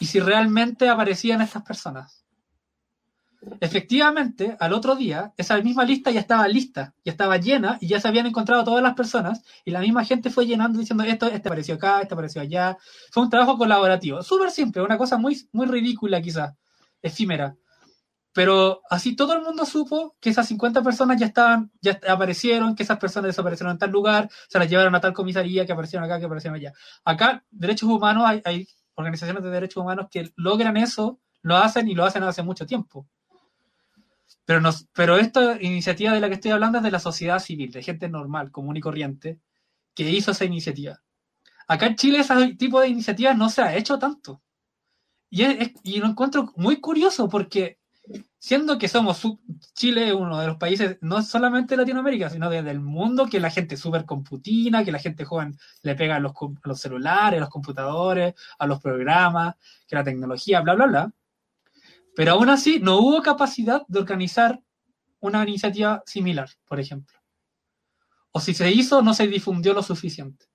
y 0.00 0.06
si 0.06 0.20
realmente 0.20 0.88
aparecían 0.88 1.42
estas 1.42 1.62
personas. 1.62 2.24
Efectivamente, 3.60 4.56
al 4.58 4.72
otro 4.72 4.96
día, 4.96 5.34
esa 5.36 5.60
misma 5.60 5.84
lista 5.84 6.10
ya 6.10 6.20
estaba 6.20 6.48
lista, 6.48 6.94
ya 7.04 7.12
estaba 7.12 7.36
llena 7.36 7.76
y 7.78 7.88
ya 7.88 8.00
se 8.00 8.08
habían 8.08 8.24
encontrado 8.24 8.64
todas 8.64 8.82
las 8.82 8.94
personas 8.94 9.42
y 9.66 9.70
la 9.70 9.80
misma 9.80 10.02
gente 10.02 10.30
fue 10.30 10.46
llenando 10.46 10.78
diciendo 10.78 11.04
esto, 11.04 11.26
este 11.26 11.48
apareció 11.48 11.74
acá, 11.74 12.00
este 12.00 12.14
apareció 12.14 12.40
allá. 12.40 12.78
Fue 13.10 13.22
un 13.22 13.28
trabajo 13.28 13.58
colaborativo, 13.58 14.22
súper 14.22 14.50
simple, 14.50 14.80
una 14.80 14.96
cosa 14.96 15.18
muy, 15.18 15.46
muy 15.52 15.66
ridícula 15.66 16.22
quizás, 16.22 16.54
efímera. 17.02 17.54
Pero 18.32 18.80
así 18.88 19.14
todo 19.14 19.34
el 19.34 19.42
mundo 19.42 19.66
supo 19.66 20.16
que 20.18 20.30
esas 20.30 20.48
50 20.48 20.82
personas 20.82 21.20
ya 21.20 21.26
estaban, 21.26 21.70
ya 21.82 22.00
aparecieron, 22.08 22.74
que 22.74 22.82
esas 22.82 22.98
personas 22.98 23.28
desaparecieron 23.28 23.72
en 23.72 23.78
tal 23.78 23.90
lugar, 23.90 24.30
se 24.48 24.58
las 24.58 24.70
llevaron 24.70 24.94
a 24.94 25.00
tal 25.00 25.12
comisaría, 25.12 25.66
que 25.66 25.72
aparecieron 25.72 26.04
acá, 26.04 26.18
que 26.18 26.24
aparecieron 26.24 26.56
allá. 26.56 26.72
Acá, 27.04 27.44
derechos 27.50 27.88
humanos, 27.90 28.24
hay, 28.26 28.40
hay 28.44 28.68
organizaciones 28.94 29.42
de 29.42 29.50
derechos 29.50 29.82
humanos 29.82 30.06
que 30.10 30.32
logran 30.36 30.76
eso, 30.78 31.20
lo 31.42 31.56
hacen 31.56 31.88
y 31.88 31.94
lo 31.94 32.04
hacen 32.04 32.22
hace 32.22 32.42
mucho 32.42 32.64
tiempo. 32.64 33.06
Pero, 34.46 34.60
nos, 34.60 34.88
pero 34.94 35.18
esta 35.18 35.60
iniciativa 35.60 36.12
de 36.12 36.20
la 36.20 36.28
que 36.28 36.34
estoy 36.34 36.52
hablando 36.52 36.78
es 36.78 36.84
de 36.84 36.90
la 36.90 36.98
sociedad 36.98 37.38
civil, 37.38 37.70
de 37.70 37.82
gente 37.82 38.08
normal, 38.08 38.50
común 38.50 38.76
y 38.76 38.80
corriente, 38.80 39.40
que 39.94 40.08
hizo 40.10 40.30
esa 40.30 40.46
iniciativa. 40.46 41.02
Acá 41.68 41.86
en 41.86 41.96
Chile 41.96 42.20
ese 42.20 42.54
tipo 42.54 42.80
de 42.80 42.88
iniciativas 42.88 43.36
no 43.36 43.50
se 43.50 43.62
ha 43.62 43.76
hecho 43.76 43.98
tanto. 43.98 44.42
Y, 45.30 45.42
es, 45.42 45.72
y 45.82 45.98
lo 45.98 46.06
encuentro 46.06 46.52
muy 46.56 46.80
curioso 46.80 47.28
porque 47.28 47.78
siendo 48.42 48.76
que 48.76 48.88
somos 48.88 49.22
Chile 49.72 50.12
uno 50.12 50.40
de 50.40 50.48
los 50.48 50.56
países, 50.56 50.98
no 51.00 51.22
solamente 51.22 51.74
de 51.76 51.82
Latinoamérica, 51.82 52.28
sino 52.28 52.50
de- 52.50 52.64
del 52.64 52.80
mundo, 52.80 53.28
que 53.28 53.38
la 53.38 53.50
gente 53.50 53.76
es 53.76 53.80
súper 53.80 54.04
computina, 54.04 54.84
que 54.84 54.90
la 54.90 54.98
gente 54.98 55.24
joven 55.24 55.56
le 55.82 55.94
pega 55.94 56.16
a 56.16 56.18
los, 56.18 56.32
celulares, 56.74 57.38
a 57.38 57.42
los 57.42 57.48
computadores, 57.48 58.34
a 58.58 58.66
los 58.66 58.80
programas, 58.80 59.54
que 59.86 59.94
la 59.94 60.02
tecnología, 60.02 60.60
bla, 60.60 60.74
bla, 60.74 60.86
bla. 60.86 61.12
Pero 62.16 62.32
aún 62.32 62.48
así 62.48 62.80
no 62.80 62.98
hubo 62.98 63.22
capacidad 63.22 63.82
de 63.86 64.00
organizar 64.00 64.60
una 65.20 65.44
iniciativa 65.44 66.02
similar, 66.04 66.50
por 66.66 66.80
ejemplo. 66.80 67.16
O 68.32 68.40
si 68.40 68.54
se 68.54 68.72
hizo, 68.72 69.02
no 69.02 69.14
se 69.14 69.28
difundió 69.28 69.72
lo 69.72 69.84
suficiente. 69.84 70.46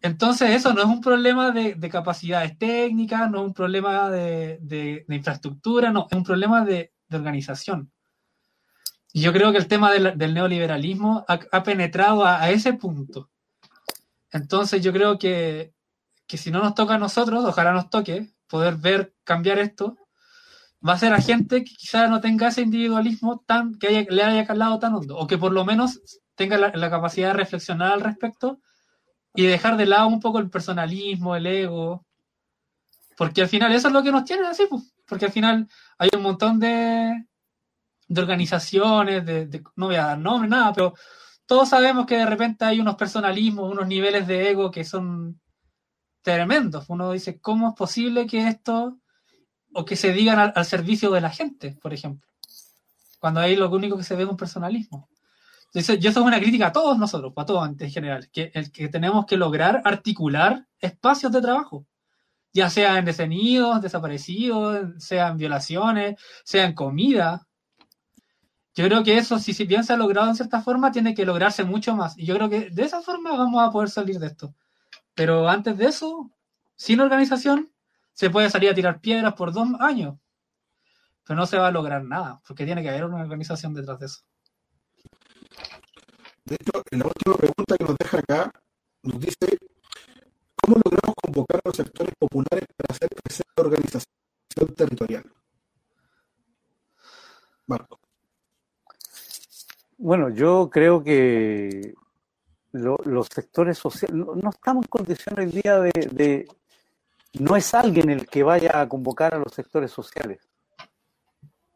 Entonces 0.00 0.50
eso 0.50 0.72
no 0.72 0.82
es 0.82 0.86
un 0.88 1.00
problema 1.00 1.50
de, 1.50 1.74
de 1.74 1.88
capacidades 1.88 2.56
técnicas, 2.58 3.28
no 3.28 3.40
es 3.40 3.46
un 3.46 3.54
problema 3.54 4.08
de 4.08 5.04
infraestructura, 5.08 5.90
no, 5.90 6.06
es 6.08 6.16
un 6.16 6.24
problema 6.24 6.64
de, 6.64 6.91
de 7.12 7.18
organización. 7.18 7.92
Yo 9.14 9.32
creo 9.32 9.52
que 9.52 9.58
el 9.58 9.68
tema 9.68 9.92
del, 9.92 10.34
neoliberalismo 10.34 11.24
ha, 11.28 11.62
penetrado 11.62 12.24
a, 12.24 12.50
ese 12.50 12.72
punto. 12.72 13.30
Entonces 14.30 14.82
yo 14.82 14.92
creo 14.92 15.18
que, 15.18 15.74
que 16.26 16.38
si 16.38 16.50
no 16.50 16.60
nos 16.60 16.74
toca 16.74 16.94
a 16.94 16.98
nosotros, 16.98 17.44
ojalá 17.44 17.72
nos 17.72 17.90
toque 17.90 18.32
poder 18.48 18.76
ver 18.76 19.14
cambiar 19.24 19.58
esto, 19.58 19.98
va 20.86 20.94
a 20.94 20.98
ser 20.98 21.12
a 21.12 21.20
gente 21.20 21.62
que 21.62 21.74
quizás 21.74 22.08
no 22.08 22.20
tenga 22.20 22.48
ese 22.48 22.62
individualismo 22.62 23.44
tan 23.46 23.78
que 23.78 24.06
le 24.08 24.22
haya 24.22 24.46
calado 24.46 24.78
tan 24.78 24.94
hondo, 24.94 25.16
o 25.18 25.26
que 25.26 25.38
por 25.38 25.52
lo 25.52 25.64
menos 25.64 26.00
tenga 26.34 26.56
la, 26.56 26.72
la, 26.74 26.90
capacidad 26.90 27.28
de 27.28 27.34
reflexionar 27.34 27.92
al 27.92 28.00
respecto 28.00 28.60
y 29.34 29.44
dejar 29.44 29.76
de 29.76 29.86
lado 29.86 30.08
un 30.08 30.20
poco 30.20 30.38
el 30.38 30.50
personalismo, 30.50 31.36
el 31.36 31.46
ego, 31.46 32.06
porque 33.16 33.42
al 33.42 33.48
final 33.48 33.72
eso 33.72 33.88
es 33.88 33.94
lo 33.94 34.02
que 34.02 34.12
nos 34.12 34.24
tiene 34.24 34.46
así, 34.46 34.64
pues, 34.68 34.91
porque 35.06 35.26
al 35.26 35.32
final 35.32 35.68
hay 35.98 36.10
un 36.16 36.22
montón 36.22 36.58
de, 36.58 37.26
de 38.08 38.20
organizaciones, 38.20 39.24
de, 39.24 39.62
no 39.76 39.86
voy 39.86 39.96
a 39.96 40.06
dar 40.06 40.18
nombre, 40.18 40.48
nada, 40.48 40.72
pero 40.72 40.94
todos 41.46 41.68
sabemos 41.68 42.06
que 42.06 42.16
de 42.16 42.26
repente 42.26 42.64
hay 42.64 42.80
unos 42.80 42.96
personalismos, 42.96 43.70
unos 43.70 43.86
niveles 43.86 44.26
de 44.26 44.50
ego 44.50 44.70
que 44.70 44.84
son 44.84 45.40
tremendos. 46.22 46.86
Uno 46.88 47.12
dice, 47.12 47.40
¿cómo 47.40 47.70
es 47.70 47.74
posible 47.74 48.26
que 48.26 48.48
esto, 48.48 48.98
o 49.74 49.84
que 49.84 49.96
se 49.96 50.12
digan 50.12 50.38
al, 50.38 50.52
al 50.54 50.64
servicio 50.64 51.10
de 51.10 51.20
la 51.20 51.30
gente, 51.30 51.76
por 51.80 51.92
ejemplo? 51.92 52.28
Cuando 53.18 53.40
ahí 53.40 53.56
lo 53.56 53.70
único 53.70 53.96
que 53.96 54.04
se 54.04 54.16
ve 54.16 54.24
es 54.24 54.28
un 54.28 54.36
personalismo. 54.36 55.08
Entonces, 55.74 56.00
yo 56.00 56.10
eso 56.10 56.20
es 56.20 56.26
una 56.26 56.38
crítica 56.38 56.66
a 56.66 56.72
todos 56.72 56.98
nosotros, 56.98 57.32
a 57.34 57.46
todos 57.46 57.66
en 57.66 57.90
general, 57.90 58.28
que, 58.30 58.50
el 58.52 58.70
que 58.70 58.88
tenemos 58.88 59.24
que 59.24 59.38
lograr 59.38 59.80
articular 59.84 60.66
espacios 60.78 61.32
de 61.32 61.40
trabajo, 61.40 61.86
ya 62.52 62.68
sea 62.70 62.98
en 62.98 63.04
detenidos, 63.04 63.80
desaparecidos, 63.80 65.02
sean 65.02 65.36
violaciones, 65.36 66.20
sean 66.44 66.74
comida. 66.74 67.46
Yo 68.74 68.86
creo 68.86 69.02
que 69.02 69.18
eso, 69.18 69.38
si, 69.38 69.52
si 69.52 69.64
bien 69.64 69.84
se 69.84 69.92
ha 69.92 69.96
logrado 69.96 70.28
en 70.28 70.36
cierta 70.36 70.62
forma, 70.62 70.92
tiene 70.92 71.14
que 71.14 71.26
lograrse 71.26 71.64
mucho 71.64 71.94
más. 71.94 72.18
Y 72.18 72.26
yo 72.26 72.34
creo 72.34 72.48
que 72.48 72.70
de 72.70 72.82
esa 72.82 73.02
forma 73.02 73.36
vamos 73.36 73.62
a 73.62 73.70
poder 73.70 73.90
salir 73.90 74.18
de 74.18 74.28
esto. 74.28 74.54
Pero 75.14 75.48
antes 75.48 75.76
de 75.76 75.86
eso, 75.86 76.30
sin 76.76 77.00
organización, 77.00 77.70
se 78.12 78.30
puede 78.30 78.50
salir 78.50 78.70
a 78.70 78.74
tirar 78.74 79.00
piedras 79.00 79.34
por 79.34 79.52
dos 79.52 79.68
años. 79.80 80.16
Pero 81.24 81.38
no 81.38 81.46
se 81.46 81.58
va 81.58 81.68
a 81.68 81.72
lograr 81.72 82.04
nada, 82.04 82.40
porque 82.46 82.64
tiene 82.64 82.82
que 82.82 82.88
haber 82.88 83.04
una 83.04 83.22
organización 83.22 83.74
detrás 83.74 83.98
de 84.00 84.06
eso. 84.06 84.20
De 86.44 86.56
hecho, 86.56 86.82
en 86.90 86.98
la 86.98 87.06
última 87.06 87.36
pregunta 87.36 87.76
que 87.78 87.84
nos 87.84 87.96
deja 87.96 88.18
acá, 88.18 88.52
nos 89.02 89.20
dice, 89.20 89.58
¿cómo 90.62 90.80
logramos 90.84 91.14
convocar 91.22 91.60
a 91.64 91.68
los 91.68 91.76
sectores 91.76 92.14
populares 92.18 92.66
para 92.76 92.94
hacer 92.94 93.08
crecer 93.22 93.46
la 93.56 93.64
organización 93.64 94.74
territorial? 94.76 95.24
Marco. 97.66 98.00
Bueno, 99.98 100.30
yo 100.30 100.68
creo 100.70 101.02
que 101.02 101.94
lo, 102.72 102.96
los 103.04 103.28
sectores 103.28 103.78
sociales, 103.78 104.16
no, 104.16 104.50
estamos 104.50 104.84
en 104.84 104.88
condiciones 104.88 105.46
hoy 105.46 105.60
día 105.62 105.80
de, 105.80 105.90
de, 106.12 106.48
no 107.38 107.56
es 107.56 107.74
alguien 107.74 108.10
el 108.10 108.26
que 108.26 108.42
vaya 108.42 108.80
a 108.80 108.88
convocar 108.88 109.34
a 109.34 109.38
los 109.38 109.52
sectores 109.52 109.90
sociales. 109.90 110.48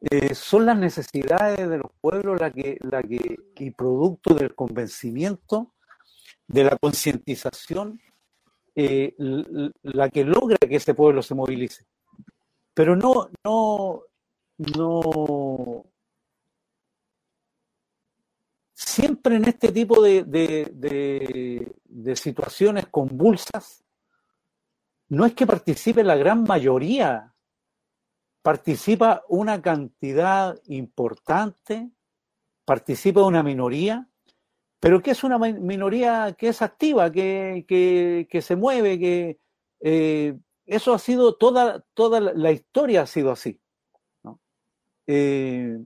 Eh, 0.00 0.34
son 0.34 0.66
las 0.66 0.78
necesidades 0.78 1.68
de 1.68 1.78
los 1.78 1.90
pueblos 2.00 2.40
la 2.40 2.50
que, 2.50 2.78
la 2.82 3.02
que, 3.02 3.36
y 3.56 3.70
producto 3.70 4.34
del 4.34 4.54
convencimiento, 4.54 5.72
de 6.46 6.64
la 6.64 6.76
concientización, 6.76 8.00
eh, 8.76 9.14
la 9.82 10.10
que 10.10 10.22
logra 10.22 10.58
que 10.58 10.76
ese 10.76 10.94
pueblo 10.94 11.22
se 11.22 11.34
movilice. 11.34 11.86
Pero 12.74 12.94
no, 12.94 13.30
no, 13.42 14.02
no, 14.58 15.84
siempre 18.74 19.36
en 19.36 19.46
este 19.46 19.72
tipo 19.72 20.02
de, 20.02 20.24
de, 20.24 20.70
de, 20.74 21.74
de, 21.84 22.16
situaciones 22.16 22.86
convulsas, 22.88 23.82
no 25.08 25.24
es 25.24 25.32
que 25.32 25.46
participe 25.46 26.04
la 26.04 26.16
gran 26.16 26.42
mayoría, 26.42 27.34
participa 28.42 29.24
una 29.28 29.62
cantidad 29.62 30.60
importante, 30.66 31.90
participa 32.66 33.24
una 33.24 33.42
minoría, 33.42 34.06
pero 34.80 35.02
que 35.02 35.12
es 35.12 35.24
una 35.24 35.38
minoría 35.38 36.34
que 36.38 36.48
es 36.48 36.62
activa, 36.62 37.10
que, 37.10 37.64
que, 38.30 38.42
se 38.42 38.56
mueve, 38.56 38.98
que 38.98 39.38
eh, 39.80 40.38
eso 40.66 40.94
ha 40.94 40.98
sido 40.98 41.36
toda, 41.36 41.84
toda 41.94 42.20
la 42.20 42.52
historia 42.52 43.02
ha 43.02 43.06
sido 43.06 43.30
así. 43.30 43.60
Eh, 45.06 45.78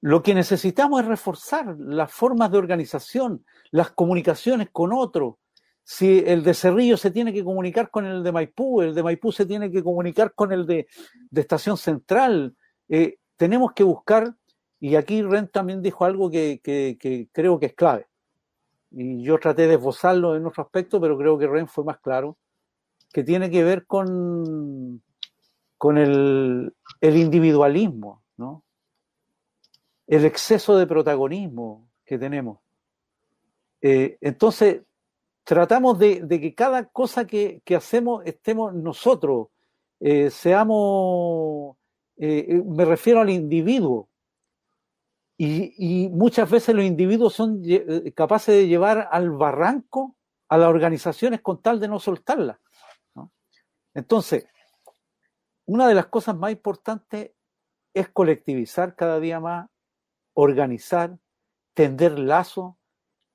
lo 0.00 0.22
que 0.22 0.34
necesitamos 0.34 1.00
es 1.00 1.06
reforzar 1.06 1.76
las 1.78 2.12
formas 2.12 2.50
de 2.50 2.58
organización, 2.58 3.44
las 3.70 3.90
comunicaciones 3.90 4.68
con 4.70 4.92
otros. 4.92 5.34
Si 5.82 6.22
el 6.26 6.42
de 6.42 6.54
Cerrillo 6.54 6.96
se 6.96 7.10
tiene 7.10 7.32
que 7.32 7.44
comunicar 7.44 7.90
con 7.90 8.04
el 8.04 8.22
de 8.22 8.32
Maipú, 8.32 8.82
el 8.82 8.94
de 8.94 9.02
Maipú 9.02 9.32
se 9.32 9.46
tiene 9.46 9.70
que 9.70 9.82
comunicar 9.82 10.34
con 10.34 10.52
el 10.52 10.66
de, 10.66 10.86
de 11.30 11.40
Estación 11.40 11.76
Central, 11.76 12.56
eh, 12.88 13.18
tenemos 13.36 13.72
que 13.72 13.84
buscar, 13.84 14.34
y 14.88 14.94
aquí 14.94 15.20
Ren 15.20 15.48
también 15.48 15.82
dijo 15.82 16.04
algo 16.04 16.30
que, 16.30 16.60
que, 16.62 17.28
creo 17.32 17.58
que 17.58 17.66
es 17.66 17.74
clave, 17.74 18.06
y 18.92 19.20
yo 19.20 19.36
traté 19.38 19.66
de 19.66 19.74
esbozarlo 19.74 20.36
en 20.36 20.46
otro 20.46 20.62
aspecto, 20.62 21.00
pero 21.00 21.18
creo 21.18 21.36
que 21.36 21.48
Ren 21.48 21.66
fue 21.66 21.82
más 21.82 21.98
claro, 21.98 22.36
que 23.12 23.24
tiene 23.24 23.50
que 23.50 23.64
ver 23.64 23.84
con, 23.84 25.02
con 25.76 25.98
el, 25.98 26.72
el 27.00 27.16
individualismo, 27.16 28.22
¿no? 28.36 28.62
el 30.06 30.24
exceso 30.24 30.76
de 30.76 30.86
protagonismo 30.86 31.88
que 32.04 32.16
tenemos. 32.16 32.60
Eh, 33.80 34.18
entonces, 34.20 34.82
tratamos 35.42 35.98
de, 35.98 36.20
de, 36.20 36.40
que 36.40 36.54
cada 36.54 36.84
cosa 36.84 37.26
que, 37.26 37.60
que 37.64 37.74
hacemos 37.74 38.24
estemos 38.24 38.72
nosotros, 38.72 39.48
eh, 39.98 40.30
seamos, 40.30 41.76
eh, 42.18 42.62
me 42.64 42.84
refiero 42.84 43.20
al 43.20 43.30
individuo. 43.30 44.08
Y, 45.38 46.08
muchas 46.08 46.50
veces 46.50 46.74
los 46.74 46.84
individuos 46.84 47.34
son 47.34 47.60
eh, 47.66 48.12
capaces 48.14 48.54
de 48.54 48.68
llevar 48.68 49.08
al 49.10 49.30
barranco 49.30 50.16
a 50.48 50.56
las 50.56 50.68
organizaciones 50.68 51.42
con 51.42 51.60
tal 51.60 51.78
de 51.78 51.88
no 51.88 51.98
soltarlas. 51.98 52.58
¿no? 53.14 53.32
Entonces, 53.92 54.46
una 55.66 55.88
de 55.88 55.94
las 55.94 56.06
cosas 56.06 56.36
más 56.36 56.52
importantes 56.52 57.32
es 57.92 58.08
colectivizar 58.08 58.94
cada 58.94 59.20
día 59.20 59.40
más 59.40 59.68
organizar, 60.36 61.18
tender 61.72 62.18
lazo, 62.18 62.78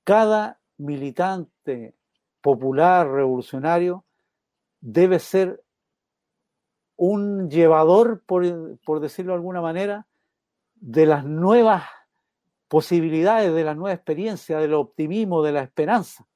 cada 0.03 0.61
militante 0.77 1.95
popular, 2.41 3.09
revolucionario, 3.09 4.05
debe 4.79 5.19
ser 5.19 5.63
un 6.95 7.49
llevador, 7.49 8.23
por, 8.23 8.43
por, 8.85 8.99
decirlo 8.99 9.31
de 9.31 9.37
alguna 9.37 9.61
manera, 9.61 10.07
de 10.81 11.05
las 11.05 11.23
nuevas 11.23 11.85
posibilidades, 12.67 13.53
de 13.53 13.63
la 13.63 13.75
nueva 13.75 13.93
experiencia, 13.93 14.57
del 14.57 14.73
optimismo, 14.73 15.41
de 15.41 15.53
la 15.53 15.61
esperanza. 15.61 16.27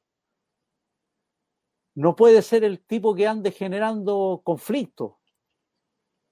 No 1.95 2.15
puede 2.15 2.41
ser 2.41 2.63
el 2.63 2.85
tipo 2.85 3.15
que 3.15 3.27
ande 3.27 3.51
generando 3.51 4.41
conflictos, 4.43 5.13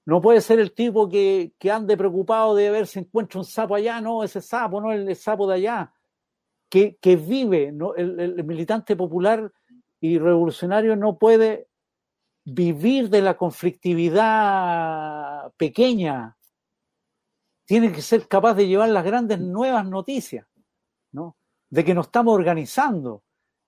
no 0.05 0.21
puede 0.21 0.41
ser 0.41 0.59
el 0.59 0.73
tipo 0.73 1.07
que, 1.07 1.53
que, 1.57 1.71
ande 1.71 1.95
preocupado 1.95 2.55
de 2.55 2.69
ver 2.69 2.87
si 2.87 2.99
encuentra 2.99 3.39
un 3.39 3.45
sapo 3.45 3.75
allá, 3.75 4.01
no, 4.01 4.21
ese 4.23 4.41
sapo, 4.41 4.81
no 4.81 4.91
el, 4.91 5.15
sapo 5.15 5.47
de 5.47 5.55
allá, 5.55 5.93
que, 6.69 6.97
que 6.97 7.15
vive, 7.15 7.73
el, 7.97 8.43
militante 8.43 8.97
popular 8.97 9.49
y 10.01 10.19
revolucionario 10.19 10.97
no 10.97 11.17
puede 11.17 11.69
vivir 12.43 13.09
de 13.09 13.21
la 13.21 13.37
conflictividad 13.37 15.53
pequeña, 15.55 16.35
tiene 17.65 17.91
que 17.91 18.01
ser 18.01 18.27
capaz 18.27 18.53
de 18.55 18.67
llevar 18.67 18.89
las 18.89 19.03
grandes 19.03 19.39
nuevas 19.39 19.85
noticias, 19.85 20.45
¿no? 21.11 21.37
de 21.69 21.83
que 21.83 21.95
nos 21.95 22.05
estamos 22.05 22.35
organizando, 22.35 23.23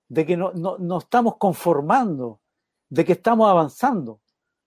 de 0.07 0.25
que 0.27 0.37
no, 0.37 0.51
no, 0.53 0.77
no 0.77 0.99
estamos 0.99 1.37
conformando, 1.37 2.39
de 2.87 3.03
que 3.03 3.13
estamos 3.13 3.49
avanzando. 3.49 4.21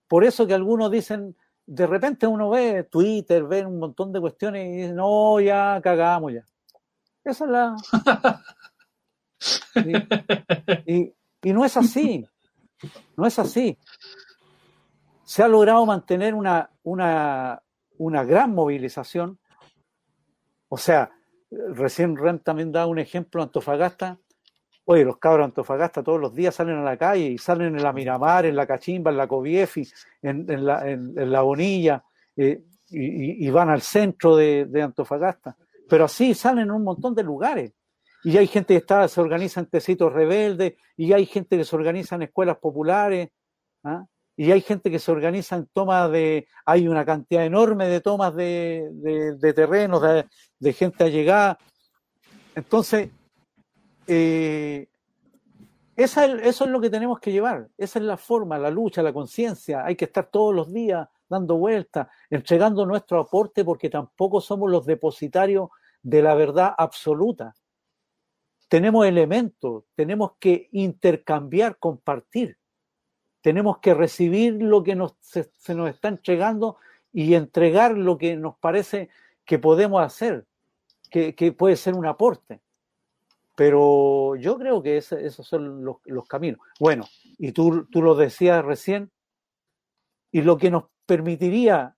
Por 0.09 0.25
eso 0.25 0.45
que 0.45 0.53
algunos 0.53 0.91
dicen, 0.91 1.37
de 1.65 1.87
repente 1.87 2.27
uno 2.27 2.49
ve 2.49 2.83
Twitter, 2.83 3.45
ve 3.45 3.65
un 3.65 3.79
montón 3.79 4.11
de 4.11 4.19
cuestiones 4.19 4.67
y 4.67 4.81
dice, 4.81 4.93
no, 4.93 5.39
ya 5.39 5.79
cagamos 5.81 6.33
ya. 6.33 6.43
Esa 7.23 7.45
es 7.45 7.51
la... 7.51 7.75
y, 10.85 10.93
y, 10.93 11.15
y, 11.43 11.53
no 11.53 11.63
es 11.63 11.77
así, 11.77 12.27
no 13.15 13.25
es 13.25 13.39
así. 13.39 13.77
Se 15.23 15.43
ha 15.43 15.47
logrado 15.47 15.85
mantener 15.85 16.33
una, 16.33 16.69
una, 16.83 17.61
una 17.99 18.23
gran 18.23 18.55
movilización. 18.55 19.37
O 20.67 20.77
sea, 20.77 21.11
recién 21.51 22.17
Ren 22.17 22.39
también 22.39 22.71
da 22.71 22.87
un 22.87 22.97
ejemplo, 22.97 23.43
Antofagasta, 23.43 24.17
Oye, 24.91 25.05
los 25.05 25.17
cabros 25.17 25.45
Antofagasta 25.45 26.01
todos 26.01 26.19
los 26.19 26.33
días 26.33 26.55
salen 26.55 26.77
a 26.77 26.83
la 26.83 26.97
calle 26.97 27.27
y 27.27 27.37
salen 27.37 27.75
en 27.75 27.83
la 27.83 27.93
Miramar, 27.93 28.47
en 28.47 28.55
la 28.55 28.65
Cachimba, 28.65 29.11
en 29.11 29.17
la 29.17 29.27
Coviefi, 29.27 29.87
en, 30.23 30.65
la, 30.65 31.41
Bonilla, 31.43 32.03
eh, 32.35 32.63
y, 32.89 33.47
van 33.51 33.69
al 33.69 33.81
centro 33.81 34.35
de, 34.35 34.65
de, 34.65 34.81
Antofagasta. 34.81 35.55
pero 35.87 36.05
así 36.05 36.33
salen 36.33 36.63
en 36.63 36.71
un 36.71 36.83
montón 36.83 37.13
de 37.13 37.21
lugares. 37.21 37.71
Y 38.23 38.35
hay 38.35 38.47
gente 38.47 38.73
que 38.73 38.79
está, 38.79 39.07
se 39.07 39.21
organiza 39.21 39.59
en 39.59 39.67
tecitos 39.67 40.11
rebeldes, 40.11 40.73
y 40.97 41.13
hay 41.13 41.27
gente 41.27 41.55
que 41.55 41.65
se 41.65 41.75
organiza 41.75 42.15
en 42.15 42.23
escuelas 42.23 42.57
populares, 42.57 43.29
¿ah? 43.83 44.03
Y 44.39 44.53
hay 44.53 44.61
gente 44.61 44.89
que 44.89 44.99
se 44.99 45.11
organiza 45.11 45.57
en 45.57 45.65
tomas 45.65 46.09
de, 46.09 46.47
hay 46.65 46.87
una 46.87 47.03
cantidad 47.03 47.45
enorme 47.45 47.89
de 47.89 47.99
tomas 47.99 48.33
de, 48.33 48.87
de, 49.37 49.53
terrenos, 49.53 50.01
de, 50.59 50.71
gente 50.73 51.03
allegada. 51.03 51.57
Entonces, 52.55 53.09
eh, 54.07 54.87
eso 55.97 56.23
es 56.23 56.61
lo 56.61 56.79
que 56.79 56.89
tenemos 56.89 57.19
que 57.19 57.33
llevar, 57.33 57.67
esa 57.77 57.99
es 57.99 58.05
la 58.05 58.15
forma, 58.15 58.57
la 58.57 58.69
lucha, 58.69 59.03
la 59.03 59.11
conciencia, 59.11 59.83
hay 59.83 59.97
que 59.97 60.05
estar 60.05 60.29
todos 60.31 60.55
los 60.55 60.71
días 60.71 61.05
dando 61.27 61.57
vueltas, 61.57 62.07
entregando 62.29 62.85
nuestro 62.85 63.19
aporte 63.19 63.65
porque 63.65 63.89
tampoco 63.89 64.39
somos 64.39 64.71
los 64.71 64.85
depositarios 64.85 65.67
de 66.01 66.21
la 66.21 66.33
verdad 66.33 66.73
absoluta. 66.77 67.53
Tenemos 68.69 69.05
elementos, 69.05 69.83
tenemos 69.95 70.37
que 70.39 70.69
intercambiar, 70.71 71.77
compartir. 71.77 72.58
Tenemos 73.41 73.79
que 73.79 73.93
recibir 73.93 74.53
lo 74.61 74.83
que 74.83 74.95
nos, 74.95 75.15
se, 75.21 75.49
nos 75.73 75.89
está 75.89 76.09
entregando 76.09 76.77
y 77.11 77.33
entregar 77.33 77.97
lo 77.97 78.17
que 78.17 78.35
nos 78.35 78.57
parece 78.57 79.09
que 79.45 79.59
podemos 79.59 80.01
hacer, 80.01 80.45
que, 81.09 81.55
puede 81.57 81.75
ser 81.75 81.95
un 81.95 82.05
aporte. 82.05 82.61
Pero 83.55 84.35
yo 84.35 84.57
creo 84.57 84.81
que 84.81 84.97
esos 84.97 85.47
son 85.47 85.83
los, 85.83 85.97
los, 86.05 86.27
caminos. 86.27 86.61
Bueno, 86.79 87.05
y 87.37 87.51
tú, 87.51 87.85
tú 87.91 88.01
lo 88.01 88.15
decías 88.15 88.63
recién, 88.63 89.11
y 90.31 90.41
lo 90.41 90.57
que 90.57 90.69
nos 90.69 90.85
permitiría 91.05 91.95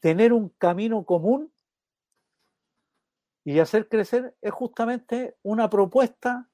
tener 0.00 0.32
un 0.32 0.50
camino 0.50 1.04
común 1.04 1.52
y 3.44 3.58
hacer 3.58 3.88
crecer 3.88 4.36
es 4.40 4.52
justamente 4.52 5.36
una 5.42 5.68
propuesta, 5.68 6.48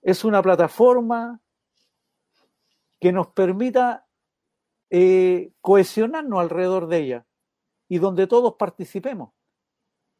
es 0.00 0.24
una 0.24 0.42
plataforma 0.42 1.41
que 3.02 3.10
nos 3.10 3.26
permita 3.26 4.06
eh, 4.88 5.50
cohesionarnos 5.60 6.38
alrededor 6.38 6.86
de 6.86 6.98
ella 6.98 7.26
y 7.88 7.98
donde 7.98 8.28
todos 8.28 8.54
participemos. 8.54 9.32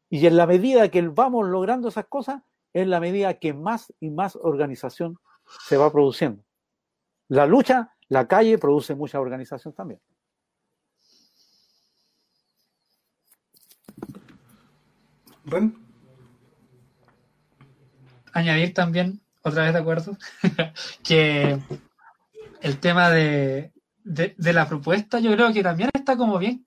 Y 0.09 0.27
en 0.27 0.35
la 0.35 0.45
medida 0.45 0.91
que 0.91 1.01
vamos 1.01 1.47
logrando 1.47 1.87
esas 1.87 2.07
cosas, 2.07 2.43
es 2.73 2.85
la 2.85 2.99
medida 2.99 3.35
que 3.35 3.53
más 3.53 3.93
y 4.01 4.09
más 4.09 4.35
organización 4.35 5.17
se 5.65 5.77
va 5.77 5.93
produciendo. 5.93 6.43
La 7.29 7.45
lucha 7.45 7.95
la 8.09 8.27
calle 8.27 8.57
produce 8.57 8.95
mucha 8.95 9.21
organización 9.21 9.73
también. 9.73 10.01
¿Ren? 15.45 15.73
Añadir 18.33 18.73
también, 18.73 19.21
otra 19.41 19.63
vez 19.63 19.73
de 19.73 19.79
acuerdo, 19.79 20.17
que 21.03 21.61
el 22.63 22.79
tema 22.79 23.09
de, 23.11 23.73
de, 24.03 24.53
la 24.53 24.67
propuesta, 24.67 25.19
yo 25.19 25.31
creo 25.33 25.53
que 25.53 25.61
también 25.61 25.89
está 25.93 26.17
como 26.17 26.39
bien, 26.39 26.65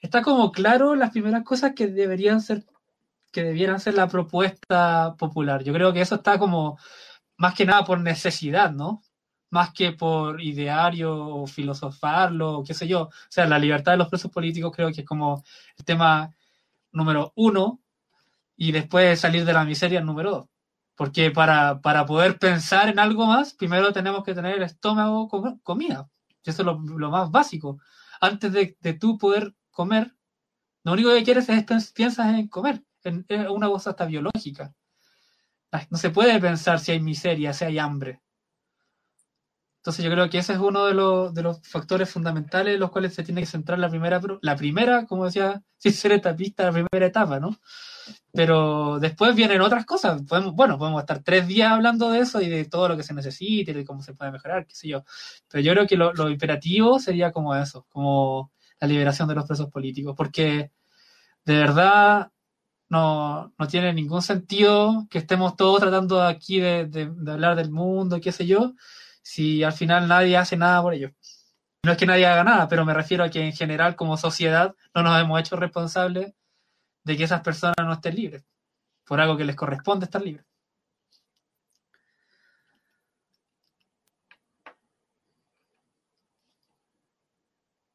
está 0.00 0.22
como 0.22 0.52
claro 0.52 0.94
las 0.96 1.10
primeras 1.10 1.44
cosas 1.44 1.72
que 1.74 1.86
deberían 1.86 2.40
ser, 2.40 2.64
que 3.32 3.44
debieran 3.44 3.80
ser 3.80 3.94
la 3.94 4.08
propuesta 4.08 5.14
popular. 5.16 5.62
Yo 5.64 5.72
creo 5.72 5.92
que 5.92 6.00
eso 6.00 6.16
está 6.16 6.38
como 6.38 6.78
más 7.36 7.54
que 7.54 7.64
nada 7.64 7.84
por 7.84 8.00
necesidad, 8.00 8.72
¿no? 8.72 9.02
más 9.50 9.72
que 9.72 9.92
por 9.92 10.40
ideario 10.42 11.14
o 11.14 11.46
filosofarlo, 11.46 12.62
qué 12.66 12.74
sé 12.74 12.86
yo. 12.86 13.02
O 13.02 13.10
sea, 13.28 13.46
la 13.46 13.58
libertad 13.58 13.92
de 13.92 13.98
los 13.98 14.08
presos 14.08 14.30
políticos 14.30 14.72
creo 14.74 14.92
que 14.92 15.02
es 15.02 15.06
como 15.06 15.42
el 15.76 15.84
tema 15.84 16.34
número 16.92 17.32
uno 17.36 17.80
y 18.56 18.72
después 18.72 19.20
salir 19.20 19.44
de 19.44 19.52
la 19.52 19.64
miseria 19.64 20.00
número 20.00 20.30
dos. 20.30 20.46
Porque 20.98 21.30
para, 21.30 21.80
para 21.80 22.04
poder 22.04 22.38
pensar 22.38 22.88
en 22.88 22.98
algo 22.98 23.26
más, 23.26 23.54
primero 23.54 23.92
tenemos 23.92 24.24
que 24.24 24.34
tener 24.34 24.56
el 24.56 24.64
estómago 24.64 25.28
con 25.28 25.60
comida. 25.60 26.10
Eso 26.44 26.62
es 26.62 26.66
lo, 26.66 26.76
más 27.10 27.30
básico. 27.30 27.78
Antes 28.20 28.52
de, 28.52 28.76
de, 28.80 28.94
tú 28.94 29.16
poder 29.16 29.54
comer, 29.70 30.16
lo 30.82 30.92
único 30.94 31.10
que 31.14 31.22
quieres 31.22 31.48
es 31.48 31.92
piensas 31.92 32.34
en 32.34 32.48
comer, 32.48 32.82
en, 33.04 33.24
una 33.48 33.68
cosa 33.68 33.90
hasta 33.90 34.06
biológica. 34.06 34.74
No 35.88 35.98
se 35.98 36.10
puede 36.10 36.40
pensar 36.40 36.80
si 36.80 36.92
hay 36.92 37.00
miseria, 37.00 37.52
si 37.52 37.64
hay 37.64 37.78
hambre 37.78 38.20
entonces 39.78 40.04
yo 40.04 40.10
creo 40.10 40.28
que 40.28 40.38
ese 40.38 40.54
es 40.54 40.58
uno 40.58 40.86
de 40.86 40.94
los, 40.94 41.32
de 41.32 41.42
los 41.42 41.60
factores 41.62 42.10
fundamentales 42.10 42.74
en 42.74 42.80
los 42.80 42.90
cuales 42.90 43.14
se 43.14 43.22
tiene 43.22 43.40
que 43.40 43.46
centrar 43.46 43.78
la 43.78 43.88
primera, 43.88 44.20
la 44.42 44.56
primera, 44.56 45.06
como 45.06 45.24
decía, 45.24 45.62
sin 45.78 45.92
ser 45.92 46.12
etapista, 46.12 46.64
la 46.64 46.72
primera 46.72 47.06
etapa, 47.06 47.38
¿no? 47.38 47.56
Pero 48.32 48.98
después 49.00 49.34
vienen 49.36 49.60
otras 49.60 49.86
cosas. 49.86 50.22
Podemos, 50.22 50.54
bueno, 50.54 50.78
podemos 50.78 51.00
estar 51.00 51.22
tres 51.22 51.46
días 51.46 51.72
hablando 51.72 52.10
de 52.10 52.20
eso 52.20 52.40
y 52.40 52.48
de 52.48 52.64
todo 52.64 52.88
lo 52.88 52.96
que 52.96 53.02
se 53.02 53.14
necesite 53.14 53.70
y 53.70 53.74
de 53.74 53.84
cómo 53.84 54.02
se 54.02 54.14
puede 54.14 54.32
mejorar, 54.32 54.66
qué 54.66 54.74
sé 54.74 54.88
yo. 54.88 55.04
Pero 55.48 55.62
yo 55.62 55.72
creo 55.72 55.86
que 55.86 55.96
lo, 55.96 56.12
lo 56.12 56.28
imperativo 56.28 56.98
sería 56.98 57.32
como 57.32 57.54
eso, 57.54 57.86
como 57.88 58.52
la 58.80 58.88
liberación 58.88 59.28
de 59.28 59.34
los 59.36 59.46
presos 59.46 59.70
políticos, 59.70 60.14
porque 60.16 60.72
de 61.44 61.54
verdad 61.56 62.30
no, 62.88 63.54
no 63.58 63.68
tiene 63.68 63.92
ningún 63.92 64.22
sentido 64.22 65.06
que 65.10 65.18
estemos 65.18 65.56
todos 65.56 65.80
tratando 65.80 66.22
aquí 66.22 66.60
de, 66.60 66.86
de, 66.86 67.10
de 67.10 67.32
hablar 67.32 67.56
del 67.56 67.70
mundo, 67.70 68.20
qué 68.20 68.32
sé 68.32 68.46
yo, 68.46 68.74
si 69.28 69.62
al 69.62 69.74
final 69.74 70.08
nadie 70.08 70.38
hace 70.38 70.56
nada 70.56 70.80
por 70.80 70.94
ello. 70.94 71.10
No 71.84 71.92
es 71.92 71.98
que 71.98 72.06
nadie 72.06 72.24
haga 72.26 72.44
nada, 72.44 72.66
pero 72.66 72.86
me 72.86 72.94
refiero 72.94 73.22
a 73.22 73.28
que 73.28 73.42
en 73.44 73.52
general 73.52 73.94
como 73.94 74.16
sociedad 74.16 74.74
no 74.94 75.02
nos 75.02 75.20
hemos 75.20 75.38
hecho 75.38 75.54
responsables 75.56 76.32
de 77.04 77.16
que 77.16 77.24
esas 77.24 77.42
personas 77.42 77.76
no 77.78 77.92
estén 77.92 78.14
libres, 78.14 78.42
por 79.04 79.20
algo 79.20 79.36
que 79.36 79.44
les 79.44 79.54
corresponde 79.54 80.06
estar 80.06 80.22
libres. 80.22 80.46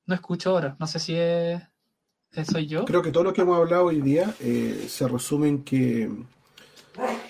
No 0.06 0.14
escucho 0.14 0.52
ahora, 0.52 0.76
no 0.80 0.86
sé 0.86 1.00
si 1.00 1.16
soy 2.46 2.68
yo. 2.68 2.86
Creo 2.86 3.02
que 3.02 3.12
todo 3.12 3.24
lo 3.24 3.34
que 3.34 3.42
hemos 3.42 3.58
hablado 3.58 3.86
hoy 3.86 4.02
día 4.02 4.32
eh, 4.40 4.86
se 4.88 5.08
resume 5.08 5.48
en 5.48 5.64
que 5.64 6.12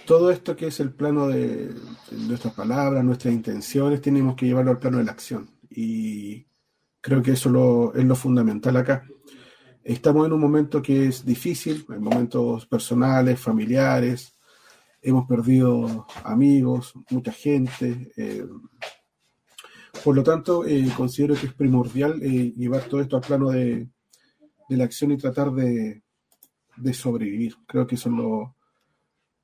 todo 0.05 0.31
esto 0.31 0.55
que 0.55 0.67
es 0.67 0.79
el 0.79 0.93
plano 0.93 1.27
de, 1.27 1.73
nuestras 2.11 2.53
palabras, 2.53 3.03
nuestras 3.03 3.33
intenciones, 3.33 4.01
tenemos 4.01 4.35
que 4.35 4.45
llevarlo 4.45 4.71
al 4.71 4.79
plano 4.79 4.97
de 4.97 5.05
la 5.05 5.11
acción. 5.11 5.49
Y 5.69 6.45
creo 7.01 7.21
que 7.21 7.31
eso 7.31 7.93
es 7.95 8.05
lo 8.05 8.15
fundamental 8.15 8.77
acá. 8.77 9.05
Estamos 9.83 10.25
en 10.25 10.33
un 10.33 10.39
momento 10.39 10.81
que 10.81 11.07
es 11.07 11.25
difícil, 11.25 11.85
en 11.89 12.01
momentos 12.01 12.65
personales, 12.67 13.39
familiares, 13.39 14.33
hemos 15.03 15.27
perdido 15.27 16.07
amigos, 16.23 16.93
mucha 17.09 17.33
gente. 17.33 18.11
Eh, 18.15 18.45
por 20.03 20.15
lo 20.15 20.23
tanto, 20.23 20.65
eh, 20.65 20.89
considero 20.95 21.35
que 21.35 21.47
es 21.47 21.53
primordial 21.53 22.23
eh, 22.23 22.53
llevar 22.55 22.83
todo 22.83 23.01
esto 23.01 23.17
al 23.17 23.23
plano 23.23 23.49
de, 23.49 23.89
la 24.69 24.85
acción 24.85 25.11
y 25.11 25.17
tratar 25.17 25.51
de, 25.51 26.01
sobrevivir. 26.93 27.57
Creo 27.67 27.85
que 27.85 27.95
eso 27.95 28.09
es 28.09 28.15
lo, 28.15 28.55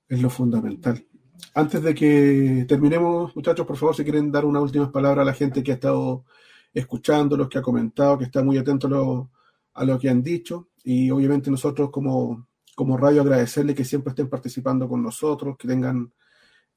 es 0.10 0.22
lo 0.22 0.30
fundamental. 0.30 1.06
Antes 1.53 1.81
de 1.81 1.95
que 1.95 2.65
terminemos, 2.68 3.36
muchachos, 3.36 3.65
por 3.65 3.77
favor, 3.77 3.95
si 3.95 4.03
quieren 4.03 4.31
dar 4.31 4.44
unas 4.44 4.64
últimas 4.64 4.90
palabras 4.90 5.22
a 5.23 5.26
la 5.26 5.34
gente 5.34 5.64
que 5.64 5.72
ha 5.72 5.76
estado 5.76 6.26
escuchando, 6.73 7.38
los 7.38 7.48
que 7.48 7.60
ha 7.60 7.61
comentado, 7.61 8.18
que 8.18 8.26
está 8.26 8.44
muy 8.44 8.57
atento 8.57 8.88
a 9.73 9.86
lo, 9.86 9.99
que 9.99 10.10
han 10.10 10.23
dicho. 10.23 10.69
Y 10.84 11.11
obviamente 11.11 11.52
nosotros 11.52 11.90
como, 11.91 12.48
como 12.76 12.98
radio 12.98 13.22
agradecerles 13.22 13.76
que 13.76 13.86
siempre 13.86 14.11
estén 14.11 14.30
participando 14.30 14.88
con 14.90 15.02
nosotros, 15.03 15.57
que 15.57 15.68
tengan 15.68 16.11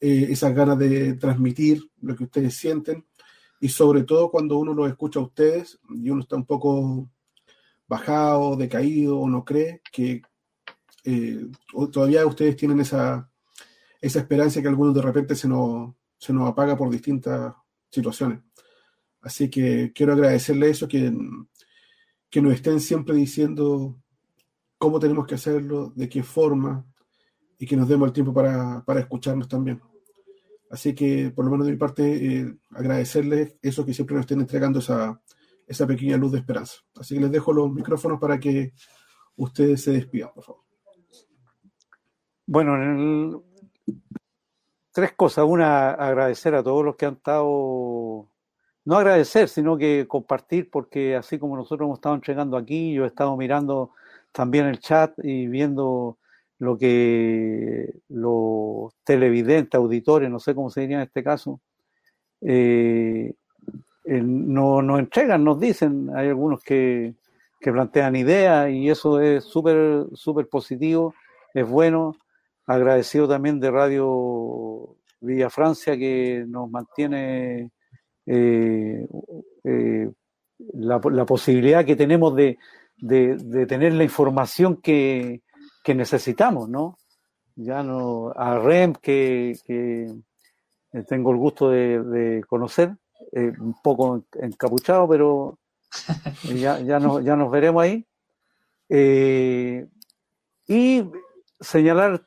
eh, 0.00 0.26
esas 0.30 0.54
ganas 0.54 0.78
de 0.78 1.14
transmitir 1.14 1.82
lo 2.00 2.14
que 2.14 2.24
ustedes 2.24 2.54
sienten. 2.54 3.06
Y 3.60 3.68
sobre 3.68 4.02
todo 4.02 4.30
cuando 4.30 4.58
uno 4.58 4.74
los 4.74 4.88
escucha 4.88 5.20
a 5.20 5.22
ustedes 5.22 5.78
y 5.90 6.10
uno 6.10 6.22
está 6.22 6.36
un 6.36 6.46
poco 6.46 7.08
bajado, 7.86 8.56
decaído 8.56 9.18
o 9.18 9.28
no 9.28 9.44
cree 9.44 9.80
que 9.92 10.22
eh, 11.04 11.46
todavía 11.92 12.26
ustedes 12.26 12.56
tienen 12.56 12.80
esa, 12.80 13.30
esa 14.00 14.18
esperanza 14.20 14.60
que 14.60 14.68
algunos 14.68 14.94
de 14.94 15.02
repente 15.02 15.34
se 15.34 15.48
nos, 15.48 15.94
se 16.18 16.32
nos 16.32 16.48
apaga 16.48 16.76
por 16.76 16.90
distintas 16.90 17.54
situaciones. 17.90 18.40
Así 19.20 19.48
que 19.48 19.92
quiero 19.94 20.12
agradecerle 20.12 20.70
eso, 20.70 20.88
que, 20.88 21.12
que 22.28 22.42
nos 22.42 22.54
estén 22.54 22.80
siempre 22.80 23.14
diciendo 23.14 24.00
cómo 24.78 24.98
tenemos 24.98 25.26
que 25.26 25.36
hacerlo, 25.36 25.92
de 25.94 26.08
qué 26.08 26.22
forma, 26.22 26.84
y 27.58 27.66
que 27.66 27.76
nos 27.76 27.88
demos 27.88 28.08
el 28.08 28.12
tiempo 28.12 28.34
para, 28.34 28.84
para 28.84 28.98
escucharnos 28.98 29.46
también. 29.46 29.80
Así 30.68 30.94
que, 30.94 31.30
por 31.30 31.44
lo 31.44 31.50
menos 31.52 31.66
de 31.66 31.72
mi 31.72 31.78
parte, 31.78 32.40
eh, 32.40 32.54
agradecerles 32.70 33.56
eso 33.62 33.86
que 33.86 33.94
siempre 33.94 34.16
nos 34.16 34.22
estén 34.22 34.40
entregando 34.40 34.80
esa, 34.80 35.20
esa 35.66 35.86
pequeña 35.86 36.16
luz 36.16 36.32
de 36.32 36.38
esperanza. 36.38 36.76
Así 36.96 37.14
que 37.14 37.20
les 37.20 37.30
dejo 37.30 37.52
los 37.52 37.70
micrófonos 37.70 38.18
para 38.18 38.40
que 38.40 38.72
ustedes 39.36 39.82
se 39.82 39.92
despidan, 39.92 40.30
por 40.34 40.44
favor. 40.44 40.61
Bueno, 42.46 43.42
tres 44.92 45.12
cosas. 45.12 45.44
Una, 45.46 45.90
agradecer 45.90 46.54
a 46.54 46.62
todos 46.62 46.84
los 46.84 46.96
que 46.96 47.06
han 47.06 47.14
estado, 47.14 48.28
no 48.84 48.96
agradecer, 48.96 49.48
sino 49.48 49.76
que 49.76 50.06
compartir, 50.08 50.70
porque 50.70 51.16
así 51.16 51.38
como 51.38 51.56
nosotros 51.56 51.86
hemos 51.86 51.98
estado 51.98 52.14
entregando 52.14 52.56
aquí, 52.56 52.92
yo 52.92 53.04
he 53.04 53.08
estado 53.08 53.36
mirando 53.36 53.90
también 54.32 54.66
el 54.66 54.78
chat 54.80 55.12
y 55.22 55.46
viendo 55.46 56.18
lo 56.58 56.78
que 56.78 57.92
los 58.08 58.94
televidentes, 59.04 59.76
auditores, 59.76 60.30
no 60.30 60.38
sé 60.38 60.54
cómo 60.54 60.70
se 60.70 60.82
diría 60.82 60.96
en 60.98 61.02
este 61.02 61.22
caso, 61.22 61.60
eh, 62.40 63.34
no, 64.04 64.82
nos 64.82 64.98
entregan, 65.00 65.44
nos 65.44 65.60
dicen, 65.60 66.10
hay 66.14 66.28
algunos 66.28 66.62
que, 66.62 67.14
que 67.60 67.72
plantean 67.72 68.16
ideas 68.16 68.70
y 68.70 68.90
eso 68.90 69.20
es 69.20 69.44
súper 69.44 70.06
súper 70.14 70.48
positivo, 70.48 71.14
es 71.54 71.68
bueno. 71.68 72.16
Agradecido 72.72 73.28
también 73.28 73.60
de 73.60 73.70
Radio 73.70 74.96
Villa 75.20 75.50
Francia 75.50 75.96
que 75.96 76.44
nos 76.48 76.70
mantiene 76.70 77.70
eh, 78.26 79.06
eh, 79.64 80.10
la, 80.74 81.00
la, 81.10 81.26
posibilidad 81.26 81.84
que 81.84 81.96
tenemos 81.96 82.34
de, 82.34 82.58
de, 82.96 83.36
de 83.36 83.66
tener 83.66 83.92
la 83.94 84.04
información 84.04 84.76
que, 84.76 85.42
que, 85.84 85.94
necesitamos, 85.94 86.68
¿no? 86.68 86.98
Ya 87.56 87.82
no, 87.82 88.32
a 88.34 88.58
REM 88.58 88.94
que, 88.94 89.56
que 89.66 90.06
tengo 91.08 91.32
el 91.32 91.36
gusto 91.36 91.70
de, 91.70 92.02
de 92.02 92.44
conocer, 92.44 92.96
eh, 93.32 93.52
un 93.60 93.74
poco 93.82 94.24
encapuchado, 94.40 95.08
pero 95.08 95.58
ya, 96.54 96.80
ya, 96.80 96.98
nos, 96.98 97.22
ya 97.24 97.36
nos 97.36 97.50
veremos 97.50 97.82
ahí. 97.82 98.06
Eh, 98.88 99.86
y 100.66 101.04
señalar 101.60 102.24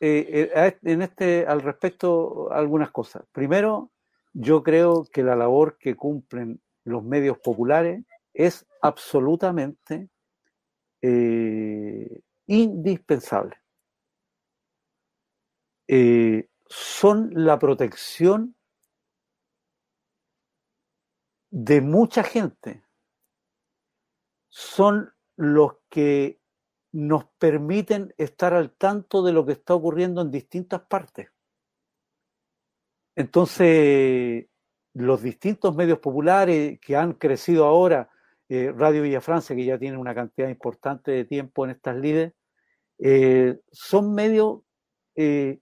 eh, 0.00 0.74
en 0.82 1.02
este, 1.02 1.46
al 1.46 1.60
respecto 1.60 2.50
algunas 2.50 2.90
cosas. 2.90 3.24
Primero, 3.32 3.92
yo 4.32 4.62
creo 4.62 5.04
que 5.12 5.22
la 5.22 5.36
labor 5.36 5.76
que 5.78 5.94
cumplen 5.94 6.60
los 6.84 7.04
medios 7.04 7.38
populares 7.38 8.04
es 8.32 8.66
absolutamente 8.80 10.08
eh, 11.02 12.20
indispensable. 12.46 13.56
Eh, 15.88 16.48
son 16.66 17.30
la 17.34 17.58
protección 17.58 18.54
de 21.50 21.80
mucha 21.80 22.22
gente. 22.22 22.84
Son 24.48 25.12
los 25.36 25.78
que 25.88 26.39
nos 26.92 27.24
permiten 27.38 28.14
estar 28.18 28.52
al 28.54 28.72
tanto 28.72 29.22
de 29.22 29.32
lo 29.32 29.46
que 29.46 29.52
está 29.52 29.74
ocurriendo 29.74 30.22
en 30.22 30.30
distintas 30.30 30.82
partes. 30.82 31.28
Entonces, 33.14 34.46
los 34.94 35.22
distintos 35.22 35.74
medios 35.76 35.98
populares 35.98 36.78
que 36.80 36.96
han 36.96 37.12
crecido 37.12 37.66
ahora, 37.66 38.10
eh, 38.48 38.72
Radio 38.76 39.02
Villa 39.02 39.20
Francia, 39.20 39.54
que 39.54 39.64
ya 39.64 39.78
tiene 39.78 39.96
una 39.98 40.14
cantidad 40.14 40.48
importante 40.48 41.12
de 41.12 41.24
tiempo 41.24 41.64
en 41.64 41.72
estas 41.72 41.96
líderes, 41.96 42.32
eh, 42.98 43.58
son 43.70 44.14
medios 44.14 44.60
eh, 45.14 45.60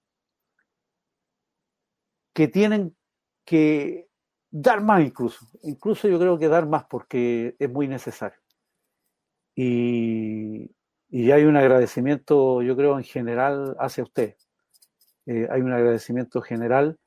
que 2.32 2.48
tienen 2.48 2.96
que 3.44 4.08
dar 4.50 4.82
más 4.82 5.04
incluso. 5.04 5.46
Incluso 5.62 6.08
yo 6.08 6.18
creo 6.18 6.38
que 6.38 6.48
dar 6.48 6.66
más 6.66 6.84
porque 6.84 7.56
es 7.58 7.70
muy 7.70 7.88
necesario. 7.88 8.38
Y, 9.54 10.70
y 11.10 11.30
hay 11.30 11.44
un 11.44 11.56
agradecimiento, 11.56 12.62
yo 12.62 12.76
creo, 12.76 12.98
en 12.98 13.04
general 13.04 13.76
hacia 13.78 14.04
usted. 14.04 14.34
Eh, 15.26 15.46
hay 15.50 15.60
un 15.60 15.72
agradecimiento 15.72 16.40
general 16.40 16.98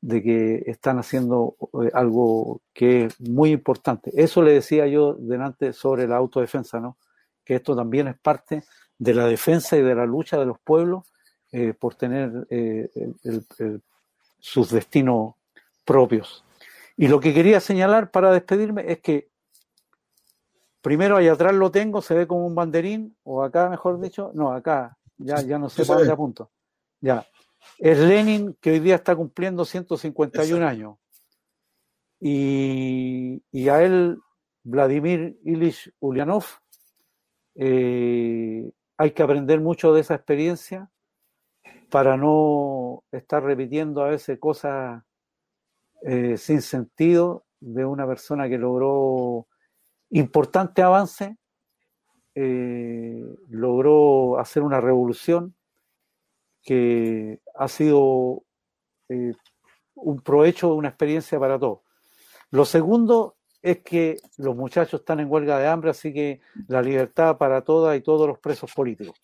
de 0.00 0.22
que 0.22 0.62
están 0.66 0.98
haciendo 0.98 1.56
eh, 1.82 1.90
algo 1.94 2.60
que 2.72 3.06
es 3.06 3.20
muy 3.20 3.50
importante. 3.50 4.10
Eso 4.14 4.42
le 4.42 4.52
decía 4.52 4.86
yo 4.86 5.14
delante 5.14 5.72
sobre 5.72 6.06
la 6.06 6.16
autodefensa, 6.16 6.80
¿no? 6.80 6.96
Que 7.44 7.56
esto 7.56 7.76
también 7.76 8.08
es 8.08 8.18
parte 8.18 8.64
de 8.98 9.14
la 9.14 9.26
defensa 9.26 9.76
y 9.76 9.82
de 9.82 9.94
la 9.94 10.06
lucha 10.06 10.38
de 10.38 10.46
los 10.46 10.58
pueblos 10.58 11.04
eh, 11.52 11.72
por 11.78 11.94
tener 11.94 12.46
el, 12.50 13.44
sus 14.38 14.70
destinos 14.70 15.34
propios. 15.84 16.44
Y 16.96 17.08
lo 17.08 17.20
que 17.20 17.34
quería 17.34 17.60
señalar 17.60 18.10
para 18.10 18.32
despedirme 18.32 18.90
es 18.90 19.00
que 19.00 19.28
primero 20.86 21.16
allá 21.16 21.32
atrás 21.32 21.52
lo 21.52 21.72
tengo, 21.72 22.00
se 22.00 22.14
ve 22.14 22.28
como 22.28 22.46
un 22.46 22.54
banderín, 22.54 23.16
o 23.24 23.42
acá 23.42 23.68
mejor 23.68 24.00
dicho, 24.00 24.30
no, 24.34 24.52
acá, 24.52 24.96
ya, 25.16 25.40
ya 25.40 25.58
no 25.58 25.68
sé 25.68 25.84
para 25.84 25.98
dónde 25.98 26.12
apunto. 26.12 26.52
Ya, 27.00 27.26
es 27.76 27.98
Lenin 27.98 28.56
que 28.60 28.70
hoy 28.70 28.78
día 28.78 28.94
está 28.94 29.16
cumpliendo 29.16 29.64
151 29.64 30.44
Exacto. 30.44 30.64
años. 30.64 30.98
Y, 32.20 33.42
y, 33.50 33.68
a 33.68 33.82
él, 33.82 34.20
Vladimir 34.62 35.36
Ilich 35.42 35.92
Ulyanov, 35.98 36.44
eh, 37.56 38.70
hay 38.96 39.10
que 39.10 39.22
aprender 39.24 39.60
mucho 39.60 39.92
de 39.92 40.02
esa 40.02 40.14
experiencia 40.14 40.88
para 41.90 42.16
no 42.16 43.02
estar 43.10 43.42
repitiendo 43.42 44.04
a 44.04 44.10
veces 44.10 44.38
cosas 44.38 45.02
eh, 46.02 46.36
sin 46.36 46.62
sentido 46.62 47.44
de 47.58 47.84
una 47.84 48.06
persona 48.06 48.48
que 48.48 48.56
logró 48.56 49.48
importante 50.10 50.82
avance, 50.82 51.36
eh, 52.34 53.24
logró 53.48 54.38
hacer 54.38 54.62
una 54.62 54.80
revolución 54.80 55.54
que 56.62 57.40
ha 57.54 57.68
sido 57.68 58.42
eh, 59.08 59.32
un 59.94 60.20
provecho, 60.20 60.74
una 60.74 60.88
experiencia 60.88 61.38
para 61.38 61.58
todos. 61.58 61.80
Lo 62.50 62.64
segundo 62.64 63.36
es 63.62 63.78
que 63.78 64.18
los 64.36 64.54
muchachos 64.54 65.00
están 65.00 65.20
en 65.20 65.30
huelga 65.30 65.58
de 65.58 65.66
hambre, 65.66 65.90
así 65.90 66.12
que 66.12 66.40
la 66.68 66.82
libertad 66.82 67.36
para 67.36 67.62
todas 67.62 67.96
y 67.96 68.00
todos 68.00 68.28
los 68.28 68.38
presos 68.38 68.72
políticos. 68.72 69.18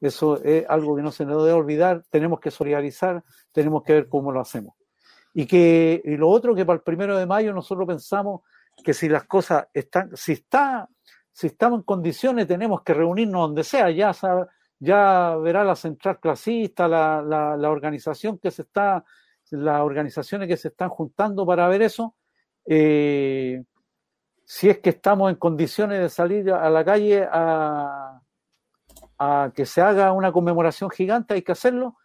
Eso 0.00 0.42
es 0.42 0.64
algo 0.68 0.96
que 0.96 1.02
no 1.02 1.12
se 1.12 1.24
nos 1.24 1.44
debe 1.44 1.56
olvidar, 1.56 2.02
tenemos 2.10 2.40
que 2.40 2.50
solidarizar, 2.50 3.22
tenemos 3.52 3.82
que 3.82 3.92
ver 3.92 4.08
cómo 4.08 4.32
lo 4.32 4.40
hacemos. 4.40 4.74
Y 5.32 5.46
que 5.46 6.02
y 6.04 6.16
lo 6.16 6.28
otro 6.28 6.54
que 6.54 6.64
para 6.64 6.78
el 6.78 6.82
primero 6.82 7.16
de 7.16 7.26
mayo 7.26 7.52
nosotros 7.52 7.86
pensamos 7.86 8.40
que 8.82 8.94
si 8.94 9.08
las 9.08 9.24
cosas 9.24 9.68
están, 9.72 10.16
si 10.16 10.32
está, 10.32 10.88
si 11.32 11.48
estamos 11.48 11.80
en 11.80 11.84
condiciones, 11.84 12.46
tenemos 12.46 12.82
que 12.82 12.94
reunirnos 12.94 13.42
donde 13.42 13.64
sea, 13.64 13.90
ya 13.90 14.12
sabe, 14.12 14.46
ya 14.78 15.36
verá 15.36 15.64
la 15.64 15.76
central 15.76 16.18
clasista, 16.20 16.88
la, 16.88 17.22
la, 17.22 17.70
organización 17.70 18.38
que 18.38 18.50
se 18.50 18.62
está, 18.62 19.04
las 19.50 19.80
organizaciones 19.80 20.48
que 20.48 20.56
se 20.56 20.68
están 20.68 20.88
juntando 20.88 21.46
para 21.46 21.68
ver 21.68 21.82
eso. 21.82 22.14
Eh, 22.66 23.62
si 24.44 24.68
es 24.68 24.78
que 24.78 24.90
estamos 24.90 25.30
en 25.30 25.36
condiciones 25.36 26.00
de 26.00 26.08
salir 26.08 26.50
a 26.50 26.68
la 26.70 26.84
calle 26.84 27.28
a, 27.30 28.20
a 29.18 29.52
que 29.54 29.66
se 29.66 29.80
haga 29.80 30.12
una 30.12 30.32
conmemoración 30.32 30.90
gigante, 30.90 31.34
hay 31.34 31.42
que 31.42 31.52
hacerlo. 31.52 31.96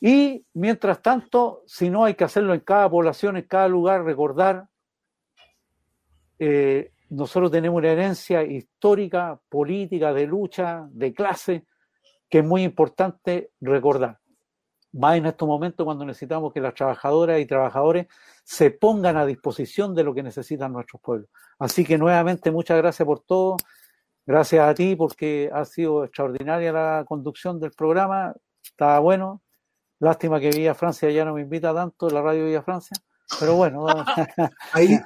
Y 0.00 0.46
mientras 0.54 1.00
tanto, 1.02 1.62
si 1.66 1.90
no 1.90 2.04
hay 2.04 2.14
que 2.14 2.24
hacerlo 2.24 2.54
en 2.54 2.60
cada 2.60 2.90
población, 2.90 3.36
en 3.36 3.46
cada 3.46 3.68
lugar, 3.68 4.04
recordar 4.04 4.68
eh, 6.38 6.92
nosotros 7.10 7.50
tenemos 7.50 7.78
una 7.78 7.90
herencia 7.90 8.42
histórica, 8.42 9.38
política, 9.48 10.12
de 10.12 10.26
lucha, 10.26 10.86
de 10.90 11.12
clase, 11.12 11.66
que 12.28 12.38
es 12.38 12.44
muy 12.44 12.62
importante 12.62 13.50
recordar. 13.60 14.18
Más 14.92 15.16
en 15.16 15.26
estos 15.26 15.46
momentos 15.48 15.84
cuando 15.84 16.04
necesitamos 16.04 16.52
que 16.52 16.60
las 16.60 16.74
trabajadoras 16.74 17.40
y 17.40 17.46
trabajadores 17.46 18.06
se 18.44 18.70
pongan 18.70 19.16
a 19.16 19.26
disposición 19.26 19.94
de 19.94 20.04
lo 20.04 20.14
que 20.14 20.22
necesitan 20.22 20.72
nuestros 20.72 21.02
pueblos. 21.02 21.28
Así 21.58 21.84
que 21.84 21.98
nuevamente 21.98 22.50
muchas 22.50 22.78
gracias 22.78 23.04
por 23.04 23.20
todo. 23.20 23.56
Gracias 24.26 24.66
a 24.66 24.74
ti 24.74 24.96
porque 24.96 25.50
ha 25.52 25.64
sido 25.64 26.04
extraordinaria 26.04 26.72
la 26.72 27.04
conducción 27.06 27.60
del 27.60 27.72
programa. 27.72 28.34
Estaba 28.62 28.98
bueno. 29.00 29.42
Lástima 29.98 30.40
que 30.40 30.50
Villa 30.50 30.74
Francia 30.74 31.10
ya 31.10 31.24
no 31.24 31.34
me 31.34 31.42
invita 31.42 31.74
tanto, 31.74 32.08
la 32.08 32.22
radio 32.22 32.46
Villa 32.46 32.62
Francia. 32.62 32.96
Pero 33.38 33.56
bueno. 33.56 33.86
Ahí, 34.72 34.98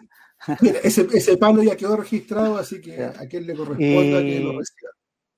Mira, 0.60 0.78
ese, 0.82 1.06
ese, 1.12 1.36
palo 1.36 1.62
ya 1.62 1.76
quedó 1.76 1.96
registrado, 1.96 2.56
así 2.58 2.80
que 2.80 3.02
a 3.02 3.26
quien 3.28 3.46
le 3.46 3.54
corresponda 3.54 4.20
y... 4.20 4.30
que 4.30 4.40
lo 4.40 4.58
reciba. 4.58 4.90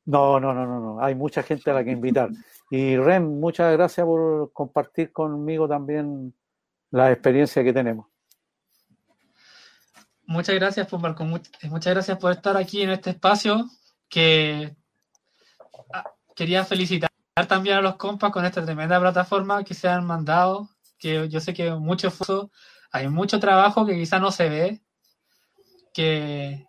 No, 0.06 0.40
no, 0.40 0.52
no, 0.54 0.66
no, 0.66 0.80
no, 0.80 1.04
hay 1.04 1.14
mucha 1.14 1.42
gente 1.42 1.70
a 1.70 1.74
la 1.74 1.84
que 1.84 1.90
invitar. 1.90 2.30
Y 2.70 2.96
Rem, 2.96 3.38
muchas 3.38 3.72
gracias 3.72 4.04
por 4.04 4.52
compartir 4.52 5.12
conmigo 5.12 5.68
también 5.68 6.34
la 6.90 7.12
experiencia 7.12 7.62
que 7.62 7.72
tenemos. 7.72 8.06
Muchas 10.26 10.54
gracias, 10.54 10.86
pues 10.88 11.02
Marco. 11.02 11.24
Muchas 11.24 11.94
gracias 11.94 12.18
por 12.18 12.32
estar 12.32 12.56
aquí 12.56 12.82
en 12.82 12.90
este 12.90 13.10
espacio 13.10 13.68
que 14.08 14.74
ah, 15.92 16.10
quería 16.34 16.64
felicitar 16.64 17.10
también 17.48 17.76
a 17.76 17.80
los 17.80 17.96
compas 17.96 18.30
con 18.30 18.44
esta 18.44 18.64
tremenda 18.64 19.00
plataforma 19.00 19.64
que 19.64 19.74
se 19.74 19.88
han 19.88 20.04
mandado, 20.04 20.68
que 20.98 21.28
yo 21.28 21.40
sé 21.40 21.54
que 21.54 21.70
mucho 21.72 22.08
esfuerzo, 22.08 22.50
hay 22.92 23.08
mucho 23.08 23.40
trabajo 23.40 23.86
que 23.86 23.94
quizá 23.94 24.18
no 24.18 24.30
se 24.30 24.48
ve, 24.48 24.82
que, 25.92 26.66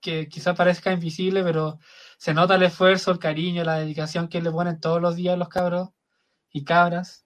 que 0.00 0.28
quizá 0.28 0.54
parezca 0.54 0.92
invisible, 0.92 1.42
pero 1.44 1.78
se 2.18 2.34
nota 2.34 2.56
el 2.56 2.62
esfuerzo, 2.64 3.10
el 3.12 3.18
cariño, 3.18 3.64
la 3.64 3.78
dedicación 3.78 4.28
que 4.28 4.42
le 4.42 4.50
ponen 4.50 4.80
todos 4.80 5.00
los 5.00 5.16
días 5.16 5.38
los 5.38 5.48
cabros 5.48 5.90
y 6.52 6.64
cabras. 6.64 7.24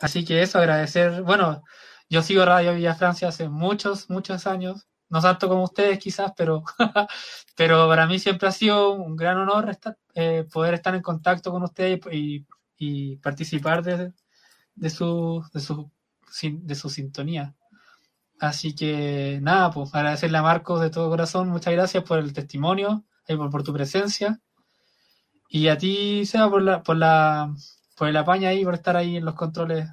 Así 0.00 0.24
que 0.24 0.42
eso, 0.42 0.58
agradecer. 0.58 1.22
Bueno, 1.22 1.62
yo 2.08 2.22
sigo 2.22 2.44
Radio 2.44 2.74
Villa 2.74 2.94
Francia 2.94 3.28
hace 3.28 3.48
muchos, 3.48 4.10
muchos 4.10 4.46
años. 4.46 4.88
no 5.08 5.20
tanto 5.20 5.48
como 5.48 5.64
ustedes 5.64 5.98
quizás, 5.98 6.32
pero, 6.36 6.64
pero 7.56 7.88
para 7.88 8.06
mí 8.06 8.18
siempre 8.18 8.48
ha 8.48 8.52
sido 8.52 8.92
un 8.92 9.16
gran 9.16 9.38
honor 9.38 9.70
estar, 9.70 9.98
eh, 10.14 10.46
poder 10.52 10.74
estar 10.74 10.94
en 10.94 11.02
contacto 11.02 11.50
con 11.52 11.62
ustedes 11.64 12.00
y, 12.12 12.46
y 12.78 13.16
participar 13.18 13.82
de, 13.82 14.12
de, 14.74 14.90
su, 14.90 15.44
de, 15.52 15.60
su, 15.60 15.90
de 16.42 16.74
su 16.74 16.88
sintonía. 16.88 17.54
Así 18.40 18.74
que 18.74 19.38
nada, 19.42 19.70
pues 19.70 19.94
agradecerle 19.94 20.38
a 20.38 20.42
Marcos 20.42 20.80
de 20.80 20.88
todo 20.88 21.10
corazón, 21.10 21.50
muchas 21.50 21.74
gracias 21.74 22.02
por 22.04 22.18
el 22.18 22.32
testimonio, 22.32 23.04
y 23.28 23.36
por, 23.36 23.50
por 23.50 23.62
tu 23.62 23.72
presencia. 23.72 24.40
Y 25.50 25.68
a 25.68 25.76
ti, 25.76 26.24
Seba, 26.24 26.50
por 26.50 26.62
la, 26.62 26.82
por 26.82 26.96
la, 26.96 27.54
por 27.96 28.08
el 28.08 28.16
apaña 28.16 28.48
ahí, 28.48 28.64
por 28.64 28.74
estar 28.74 28.96
ahí 28.96 29.16
en 29.18 29.26
los 29.26 29.34
controles. 29.34 29.88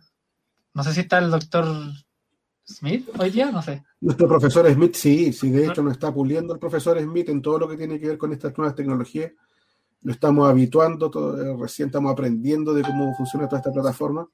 No 0.73 0.81
sé 0.81 0.93
si 0.93 1.01
está 1.01 1.17
el 1.17 1.29
doctor 1.29 1.67
Smith 2.65 3.09
hoy 3.19 3.31
día, 3.31 3.51
no 3.51 3.61
sé. 3.61 3.83
Nuestro 3.99 4.29
profesor 4.29 4.71
Smith, 4.71 4.95
sí, 4.95 5.33
sí, 5.33 5.49
de 5.49 5.67
hecho 5.67 5.83
nos 5.83 5.93
está 5.93 6.13
puliendo 6.13 6.53
el 6.53 6.59
profesor 6.59 6.97
Smith 7.01 7.27
en 7.27 7.41
todo 7.41 7.59
lo 7.59 7.67
que 7.67 7.75
tiene 7.75 7.99
que 7.99 8.07
ver 8.07 8.17
con 8.17 8.31
estas 8.31 8.57
nuevas 8.57 8.75
tecnologías. 8.75 9.31
Lo 10.03 10.13
estamos 10.13 10.47
habituando, 10.47 11.11
todo, 11.11 11.41
eh, 11.41 11.57
recién 11.59 11.87
estamos 11.87 12.13
aprendiendo 12.13 12.73
de 12.73 12.83
cómo 12.83 13.13
funciona 13.17 13.47
toda 13.47 13.59
esta 13.59 13.73
plataforma. 13.73 14.25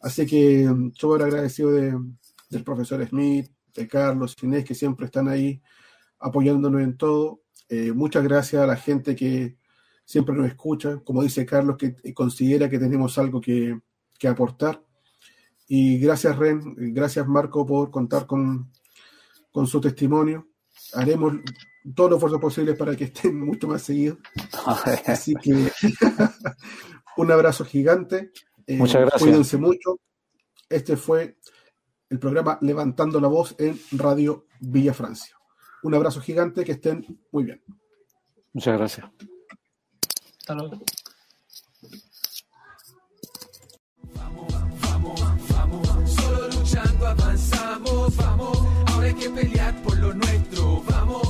Así 0.00 0.24
que 0.24 0.66
súper 0.94 1.24
agradecido 1.24 1.72
de, 1.72 1.98
del 2.50 2.64
profesor 2.64 3.06
Smith, 3.06 3.50
de 3.74 3.88
Carlos, 3.88 4.36
Inés, 4.42 4.64
que 4.64 4.74
siempre 4.74 5.06
están 5.06 5.28
ahí 5.28 5.62
apoyándonos 6.18 6.82
en 6.82 6.96
todo. 6.96 7.42
Eh, 7.68 7.92
muchas 7.92 8.24
gracias 8.24 8.62
a 8.62 8.66
la 8.66 8.76
gente 8.76 9.14
que 9.14 9.56
siempre 10.04 10.34
nos 10.34 10.48
escucha, 10.48 11.00
como 11.04 11.22
dice 11.22 11.46
Carlos, 11.46 11.76
que 11.78 12.12
considera 12.12 12.68
que 12.68 12.78
tenemos 12.78 13.16
algo 13.16 13.40
que, 13.40 13.78
que 14.18 14.28
aportar. 14.28 14.82
Y 15.68 15.98
gracias, 15.98 16.36
Ren, 16.36 16.74
gracias, 16.92 17.26
Marco, 17.28 17.64
por 17.64 17.92
contar 17.92 18.26
con, 18.26 18.72
con 19.52 19.68
su 19.68 19.80
testimonio. 19.80 20.48
Haremos 20.94 21.34
todo 21.94 22.08
lo 22.08 22.16
esfuerzo 22.16 22.40
posible 22.40 22.74
para 22.74 22.96
que 22.96 23.04
estén 23.04 23.38
mucho 23.46 23.68
más 23.68 23.82
seguidos. 23.82 24.18
Así 25.06 25.34
que 25.34 25.52
un 27.16 27.30
abrazo 27.30 27.64
gigante. 27.64 28.32
Eh, 28.66 28.76
Muchas 28.76 29.02
gracias. 29.02 29.22
Cuídense 29.22 29.56
mucho. 29.58 30.00
Este 30.68 30.96
fue 30.96 31.36
el 32.10 32.18
programa 32.18 32.58
Levantando 32.60 33.20
la 33.20 33.28
Voz 33.28 33.54
en 33.58 33.80
Radio 33.92 34.46
Villa 34.58 34.92
Francia. 34.92 35.36
Un 35.82 35.94
abrazo 35.94 36.20
gigante, 36.20 36.64
que 36.64 36.72
estén 36.72 37.20
muy 37.30 37.44
bien. 37.44 37.62
Muchas 38.52 38.76
gracias. 38.76 39.06
Hasta 40.40 40.54
luego. 40.54 40.80
Vamos, 44.14 44.52
vamos, 44.82 45.20
vamos, 45.50 46.10
solo 46.14 46.48
luchando 46.48 47.06
avanzamos, 47.06 48.16
vamos, 48.16 48.58
ahora 48.88 49.06
hay 49.06 49.14
que 49.14 49.30
pelear 49.30 49.82
por 49.82 49.96
lo 49.98 50.12
nuestro, 50.12 50.82
vamos, 50.88 51.29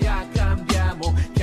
ya 0.11 0.27
cambiamos, 0.33 1.13